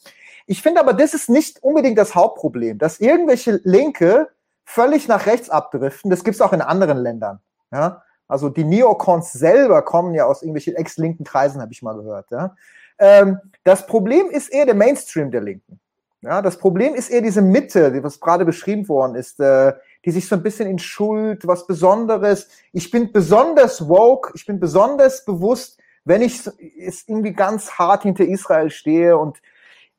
Ich 0.47 0.63
finde 0.63 0.81
aber, 0.81 0.93
das 0.93 1.15
ist 1.15 1.29
nicht 1.29 1.63
unbedingt 1.63 1.99
das 1.99 2.15
Hauptproblem, 2.15 2.79
dass 2.79 3.01
irgendwelche 3.01 3.61
Linke 3.65 4.29
völlig 4.65 5.09
nach 5.09 5.27
rechts 5.27 5.51
abdriften. 5.51 6.11
Das 6.11 6.23
gibt 6.23 6.37
es 6.37 6.41
auch 6.41 6.53
in 6.53 6.61
anderen 6.61 6.99
Ländern. 6.99 7.41
Ja. 7.73 8.03
Also 8.29 8.51
die 8.51 8.65
Neocons 8.65 9.33
selber 9.33 9.83
kommen 9.83 10.15
ja 10.15 10.27
aus 10.27 10.43
irgendwelchen 10.43 10.77
ex-linken 10.77 11.25
Kreisen, 11.25 11.61
habe 11.61 11.73
ich 11.73 11.83
mal 11.83 11.97
gehört. 11.97 12.31
Ja. 12.31 12.55
Ähm, 12.99 13.39
das 13.65 13.87
Problem 13.87 14.31
ist 14.31 14.49
eher 14.49 14.67
der 14.67 14.75
Mainstream 14.75 15.31
der 15.31 15.41
Linken. 15.41 15.81
Ja, 16.21 16.43
das 16.43 16.59
Problem 16.59 16.95
ist 16.95 17.11
eher 17.11 17.23
diese 17.23 17.43
Mitte, 17.43 18.03
was 18.03 18.19
gerade 18.21 18.45
beschrieben 18.45 18.89
worden 18.89 19.15
ist, 19.15 19.39
äh, 19.41 19.73
die 20.05 20.11
sich 20.11 20.29
so 20.29 20.35
ein 20.35 20.43
bisschen 20.43 20.69
in 20.69 20.79
Schuld, 20.79 21.47
was 21.47 21.67
Besonderes. 21.67 22.49
Ich 22.73 22.91
bin 22.91 23.13
besonders 23.13 23.89
woke, 23.89 24.33
ich 24.35 24.45
bin 24.45 24.59
besonders 24.59 25.25
bewusst, 25.25 25.79
wenn 26.05 26.23
ich 26.23 26.45
ist 26.77 27.09
irgendwie 27.09 27.35
ganz 27.35 27.71
hart 27.73 28.03
hinter 28.03 28.25
Israel 28.25 28.71
stehe 28.71 29.17
und 29.17 29.41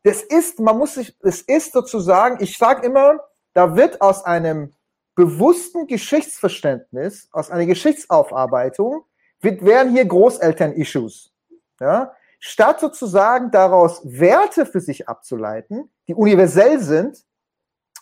das 0.04 0.22
ist, 0.22 0.60
man 0.60 0.78
muss 0.78 0.96
sich, 0.96 1.16
es 1.22 1.42
ist 1.42 1.74
sozusagen, 1.74 2.42
ich 2.42 2.58
sage 2.58 2.86
immer, 2.86 3.20
da 3.54 3.76
wird 3.76 4.02
aus 4.02 4.24
einem 4.24 4.74
bewussten 5.20 5.86
Geschichtsverständnis, 5.86 7.28
aus 7.34 7.52
einer 7.52 7.66
Geschichtsaufarbeitung, 7.66 9.04
wird, 9.41 9.66
wären 9.66 9.90
hier 9.90 10.06
Großeltern-Issues. 10.06 11.34
Ja? 11.82 12.14
Statt 12.40 12.80
sozusagen 12.80 13.52
daraus 13.52 14.02
Werte 14.06 14.66
für 14.66 14.80
sich 14.80 15.10
abzuleiten, 15.10 15.90
die 16.08 16.16
universell 16.16 16.80
sind, 16.80 17.26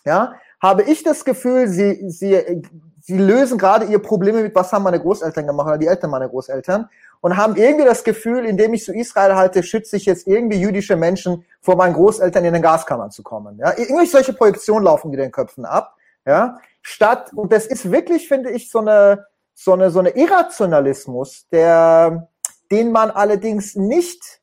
ja, 0.04 0.34
habe 0.62 0.84
ich 0.84 1.02
das 1.02 1.24
Gefühl, 1.24 1.66
sie, 1.66 2.08
sie, 2.08 2.62
sie 3.00 3.18
lösen 3.18 3.58
gerade 3.58 3.86
ihr 3.86 3.98
Probleme 3.98 4.42
mit, 4.42 4.54
was 4.54 4.72
haben 4.72 4.84
meine 4.84 5.00
Großeltern 5.00 5.46
gemacht 5.46 5.66
oder 5.66 5.78
die 5.78 5.88
Eltern 5.88 6.10
meiner 6.10 6.28
Großeltern 6.28 6.88
und 7.20 7.36
haben 7.36 7.56
irgendwie 7.56 7.84
das 7.84 8.04
Gefühl, 8.04 8.44
indem 8.44 8.74
ich 8.74 8.84
zu 8.84 8.94
Israel 8.94 9.34
halte, 9.34 9.64
schütze 9.64 9.96
ich 9.96 10.06
jetzt 10.06 10.28
irgendwie 10.28 10.60
jüdische 10.60 10.94
Menschen 10.94 11.44
vor 11.60 11.74
meinen 11.74 11.94
Großeltern 11.94 12.44
in 12.44 12.52
den 12.52 12.62
Gaskammern 12.62 13.10
zu 13.10 13.24
kommen. 13.24 13.58
Ja, 13.58 13.76
irgendwie 13.76 14.06
solche 14.06 14.32
Projektionen 14.32 14.84
laufen 14.84 15.12
in 15.12 15.18
den 15.18 15.32
Köpfen 15.32 15.64
ab. 15.64 15.96
Ja, 16.28 16.58
statt 16.82 17.32
und 17.34 17.52
das 17.52 17.64
ist 17.64 17.90
wirklich, 17.90 18.28
finde 18.28 18.50
ich, 18.50 18.70
so 18.70 18.80
eine 18.80 19.24
so 19.54 19.72
eine 19.72 19.90
so 19.90 19.98
eine 19.98 20.10
Irrationalismus, 20.10 21.48
der 21.48 22.28
den 22.70 22.92
man 22.92 23.10
allerdings 23.10 23.76
nicht, 23.76 24.42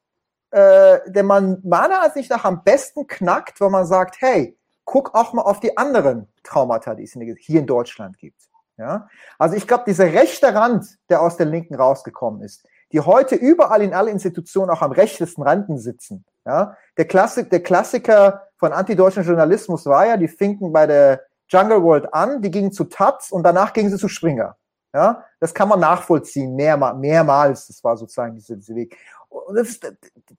äh, 0.49 0.99
den 1.05 1.27
man 1.27 1.59
meiner 1.63 2.01
Ansicht 2.01 2.31
nach 2.31 2.43
am 2.43 2.63
besten 2.63 3.05
knackt, 3.05 3.61
wenn 3.61 3.69
man 3.71 3.85
sagt, 3.85 4.15
hey, 4.19 4.57
guck 4.83 5.13
auch 5.13 5.33
mal 5.33 5.43
auf 5.43 5.59
die 5.59 5.77
anderen 5.77 6.27
Traumata, 6.41 6.95
die 6.95 7.03
es 7.03 7.13
hier 7.13 7.59
in 7.59 7.67
Deutschland 7.67 8.17
gibt. 8.17 8.41
Ja? 8.77 9.07
Also 9.37 9.55
ich 9.55 9.67
glaube, 9.67 9.83
dieser 9.85 10.05
rechte 10.05 10.55
Rand, 10.55 10.97
der 11.09 11.21
aus 11.21 11.37
der 11.37 11.45
Linken 11.45 11.75
rausgekommen 11.75 12.41
ist, 12.41 12.67
die 12.91 13.01
heute 13.01 13.35
überall 13.35 13.83
in 13.83 13.93
alle 13.93 14.09
Institutionen 14.09 14.71
auch 14.71 14.81
am 14.81 14.91
rechtesten 14.91 15.43
Randen 15.43 15.77
sitzen. 15.77 16.25
Ja? 16.45 16.75
Der, 16.97 17.05
Klassik, 17.05 17.51
der 17.51 17.61
Klassiker 17.61 18.47
von 18.57 18.73
antideutschen 18.73 19.23
Journalismus 19.23 19.85
war 19.85 20.07
ja, 20.07 20.17
die 20.17 20.27
finken 20.27 20.71
bei 20.73 20.87
der 20.87 21.21
Jungle 21.49 21.83
World 21.83 22.13
an, 22.13 22.41
die 22.41 22.51
gingen 22.51 22.71
zu 22.71 22.85
Taz 22.85 23.31
und 23.31 23.43
danach 23.43 23.73
gingen 23.73 23.89
sie 23.89 23.97
zu 23.97 24.07
Springer. 24.07 24.57
Ja, 24.93 25.25
das 25.39 25.53
kann 25.53 25.67
man 25.67 25.81
nachvollziehen, 25.81 26.55
mehrmal, 26.55 26.95
mehrmals. 26.95 27.67
Das 27.67 27.83
war 27.83 27.97
sozusagen 27.97 28.33
dieser, 28.35 28.55
dieser 28.55 28.75
Weg. 28.75 28.97
Und 29.27 29.57
das, 29.57 29.79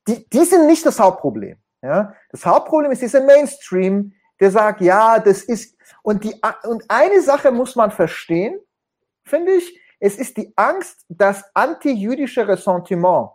die, 0.09 0.29
die 0.29 0.45
sind 0.45 0.67
nicht 0.67 0.87
das 0.87 0.99
Hauptproblem. 0.99 1.59
Ja, 1.83 2.15
das 2.31 2.45
Hauptproblem 2.47 2.91
ist 2.91 3.03
dieser 3.03 3.23
Mainstream, 3.23 4.15
der 4.41 4.51
sagt, 4.51 4.81
ja, 4.81 5.19
das 5.19 5.43
ist, 5.43 5.77
und 6.03 6.25
die, 6.25 6.35
und 6.65 6.85
eine 6.89 7.21
Sache 7.21 7.53
muss 7.53 7.77
man 7.77 7.91
verstehen, 7.91 8.59
finde 9.25 9.53
ich, 9.53 9.81
es 9.99 10.17
ist 10.17 10.37
die 10.37 10.53
Angst, 10.57 11.05
dass 11.09 11.45
anti-jüdische 11.55 12.47
Ressentiment 12.47 13.31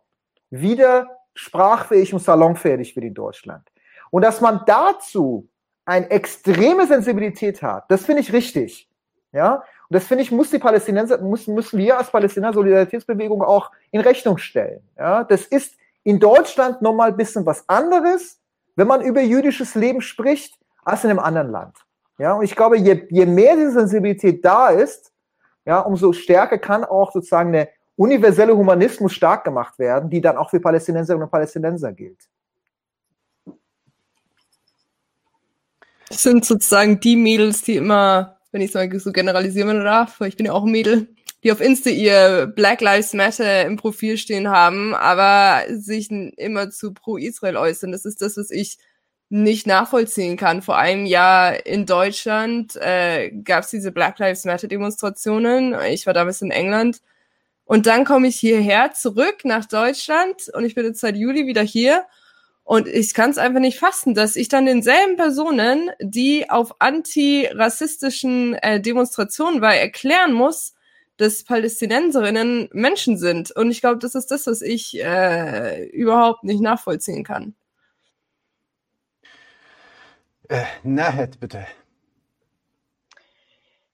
wieder 0.49 1.07
sprachfähig 1.33 2.13
und 2.13 2.19
salonfähig 2.19 2.95
wird 2.95 3.05
in 3.05 3.13
Deutschland. 3.13 3.67
Und 4.09 4.23
dass 4.23 4.41
man 4.41 4.61
dazu 4.65 5.47
eine 5.85 6.09
extreme 6.09 6.87
Sensibilität 6.87 7.61
hat, 7.61 7.89
das 7.89 8.05
finde 8.05 8.21
ich 8.21 8.33
richtig. 8.33 8.89
Ja, 9.33 9.55
und 9.55 9.63
das 9.95 10.05
finde 10.05 10.23
ich, 10.23 10.31
muss 10.31 10.49
die 10.49 10.59
Palästinenser, 10.59 11.19
müssen, 11.19 11.53
müssen 11.55 11.79
wir 11.79 11.97
als 11.97 12.11
Palästinenser 12.11 12.53
Solidaritätsbewegung 12.53 13.41
auch 13.41 13.71
in 13.91 14.01
Rechnung 14.01 14.37
stellen. 14.37 14.81
Ja, 14.97 15.23
das 15.23 15.45
ist 15.45 15.75
in 16.03 16.19
Deutschland 16.19 16.81
nochmal 16.81 17.11
ein 17.11 17.17
bisschen 17.17 17.45
was 17.45 17.67
anderes, 17.69 18.41
wenn 18.75 18.87
man 18.87 19.01
über 19.01 19.21
jüdisches 19.21 19.75
Leben 19.75 20.01
spricht, 20.01 20.57
als 20.83 21.03
in 21.03 21.09
einem 21.09 21.19
anderen 21.19 21.51
Land. 21.51 21.77
Ja, 22.17 22.33
und 22.33 22.43
ich 22.43 22.55
glaube, 22.55 22.77
je, 22.77 23.07
je 23.09 23.25
mehr 23.25 23.55
diese 23.55 23.71
Sensibilität 23.71 24.43
da 24.43 24.67
ist, 24.69 25.11
ja, 25.65 25.79
umso 25.79 26.11
stärker 26.13 26.57
kann 26.57 26.83
auch 26.83 27.11
sozusagen 27.11 27.49
eine 27.49 27.69
universelle 27.95 28.55
Humanismus 28.55 29.13
stark 29.13 29.43
gemacht 29.43 29.77
werden, 29.77 30.09
die 30.09 30.21
dann 30.21 30.37
auch 30.37 30.49
für 30.49 30.59
Palästinenserinnen 30.59 31.23
und 31.23 31.31
Palästinenser 31.31 31.93
gilt. 31.93 32.29
Sind 36.11 36.45
sozusagen 36.45 36.99
die 36.99 37.15
Mädels, 37.15 37.61
die 37.63 37.75
immer, 37.75 38.37
wenn 38.51 38.61
ich 38.61 38.69
es 38.69 38.73
mal 38.73 38.99
so 38.99 39.11
generalisieren 39.11 39.83
darf, 39.83 40.19
weil 40.19 40.29
ich 40.29 40.37
bin 40.37 40.45
ja 40.45 40.53
auch 40.53 40.63
ein 40.63 40.71
Mädel, 40.71 41.07
die 41.43 41.51
auf 41.51 41.61
Insta 41.61 41.89
ihr 41.89 42.47
Black 42.47 42.81
Lives 42.81 43.13
Matter 43.13 43.65
im 43.65 43.77
Profil 43.77 44.17
stehen 44.17 44.49
haben, 44.49 44.93
aber 44.93 45.63
sich 45.69 46.11
immer 46.11 46.69
zu 46.69 46.93
pro 46.93 47.17
Israel 47.17 47.57
äußern. 47.57 47.91
Das 47.91 48.05
ist 48.05 48.21
das, 48.21 48.37
was 48.37 48.51
ich 48.51 48.77
nicht 49.29 49.65
nachvollziehen 49.65 50.35
kann. 50.35 50.61
Vor 50.61 50.77
einem 50.77 51.05
Jahr 51.05 51.65
in 51.65 51.85
Deutschland 51.85 52.75
äh, 52.75 53.31
gab 53.31 53.63
es 53.63 53.69
diese 53.69 53.91
Black 53.91 54.19
Lives 54.19 54.43
Matter 54.43 54.67
Demonstrationen. 54.67 55.73
Ich 55.89 56.05
war 56.05 56.13
damals 56.13 56.41
in 56.41 56.51
England. 56.51 57.01
Und 57.63 57.87
dann 57.87 58.03
komme 58.03 58.27
ich 58.27 58.35
hierher 58.35 58.91
zurück 58.91 59.45
nach 59.45 59.65
Deutschland 59.65 60.49
und 60.53 60.65
ich 60.65 60.75
bin 60.75 60.85
jetzt 60.85 60.99
seit 60.99 61.15
Juli 61.15 61.47
wieder 61.47 61.61
hier. 61.61 62.03
Und 62.63 62.87
ich 62.87 63.13
kann 63.13 63.31
es 63.31 63.37
einfach 63.37 63.59
nicht 63.59 63.79
fassen, 63.79 64.13
dass 64.13 64.35
ich 64.35 64.47
dann 64.47 64.65
denselben 64.65 65.17
Personen, 65.17 65.91
die 65.99 66.49
auf 66.49 66.75
antirassistischen 66.79 68.53
äh, 68.55 68.79
Demonstrationen 68.79 69.61
war, 69.61 69.75
erklären 69.75 70.33
muss, 70.33 70.75
dass 71.17 71.43
Palästinenserinnen 71.43 72.69
Menschen 72.71 73.17
sind. 73.17 73.51
Und 73.51 73.71
ich 73.71 73.81
glaube, 73.81 73.99
das 73.99 74.15
ist 74.15 74.31
das, 74.31 74.47
was 74.47 74.61
ich 74.61 74.99
äh, 74.99 75.85
überhaupt 75.89 76.43
nicht 76.43 76.61
nachvollziehen 76.61 77.23
kann. 77.23 77.55
Äh, 80.49 80.65
Nahed, 80.83 81.39
bitte. 81.39 81.65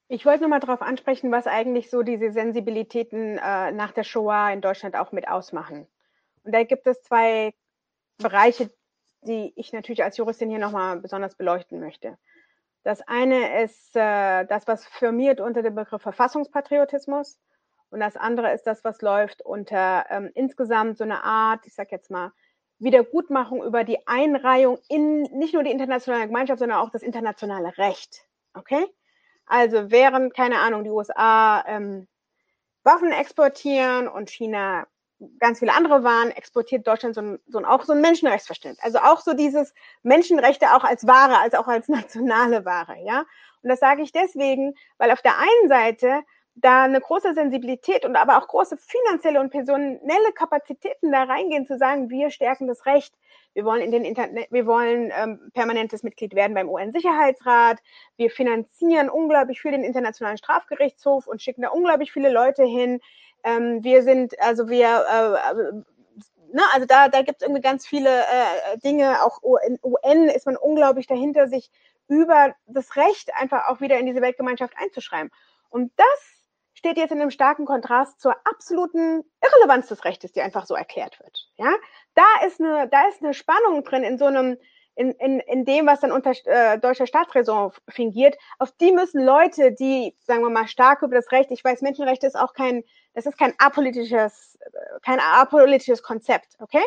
Ich 0.09 0.25
wollte 0.25 0.41
nur 0.41 0.49
mal 0.49 0.59
darauf 0.59 0.81
ansprechen, 0.81 1.31
was 1.31 1.47
eigentlich 1.47 1.89
so 1.89 2.01
diese 2.01 2.31
Sensibilitäten 2.31 3.37
äh, 3.37 3.71
nach 3.71 3.91
der 3.91 4.03
Shoah 4.03 4.51
in 4.51 4.61
Deutschland 4.61 4.95
auch 4.95 5.11
mit 5.11 5.27
ausmachen. 5.27 5.85
Und 6.43 6.53
da 6.53 6.63
gibt 6.63 6.87
es 6.87 7.01
zwei 7.01 7.53
Bereiche, 8.17 8.71
die 9.21 9.53
ich 9.55 9.73
natürlich 9.73 10.03
als 10.03 10.17
Juristin 10.17 10.49
hier 10.49 10.59
nochmal 10.59 10.99
besonders 10.99 11.35
beleuchten 11.35 11.79
möchte. 11.79 12.17
Das 12.83 13.01
eine 13.01 13.63
ist 13.63 13.95
äh, 13.95 14.45
das, 14.45 14.67
was 14.67 14.85
firmiert 14.85 15.41
unter 15.41 15.61
dem 15.61 15.75
Begriff 15.75 16.01
Verfassungspatriotismus. 16.01 17.39
Und 17.89 17.99
das 17.99 18.15
andere 18.17 18.53
ist 18.53 18.67
das, 18.67 18.83
was 18.83 19.01
läuft 19.01 19.41
unter 19.41 20.05
ähm, 20.09 20.31
insgesamt 20.33 20.97
so 20.97 21.03
eine 21.03 21.23
Art, 21.23 21.65
ich 21.65 21.73
sag 21.73 21.91
jetzt 21.91 22.11
mal, 22.11 22.31
Wiedergutmachung 22.79 23.63
über 23.63 23.83
die 23.83 24.07
Einreihung 24.07 24.77
in 24.87 25.23
nicht 25.37 25.53
nur 25.53 25.63
die 25.63 25.71
internationale 25.71 26.27
Gemeinschaft, 26.27 26.59
sondern 26.59 26.79
auch 26.79 26.91
das 26.91 27.01
internationale 27.01 27.77
Recht. 27.77 28.25
Okay? 28.53 28.85
Also 29.45 29.89
während, 29.89 30.33
keine 30.33 30.59
Ahnung, 30.59 30.83
die 30.83 30.89
USA 30.89 31.63
ähm, 31.67 32.07
Waffen 32.83 33.11
exportieren 33.11 34.07
und 34.07 34.29
China 34.29 34.87
ganz 35.39 35.59
viele 35.59 35.73
andere 35.73 36.03
Waren, 36.03 36.31
exportiert 36.31 36.87
Deutschland 36.87 37.15
so 37.15 37.21
ein, 37.21 37.39
so 37.47 37.57
ein, 37.57 37.65
auch 37.65 37.83
so 37.83 37.93
ein 37.93 38.01
Menschenrechtsverständnis. 38.01 38.83
Also 38.83 38.99
auch 38.99 39.21
so 39.21 39.33
dieses 39.33 39.73
Menschenrechte 40.03 40.75
auch 40.75 40.83
als 40.83 41.07
Ware, 41.07 41.39
als 41.39 41.53
auch 41.53 41.67
als 41.67 41.87
nationale 41.89 42.65
Ware, 42.65 42.95
ja. 43.03 43.25
Und 43.63 43.69
das 43.69 43.79
sage 43.79 44.03
ich 44.03 44.11
deswegen, 44.11 44.75
weil 44.97 45.11
auf 45.11 45.21
der 45.21 45.37
einen 45.37 45.69
Seite 45.69 46.21
da 46.59 46.83
eine 46.83 46.99
große 46.99 47.33
Sensibilität 47.35 48.03
und 48.03 48.15
aber 48.15 48.37
auch 48.37 48.47
große 48.47 48.77
finanzielle 48.77 49.39
und 49.39 49.51
personelle 49.51 50.31
Kapazitäten 50.33 51.11
da 51.11 51.23
reingehen, 51.23 51.67
zu 51.67 51.77
sagen, 51.77 52.09
wir 52.09 52.31
stärken 52.31 52.67
das 52.67 52.85
Recht, 52.85 53.13
wir 53.53 53.63
wollen 53.63 53.81
in 53.81 53.91
den 53.91 54.05
Internet, 54.05 54.51
wir 54.51 54.65
wollen 54.65 55.11
ähm, 55.15 55.51
permanentes 55.53 56.03
Mitglied 56.03 56.33
werden 56.35 56.55
beim 56.55 56.69
UN-Sicherheitsrat, 56.69 57.79
wir 58.17 58.31
finanzieren 58.31 59.09
unglaublich 59.09 59.61
viel 59.61 59.71
den 59.71 59.83
Internationalen 59.83 60.37
Strafgerichtshof 60.37 61.27
und 61.27 61.41
schicken 61.41 61.61
da 61.61 61.69
unglaublich 61.69 62.11
viele 62.11 62.31
Leute 62.31 62.63
hin. 62.63 62.99
Ähm, 63.47 63.83
wir 63.83 64.03
sind, 64.03 64.37
also 64.41 64.67
wir, 64.67 65.05
äh, 65.09 65.51
äh 65.51 65.73
ne, 66.53 66.61
also 66.73 66.85
da, 66.85 67.07
da 67.07 67.21
gibt 67.21 67.41
es 67.41 67.47
irgendwie 67.47 67.61
ganz 67.61 67.87
viele 67.87 68.09
äh, 68.09 68.77
Dinge, 68.83 69.23
auch 69.23 69.39
in 69.65 69.79
UN 69.83 70.27
ist 70.27 70.45
man 70.45 70.57
unglaublich 70.57 71.07
dahinter, 71.07 71.47
sich 71.47 71.71
über 72.09 72.55
das 72.67 72.95
Recht 72.97 73.33
einfach 73.35 73.69
auch 73.69 73.79
wieder 73.79 73.99
in 73.99 74.05
diese 74.05 74.21
Weltgemeinschaft 74.21 74.73
einzuschreiben. 74.77 75.31
Und 75.69 75.91
das 75.95 76.07
steht 76.73 76.97
jetzt 76.97 77.11
in 77.11 77.21
einem 77.21 77.31
starken 77.31 77.65
Kontrast 77.65 78.19
zur 78.19 78.35
absoluten 78.45 79.23
Irrelevanz 79.41 79.87
des 79.87 80.03
Rechtes, 80.03 80.33
die 80.33 80.41
einfach 80.41 80.65
so 80.65 80.75
erklärt 80.75 81.19
wird. 81.19 81.49
Ja, 81.55 81.73
da 82.15 82.45
ist 82.45 82.59
eine, 82.59 82.87
da 82.89 83.07
ist 83.07 83.23
eine 83.23 83.33
Spannung 83.33 83.83
drin 83.83 84.03
in 84.03 84.17
so 84.17 84.25
einem, 84.25 84.57
in, 84.97 85.11
in, 85.11 85.39
in 85.41 85.63
dem, 85.63 85.85
was 85.85 85.99
dann 85.99 86.11
unter 86.11 86.33
äh, 86.45 86.79
deutscher 86.79 87.05
Staatsräson 87.05 87.71
fingiert. 87.87 88.35
Auf 88.57 88.71
die 88.71 88.91
müssen 88.91 89.23
Leute, 89.23 89.71
die, 89.71 90.15
sagen 90.19 90.41
wir 90.41 90.49
mal, 90.49 90.67
stark 90.67 91.03
über 91.03 91.15
das 91.15 91.31
Recht, 91.31 91.51
ich 91.51 91.63
weiß, 91.63 91.81
Menschenrechte 91.81 92.25
ist 92.25 92.37
auch 92.37 92.53
kein, 92.53 92.83
das 93.13 93.27
ist 93.27 93.37
kein 93.37 93.53
apolitisches, 93.59 94.57
kein 95.03 95.19
apolitisches 95.19 96.01
Konzept, 96.01 96.57
okay? 96.59 96.83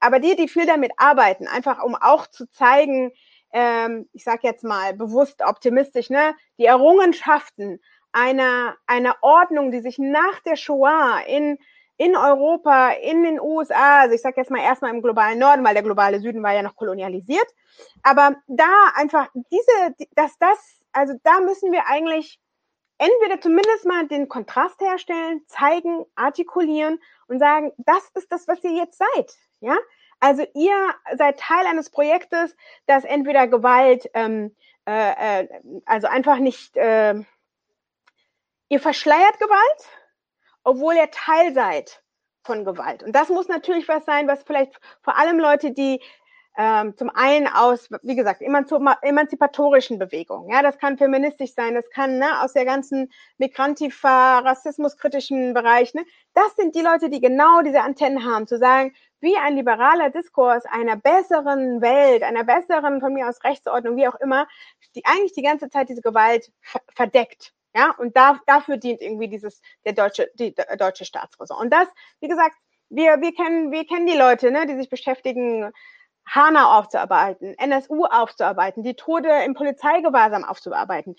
Aber 0.00 0.18
die, 0.18 0.34
die 0.34 0.48
viel 0.48 0.66
damit 0.66 0.92
arbeiten, 0.96 1.46
einfach 1.46 1.82
um 1.84 1.94
auch 1.94 2.26
zu 2.26 2.50
zeigen, 2.50 3.12
ähm, 3.52 4.08
ich 4.14 4.24
sage 4.24 4.40
jetzt 4.44 4.64
mal 4.64 4.94
bewusst 4.94 5.42
optimistisch, 5.44 6.08
ne, 6.08 6.34
die 6.58 6.64
Errungenschaften 6.64 7.80
einer, 8.12 8.76
einer 8.86 9.16
Ordnung, 9.20 9.70
die 9.70 9.80
sich 9.80 9.98
nach 9.98 10.40
der 10.46 10.56
Shoah 10.56 11.20
in, 11.26 11.58
in 12.02 12.16
Europa, 12.16 12.90
in 12.90 13.22
den 13.22 13.40
USA, 13.40 14.00
also 14.00 14.14
ich 14.16 14.22
sage 14.22 14.40
jetzt 14.40 14.50
mal 14.50 14.60
erstmal 14.60 14.92
im 14.92 15.02
globalen 15.02 15.38
Norden, 15.38 15.64
weil 15.64 15.74
der 15.74 15.84
globale 15.84 16.18
Süden 16.18 16.42
war 16.42 16.52
ja 16.52 16.62
noch 16.62 16.74
kolonialisiert, 16.74 17.46
aber 18.02 18.34
da 18.48 18.90
einfach 18.96 19.28
diese, 19.52 20.08
dass 20.16 20.36
das, 20.38 20.58
also 20.90 21.14
da 21.22 21.38
müssen 21.38 21.70
wir 21.70 21.86
eigentlich 21.86 22.40
entweder 22.98 23.40
zumindest 23.40 23.86
mal 23.86 24.08
den 24.08 24.28
Kontrast 24.28 24.80
herstellen, 24.80 25.42
zeigen, 25.46 26.04
artikulieren 26.16 26.98
und 27.28 27.38
sagen, 27.38 27.72
das 27.78 28.10
ist 28.14 28.32
das, 28.32 28.48
was 28.48 28.64
ihr 28.64 28.72
jetzt 28.72 28.98
seid, 28.98 29.32
ja. 29.60 29.76
Also 30.18 30.44
ihr 30.54 30.74
seid 31.16 31.38
Teil 31.38 31.66
eines 31.66 31.90
Projektes, 31.90 32.56
das 32.86 33.04
entweder 33.04 33.46
Gewalt, 33.46 34.08
ähm, 34.14 34.56
äh, 34.88 35.42
äh 35.42 35.48
also 35.84 36.08
einfach 36.08 36.38
nicht 36.38 36.76
äh, 36.76 37.14
Ihr 38.72 38.80
verschleiert 38.80 39.38
Gewalt, 39.38 40.01
obwohl 40.64 40.94
ihr 40.94 41.10
Teil 41.10 41.54
seid 41.54 42.02
von 42.44 42.64
Gewalt. 42.64 43.02
Und 43.02 43.14
das 43.14 43.28
muss 43.28 43.48
natürlich 43.48 43.88
was 43.88 44.04
sein, 44.04 44.28
was 44.28 44.42
vielleicht 44.42 44.72
vor 45.02 45.16
allem 45.18 45.38
Leute, 45.38 45.72
die 45.72 46.00
ähm, 46.56 46.96
zum 46.96 47.10
einen 47.10 47.46
aus, 47.46 47.88
wie 48.02 48.16
gesagt, 48.16 48.42
emanzipatorischen 48.42 49.98
Bewegungen. 49.98 50.50
Ja, 50.50 50.62
das 50.62 50.78
kann 50.78 50.98
feministisch 50.98 51.54
sein, 51.54 51.74
das 51.74 51.88
kann 51.90 52.18
ne, 52.18 52.42
aus 52.42 52.52
der 52.52 52.64
ganzen 52.64 53.10
Migrantifa, 53.38 54.40
rassismuskritischen 54.40 55.54
Bereich. 55.54 55.94
Ne, 55.94 56.04
das 56.34 56.54
sind 56.56 56.74
die 56.74 56.82
Leute, 56.82 57.08
die 57.08 57.20
genau 57.20 57.62
diese 57.62 57.80
Antennen 57.80 58.24
haben, 58.24 58.46
zu 58.46 58.58
sagen, 58.58 58.92
wie 59.20 59.36
ein 59.36 59.56
liberaler 59.56 60.10
Diskurs 60.10 60.64
einer 60.66 60.96
besseren 60.96 61.80
Welt, 61.80 62.22
einer 62.22 62.44
besseren, 62.44 63.00
von 63.00 63.14
mir 63.14 63.28
aus 63.28 63.42
Rechtsordnung, 63.44 63.96
wie 63.96 64.08
auch 64.08 64.16
immer, 64.16 64.46
die 64.94 65.04
eigentlich 65.06 65.32
die 65.32 65.42
ganze 65.42 65.70
Zeit 65.70 65.88
diese 65.88 66.02
Gewalt 66.02 66.52
verdeckt. 66.94 67.54
Ja, 67.74 67.94
und 67.98 68.16
da, 68.16 68.38
dafür 68.46 68.76
dient 68.76 69.00
irgendwie 69.00 69.28
dieses, 69.28 69.60
der 69.84 69.94
deutsche, 69.94 70.30
die 70.34 70.54
deutsche 70.78 71.04
Staatsräson. 71.04 71.56
Und 71.56 71.70
das, 71.72 71.88
wie 72.20 72.28
gesagt, 72.28 72.56
wir, 72.90 73.20
wir 73.20 73.34
kennen, 73.34 73.72
wir 73.72 73.86
kennen 73.86 74.06
die 74.06 74.16
Leute, 74.16 74.50
ne, 74.50 74.66
die 74.66 74.76
sich 74.76 74.90
beschäftigen, 74.90 75.72
Hanau 76.26 76.78
aufzuarbeiten, 76.78 77.54
NSU 77.58 78.04
aufzuarbeiten, 78.04 78.82
die 78.82 78.94
Tode 78.94 79.28
im 79.44 79.54
Polizeigewahrsam 79.54 80.44
aufzuarbeiten. 80.44 81.16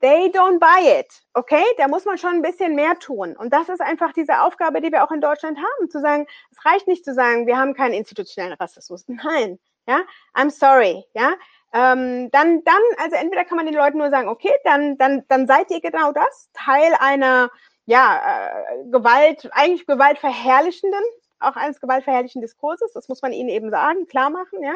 They 0.00 0.28
don't 0.30 0.58
buy 0.58 1.00
it, 1.00 1.22
okay? 1.34 1.64
Da 1.78 1.86
muss 1.88 2.04
man 2.04 2.18
schon 2.18 2.34
ein 2.34 2.42
bisschen 2.42 2.74
mehr 2.74 2.98
tun. 2.98 3.36
Und 3.36 3.52
das 3.52 3.68
ist 3.68 3.80
einfach 3.80 4.12
diese 4.12 4.42
Aufgabe, 4.42 4.80
die 4.80 4.90
wir 4.90 5.04
auch 5.04 5.12
in 5.12 5.20
Deutschland 5.20 5.58
haben, 5.58 5.90
zu 5.90 6.00
sagen, 6.00 6.26
es 6.50 6.64
reicht 6.64 6.88
nicht 6.88 7.04
zu 7.04 7.14
sagen, 7.14 7.46
wir 7.46 7.56
haben 7.56 7.74
keinen 7.74 7.94
institutionellen 7.94 8.56
Rassismus. 8.58 9.04
Nein, 9.06 9.58
ja, 9.86 10.00
I'm 10.34 10.50
sorry, 10.50 11.04
ja. 11.14 11.34
Ähm, 11.74 12.30
dann, 12.30 12.62
dann, 12.64 12.82
also 12.98 13.16
entweder 13.16 13.44
kann 13.44 13.56
man 13.56 13.66
den 13.66 13.74
Leuten 13.74 13.98
nur 13.98 14.10
sagen, 14.10 14.28
okay, 14.28 14.52
dann, 14.64 14.96
dann, 14.96 15.24
dann 15.28 15.46
seid 15.46 15.70
ihr 15.70 15.80
genau 15.80 16.12
das, 16.12 16.48
Teil 16.54 16.94
einer, 17.00 17.50
ja, 17.84 18.20
äh, 18.22 18.90
Gewalt, 18.90 19.50
eigentlich 19.52 19.86
gewaltverherrlichenden 19.86 21.02
auch 21.44 21.56
eines 21.56 21.80
gewaltverherrlichen 21.80 22.40
Diskurses, 22.40 22.92
das 22.92 23.08
muss 23.08 23.22
man 23.22 23.32
ihnen 23.32 23.48
eben 23.48 23.70
sagen, 23.70 24.06
klar 24.06 24.30
machen, 24.30 24.62
ja. 24.62 24.74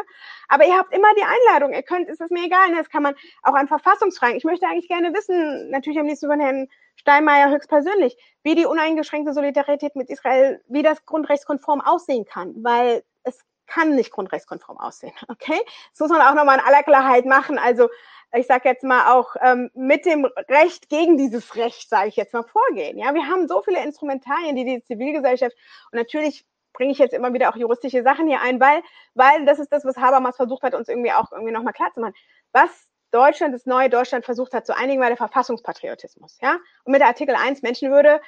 Aber 0.49 0.67
ihr 0.67 0.77
habt 0.77 0.95
immer 0.95 1.09
die 1.17 1.25
Einladung, 1.25 1.75
ihr 1.75 1.83
könnt, 1.83 2.09
ist 2.09 2.21
es 2.21 2.31
mir 2.31 2.45
egal, 2.45 2.71
ne? 2.71 2.77
das 2.77 2.91
kann 2.91 3.03
man 3.03 3.15
auch 3.43 3.55
an 3.55 3.69
Verfassungsfragen. 3.69 4.37
Ich 4.37 4.45
möchte 4.45 4.67
eigentlich 4.67 4.89
gerne 4.89 5.15
wissen, 5.15 5.71
natürlich 5.71 5.99
am 5.99 6.07
liebsten 6.07 6.29
von 6.29 6.41
Herrn 6.41 6.69
Steinmeier 6.97 7.51
höchstpersönlich, 7.51 8.17
wie 8.43 8.55
die 8.55 8.67
uneingeschränkte 8.67 9.33
Solidarität 9.33 9.97
mit 9.97 10.11
Israel, 10.11 10.61
wie 10.69 10.83
das 10.83 11.05
grundrechtskonform 11.07 11.81
aussehen 11.81 12.25
kann, 12.25 12.55
weil 12.63 13.03
es 13.23 13.41
kann 13.69 13.95
nicht 13.95 14.11
grundrechtskonform 14.11 14.79
aussehen, 14.79 15.15
okay? 15.29 15.61
Das 15.93 16.01
muss 16.01 16.11
man 16.11 16.23
auch 16.23 16.35
nochmal 16.35 16.59
in 16.59 16.65
aller 16.65 16.83
Klarheit 16.83 17.27
machen, 17.27 17.59
also 17.59 17.89
ich 18.35 18.47
sage 18.47 18.69
jetzt 18.69 18.85
mal 18.85 19.15
auch 19.15 19.37
ähm, 19.41 19.71
mit 19.75 20.05
dem 20.05 20.27
Recht 20.51 20.91
gegen 20.91 21.17
dieses 21.17 21.57
Recht, 21.57 21.89
sage 21.89 22.09
ich 22.09 22.17
jetzt 22.17 22.35
mal, 22.35 22.43
vorgehen. 22.43 22.99
Ja, 22.99 23.15
wir 23.15 23.27
haben 23.27 23.49
so 23.49 23.63
viele 23.63 23.83
Instrumentarien, 23.83 24.55
die 24.55 24.65
die 24.65 24.83
Zivilgesellschaft 24.83 25.57
und 25.91 25.99
natürlich 25.99 26.45
bringe 26.75 26.93
ich 26.93 26.99
jetzt 26.99 27.15
immer 27.15 27.33
wieder 27.33 27.51
auch 27.51 27.57
juristische 27.57 28.03
Sachen 28.03 28.29
hier 28.29 28.41
ein, 28.41 28.61
weil, 28.61 28.83
weil 29.15 29.45
das 29.47 29.59
ist 29.59 29.73
das, 29.73 29.85
was 29.85 29.97
Habermas 29.97 30.37
versucht 30.37 30.63
hat, 30.63 30.75
uns 30.75 30.89
irgendwie 30.89 31.13
auch 31.13 31.33
irgendwie 31.33 31.53
nochmal 31.53 31.73
klar 31.73 31.93
zu 31.93 32.01
machen. 32.01 32.15
Was 32.53 32.89
Deutschland, 33.11 33.55
das 33.55 33.67
neue 33.67 33.89
Deutschland 33.89 34.25
versucht 34.25 34.53
hat 34.53 34.67
zu 34.67 34.77
einigen, 34.77 35.01
war 35.01 35.09
der 35.09 35.17
Verfassungspatriotismus, 35.17 36.39
ja. 36.43 36.59
Und 36.85 36.93
mit 36.93 37.01
der 37.01 37.09
Artikel 37.09 37.35
1 37.35 37.63
Menschenwürde, 37.63 38.21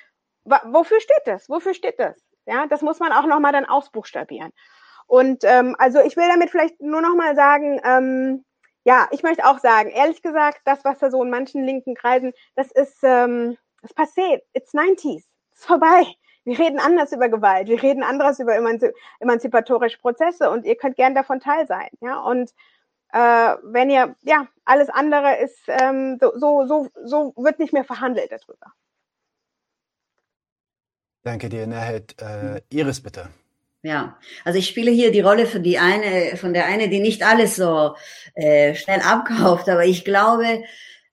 wofür 0.45 1.01
steht 1.01 1.23
das? 1.27 1.49
Wofür 1.49 1.75
steht 1.75 2.01
das? 2.01 2.17
Ja, 2.47 2.67
das 2.67 2.81
muss 2.83 2.99
man 2.99 3.13
auch 3.13 3.27
nochmal 3.27 3.53
dann 3.53 3.67
ausbuchstabieren. 3.67 4.53
Und 5.11 5.43
ähm, 5.43 5.75
also 5.77 5.99
ich 5.99 6.17
will 6.17 6.29
damit 6.29 6.51
vielleicht 6.51 6.81
nur 6.81 7.01
nochmal 7.01 7.35
sagen, 7.35 7.81
ähm, 7.83 8.45
ja, 8.85 9.09
ich 9.11 9.25
möchte 9.25 9.45
auch 9.45 9.59
sagen, 9.59 9.91
ehrlich 9.91 10.23
gesagt, 10.23 10.61
das, 10.65 10.85
was 10.85 11.01
da 11.01 11.11
so 11.11 11.21
in 11.25 11.31
manchen 11.31 11.65
linken 11.65 11.97
Kreisen, 11.97 12.33
das 12.55 12.71
ist, 12.71 12.99
ähm, 13.03 13.59
das 13.83 13.93
passiert. 13.93 14.45
It's 14.53 14.73
90s. 14.73 15.25
Ist 15.53 15.67
vorbei. 15.67 16.07
Wir 16.45 16.57
reden 16.61 16.79
anders 16.79 17.11
über 17.11 17.29
Gewalt, 17.29 17.67
wir 17.67 17.83
reden 17.83 18.05
anders 18.05 18.39
über 18.39 18.55
emanzi 18.55 18.93
emanzipatorische 19.19 19.99
Prozesse 19.99 20.49
und 20.49 20.65
ihr 20.65 20.77
könnt 20.77 20.95
gern 20.95 21.17
davon 21.17 21.41
teil 21.41 21.67
sein. 21.67 21.89
Ja? 22.01 22.21
Und 22.21 22.53
äh, 23.13 23.57
wenn 23.65 23.91
ihr, 23.91 24.15
ja, 24.23 24.47
alles 24.65 24.91
andere 24.91 25.39
ist, 25.39 25.59
ähm, 25.67 26.19
so, 26.21 26.39
so, 26.39 26.67
so, 26.67 26.89
so 27.05 27.35
wird 27.37 27.59
nicht 27.59 27.73
mehr 27.73 27.85
verhandelt 27.85 28.31
darüber. 28.31 28.73
Danke 31.23 31.49
dir, 31.49 31.67
Nahid. 31.67 32.15
Äh, 32.23 32.63
Iris, 32.71 33.03
bitte. 33.03 33.29
Ja, 33.83 34.19
also 34.45 34.59
ich 34.59 34.67
spiele 34.69 34.91
hier 34.91 35.11
die 35.11 35.23
Rolle 35.23 35.47
von 35.47 35.63
die 35.63 35.79
eine, 35.79 36.37
von 36.37 36.53
der 36.53 36.67
eine, 36.67 36.91
die 36.91 37.01
nicht 37.01 37.23
alles 37.23 37.57
so 37.57 37.95
äh, 38.35 38.75
schnell 38.75 39.01
abkauft, 39.01 39.71
aber 39.71 39.87
ich 39.87 40.05
glaube, 40.05 40.63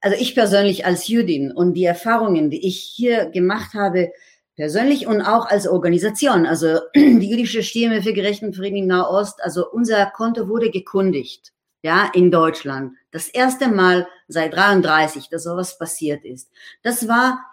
also 0.01 0.17
ich 0.19 0.35
persönlich 0.35 0.85
als 0.85 1.07
Jüdin 1.07 1.51
und 1.51 1.75
die 1.75 1.85
Erfahrungen, 1.85 2.49
die 2.49 2.67
ich 2.67 2.79
hier 2.79 3.27
gemacht 3.27 3.73
habe, 3.73 4.11
persönlich 4.57 5.07
und 5.07 5.21
auch 5.21 5.45
als 5.45 5.67
Organisation. 5.67 6.45
Also 6.45 6.79
die 6.95 7.29
jüdische 7.29 7.63
Stimme 7.63 8.01
für 8.01 8.11
gerechten 8.11 8.53
Frieden 8.53 8.77
in 8.77 8.87
Nahost, 8.87 9.41
also 9.41 9.69
unser 9.71 10.05
Konto 10.07 10.49
wurde 10.49 10.69
gekundigt, 10.69 11.53
ja, 11.83 12.11
in 12.13 12.31
Deutschland. 12.31 12.93
Das 13.11 13.29
erste 13.29 13.69
Mal 13.69 14.07
seit 14.27 14.53
33, 14.53 15.29
dass 15.29 15.43
sowas 15.43 15.77
passiert 15.77 16.25
ist. 16.25 16.51
Das 16.83 17.07
war 17.07 17.45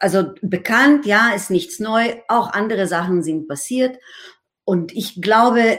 also 0.00 0.32
bekannt, 0.42 1.06
ja, 1.06 1.30
ist 1.34 1.50
nichts 1.50 1.78
neu. 1.78 2.14
Auch 2.26 2.52
andere 2.52 2.86
Sachen 2.86 3.22
sind 3.22 3.46
passiert. 3.46 3.98
Und 4.64 4.92
ich 4.92 5.20
glaube, 5.20 5.78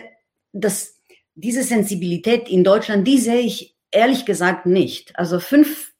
dass 0.53 0.99
diese 1.35 1.64
Sensibilität 1.64 2.48
in 2.48 2.64
Deutschland, 2.64 3.07
die 3.07 3.18
sehe 3.18 3.41
ich 3.41 3.76
ehrlich 3.89 4.26
gesagt 4.26 4.65
nicht. 4.65 5.18
Also 5.18 5.39
fünf 5.39 5.91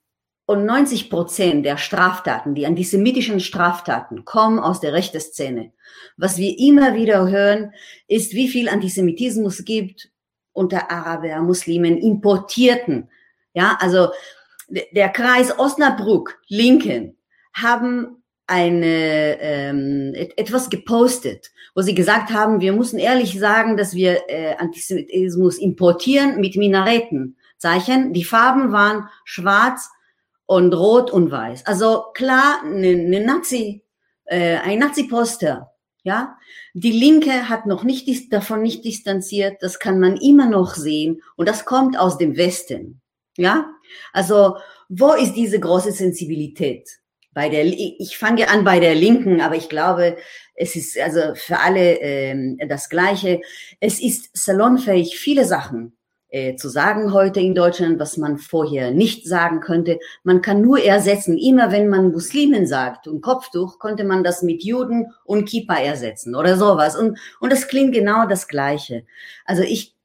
und 0.46 0.66
90 0.66 1.10
Prozent 1.10 1.66
der 1.66 1.78
Straftaten, 1.78 2.56
die 2.56 2.66
antisemitischen 2.66 3.40
Straftaten, 3.40 4.26
kommen 4.26 4.60
aus 4.60 4.80
der 4.80 4.94
rechten 4.94 5.20
Szene. 5.20 5.72
Was 6.18 6.38
wir 6.38 6.58
immer 6.60 6.96
wieder 6.96 7.30
hören, 7.30 7.74
ist, 8.08 8.34
wie 8.34 8.50
viel 8.50 8.70
Antisemitismus 8.70 9.66
gibt 9.66 10.10
unter 10.54 10.92
Araber, 10.92 11.42
Muslimen, 11.42 11.98
Importierten. 11.98 13.10
Ja, 13.54 13.78
also 13.80 14.10
der 14.70 15.10
Kreis 15.10 15.58
Osnabrück, 15.58 16.40
Linken, 16.48 17.18
haben 17.54 18.24
eine 18.48 19.40
ähm, 19.40 20.14
etwas 20.16 20.70
gepostet, 20.70 21.52
wo 21.74 21.82
sie 21.82 21.96
gesagt 21.96 22.32
haben, 22.32 22.60
wir 22.60 22.74
müssen 22.74 23.00
ehrlich 23.00 23.40
sagen, 23.40 23.78
dass 23.78 23.94
wir 23.94 24.30
äh, 24.30 24.56
Antisemitismus 24.58 25.58
importieren 25.58 26.42
mit 26.42 26.58
Minaretenzeichen. 26.58 28.14
Die 28.14 28.26
Farben 28.26 28.72
waren 28.72 29.08
schwarz, 29.24 29.90
und 30.52 30.74
rot 30.74 31.12
und 31.12 31.32
weiß. 31.32 31.66
Also 31.66 32.08
klar, 32.14 32.62
eine 32.66 32.98
ne 32.98 33.26
Nazi, 33.26 33.86
äh, 34.26 34.58
ein 34.58 34.80
Nazi-Poster, 34.80 35.72
ja. 36.04 36.38
Die 36.74 36.92
Linke 36.92 37.48
hat 37.48 37.68
noch 37.68 37.86
nicht 37.86 38.34
davon 38.34 38.62
nicht 38.62 38.84
distanziert. 38.84 39.64
Das 39.64 39.80
kann 39.80 39.98
man 40.02 40.18
immer 40.18 40.50
noch 40.50 40.76
sehen 40.76 41.22
und 41.38 41.48
das 41.48 41.64
kommt 41.64 41.98
aus 41.98 42.18
dem 42.18 42.36
Westen, 42.36 43.00
ja. 43.38 43.66
Also 44.12 44.58
wo 44.90 45.14
ist 45.14 45.36
diese 45.36 45.58
große 45.58 45.94
Sensibilität? 45.94 47.00
Bei 47.34 47.50
der, 47.50 47.66
ich 47.66 48.18
fange 48.18 48.50
an 48.50 48.64
bei 48.64 48.80
der 48.80 48.94
Linken, 48.94 49.40
aber 49.42 49.56
ich 49.56 49.70
glaube, 49.70 50.18
es 50.56 50.76
ist 50.76 51.00
also 51.00 51.34
für 51.36 51.60
alle 51.60 52.00
ähm, 52.02 52.60
das 52.68 52.90
Gleiche. 52.90 53.42
Es 53.80 54.02
ist 54.02 54.30
salonfähig, 54.34 55.18
viele 55.18 55.46
Sachen 55.46 55.94
äh, 56.32 56.56
zu 56.56 56.70
sagen 56.70 57.14
heute 57.14 57.40
in 57.40 57.54
Deutschland, 57.56 58.00
was 58.00 58.18
man 58.18 58.38
vorher 58.38 58.92
nicht 58.92 59.28
sagen 59.28 59.60
könnte. 59.60 60.00
Man 60.24 60.42
kann 60.42 60.62
nur 60.62 60.84
ersetzen. 60.84 61.38
Immer 61.38 61.72
wenn 61.72 61.90
man 61.90 62.12
Muslimen 62.12 62.66
sagt 62.66 63.08
und 63.08 63.22
Kopftuch, 63.22 63.80
konnte 63.80 64.04
man 64.04 64.24
das 64.24 64.42
mit 64.42 64.64
Juden 64.64 65.08
und 65.26 65.48
Kippa 65.48 65.76
ersetzen 65.76 66.36
oder 66.36 66.58
sowas. 66.58 66.96
Und, 66.96 67.20
und 67.40 67.52
das 67.52 67.68
klingt 67.68 67.94
genau 67.94 68.28
das 68.28 68.48
Gleiche. 68.48 69.06
Also 69.46 69.64
ich 69.64 69.96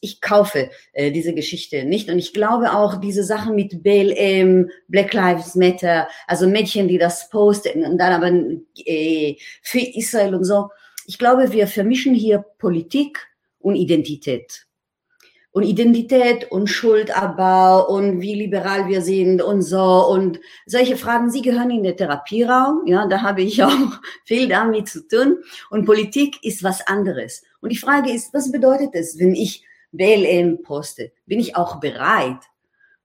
ich 0.00 0.20
kaufe 0.20 0.70
äh, 0.92 1.12
diese 1.12 1.34
Geschichte 1.34 1.84
nicht. 1.84 2.10
Und 2.10 2.18
ich 2.18 2.32
glaube 2.32 2.72
auch 2.72 3.00
diese 3.00 3.22
Sachen 3.22 3.54
mit 3.54 3.82
BLM, 3.82 4.70
Black 4.88 5.12
Lives 5.12 5.54
Matter, 5.54 6.08
also 6.26 6.48
Mädchen, 6.48 6.88
die 6.88 6.98
das 6.98 7.28
posten 7.28 7.84
und 7.84 7.98
dann 7.98 8.12
aber 8.12 8.32
äh, 8.86 9.36
für 9.62 9.80
Israel 9.80 10.34
und 10.34 10.44
so. 10.44 10.70
Ich 11.06 11.18
glaube, 11.18 11.52
wir 11.52 11.66
vermischen 11.66 12.14
hier 12.14 12.44
Politik 12.58 13.18
und 13.58 13.76
Identität. 13.76 14.66
Und 15.52 15.64
Identität 15.64 16.48
und 16.52 16.68
Schuldabbau 16.68 17.88
und 17.92 18.20
wie 18.20 18.36
liberal 18.36 18.86
wir 18.86 19.02
sind 19.02 19.42
und 19.42 19.62
so. 19.62 20.06
Und 20.06 20.38
solche 20.64 20.96
Fragen, 20.96 21.28
sie 21.28 21.42
gehören 21.42 21.72
in 21.72 21.82
den 21.82 21.96
Therapieraum, 21.96 22.86
ja, 22.86 23.04
da 23.08 23.20
habe 23.22 23.42
ich 23.42 23.62
auch 23.64 24.00
viel 24.24 24.48
damit 24.48 24.88
zu 24.88 25.06
tun. 25.08 25.38
Und 25.68 25.86
Politik 25.86 26.36
ist 26.44 26.62
was 26.62 26.86
anderes. 26.86 27.42
Und 27.60 27.72
die 27.72 27.76
Frage 27.76 28.12
ist, 28.12 28.32
was 28.32 28.52
bedeutet 28.52 28.90
es, 28.94 29.18
wenn 29.18 29.34
ich 29.34 29.64
BLM 29.92 30.62
poste? 30.62 31.12
Bin 31.26 31.40
ich 31.40 31.56
auch 31.56 31.80
bereit, 31.80 32.42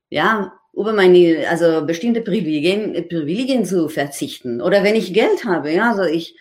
ja, 0.09 0.53
über 0.73 0.93
meine, 0.93 1.47
also 1.49 1.85
bestimmte 1.85 2.21
Privilegien, 2.21 2.93
Privilegien 3.07 3.65
zu 3.65 3.89
verzichten? 3.89 4.61
Oder 4.61 4.83
wenn 4.83 4.95
ich 4.95 5.13
Geld 5.13 5.45
habe, 5.45 5.71
ja, 5.71 5.91
also 5.91 6.03
ich, 6.03 6.35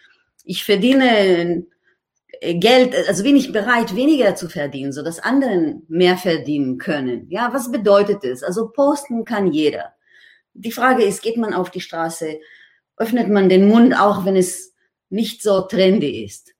ich 0.44 0.64
verdiene 0.64 1.66
Geld, 2.40 2.94
also 3.08 3.22
bin 3.22 3.36
ich 3.36 3.52
bereit, 3.52 3.94
weniger 3.94 4.34
zu 4.34 4.48
verdienen, 4.48 4.92
so 4.92 5.02
dass 5.02 5.20
anderen 5.20 5.84
mehr 5.88 6.16
verdienen 6.16 6.78
können. 6.78 7.26
Ja, 7.30 7.50
was 7.52 7.70
bedeutet 7.70 8.24
das? 8.24 8.42
Also 8.42 8.68
posten 8.68 9.24
kann 9.24 9.52
jeder. 9.52 9.94
Die 10.52 10.72
Frage 10.72 11.04
ist, 11.04 11.22
geht 11.22 11.36
man 11.36 11.54
auf 11.54 11.70
die 11.70 11.80
Straße, 11.80 12.38
öffnet 12.96 13.28
man 13.28 13.48
den 13.48 13.68
Mund, 13.68 13.98
auch 13.98 14.24
wenn 14.24 14.36
es 14.36 14.74
nicht 15.10 15.42
so 15.42 15.62
trendy 15.62 16.24
ist? 16.24 16.53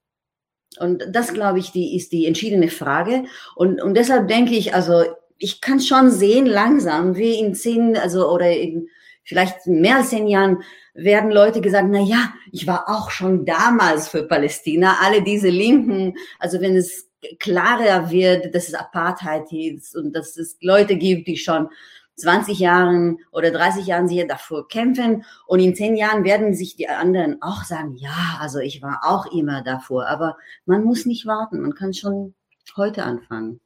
Und 0.78 1.04
das, 1.10 1.32
glaube 1.32 1.58
ich, 1.58 1.72
die, 1.72 1.96
ist 1.96 2.12
die 2.12 2.26
entschiedene 2.26 2.68
Frage. 2.68 3.24
Und, 3.54 3.80
und 3.82 3.94
deshalb 3.94 4.28
denke 4.28 4.54
ich, 4.54 4.74
also 4.74 5.04
ich 5.38 5.60
kann 5.60 5.80
schon 5.80 6.10
sehen, 6.10 6.46
langsam, 6.46 7.16
wie 7.16 7.38
in 7.38 7.54
zehn, 7.54 7.96
also 7.96 8.30
oder 8.30 8.50
in 8.50 8.88
vielleicht 9.24 9.66
mehr 9.66 9.96
als 9.96 10.10
zehn 10.10 10.28
Jahren, 10.28 10.62
werden 10.94 11.30
Leute 11.30 11.60
gesagt, 11.60 11.88
na 11.90 12.00
ja, 12.00 12.32
ich 12.52 12.66
war 12.66 12.88
auch 12.88 13.10
schon 13.10 13.44
damals 13.44 14.08
für 14.08 14.22
Palästina. 14.22 14.98
Alle 15.02 15.22
diese 15.22 15.48
Linken, 15.48 16.14
also 16.38 16.60
wenn 16.60 16.76
es 16.76 17.10
klarer 17.40 18.10
wird, 18.10 18.54
dass 18.54 18.68
es 18.68 18.74
Apartheid 18.74 19.50
ist 19.50 19.96
und 19.96 20.14
dass 20.14 20.36
es 20.36 20.56
Leute 20.60 20.96
gibt, 20.96 21.26
die 21.26 21.36
schon 21.36 21.68
20 22.16 22.58
Jahren 22.58 23.18
oder 23.32 23.50
30 23.50 23.86
Jahren 23.86 24.08
sich 24.08 24.24
davor 24.26 24.68
kämpfen 24.68 25.24
und 25.46 25.60
in 25.60 25.74
10 25.74 25.96
Jahren 25.96 26.24
werden 26.24 26.54
sich 26.54 26.76
die 26.76 26.88
anderen 26.88 27.42
auch 27.42 27.64
sagen, 27.64 27.96
ja, 27.96 28.38
also 28.40 28.58
ich 28.58 28.82
war 28.82 29.00
auch 29.02 29.26
immer 29.26 29.62
davor, 29.62 30.06
aber 30.06 30.36
man 30.66 30.84
muss 30.84 31.06
nicht 31.06 31.26
warten, 31.26 31.60
man 31.60 31.74
kann 31.74 31.92
schon 31.92 32.34
heute 32.76 33.04
anfangen. 33.04 33.60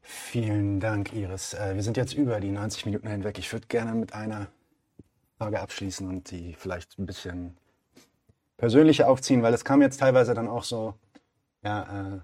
Vielen 0.00 0.80
Dank, 0.80 1.12
Iris. 1.12 1.54
Äh, 1.54 1.74
wir 1.74 1.82
sind 1.82 1.96
jetzt 1.96 2.14
über 2.14 2.40
die 2.40 2.50
90 2.50 2.86
Minuten 2.86 3.08
hinweg. 3.08 3.38
Ich 3.38 3.52
würde 3.52 3.66
gerne 3.66 3.94
mit 3.94 4.14
einer 4.14 4.48
Frage 5.38 5.60
abschließen 5.60 6.08
und 6.08 6.30
die 6.30 6.54
vielleicht 6.58 6.98
ein 6.98 7.06
bisschen 7.06 7.56
persönlicher 8.56 9.08
aufziehen, 9.08 9.42
weil 9.42 9.54
es 9.54 9.64
kam 9.64 9.82
jetzt 9.82 10.00
teilweise 10.00 10.34
dann 10.34 10.48
auch 10.48 10.64
so 10.64 10.94
ja, 11.64 12.14
äh, 12.14 12.20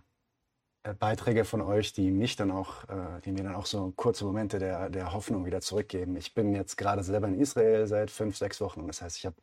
Beiträge 0.95 1.45
von 1.45 1.61
euch, 1.61 1.93
die 1.93 2.11
mich 2.11 2.37
dann 2.37 2.51
auch, 2.51 2.85
äh, 2.85 3.21
die 3.25 3.33
mir 3.33 3.43
dann 3.43 3.55
auch 3.55 3.67
so 3.67 3.93
kurze 3.97 4.25
Momente 4.25 4.59
der, 4.59 4.91
der 4.91 5.13
Hoffnung 5.13 5.45
wieder 5.47 5.61
zurückgeben. 5.61 6.17
Ich 6.17 6.35
bin 6.35 6.55
jetzt 6.55 6.77
gerade 6.77 7.03
selber 7.03 7.29
in 7.29 7.41
Israel 7.41 7.87
seit 7.87 8.11
fünf, 8.11 8.37
sechs 8.37 8.61
Wochen. 8.61 8.87
Das 8.87 9.03
heißt, 9.03 9.17
ich 9.17 9.27
habe 9.27 9.37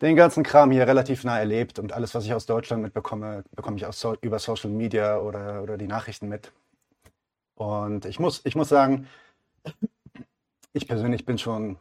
den 0.00 0.16
ganzen 0.16 0.42
Kram 0.42 0.70
hier 0.70 0.86
relativ 0.86 1.24
nah 1.24 1.38
erlebt 1.38 1.78
und 1.78 1.92
alles, 1.92 2.14
was 2.14 2.24
ich 2.24 2.32
aus 2.32 2.46
Deutschland 2.46 2.82
mitbekomme, 2.82 3.44
bekomme 3.54 3.76
ich 3.76 3.86
aus, 3.86 4.04
über 4.22 4.38
Social 4.38 4.70
Media 4.70 5.18
oder, 5.18 5.62
oder 5.62 5.76
die 5.76 5.86
Nachrichten 5.86 6.28
mit. 6.28 6.52
Und 7.54 8.06
ich 8.06 8.18
muss, 8.18 8.40
ich 8.44 8.56
muss 8.56 8.70
sagen, 8.70 9.06
ich 10.72 10.88
persönlich 10.88 11.26
bin 11.26 11.36
schon 11.36 11.76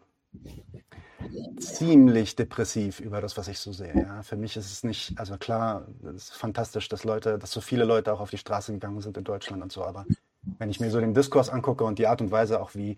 ziemlich 1.60 2.36
depressiv 2.36 3.00
über 3.00 3.22
das, 3.22 3.38
was 3.38 3.48
ich 3.48 3.60
so 3.60 3.72
sehe. 3.72 3.94
Ja. 3.96 4.24
Für 4.24 4.36
mich 4.36 4.58
ist 4.58 4.72
es 4.72 4.84
nicht, 4.84 5.20
also 5.20 5.38
klar, 5.38 5.88
es 6.04 6.30
ist 6.30 6.34
fantastisch, 6.34 6.90
dass 6.90 7.04
Leute, 7.04 7.38
dass 7.38 7.52
so 7.52 7.62
viele 7.62 7.86
Leute 7.86 8.14
auch 8.14 8.20
auf 8.20 8.30
die 8.30 8.38
Straße 8.38 8.72
gegangen 8.72 9.02
sind 9.02 9.18
in 9.18 9.24
Deutschland 9.24 9.62
und 9.62 9.72
so, 9.72 9.84
aber 9.84 10.06
wenn 10.58 10.70
ich 10.70 10.80
mir 10.80 10.90
so 10.90 11.00
den 11.00 11.14
Diskurs 11.14 11.50
angucke 11.50 11.84
und 11.84 12.00
die 12.00 12.08
Art 12.08 12.22
und 12.22 12.32
Weise 12.32 12.62
auch, 12.62 12.76
wie 12.76 12.98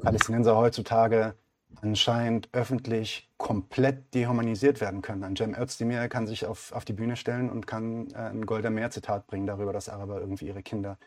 Palästinenser 0.00 0.56
heutzutage 0.56 1.34
anscheinend 1.80 2.48
öffentlich 2.52 3.30
komplett 3.36 4.14
dehumanisiert 4.14 4.80
werden 4.80 5.02
können. 5.02 5.24
Ein 5.24 5.36
Cem 5.36 5.54
Özdemir 5.54 6.08
kann 6.08 6.26
sich 6.26 6.46
auf, 6.46 6.72
auf 6.72 6.84
die 6.84 6.92
Bühne 6.92 7.16
stellen 7.16 7.50
und 7.50 7.66
kann 7.66 8.10
äh, 8.12 8.18
ein 8.18 8.46
Golda 8.46 8.70
Meer-Zitat 8.70 9.26
bringen 9.26 9.46
darüber, 9.46 9.72
dass 9.72 9.88
Araber 9.88 10.20
irgendwie 10.20 10.46
ihre 10.46 10.62
Kinder 10.62 10.98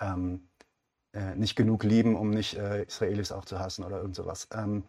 ähm, 0.00 0.48
äh, 1.12 1.34
nicht 1.34 1.56
genug 1.56 1.84
lieben, 1.84 2.16
um 2.16 2.30
nicht 2.30 2.56
äh, 2.56 2.84
Israelis 2.84 3.32
auch 3.32 3.44
zu 3.44 3.58
hassen 3.58 3.84
oder 3.84 3.98
irgend 3.98 4.16
sowas. 4.16 4.48
Ähm, 4.54 4.84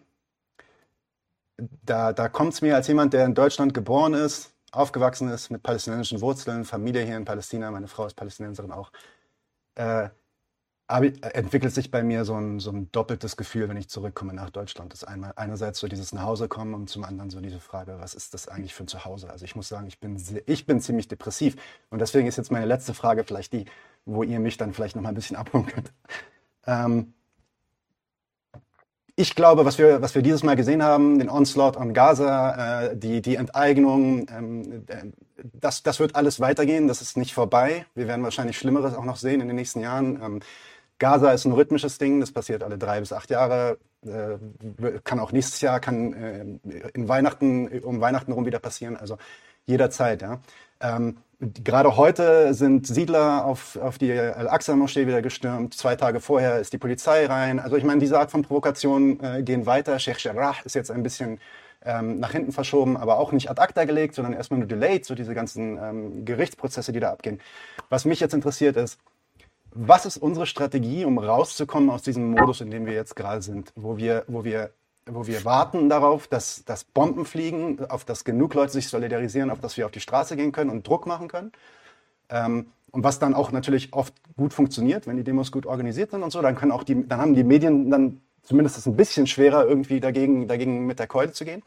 da 1.83 2.13
da 2.13 2.29
kommt 2.29 2.53
es 2.53 2.61
mir 2.61 2.75
als 2.75 2.87
jemand, 2.87 3.13
der 3.13 3.25
in 3.25 3.35
Deutschland 3.35 3.73
geboren 3.73 4.13
ist, 4.13 4.53
aufgewachsen 4.71 5.29
ist, 5.29 5.49
mit 5.49 5.63
palästinensischen 5.63 6.21
Wurzeln, 6.21 6.65
Familie 6.65 7.03
hier 7.03 7.17
in 7.17 7.25
Palästina, 7.25 7.71
meine 7.71 7.87
Frau 7.87 8.05
ist 8.05 8.15
Palästinenserin 8.15 8.71
auch, 8.71 8.91
äh, 9.75 10.09
entwickelt 10.89 11.73
sich 11.73 11.89
bei 11.89 12.03
mir 12.03 12.25
so 12.25 12.35
ein, 12.35 12.59
so 12.59 12.71
ein 12.71 12.91
doppeltes 12.91 13.37
Gefühl, 13.37 13.69
wenn 13.69 13.77
ich 13.77 13.87
zurückkomme 13.87 14.33
nach 14.33 14.49
Deutschland. 14.49 14.91
Das 14.91 15.05
einmal 15.05 15.31
einerseits 15.37 15.79
so 15.79 15.87
dieses 15.87 16.11
Nachhausekommen 16.11 16.73
und 16.73 16.89
zum 16.89 17.05
anderen 17.05 17.29
so 17.29 17.39
diese 17.39 17.61
Frage, 17.61 17.97
was 17.99 18.13
ist 18.13 18.33
das 18.33 18.49
eigentlich 18.49 18.73
für 18.73 18.83
ein 18.83 18.87
Zuhause? 18.87 19.29
Also 19.29 19.45
ich 19.45 19.55
muss 19.55 19.69
sagen, 19.69 19.87
ich 19.87 19.99
bin, 19.99 20.21
ich 20.45 20.65
bin 20.65 20.81
ziemlich 20.81 21.07
depressiv 21.07 21.55
und 21.89 21.99
deswegen 21.99 22.27
ist 22.27 22.37
jetzt 22.37 22.51
meine 22.51 22.65
letzte 22.65 22.93
Frage 22.93 23.23
vielleicht 23.23 23.53
die, 23.53 23.65
wo 24.05 24.23
ihr 24.23 24.39
mich 24.39 24.57
dann 24.57 24.73
vielleicht 24.73 24.95
noch 24.95 25.03
mal 25.03 25.09
ein 25.09 25.15
bisschen 25.15 25.37
abholen 25.37 25.65
könnt. 25.65 25.93
Ähm, 26.67 27.13
ich 29.15 29.35
glaube, 29.35 29.65
was 29.65 29.77
wir, 29.77 30.01
was 30.01 30.15
wir 30.15 30.21
dieses 30.21 30.43
Mal 30.43 30.55
gesehen 30.55 30.83
haben, 30.83 31.19
den 31.19 31.29
Onslaught 31.29 31.77
an 31.77 31.93
Gaza, 31.93 32.85
äh, 32.85 32.97
die, 32.97 33.21
die 33.21 33.35
Enteignung, 33.35 34.27
ähm, 34.29 34.83
äh, 34.87 35.11
das, 35.53 35.83
das 35.83 35.99
wird 35.99 36.15
alles 36.15 36.39
weitergehen. 36.39 36.87
Das 36.87 37.01
ist 37.01 37.17
nicht 37.17 37.33
vorbei. 37.33 37.85
Wir 37.95 38.07
werden 38.07 38.23
wahrscheinlich 38.23 38.57
Schlimmeres 38.57 38.93
auch 38.95 39.05
noch 39.05 39.17
sehen 39.17 39.41
in 39.41 39.47
den 39.47 39.55
nächsten 39.55 39.81
Jahren. 39.81 40.21
Ähm, 40.21 40.39
Gaza 40.99 41.31
ist 41.31 41.45
ein 41.45 41.51
rhythmisches 41.51 41.97
Ding. 41.97 42.19
Das 42.19 42.31
passiert 42.31 42.63
alle 42.63 42.77
drei 42.77 42.99
bis 42.99 43.11
acht 43.11 43.29
Jahre. 43.29 43.77
Äh, 44.05 44.37
kann 45.03 45.19
auch 45.19 45.31
nächstes 45.31 45.61
Jahr, 45.61 45.79
kann 45.79 46.13
äh, 46.13 46.45
in 46.93 47.07
Weihnachten, 47.07 47.67
um 47.79 48.01
Weihnachten 48.01 48.31
rum 48.31 48.45
wieder 48.45 48.59
passieren. 48.59 48.97
Also 48.97 49.17
jederzeit, 49.65 50.21
ja. 50.21 50.39
Ähm, 50.79 51.17
gerade 51.41 51.97
heute 51.97 52.53
sind 52.53 52.85
Siedler 52.85 53.45
auf, 53.45 53.75
auf 53.77 53.97
die 53.97 54.11
Al-Aqsa-Moschee 54.11 55.07
wieder 55.07 55.21
gestürmt. 55.21 55.73
Zwei 55.73 55.95
Tage 55.95 56.19
vorher 56.19 56.59
ist 56.59 56.71
die 56.71 56.77
Polizei 56.77 57.25
rein. 57.25 57.59
Also 57.59 57.75
ich 57.77 57.83
meine, 57.83 57.99
diese 57.99 58.19
Art 58.19 58.29
von 58.29 58.43
Provokationen 58.43 59.19
äh, 59.23 59.43
gehen 59.43 59.65
weiter. 59.65 59.97
Sheikh 59.97 60.19
Jarrah 60.21 60.55
ist 60.63 60.75
jetzt 60.75 60.91
ein 60.91 61.01
bisschen 61.01 61.39
ähm, 61.83 62.19
nach 62.19 62.31
hinten 62.31 62.51
verschoben, 62.51 62.95
aber 62.95 63.17
auch 63.17 63.31
nicht 63.31 63.49
ad 63.49 63.59
acta 63.59 63.85
gelegt, 63.85 64.13
sondern 64.13 64.33
erstmal 64.33 64.59
nur 64.59 64.67
delayed, 64.67 65.03
so 65.03 65.15
diese 65.15 65.33
ganzen 65.33 65.77
ähm, 65.77 66.25
Gerichtsprozesse, 66.25 66.91
die 66.91 66.99
da 66.99 67.11
abgehen. 67.11 67.41
Was 67.89 68.05
mich 68.05 68.19
jetzt 68.19 68.35
interessiert 68.35 68.77
ist, 68.77 68.99
was 69.73 70.05
ist 70.05 70.17
unsere 70.17 70.45
Strategie, 70.45 71.05
um 71.05 71.17
rauszukommen 71.17 71.89
aus 71.89 72.03
diesem 72.03 72.31
Modus, 72.31 72.61
in 72.61 72.69
dem 72.69 72.85
wir 72.85 72.93
jetzt 72.93 73.15
gerade 73.15 73.41
sind, 73.41 73.71
wo 73.75 73.97
wir, 73.97 74.25
wo 74.27 74.43
wir 74.43 74.71
wo 75.05 75.27
wir 75.27 75.45
warten 75.45 75.89
darauf, 75.89 76.27
dass, 76.27 76.63
dass 76.65 76.83
Bomben 76.83 77.25
fliegen, 77.25 77.83
auf 77.89 78.05
dass 78.05 78.23
genug 78.23 78.53
Leute 78.53 78.73
sich 78.73 78.87
solidarisieren, 78.87 79.49
auf 79.49 79.59
dass 79.59 79.77
wir 79.77 79.85
auf 79.85 79.91
die 79.91 79.99
Straße 79.99 80.35
gehen 80.35 80.51
können 80.51 80.69
und 80.69 80.87
Druck 80.87 81.07
machen 81.07 81.27
können. 81.27 81.51
Ähm, 82.29 82.67
und 82.91 83.03
was 83.03 83.19
dann 83.19 83.33
auch 83.33 83.51
natürlich 83.51 83.93
oft 83.93 84.13
gut 84.35 84.53
funktioniert, 84.53 85.07
wenn 85.07 85.15
die 85.15 85.23
Demos 85.23 85.51
gut 85.51 85.65
organisiert 85.65 86.11
sind 86.11 86.23
und 86.23 86.31
so, 86.31 86.41
dann 86.41 86.55
können 86.55 86.71
auch 86.71 86.83
die, 86.83 87.07
dann 87.07 87.21
haben 87.21 87.35
die 87.35 87.43
Medien 87.43 87.89
dann 87.89 88.21
zumindest 88.43 88.85
ein 88.85 88.95
bisschen 88.95 89.27
schwerer, 89.27 89.65
irgendwie 89.65 89.99
dagegen, 89.99 90.47
dagegen 90.47 90.85
mit 90.85 90.99
der 90.99 91.07
Keule 91.07 91.31
zu 91.31 91.45
gehen. 91.45 91.63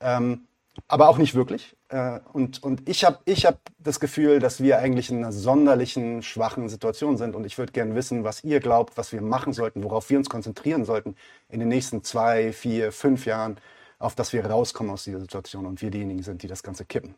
Ähm, 0.00 0.47
aber 0.86 1.08
auch 1.08 1.18
nicht 1.18 1.34
wirklich. 1.34 1.76
Äh, 1.88 2.20
und, 2.32 2.62
und 2.62 2.88
ich 2.88 3.04
habe 3.04 3.18
ich 3.24 3.46
hab 3.46 3.60
das 3.78 4.00
Gefühl, 4.00 4.38
dass 4.38 4.62
wir 4.62 4.78
eigentlich 4.78 5.10
in 5.10 5.18
einer 5.18 5.32
sonderlichen, 5.32 6.22
schwachen 6.22 6.68
Situation 6.68 7.16
sind. 7.16 7.34
Und 7.34 7.44
ich 7.44 7.58
würde 7.58 7.72
gerne 7.72 7.94
wissen, 7.94 8.24
was 8.24 8.44
ihr 8.44 8.60
glaubt, 8.60 8.96
was 8.96 9.12
wir 9.12 9.20
machen 9.20 9.52
sollten, 9.52 9.82
worauf 9.82 10.08
wir 10.10 10.18
uns 10.18 10.28
konzentrieren 10.28 10.84
sollten 10.84 11.16
in 11.48 11.60
den 11.60 11.68
nächsten 11.68 12.04
zwei, 12.04 12.52
vier, 12.52 12.92
fünf 12.92 13.26
Jahren, 13.26 13.58
auf 13.98 14.14
dass 14.14 14.32
wir 14.32 14.46
rauskommen 14.46 14.92
aus 14.92 15.04
dieser 15.04 15.20
Situation 15.20 15.66
und 15.66 15.82
wir 15.82 15.90
diejenigen 15.90 16.22
sind, 16.22 16.42
die 16.42 16.48
das 16.48 16.62
Ganze 16.62 16.84
kippen. 16.84 17.14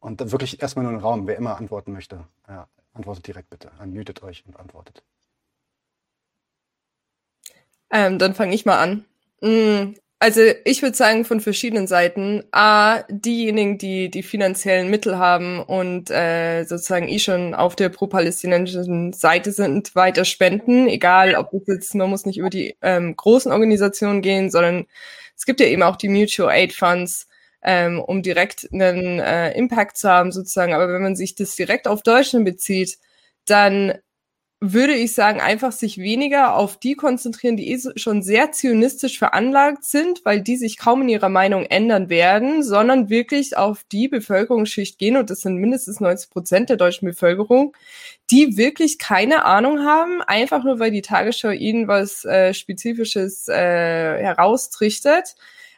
Und 0.00 0.30
wirklich 0.32 0.60
erstmal 0.60 0.82
nur 0.82 0.92
einen 0.92 1.02
Raum, 1.02 1.26
wer 1.26 1.36
immer 1.36 1.56
antworten 1.56 1.92
möchte. 1.92 2.24
Ja, 2.46 2.68
antwortet 2.92 3.26
direkt 3.26 3.48
bitte. 3.48 3.70
Unmutet 3.80 4.22
euch 4.22 4.44
und 4.46 4.58
antwortet. 4.58 5.02
Ähm, 7.90 8.18
dann 8.18 8.34
fange 8.34 8.54
ich 8.54 8.66
mal 8.66 8.78
an. 8.78 9.04
Also 10.24 10.40
ich 10.64 10.80
würde 10.80 10.96
sagen 10.96 11.26
von 11.26 11.42
verschiedenen 11.42 11.86
Seiten. 11.86 12.44
A, 12.50 13.02
diejenigen, 13.10 13.76
die 13.76 14.10
die 14.10 14.22
finanziellen 14.22 14.88
Mittel 14.88 15.18
haben 15.18 15.62
und 15.62 16.10
äh, 16.10 16.64
sozusagen 16.64 17.08
eh 17.08 17.18
schon 17.18 17.52
auf 17.52 17.76
der 17.76 17.90
pro-palästinensischen 17.90 19.12
Seite 19.12 19.52
sind, 19.52 19.94
weiter 19.94 20.24
spenden. 20.24 20.88
Egal, 20.88 21.34
ob 21.34 21.52
es 21.52 21.66
jetzt, 21.66 21.94
man 21.94 22.08
muss 22.08 22.24
nicht 22.24 22.38
über 22.38 22.48
die 22.48 22.74
ähm, 22.80 23.14
großen 23.14 23.52
Organisationen 23.52 24.22
gehen, 24.22 24.50
sondern 24.50 24.86
es 25.36 25.44
gibt 25.44 25.60
ja 25.60 25.66
eben 25.66 25.82
auch 25.82 25.96
die 25.96 26.08
Mutual 26.08 26.50
Aid 26.54 26.72
Funds, 26.72 27.28
ähm, 27.62 28.00
um 28.00 28.22
direkt 28.22 28.66
einen 28.72 29.20
äh, 29.20 29.52
Impact 29.52 29.98
zu 29.98 30.08
haben 30.08 30.32
sozusagen. 30.32 30.72
Aber 30.72 30.90
wenn 30.90 31.02
man 31.02 31.16
sich 31.16 31.34
das 31.34 31.54
direkt 31.54 31.86
auf 31.86 32.02
Deutschland 32.02 32.46
bezieht, 32.46 32.96
dann 33.44 33.92
würde 34.72 34.94
ich 34.94 35.14
sagen, 35.14 35.40
einfach 35.40 35.72
sich 35.72 35.98
weniger 35.98 36.56
auf 36.56 36.78
die 36.78 36.94
konzentrieren, 36.94 37.56
die 37.56 37.72
eh 37.72 37.78
schon 37.96 38.22
sehr 38.22 38.52
zionistisch 38.52 39.18
veranlagt 39.18 39.84
sind, 39.84 40.24
weil 40.24 40.40
die 40.40 40.56
sich 40.56 40.78
kaum 40.78 41.02
in 41.02 41.08
ihrer 41.08 41.28
Meinung 41.28 41.64
ändern 41.64 42.08
werden, 42.08 42.62
sondern 42.62 43.10
wirklich 43.10 43.56
auf 43.56 43.84
die 43.92 44.08
Bevölkerungsschicht 44.08 44.98
gehen, 44.98 45.16
und 45.16 45.30
das 45.30 45.40
sind 45.40 45.56
mindestens 45.56 46.00
90 46.00 46.30
Prozent 46.30 46.70
der 46.70 46.76
deutschen 46.76 47.06
Bevölkerung, 47.06 47.76
die 48.30 48.56
wirklich 48.56 48.98
keine 48.98 49.44
Ahnung 49.44 49.80
haben, 49.80 50.22
einfach 50.22 50.64
nur 50.64 50.78
weil 50.78 50.90
die 50.90 51.02
Tagesschau 51.02 51.50
ihnen 51.50 51.88
was 51.88 52.24
äh, 52.24 52.54
Spezifisches 52.54 53.48
äh, 53.48 53.54
heraustrichtet 53.54 55.34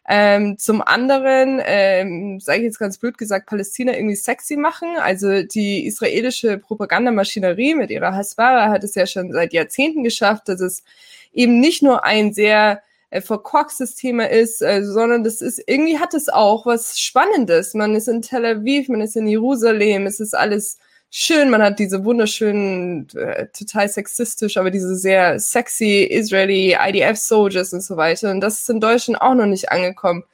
ähm, 0.08 0.56
zum 0.58 0.82
anderen, 0.82 1.60
ähm, 1.64 2.38
sage 2.38 2.58
ich 2.60 2.64
jetzt 2.64 2.78
ganz 2.78 2.98
blöd 2.98 3.18
gesagt, 3.18 3.46
Palästina 3.46 3.92
irgendwie 3.94 4.14
sexy 4.14 4.56
machen. 4.56 4.96
Also 4.98 5.42
die 5.42 5.84
israelische 5.84 6.58
Propagandamaschinerie 6.58 7.74
mit 7.74 7.90
ihrer 7.90 8.14
Hasbara 8.14 8.68
hat 8.68 8.84
es 8.84 8.94
ja 8.94 9.06
schon 9.06 9.32
seit 9.32 9.52
Jahrzehnten 9.52 10.04
geschafft, 10.04 10.48
dass 10.48 10.60
es 10.60 10.84
eben 11.32 11.58
nicht 11.58 11.82
nur 11.82 12.04
ein 12.04 12.32
sehr 12.32 12.82
äh, 13.10 13.20
verkorkstes 13.20 13.96
Thema 13.96 14.30
ist, 14.30 14.62
äh, 14.62 14.84
sondern 14.84 15.24
das 15.24 15.40
ist 15.40 15.60
irgendwie 15.66 15.98
hat 15.98 16.14
es 16.14 16.28
auch 16.28 16.66
was 16.66 17.00
Spannendes. 17.00 17.74
Man 17.74 17.96
ist 17.96 18.06
in 18.06 18.22
Tel 18.22 18.44
Aviv, 18.44 18.88
man 18.88 19.00
ist 19.00 19.16
in 19.16 19.26
Jerusalem, 19.26 20.06
es 20.06 20.20
ist 20.20 20.34
alles 20.34 20.78
schön, 21.18 21.48
man 21.48 21.62
hat 21.62 21.78
diese 21.78 22.04
wunderschönen, 22.04 23.08
äh, 23.16 23.46
total 23.48 23.88
sexistisch, 23.88 24.58
aber 24.58 24.70
diese 24.70 24.96
sehr 24.96 25.40
sexy 25.40 26.02
Israeli 26.04 26.76
IDF 26.78 27.16
Soldiers 27.16 27.72
und 27.72 27.80
so 27.80 27.96
weiter. 27.96 28.30
Und 28.30 28.42
das 28.42 28.60
ist 28.60 28.68
in 28.68 28.80
Deutschland 28.80 29.22
auch 29.22 29.34
noch 29.34 29.46
nicht 29.46 29.72
angekommen. 29.72 30.24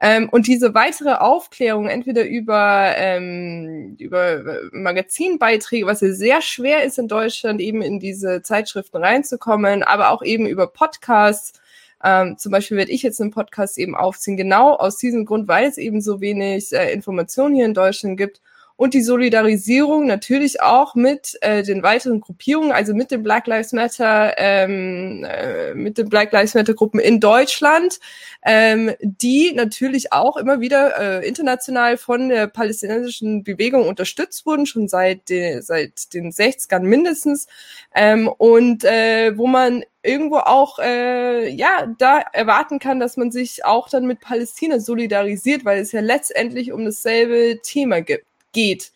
Ähm, 0.00 0.28
und 0.28 0.48
diese 0.48 0.74
weitere 0.74 1.12
Aufklärung, 1.12 1.88
entweder 1.88 2.24
über, 2.26 2.94
ähm, 2.96 3.94
über 4.00 4.44
äh, 4.44 4.60
Magazinbeiträge, 4.72 5.86
was 5.86 6.00
ja 6.00 6.10
sehr 6.12 6.42
schwer 6.42 6.82
ist 6.82 6.98
in 6.98 7.06
Deutschland, 7.06 7.60
eben 7.60 7.80
in 7.80 8.00
diese 8.00 8.42
Zeitschriften 8.42 8.96
reinzukommen, 8.96 9.84
aber 9.84 10.10
auch 10.10 10.22
eben 10.22 10.46
über 10.46 10.66
Podcasts, 10.66 11.60
ähm, 12.02 12.36
zum 12.38 12.50
Beispiel 12.50 12.76
werde 12.76 12.90
ich 12.90 13.04
jetzt 13.04 13.20
einen 13.20 13.30
Podcast 13.30 13.78
eben 13.78 13.94
aufziehen, 13.94 14.36
genau 14.36 14.74
aus 14.74 14.96
diesem 14.96 15.26
Grund, 15.26 15.46
weil 15.46 15.68
es 15.68 15.78
eben 15.78 16.00
so 16.00 16.20
wenig 16.20 16.72
äh, 16.72 16.92
Informationen 16.92 17.54
hier 17.54 17.66
in 17.66 17.74
Deutschland 17.74 18.16
gibt 18.16 18.40
und 18.76 18.94
die 18.94 19.02
Solidarisierung 19.02 20.06
natürlich 20.06 20.60
auch 20.60 20.94
mit 20.96 21.38
äh, 21.42 21.62
den 21.62 21.82
weiteren 21.82 22.20
Gruppierungen, 22.20 22.72
also 22.72 22.92
mit 22.92 23.10
den 23.12 23.22
Black 23.22 23.46
Lives 23.46 23.72
Matter, 23.72 24.34
ähm, 24.36 25.24
äh, 25.24 25.74
mit 25.74 25.96
den 25.96 26.08
Black 26.08 26.32
Lives 26.32 26.54
Matter 26.54 26.74
Gruppen 26.74 26.98
in 26.98 27.20
Deutschland, 27.20 28.00
ähm, 28.44 28.92
die 29.00 29.52
natürlich 29.54 30.12
auch 30.12 30.36
immer 30.36 30.60
wieder 30.60 31.20
äh, 31.20 31.28
international 31.28 31.96
von 31.96 32.28
der 32.28 32.48
palästinensischen 32.48 33.44
Bewegung 33.44 33.86
unterstützt 33.86 34.44
wurden, 34.44 34.66
schon 34.66 34.88
seit, 34.88 35.28
de, 35.28 35.60
seit 35.60 36.12
den 36.12 36.32
60ern 36.32 36.80
mindestens, 36.80 37.46
ähm, 37.94 38.28
und 38.28 38.84
äh, 38.84 39.36
wo 39.38 39.46
man 39.46 39.84
irgendwo 40.02 40.36
auch 40.36 40.78
äh, 40.78 41.48
ja 41.48 41.86
da 41.98 42.20
erwarten 42.32 42.78
kann, 42.78 43.00
dass 43.00 43.16
man 43.16 43.30
sich 43.30 43.64
auch 43.64 43.88
dann 43.88 44.06
mit 44.06 44.20
Palästina 44.20 44.80
solidarisiert, 44.80 45.64
weil 45.64 45.80
es 45.80 45.92
ja 45.92 46.00
letztendlich 46.00 46.72
um 46.72 46.84
dasselbe 46.84 47.60
Thema 47.62 48.02
gibt, 48.02 48.26
geht. 48.54 48.92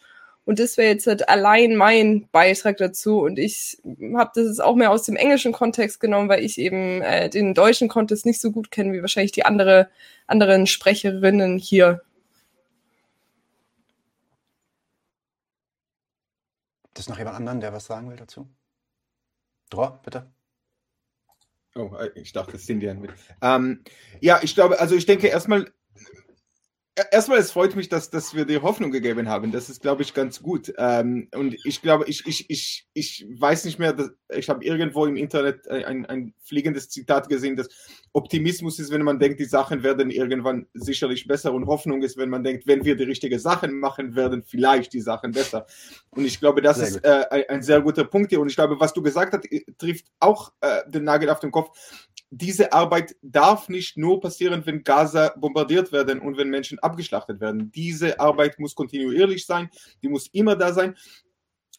Und 0.47 0.59
das 0.61 0.79
wäre 0.79 0.89
jetzt 0.89 1.07
halt 1.07 1.29
allein 1.29 1.77
mein 1.77 2.27
Beitrag 2.33 2.79
dazu. 2.79 3.21
Und 3.21 3.39
ich 3.39 3.83
habe 4.17 4.31
das 4.35 4.47
jetzt 4.47 4.63
auch 4.63 4.77
mehr 4.77 4.91
aus 4.91 5.03
dem 5.03 5.17
englischen 5.17 5.53
Kontext 5.53 6.01
genommen, 6.01 6.31
weil 6.31 6.43
ich 6.43 6.57
eben 6.57 7.03
äh, 7.03 7.29
den 7.29 7.53
deutschen 7.53 7.89
Kontext 7.89 8.25
nicht 8.25 8.41
so 8.41 8.51
gut 8.51 8.71
kenne 8.71 8.95
wie 8.95 9.03
wahrscheinlich 9.03 9.33
die 9.33 9.45
andere, 9.45 9.91
anderen 10.27 10.67
Sprecherinnen 10.67 11.59
hier. 11.59 12.01
Gibt 16.85 16.99
es 17.01 17.11
noch 17.11 17.19
jemand 17.19 17.37
anderen, 17.37 17.61
der 17.61 17.75
was 17.75 17.85
sagen 17.85 18.09
will 18.09 18.17
dazu? 18.17 18.49
Dror, 19.69 20.01
bitte. 20.03 20.33
Oh, 21.75 21.91
ich 22.15 22.33
dachte, 22.33 22.57
es 22.57 22.65
sind 22.65 22.83
ja 22.83 22.95
mit. 22.95 23.11
Ähm, 23.43 23.85
ja, 24.21 24.41
ich 24.43 24.55
glaube, 24.55 24.81
also 24.81 24.97
ich 24.97 25.05
denke 25.05 25.27
erstmal, 25.27 25.71
erstmal, 27.11 27.39
es 27.39 27.51
freut 27.51 27.77
mich, 27.77 27.89
dass, 27.89 28.11
dass 28.11 28.35
wir 28.35 28.45
dir 28.45 28.63
Hoffnung 28.63 28.91
gegeben 28.91 29.29
haben. 29.29 29.53
Das 29.53 29.69
ist, 29.69 29.81
glaube 29.83 30.03
ich, 30.03 30.15
ganz 30.15 30.43
gut. 30.43 30.73
Ähm, 30.79 31.29
und 31.35 31.57
ich 31.65 31.83
glaube, 31.83 32.05
ich, 32.07 32.27
ich, 32.27 32.49
ich, 32.49 32.89
ich 32.95 33.27
weiß 33.29 33.65
nicht 33.65 33.79
mehr, 33.79 33.93
dass, 33.93 34.11
ich 34.31 34.49
habe 34.49 34.65
irgendwo 34.65 35.07
im 35.07 35.17
Internet 35.17 35.69
ein, 35.69 36.07
ein 36.07 36.35
fliegendes 36.43 36.89
Zitat 36.89 37.29
gesehen, 37.29 37.57
dass 37.57 37.69
Optimismus 38.13 38.79
ist, 38.79 38.93
wenn 38.93 39.03
man 39.03 39.19
denkt, 39.19 39.41
die 39.41 39.45
Sachen 39.45 39.83
werden 39.83 40.11
irgendwann 40.11 40.67
sicherlich 40.75 41.27
besser 41.27 41.53
und 41.53 41.67
Hoffnung 41.67 42.03
ist, 42.03 42.17
wenn 42.17 42.31
man 42.31 42.45
denkt, 42.45 42.67
wenn 42.67 42.85
wir 42.85 42.97
die 42.97 43.05
richtigen 43.05 43.39
Sachen 43.39 43.79
machen, 43.79 44.15
werden 44.15 44.43
vielleicht 44.43 44.93
die 44.93 45.01
Sachen 45.01 45.33
besser. 45.33 45.67
Und 46.11 46.25
ich 46.25 46.41
glaube, 46.41 46.63
das 46.63 46.79
sehr 46.79 46.89
ist 46.89 47.05
äh, 47.05 47.25
ein, 47.31 47.45
ein, 47.49 47.63
sehr 47.63 47.81
guter 47.81 48.05
Punkt 48.05 48.31
hier. 48.31 48.41
Und 48.41 48.49
ich 48.49 48.57
glaube, 48.57 48.79
was 48.81 48.93
du 48.93 49.03
gesagt 49.03 49.35
hast, 49.35 49.49
trifft 49.79 50.07
auch 50.21 50.53
äh, 50.61 50.89
den 50.91 51.05
Nagel 51.05 51.31
auf 51.31 51.41
den 51.41 51.51
Kopf 51.51 51.71
diese 52.31 52.73
Arbeit 52.73 53.17
darf 53.23 53.69
nicht 53.69 53.97
nur 53.97 54.21
passieren, 54.21 54.65
wenn 54.67 54.85
Gaza 54.85 55.33
bombardiert 55.37 55.93
werden 55.93 56.21
und 56.21 56.37
wenn 56.37 56.51
Menschen 56.51 56.79
abgeschlachtet 56.79 57.41
werden. 57.41 57.71
Diese 57.73 58.21
Arbeit 58.21 58.59
muss 58.59 58.75
kontinuierlich 58.75 59.47
sein, 59.47 59.71
die 60.03 60.09
muss 60.09 60.29
immer 60.29 60.57
da 60.57 60.73
sein. 60.73 60.95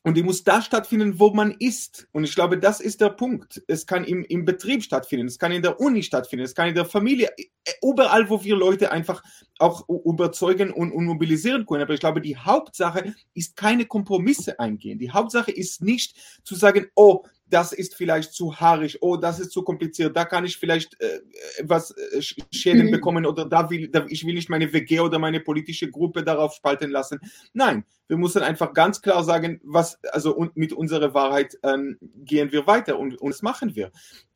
Und 0.02 0.16
die 0.16 0.24
muss 0.24 0.46
da 0.46 0.62
stattfinden, 0.62 1.20
wo 1.20 1.32
man 1.32 1.52
ist. 1.60 2.08
Und 2.14 2.24
ich 2.24 2.34
glaube, 2.34 2.58
das 2.58 2.80
ist 2.80 3.02
der 3.02 3.10
Punkt. 3.10 3.62
Es 3.68 3.86
kann 3.86 4.06
im, 4.06 4.24
im 4.24 4.46
Betrieb 4.46 4.82
stattfinden, 4.82 5.28
es 5.28 5.38
kann 5.38 5.52
in 5.52 5.62
der 5.62 5.82
Uni 5.82 6.04
stattfinden, 6.04 6.46
es 6.46 6.56
kann 6.56 6.70
in 6.70 6.76
der 6.76 6.86
Familie, 6.86 7.30
äh, 7.36 7.44
überall, 7.82 8.30
wo 8.30 8.42
wir 8.42 8.56
Leute 8.56 8.94
einfach 8.94 9.22
auch 9.58 9.90
überzeugen 9.90 10.72
und, 10.72 10.94
und 10.94 11.04
mobilisieren 11.04 11.66
können. 11.66 11.84
Aber 11.84 11.94
ich 11.94 12.00
glaube, 12.00 12.22
die 12.22 12.38
Hauptsache 12.38 13.14
ist 13.34 13.58
keine 13.58 13.86
Kompromisse 13.86 14.58
eingehen. 14.58 15.00
Die 15.00 15.12
Hauptsache 15.12 15.52
ist 15.52 15.82
nicht 15.84 16.16
zu 16.46 16.56
sagen, 16.56 16.88
oh, 16.96 17.26
das 17.50 17.72
ist 17.72 17.96
vielleicht 17.96 18.34
zu 18.34 18.60
haarig, 18.60 18.98
oh, 19.02 19.18
das 19.18 19.40
ist 19.40 19.52
zu 19.52 19.64
kompliziert, 19.64 20.16
da 20.16 20.26
kann 20.26 20.46
ich 20.46 20.58
vielleicht 20.58 21.00
äh, 21.02 21.22
was 21.64 21.92
äh, 21.92 22.22
Schäden 22.52 22.88
mhm. 22.88 22.92
bekommen 22.92 23.26
oder 23.26 23.46
da 23.46 23.70
will 23.70 23.88
da, 23.88 24.06
ich 24.08 24.26
will 24.26 24.34
nicht 24.34 24.50
meine 24.50 24.72
WG 24.72 25.00
oder 25.00 25.20
meine 25.20 25.40
politische 25.40 25.90
Gruppe 25.90 26.24
darauf 26.24 26.54
spalten 26.54 26.92
lassen. 26.92 27.20
Nein, 27.54 27.86
wir 28.08 28.18
müssen 28.18 28.42
einfach 28.42 28.74
ganz 28.74 29.02
klar 29.02 29.24
sagen, 29.24 29.60
was 29.64 30.04
also 30.06 30.36
und 30.36 30.56
mit 30.56 30.74
unserer 30.74 31.14
Wahrheit 31.14 31.58
ähm, 31.64 31.98
gehen 32.02 32.52
wir 32.52 32.68
weiter 32.68 33.00
und, 33.00 33.20
und 33.20 33.30
das 33.32 33.42
machen 33.42 33.76
wir. 33.76 33.92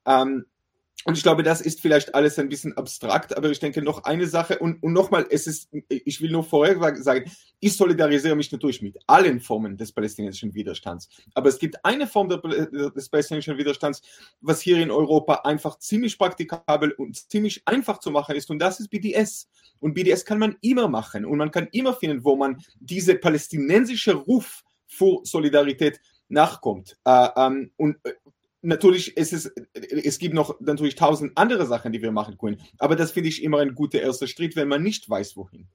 Ähm, 0.05 0.45
und 1.05 1.17
ich 1.17 1.23
glaube, 1.23 1.43
das 1.43 1.61
ist 1.61 1.81
vielleicht 1.81 2.15
alles 2.15 2.39
ein 2.39 2.49
bisschen 2.49 2.75
abstrakt, 2.77 3.35
aber 3.35 3.49
ich 3.49 3.59
denke 3.59 3.81
noch 3.81 4.03
eine 4.05 4.27
Sache 4.27 4.59
und, 4.59 4.81
und 4.81 4.93
nochmal, 4.93 5.25
es 5.29 5.47
ist, 5.47 5.69
ich 5.89 6.21
will 6.21 6.31
nur 6.31 6.43
vorher 6.43 6.95
sagen, 7.01 7.29
ich 7.59 7.75
solidarisiere 7.75 8.35
mich 8.35 8.51
natürlich 8.51 8.81
mit 8.81 8.97
allen 9.07 9.39
Formen 9.41 9.77
des 9.77 9.91
palästinensischen 9.91 10.53
Widerstands. 10.53 11.09
Aber 11.33 11.49
es 11.49 11.59
gibt 11.59 11.83
eine 11.83 12.07
Form 12.07 12.29
der, 12.29 12.39
des 12.91 13.09
palästinensischen 13.09 13.57
Widerstands, 13.57 14.01
was 14.41 14.61
hier 14.61 14.77
in 14.79 14.91
Europa 14.91 15.41
einfach 15.43 15.77
ziemlich 15.79 16.17
praktikabel 16.17 16.91
und 16.91 17.29
ziemlich 17.29 17.61
einfach 17.65 17.99
zu 17.99 18.11
machen 18.11 18.35
ist 18.35 18.49
und 18.49 18.59
das 18.59 18.79
ist 18.79 18.89
BDS. 18.89 19.49
Und 19.79 19.95
BDS 19.95 20.23
kann 20.23 20.39
man 20.39 20.55
immer 20.61 20.87
machen 20.87 21.25
und 21.25 21.37
man 21.37 21.51
kann 21.51 21.67
immer 21.71 21.93
finden, 21.93 22.23
wo 22.23 22.37
man 22.37 22.61
diese 22.79 23.15
palästinensische 23.15 24.13
Ruf 24.13 24.63
vor 24.87 25.21
Solidarität 25.25 25.99
nachkommt. 26.29 26.97
Äh, 27.05 27.29
ähm, 27.35 27.71
und 27.77 27.97
natürlich 28.63 29.15
ist 29.17 29.33
es, 29.33 29.51
es 29.73 30.17
gibt 30.17 30.33
noch 30.33 30.59
natürlich 30.59 30.95
tausend 30.95 31.37
andere 31.37 31.65
Sachen, 31.67 31.91
die 31.91 32.01
wir 32.01 32.11
machen 32.11 32.37
können. 32.37 32.61
Aber 32.79 32.95
das 32.95 33.11
finde 33.11 33.29
ich 33.29 33.43
immer 33.43 33.59
ein 33.59 33.75
guter 33.75 34.01
erster 34.01 34.27
Schritt, 34.27 34.55
wenn 34.55 34.67
man 34.67 34.81
nicht 34.81 35.09
weiß, 35.09 35.37
wohin. 35.37 35.67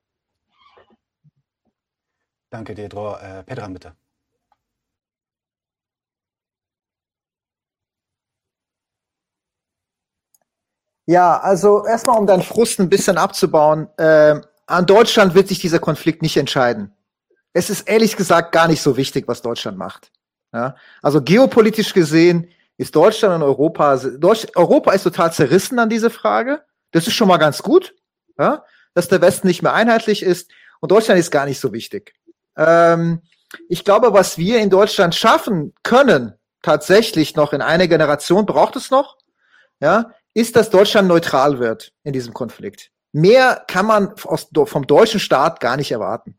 Danke 2.51 2.74
dir, 2.74 2.89
Dror. 2.89 3.20
Äh, 3.23 3.44
Pedram, 3.44 3.74
bitte. 3.74 3.94
Ja, 11.06 11.39
also 11.40 11.86
erstmal, 11.86 12.19
um 12.19 12.27
deinen 12.27 12.43
Frust 12.43 12.81
ein 12.81 12.90
bisschen 12.90 13.16
abzubauen. 13.16 13.89
Äh, 13.97 14.40
an 14.66 14.86
Deutschland 14.86 15.35
wird 15.35 15.48
sich 15.48 15.59
dieser 15.59 15.78
Konflikt 15.78 16.20
nicht 16.20 16.36
entscheiden. 16.36 16.93
Es 17.55 17.70
ist 17.70 17.89
ehrlich 17.89 18.16
gesagt 18.16 18.52
gar 18.52 18.69
nicht 18.69 18.82
so 18.82 18.97
wichtig, 18.97 19.27
was 19.27 19.40
Deutschland 19.40 19.78
macht. 19.78 20.12
Ja? 20.52 20.77
Also 21.02 21.23
geopolitisch 21.23 21.94
gesehen 21.94 22.51
ist 22.78 22.96
Deutschland 22.96 23.34
und 23.34 23.42
Europa, 23.42 23.96
Deutsch, 23.96 24.46
Europa 24.55 24.92
ist 24.92 25.02
total 25.02 25.32
zerrissen 25.32 25.78
an 25.78 25.90
diese 25.90 26.10
Frage. 26.10 26.62
Das 26.92 27.06
ist 27.06 27.14
schon 27.14 27.28
mal 27.28 27.36
ganz 27.36 27.62
gut, 27.62 27.94
ja? 28.38 28.64
dass 28.94 29.09
der 29.09 29.20
Westen 29.20 29.48
nicht 29.48 29.62
mehr 29.62 29.74
einheitlich 29.74 30.22
ist 30.22 30.50
und 30.80 30.90
Deutschland 30.90 31.20
ist 31.20 31.30
gar 31.30 31.44
nicht 31.44 31.60
so 31.60 31.72
wichtig. 31.72 32.14
Ähm, 32.56 33.20
ich 33.68 33.84
glaube, 33.84 34.12
was 34.12 34.38
wir 34.38 34.60
in 34.60 34.70
Deutschland 34.70 35.14
schaffen 35.14 35.74
können, 35.82 36.34
tatsächlich 36.62 37.36
noch 37.36 37.52
in 37.52 37.62
einer 37.62 37.88
Generation 37.88 38.46
braucht 38.46 38.76
es 38.76 38.90
noch, 38.90 39.18
ja, 39.80 40.12
ist, 40.34 40.55
dass 40.56 40.70
Deutschland 40.70 41.09
neutral 41.09 41.59
wird 41.59 41.92
in 42.05 42.12
diesem 42.12 42.32
Konflikt. 42.32 42.90
Mehr 43.12 43.64
kann 43.66 43.86
man 43.86 44.14
aus, 44.24 44.48
vom 44.66 44.86
deutschen 44.86 45.20
Staat 45.20 45.60
gar 45.60 45.76
nicht 45.76 45.90
erwarten. 45.90 46.38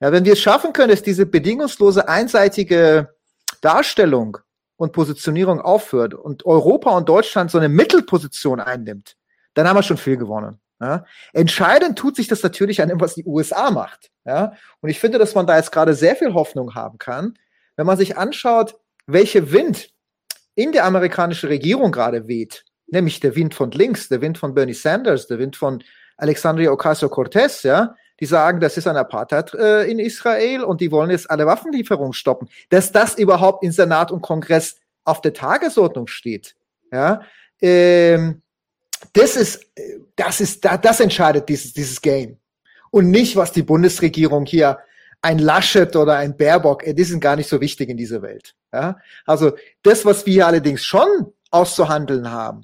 Ja, 0.00 0.12
wenn 0.12 0.24
wir 0.24 0.32
es 0.32 0.40
schaffen 0.40 0.72
können, 0.72 0.90
dass 0.90 1.02
diese 1.02 1.26
bedingungslose, 1.26 2.08
einseitige 2.08 3.14
Darstellung 3.60 4.38
und 4.76 4.92
Positionierung 4.92 5.60
aufhört 5.60 6.14
und 6.14 6.44
Europa 6.44 6.90
und 6.90 7.08
Deutschland 7.08 7.50
so 7.50 7.58
eine 7.58 7.68
Mittelposition 7.68 8.60
einnimmt, 8.60 9.16
dann 9.54 9.66
haben 9.66 9.76
wir 9.76 9.82
schon 9.82 9.96
viel 9.96 10.16
gewonnen. 10.16 10.60
Ja? 10.80 11.04
Entscheidend 11.32 11.98
tut 11.98 12.16
sich 12.16 12.28
das 12.28 12.42
natürlich 12.42 12.82
an 12.82 12.88
dem, 12.88 13.00
was 13.00 13.14
die 13.14 13.24
USA 13.24 13.70
macht. 13.70 14.10
Ja? 14.24 14.52
Und 14.80 14.90
ich 14.90 15.00
finde, 15.00 15.18
dass 15.18 15.34
man 15.34 15.46
da 15.46 15.56
jetzt 15.56 15.72
gerade 15.72 15.94
sehr 15.94 16.16
viel 16.16 16.34
Hoffnung 16.34 16.74
haben 16.74 16.98
kann, 16.98 17.38
wenn 17.76 17.86
man 17.86 17.96
sich 17.96 18.16
anschaut, 18.16 18.76
welche 19.06 19.52
Wind 19.52 19.90
in 20.54 20.72
der 20.72 20.84
amerikanischen 20.84 21.48
Regierung 21.48 21.92
gerade 21.92 22.28
weht, 22.28 22.64
nämlich 22.86 23.20
der 23.20 23.36
Wind 23.36 23.54
von 23.54 23.70
links, 23.70 24.08
der 24.08 24.20
Wind 24.20 24.38
von 24.38 24.54
Bernie 24.54 24.74
Sanders, 24.74 25.26
der 25.26 25.38
Wind 25.38 25.56
von 25.56 25.82
Alexandria 26.16 26.70
Ocasio-Cortez, 26.70 27.62
ja, 27.62 27.94
die 28.20 28.26
sagen, 28.26 28.60
das 28.60 28.76
ist 28.76 28.86
ein 28.86 28.96
Apartheid 28.96 29.52
äh, 29.54 29.90
in 29.90 29.98
Israel 29.98 30.62
und 30.62 30.80
die 30.80 30.90
wollen 30.90 31.10
jetzt 31.10 31.30
alle 31.30 31.46
Waffenlieferungen 31.46 32.12
stoppen. 32.12 32.48
Dass 32.70 32.92
das 32.92 33.16
überhaupt 33.18 33.62
in 33.62 33.72
Senat 33.72 34.10
und 34.10 34.22
Kongress 34.22 34.76
auf 35.04 35.20
der 35.20 35.34
Tagesordnung 35.34 36.06
steht, 36.06 36.56
ja, 36.92 37.20
ähm, 37.60 38.42
das 39.12 39.36
ist, 39.36 39.66
das 40.16 40.40
ist, 40.40 40.64
das 40.64 41.00
entscheidet 41.00 41.48
dieses, 41.48 41.72
dieses 41.72 42.00
Game. 42.00 42.38
Und 42.90 43.10
nicht, 43.10 43.36
was 43.36 43.52
die 43.52 43.62
Bundesregierung 43.62 44.46
hier 44.46 44.78
ein 45.22 45.38
Laschet 45.38 45.94
oder 45.96 46.16
ein 46.16 46.36
Baerbock, 46.36 46.86
äh, 46.86 46.94
die 46.94 47.04
sind 47.04 47.20
gar 47.20 47.36
nicht 47.36 47.48
so 47.48 47.60
wichtig 47.60 47.88
in 47.88 47.96
dieser 47.96 48.22
Welt. 48.22 48.54
Ja? 48.72 48.98
Also 49.24 49.56
das, 49.82 50.04
was 50.04 50.26
wir 50.26 50.46
allerdings 50.46 50.84
schon 50.84 51.32
auszuhandeln 51.50 52.30
haben, 52.30 52.62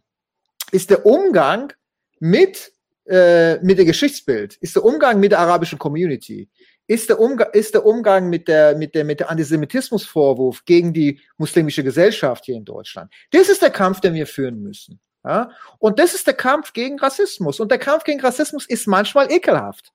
ist 0.71 0.91
der 0.91 1.05
Umgang 1.07 1.73
mit 2.19 2.72
äh, 3.07 3.59
mit 3.59 3.79
dem 3.79 3.87
Geschichtsbild, 3.87 4.57
ist 4.57 4.77
der 4.77 4.85
Umgang 4.85 5.21
mit 5.21 5.33
der 5.33 5.41
arabischen 5.41 5.79
Community, 5.79 6.49
ist 6.87 7.09
der, 7.09 7.21
Umgang, 7.21 7.49
ist 7.53 7.75
der 7.75 7.87
Umgang 7.87 8.29
mit 8.29 8.49
der, 8.49 8.77
mit 8.77 8.95
der, 8.95 9.05
mit 9.05 9.21
der 9.21 9.31
Antisemitismusvorwurf 9.31 10.65
gegen 10.65 10.93
die 10.93 11.21
muslimische 11.39 11.85
Gesellschaft 11.85 12.45
hier 12.45 12.57
in 12.57 12.65
Deutschland. 12.65 13.13
Das 13.31 13.49
ist 13.49 13.63
der 13.63 13.71
Kampf, 13.71 14.01
den 14.01 14.15
wir 14.15 14.27
führen 14.27 14.63
müssen. 14.63 15.01
Ja? 15.25 15.51
Und 15.79 15.99
das 15.99 16.15
ist 16.15 16.27
der 16.27 16.35
Kampf 16.35 16.73
gegen 16.73 16.99
Rassismus. 16.99 17.61
Und 17.61 17.71
der 17.71 17.79
Kampf 17.79 18.05
gegen 18.05 18.21
Rassismus 18.21 18.67
ist 18.67 18.87
manchmal 18.87 19.31
ekelhaft. 19.31 19.93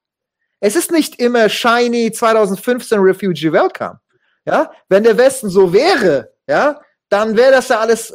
Es 0.59 0.75
ist 0.75 0.91
nicht 0.91 1.19
immer 1.19 1.49
shiny 1.49 2.11
2015 2.11 2.99
Refugee 2.99 3.51
Welcome. 3.51 3.99
Ja, 4.45 4.71
wenn 4.87 5.03
der 5.03 5.17
Westen 5.17 5.49
so 5.49 5.73
wäre, 5.73 6.33
ja, 6.47 6.79
dann 7.09 7.35
wäre 7.35 7.51
das 7.51 7.67
ja 7.67 7.79
alles, 7.79 8.13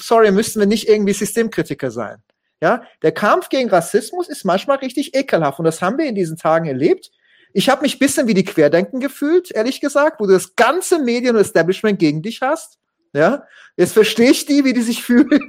sorry, 0.00 0.30
müssten 0.30 0.60
wir 0.60 0.66
nicht 0.66 0.88
irgendwie 0.88 1.12
Systemkritiker 1.12 1.90
sein. 1.90 2.22
Ja, 2.62 2.84
der 3.02 3.10
Kampf 3.10 3.48
gegen 3.48 3.68
Rassismus 3.70 4.28
ist 4.28 4.44
manchmal 4.44 4.76
richtig 4.76 5.16
ekelhaft 5.16 5.58
und 5.58 5.64
das 5.64 5.82
haben 5.82 5.98
wir 5.98 6.06
in 6.06 6.14
diesen 6.14 6.36
Tagen 6.36 6.66
erlebt. 6.66 7.10
Ich 7.52 7.68
habe 7.68 7.82
mich 7.82 7.98
bisschen 7.98 8.28
wie 8.28 8.34
die 8.34 8.44
Querdenken 8.44 9.00
gefühlt, 9.00 9.50
ehrlich 9.50 9.80
gesagt, 9.80 10.20
wo 10.20 10.26
du 10.26 10.32
das 10.32 10.54
ganze 10.54 11.00
Medien- 11.00 11.34
und 11.34 11.42
Establishment 11.42 11.98
gegen 11.98 12.22
dich 12.22 12.40
hast. 12.40 12.78
Ja, 13.12 13.42
jetzt 13.76 13.94
verstehe 13.94 14.30
ich 14.30 14.46
die, 14.46 14.64
wie 14.64 14.72
die 14.72 14.82
sich 14.82 15.02
fühlen. 15.04 15.44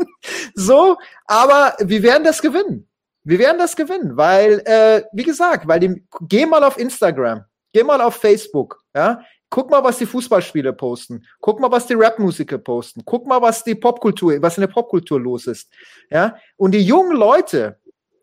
so, 0.55 0.97
aber 1.25 1.75
wir 1.79 2.01
werden 2.01 2.23
das 2.23 2.41
gewinnen. 2.41 2.89
Wir 3.23 3.37
werden 3.37 3.59
das 3.59 3.75
gewinnen, 3.75 4.17
weil, 4.17 4.63
äh, 4.65 5.03
wie 5.13 5.23
gesagt, 5.23 5.67
weil 5.67 5.79
die, 5.79 6.03
geh 6.21 6.47
mal 6.47 6.63
auf 6.63 6.79
Instagram, 6.79 7.45
geh 7.73 7.83
mal 7.83 8.01
auf 8.01 8.15
Facebook, 8.15 8.83
ja, 8.95 9.21
guck 9.53 9.69
mal, 9.69 9.83
was 9.83 9.99
die 9.99 10.07
Fußballspieler 10.07 10.71
posten, 10.71 11.27
guck 11.39 11.59
mal, 11.59 11.69
was 11.69 11.85
die 11.85 11.93
Rapmusiker 11.93 12.57
posten, 12.57 13.03
guck 13.05 13.27
mal, 13.27 13.39
was 13.39 13.63
die 13.63 13.75
Popkultur, 13.75 14.41
was 14.41 14.57
in 14.57 14.61
der 14.61 14.67
Popkultur 14.67 15.19
los 15.19 15.45
ist, 15.45 15.69
ja, 16.09 16.37
und 16.57 16.71
die 16.71 16.81
jungen 16.81 17.15
Leute, 17.15 17.77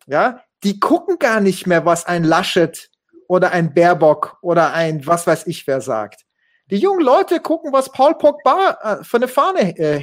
ja, 0.09 0.43
die 0.65 0.81
gucken 0.81 1.20
gar 1.20 1.40
nicht 1.40 1.69
mehr, 1.69 1.86
was 1.86 2.05
ein 2.05 2.24
Laschet 2.24 2.90
oder 3.28 3.52
ein 3.52 3.73
Baerbock 3.73 4.39
oder 4.43 4.73
ein 4.73 5.07
was 5.07 5.24
weiß 5.24 5.47
ich 5.47 5.69
wer 5.69 5.81
sagt. 5.81 6.27
Die 6.69 6.78
jungen 6.78 7.05
Leute 7.05 7.39
gucken, 7.39 7.73
was 7.73 7.93
Paul 7.93 8.19
Pogba 8.19 8.78
äh, 8.82 9.05
von 9.05 9.20
der 9.20 9.28
Fahne 9.28 9.78
äh, 9.78 10.01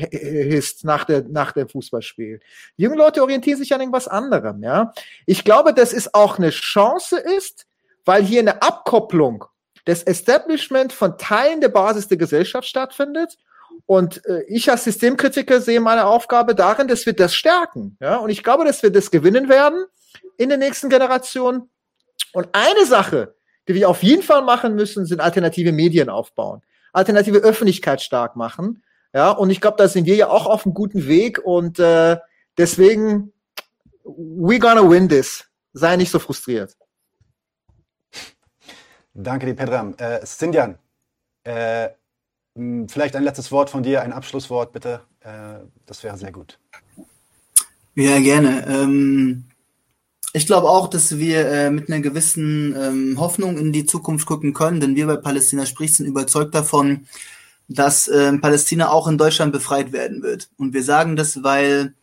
hisst 0.50 0.86
nach 0.86 1.04
der, 1.04 1.24
nach 1.24 1.52
dem 1.52 1.68
Fußballspiel. 1.68 2.40
Die 2.78 2.84
jungen 2.84 2.98
Leute 2.98 3.22
orientieren 3.22 3.58
sich 3.60 3.74
an 3.74 3.82
irgendwas 3.82 4.08
anderem, 4.08 4.64
ja. 4.64 4.94
Ich 5.26 5.44
glaube, 5.44 5.74
dass 5.74 5.92
es 5.92 6.14
auch 6.14 6.38
eine 6.38 6.52
Chance 6.52 7.18
ist, 7.18 7.68
weil 8.06 8.24
hier 8.24 8.40
eine 8.40 8.62
Abkopplung 8.62 9.44
des 9.88 10.04
Establishment 10.04 10.94
von 10.94 11.18
Teilen 11.18 11.62
der 11.62 11.70
Basis 11.70 12.08
der 12.08 12.18
Gesellschaft 12.18 12.68
stattfindet. 12.68 13.38
Und 13.86 14.26
äh, 14.26 14.44
ich 14.48 14.70
als 14.70 14.84
Systemkritiker 14.84 15.62
sehe 15.62 15.80
meine 15.80 16.06
Aufgabe 16.06 16.54
darin, 16.54 16.88
dass 16.88 17.06
wir 17.06 17.14
das 17.14 17.34
stärken. 17.34 17.98
Ja? 18.02 18.18
Und 18.18 18.30
ich 18.30 18.44
glaube, 18.44 18.66
dass 18.66 18.84
wir 18.84 18.92
das 18.92 19.12
gewinnen 19.12 19.48
werden 19.50 19.86
in 20.38 20.50
der 20.50 20.58
nächsten 20.58 20.90
Generation. 20.90 21.70
Und 22.34 22.50
eine 22.52 22.86
Sache, 22.86 23.36
die 23.68 23.76
wir 23.76 23.90
auf 23.90 24.04
jeden 24.04 24.24
Fall 24.24 24.42
machen 24.42 24.76
müssen, 24.76 25.06
sind 25.06 25.22
alternative 25.22 25.72
Medien 25.72 26.10
aufbauen, 26.10 26.62
alternative 26.92 27.40
Öffentlichkeit 27.40 28.02
stark 28.02 28.36
machen. 28.36 28.84
Ja, 29.14 29.32
und 29.32 29.50
ich 29.50 29.62
glaube, 29.62 29.78
da 29.78 29.88
sind 29.88 30.06
wir 30.06 30.16
ja 30.16 30.30
auch 30.30 30.46
auf 30.48 30.66
einem 30.66 30.74
guten 30.74 31.08
Weg 31.08 31.40
und 31.44 31.80
äh, 31.80 32.18
deswegen, 32.58 33.34
we 34.04 34.60
gonna 34.60 34.88
win 34.88 35.08
this. 35.08 35.46
Sei 35.74 35.96
nicht 35.96 36.12
so 36.12 36.20
frustriert. 36.20 36.76
Danke 39.20 39.48
dir, 39.48 39.56
Pedram. 39.56 39.96
Äh, 39.98 40.24
Sindian, 40.24 40.78
äh, 41.44 41.90
vielleicht 42.88 43.16
ein 43.16 43.24
letztes 43.24 43.52
Wort 43.52 43.72
von 43.72 43.82
dir, 43.82 44.04
ein 44.04 44.14
Abschlusswort 44.14 44.72
bitte. 44.72 45.02
Äh, 45.22 45.66
das 45.88 46.04
wäre 46.04 46.18
sehr 46.20 46.32
gut. 46.32 46.60
Ja, 47.96 48.20
gerne. 48.20 48.64
Ähm, 48.68 49.46
ich 50.34 50.46
glaube 50.46 50.70
auch, 50.70 50.88
dass 50.88 51.18
wir 51.18 51.50
äh, 51.50 51.72
mit 51.72 51.90
einer 51.90 52.00
gewissen 52.00 52.76
ähm, 52.80 53.20
Hoffnung 53.20 53.58
in 53.58 53.74
die 53.74 53.88
Zukunft 53.88 54.28
gucken 54.28 54.54
können, 54.54 54.80
denn 54.80 54.96
wir 54.96 55.08
bei 55.08 55.16
Palästina 55.16 55.66
spricht 55.66 55.96
sind 55.96 56.06
überzeugt 56.06 56.54
davon, 56.54 57.08
dass 57.68 58.08
äh, 58.08 58.38
Palästina 58.38 58.92
auch 58.92 59.08
in 59.08 59.18
Deutschland 59.18 59.52
befreit 59.52 59.94
werden 59.94 60.22
wird. 60.22 60.50
Und 60.58 60.76
wir 60.76 60.84
sagen 60.84 61.16
das, 61.16 61.42
weil 61.42 61.96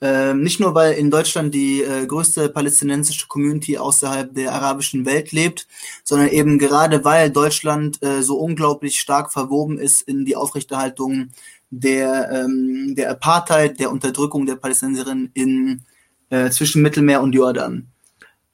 äh, 0.00 0.32
nicht 0.34 0.60
nur, 0.60 0.74
weil 0.74 0.94
in 0.94 1.10
Deutschland 1.10 1.52
die 1.54 1.82
äh, 1.82 2.06
größte 2.06 2.48
palästinensische 2.48 3.26
Community 3.26 3.78
außerhalb 3.78 4.32
der 4.32 4.52
arabischen 4.52 5.04
Welt 5.04 5.32
lebt, 5.32 5.66
sondern 6.04 6.28
eben 6.28 6.58
gerade 6.58 7.04
weil 7.04 7.30
Deutschland 7.30 8.02
äh, 8.02 8.22
so 8.22 8.36
unglaublich 8.36 9.00
stark 9.00 9.32
verwoben 9.32 9.78
ist 9.78 10.02
in 10.02 10.24
die 10.24 10.36
Aufrechterhaltung 10.36 11.30
der, 11.70 12.30
ähm, 12.30 12.94
der 12.96 13.10
Apartheid, 13.10 13.80
der 13.80 13.90
Unterdrückung 13.90 14.46
der 14.46 14.56
Palästinenserinnen 14.56 15.30
in 15.34 15.82
äh, 16.30 16.50
zwischen 16.50 16.82
Mittelmeer 16.82 17.20
und 17.20 17.32
Jordan. 17.32 17.88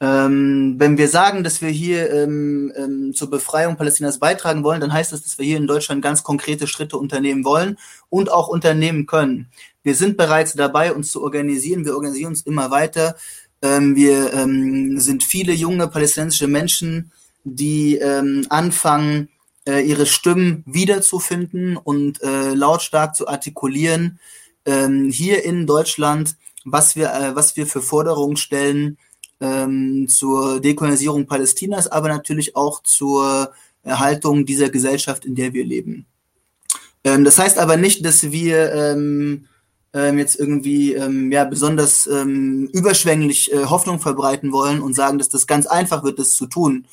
Ähm, 0.01 0.75
wenn 0.79 0.99
wir 0.99 1.09
sagen, 1.09 1.45
dass 1.45 1.62
wir 1.62 1.69
hier 1.69 2.12
ähm, 2.12 2.73
ähm, 2.77 3.15
zur 3.15 3.31
Befreiung 3.31 3.77
Palästinas 3.77 4.19
beitragen 4.19 4.65
wollen, 4.65 4.81
dann 4.81 4.93
heißt 4.93 5.12
das, 5.12 5.23
dass 5.23 5.39
wir 5.39 5.47
hier 5.47 5.57
in 5.57 5.66
Deutschland 5.66 6.03
ganz 6.03 6.23
konkrete 6.23 6.66
Schritte 6.66 6.99
unternehmen 6.99 7.45
wollen 7.45 7.79
und 8.11 8.31
auch 8.31 8.49
unternehmen 8.49 9.07
können. 9.07 9.51
Wir 9.85 9.94
sind 9.94 10.16
bereits 10.16 10.55
dabei, 10.55 10.93
uns 10.93 11.12
zu 11.12 11.23
organisieren. 11.23 11.85
Wir 11.85 11.94
organisieren 11.94 12.31
uns 12.31 12.43
immer 12.43 12.73
weiter. 12.73 13.15
Ähm, 13.62 13.94
wir 13.94 14.32
ähm, 14.32 14.98
sind 14.98 15.23
viele 15.23 15.52
junge 15.52 15.86
palästinensische 15.86 16.48
Menschen, 16.48 17.12
die 17.44 17.98
ähm, 17.98 18.47
anfangen, 18.48 19.28
äh, 19.69 19.86
ihre 19.86 20.06
Stimmen 20.06 20.65
wiederzufinden 20.66 21.77
und 21.77 22.20
äh, 22.23 22.55
lautstark 22.55 23.15
zu 23.15 23.28
artikulieren. 23.28 24.19
Ähm, 24.66 25.11
hier 25.11 25.44
in 25.44 25.66
Deutschland 25.66 26.36
was 26.65 26.97
wir, 26.97 27.12
äh, 27.12 27.36
was 27.36 27.56
wir 27.56 27.66
für 27.66 27.82
Forderungen 27.82 28.36
stellen 28.36 28.98
ähm, 29.40 30.09
zur 30.09 30.61
Dekolonisierung 30.61 31.27
Palästinas, 31.27 31.86
aber 31.89 32.09
natürlich 32.09 32.56
auch 32.56 32.82
zur 32.82 33.52
Erhaltung 33.82 34.47
dieser 34.47 34.70
Gesellschaft, 34.70 35.24
in 35.24 35.35
der 35.35 35.52
wir 35.52 35.65
leben. 35.65 36.06
Ähm, 37.05 37.24
das 37.24 37.39
heißt 37.39 37.59
aber 37.59 37.77
nicht, 37.77 38.05
dass 38.05 38.31
wir 38.31 38.97
ähm, 39.95 40.15
ähm, 40.15 40.19
jetzt 40.19 40.39
irgendwie 40.39 40.95
ähm, 40.95 41.33
ja 41.33 41.45
besonders 41.45 42.07
ähm, 42.07 42.69
überschwänglich 42.73 43.53
äh, 43.53 43.65
Hoffnung 43.66 44.01
verbreiten 44.01 44.53
wollen 44.53 44.81
und 44.81 44.95
sagen, 44.95 45.19
dass 45.19 45.29
das 45.29 45.47
ganz 45.47 45.66
einfach 45.66 46.05
wird, 46.05 46.19
das 46.19 46.35
zu 46.35 46.47
tun. 46.47 46.87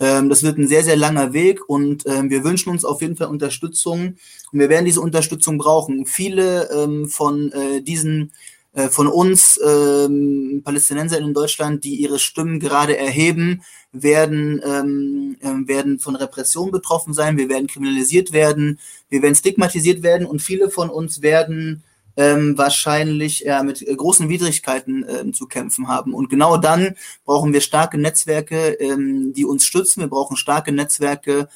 Ähm, 0.00 0.28
das 0.28 0.42
wird 0.42 0.58
ein 0.58 0.68
sehr, 0.68 0.82
sehr 0.82 0.96
langer 0.96 1.32
Weg 1.32 1.68
und 1.68 2.04
ähm, 2.06 2.30
wir 2.30 2.44
wünschen 2.44 2.70
uns 2.70 2.84
auf 2.84 3.00
jeden 3.00 3.16
Fall 3.16 3.28
Unterstützung 3.28 4.16
und 4.52 4.58
wir 4.58 4.68
werden 4.68 4.84
diese 4.84 5.00
Unterstützung 5.00 5.58
brauchen. 5.58 6.06
Viele 6.06 6.68
ähm, 6.70 7.08
von 7.08 7.52
äh, 7.52 7.80
diesen 7.82 8.32
äh, 8.72 8.88
von 8.88 9.06
uns 9.06 9.60
ähm, 9.64 10.62
Palästinenser 10.64 11.18
in 11.18 11.32
Deutschland, 11.32 11.84
die 11.84 11.94
ihre 11.94 12.18
Stimmen 12.18 12.58
gerade 12.58 12.96
erheben, 12.96 13.62
werden, 13.92 14.60
ähm, 14.64 15.36
äh, 15.40 15.68
werden 15.68 16.00
von 16.00 16.16
Repression 16.16 16.72
betroffen 16.72 17.14
sein, 17.14 17.36
wir 17.36 17.48
werden 17.48 17.68
kriminalisiert 17.68 18.32
werden, 18.32 18.80
wir 19.08 19.22
werden 19.22 19.36
stigmatisiert 19.36 20.02
werden 20.02 20.26
und 20.26 20.42
viele 20.42 20.70
von 20.70 20.90
uns 20.90 21.22
werden 21.22 21.84
ähm, 22.16 22.56
wahrscheinlich 22.56 23.40
ja, 23.40 23.62
mit 23.62 23.84
großen 23.84 24.28
Widrigkeiten 24.28 25.04
ähm, 25.08 25.34
zu 25.34 25.46
kämpfen 25.46 25.88
haben. 25.88 26.14
Und 26.14 26.30
genau 26.30 26.56
dann 26.56 26.94
brauchen 27.24 27.52
wir 27.52 27.60
starke 27.60 27.98
Netzwerke, 27.98 28.72
ähm, 28.80 29.32
die 29.32 29.44
uns 29.44 29.64
stützen. 29.64 30.00
Wir 30.00 30.08
brauchen 30.08 30.36
starke 30.36 30.72
Netzwerke, 30.72 31.48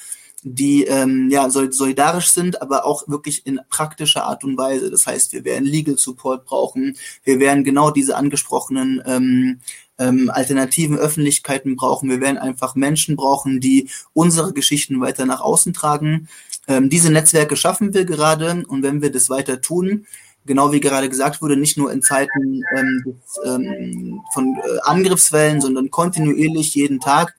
die 0.43 0.85
ähm, 0.85 1.29
ja 1.31 1.51
solidarisch 1.51 2.29
sind, 2.29 2.63
aber 2.63 2.85
auch 2.85 3.09
wirklich 3.09 3.47
in 3.47 3.61
praktischer 3.69 4.25
Art 4.25 4.45
und 4.45 4.57
Weise. 4.57 4.91
Das 4.91 5.07
heißt, 5.07 5.33
wir 5.33 5.45
werden 5.45 5.65
Legal 5.65 5.99
Support 5.99 6.45
brauchen, 6.45 6.97
wir 7.25 7.41
werden 7.41 7.65
genau 7.65 7.91
diese 7.91 8.17
angesprochenen 8.17 9.03
ähm, 9.05 9.61
ähm, 9.99 10.31
alternativen 10.33 10.97
Öffentlichkeiten 10.97 11.75
brauchen, 11.75 12.09
wir 12.09 12.21
werden 12.21 12.39
einfach 12.39 12.77
Menschen 12.77 13.17
brauchen, 13.17 13.61
die 13.61 13.91
unsere 14.13 14.53
Geschichten 14.53 15.01
weiter 15.01 15.27
nach 15.27 15.41
außen 15.41 15.73
tragen. 15.73 16.29
Ähm, 16.69 16.89
diese 16.89 17.11
Netzwerke 17.11 17.57
schaffen 17.57 17.93
wir 17.93 18.05
gerade 18.05 18.65
und 18.69 18.83
wenn 18.83 19.03
wir 19.03 19.11
das 19.11 19.29
weiter 19.31 19.61
tun, 19.61 20.07
genau 20.49 20.73
wie 20.73 20.81
gerade 20.81 21.09
gesagt 21.09 21.41
wurde, 21.41 21.57
nicht 21.57 21.79
nur 21.79 21.93
in 21.93 22.03
Zeiten 22.03 22.65
ähm, 22.77 23.21
ähm, 23.45 24.23
von 24.35 24.57
äh, 24.57 24.79
Angriffswellen, 24.83 25.61
sondern 25.61 25.91
kontinuierlich 25.91 26.75
jeden 26.75 26.99
Tag, 26.99 27.37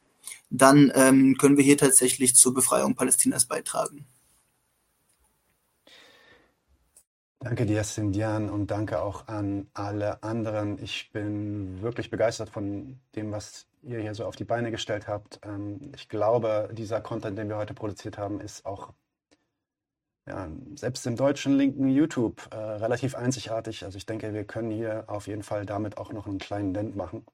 dann 0.49 0.91
ähm, 0.95 1.37
können 1.37 1.57
wir 1.57 1.63
hier 1.65 1.77
tatsächlich 1.77 2.35
zur 2.35 2.53
Befreiung 2.53 2.95
Palästinas 2.95 3.45
beitragen. 3.45 4.05
Danke 7.41 7.65
dir, 7.65 7.83
Sindian, 7.85 8.49
und 8.49 8.67
danke 8.69 9.01
auch 9.01 9.27
an 9.27 9.67
alle 9.73 10.23
anderen. 10.23 10.81
Ich 10.83 11.09
bin 11.13 11.81
wirklich 11.81 12.09
begeistert 12.09 12.49
von 12.49 12.99
dem, 13.15 13.31
was 13.31 13.65
ihr 13.81 13.99
hier 13.99 14.13
so 14.13 14.25
auf 14.25 14.35
die 14.35 14.43
Beine 14.43 14.71
gestellt 14.71 15.07
habt. 15.07 15.39
Ähm, 15.43 15.91
ich 15.95 16.09
glaube, 16.09 16.69
dieser 16.73 16.99
Content, 16.99 17.37
den 17.37 17.47
wir 17.47 17.57
heute 17.57 17.73
produziert 17.73 18.17
haben, 18.17 18.41
ist 18.41 18.65
auch 18.65 18.93
ja, 20.29 20.47
selbst 20.75 21.05
im 21.07 21.15
deutschen 21.15 21.57
linken 21.57 21.89
YouTube 21.89 22.47
äh, 22.51 22.55
relativ 22.55 23.15
einzigartig. 23.15 23.83
Also 23.83 23.97
ich 23.97 24.05
denke, 24.05 24.33
wir 24.33 24.43
können 24.43 24.69
hier 24.69 25.05
auf 25.07 25.27
jeden 25.27 25.43
Fall 25.43 25.65
damit 25.65 25.97
auch 25.97 26.13
noch 26.13 26.27
einen 26.27 26.37
kleinen 26.37 26.73
Dent 26.73 26.95
machen. 26.95 27.25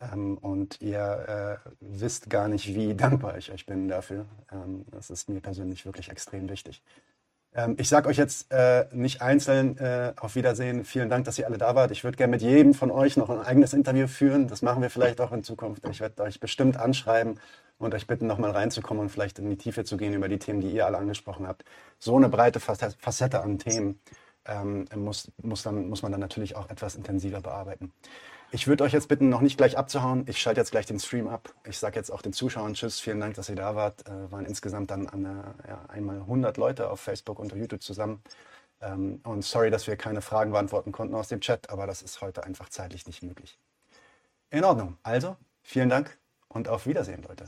Ähm, 0.00 0.36
und 0.38 0.82
ihr 0.82 1.60
äh, 1.64 1.70
wisst 1.80 2.28
gar 2.28 2.48
nicht, 2.48 2.74
wie 2.74 2.94
dankbar 2.96 3.38
ich 3.38 3.52
euch 3.52 3.64
bin 3.64 3.88
dafür. 3.88 4.26
Ähm, 4.52 4.84
das 4.90 5.08
ist 5.10 5.28
mir 5.28 5.40
persönlich 5.40 5.86
wirklich 5.86 6.10
extrem 6.10 6.48
wichtig. 6.48 6.82
Ähm, 7.54 7.76
ich 7.78 7.88
sage 7.88 8.08
euch 8.08 8.16
jetzt 8.16 8.52
äh, 8.52 8.86
nicht 8.90 9.22
einzeln 9.22 9.78
äh, 9.78 10.12
auf 10.16 10.34
Wiedersehen. 10.34 10.84
Vielen 10.84 11.08
Dank, 11.08 11.26
dass 11.26 11.38
ihr 11.38 11.46
alle 11.46 11.58
da 11.58 11.76
wart. 11.76 11.92
Ich 11.92 12.02
würde 12.02 12.16
gerne 12.16 12.32
mit 12.32 12.42
jedem 12.42 12.74
von 12.74 12.90
euch 12.90 13.16
noch 13.16 13.30
ein 13.30 13.40
eigenes 13.40 13.72
Interview 13.72 14.08
führen. 14.08 14.48
Das 14.48 14.62
machen 14.62 14.82
wir 14.82 14.90
vielleicht 14.90 15.20
auch 15.20 15.32
in 15.32 15.44
Zukunft. 15.44 15.86
Ich 15.88 16.00
werde 16.00 16.22
euch 16.24 16.40
bestimmt 16.40 16.76
anschreiben 16.76 17.38
und 17.78 17.94
euch 17.94 18.06
bitten, 18.06 18.26
nochmal 18.26 18.52
reinzukommen 18.52 19.02
und 19.02 19.08
vielleicht 19.10 19.38
in 19.38 19.50
die 19.50 19.56
Tiefe 19.56 19.84
zu 19.84 19.96
gehen 19.96 20.14
über 20.14 20.28
die 20.28 20.38
Themen, 20.38 20.60
die 20.60 20.70
ihr 20.70 20.86
alle 20.86 20.98
angesprochen 20.98 21.46
habt. 21.46 21.64
So 21.98 22.16
eine 22.16 22.28
breite 22.28 22.60
Facette 22.60 23.40
an 23.40 23.58
Themen 23.58 24.00
ähm, 24.46 24.86
muss, 24.94 25.30
muss, 25.42 25.62
dann, 25.62 25.88
muss 25.88 26.02
man 26.02 26.12
dann 26.12 26.20
natürlich 26.20 26.56
auch 26.56 26.70
etwas 26.70 26.94
intensiver 26.94 27.40
bearbeiten. 27.40 27.92
Ich 28.52 28.68
würde 28.68 28.84
euch 28.84 28.92
jetzt 28.92 29.08
bitten, 29.08 29.28
noch 29.28 29.40
nicht 29.40 29.56
gleich 29.56 29.76
abzuhauen. 29.76 30.24
Ich 30.28 30.40
schalte 30.40 30.60
jetzt 30.60 30.70
gleich 30.70 30.86
den 30.86 31.00
Stream 31.00 31.28
ab. 31.28 31.52
Ich 31.64 31.78
sage 31.78 31.96
jetzt 31.96 32.10
auch 32.10 32.22
den 32.22 32.32
Zuschauern 32.32 32.74
Tschüss, 32.74 33.00
vielen 33.00 33.20
Dank, 33.20 33.34
dass 33.34 33.48
ihr 33.48 33.56
da 33.56 33.74
wart. 33.74 34.06
Äh, 34.06 34.30
waren 34.30 34.46
insgesamt 34.46 34.90
dann 34.90 35.08
eine, 35.08 35.54
ja, 35.68 35.84
einmal 35.88 36.20
100 36.20 36.56
Leute 36.56 36.88
auf 36.90 37.00
Facebook 37.00 37.38
und 37.40 37.52
YouTube 37.54 37.82
zusammen. 37.82 38.22
Ähm, 38.80 39.20
und 39.24 39.44
sorry, 39.44 39.70
dass 39.70 39.86
wir 39.86 39.96
keine 39.96 40.22
Fragen 40.22 40.52
beantworten 40.52 40.92
konnten 40.92 41.14
aus 41.14 41.28
dem 41.28 41.40
Chat, 41.40 41.70
aber 41.70 41.86
das 41.86 42.02
ist 42.02 42.20
heute 42.20 42.44
einfach 42.44 42.68
zeitlich 42.68 43.06
nicht 43.06 43.22
möglich. 43.22 43.58
In 44.50 44.64
Ordnung. 44.64 44.96
Also, 45.02 45.36
vielen 45.62 45.88
Dank 45.88 46.16
und 46.48 46.68
auf 46.68 46.86
Wiedersehen, 46.86 47.22
Leute. 47.22 47.46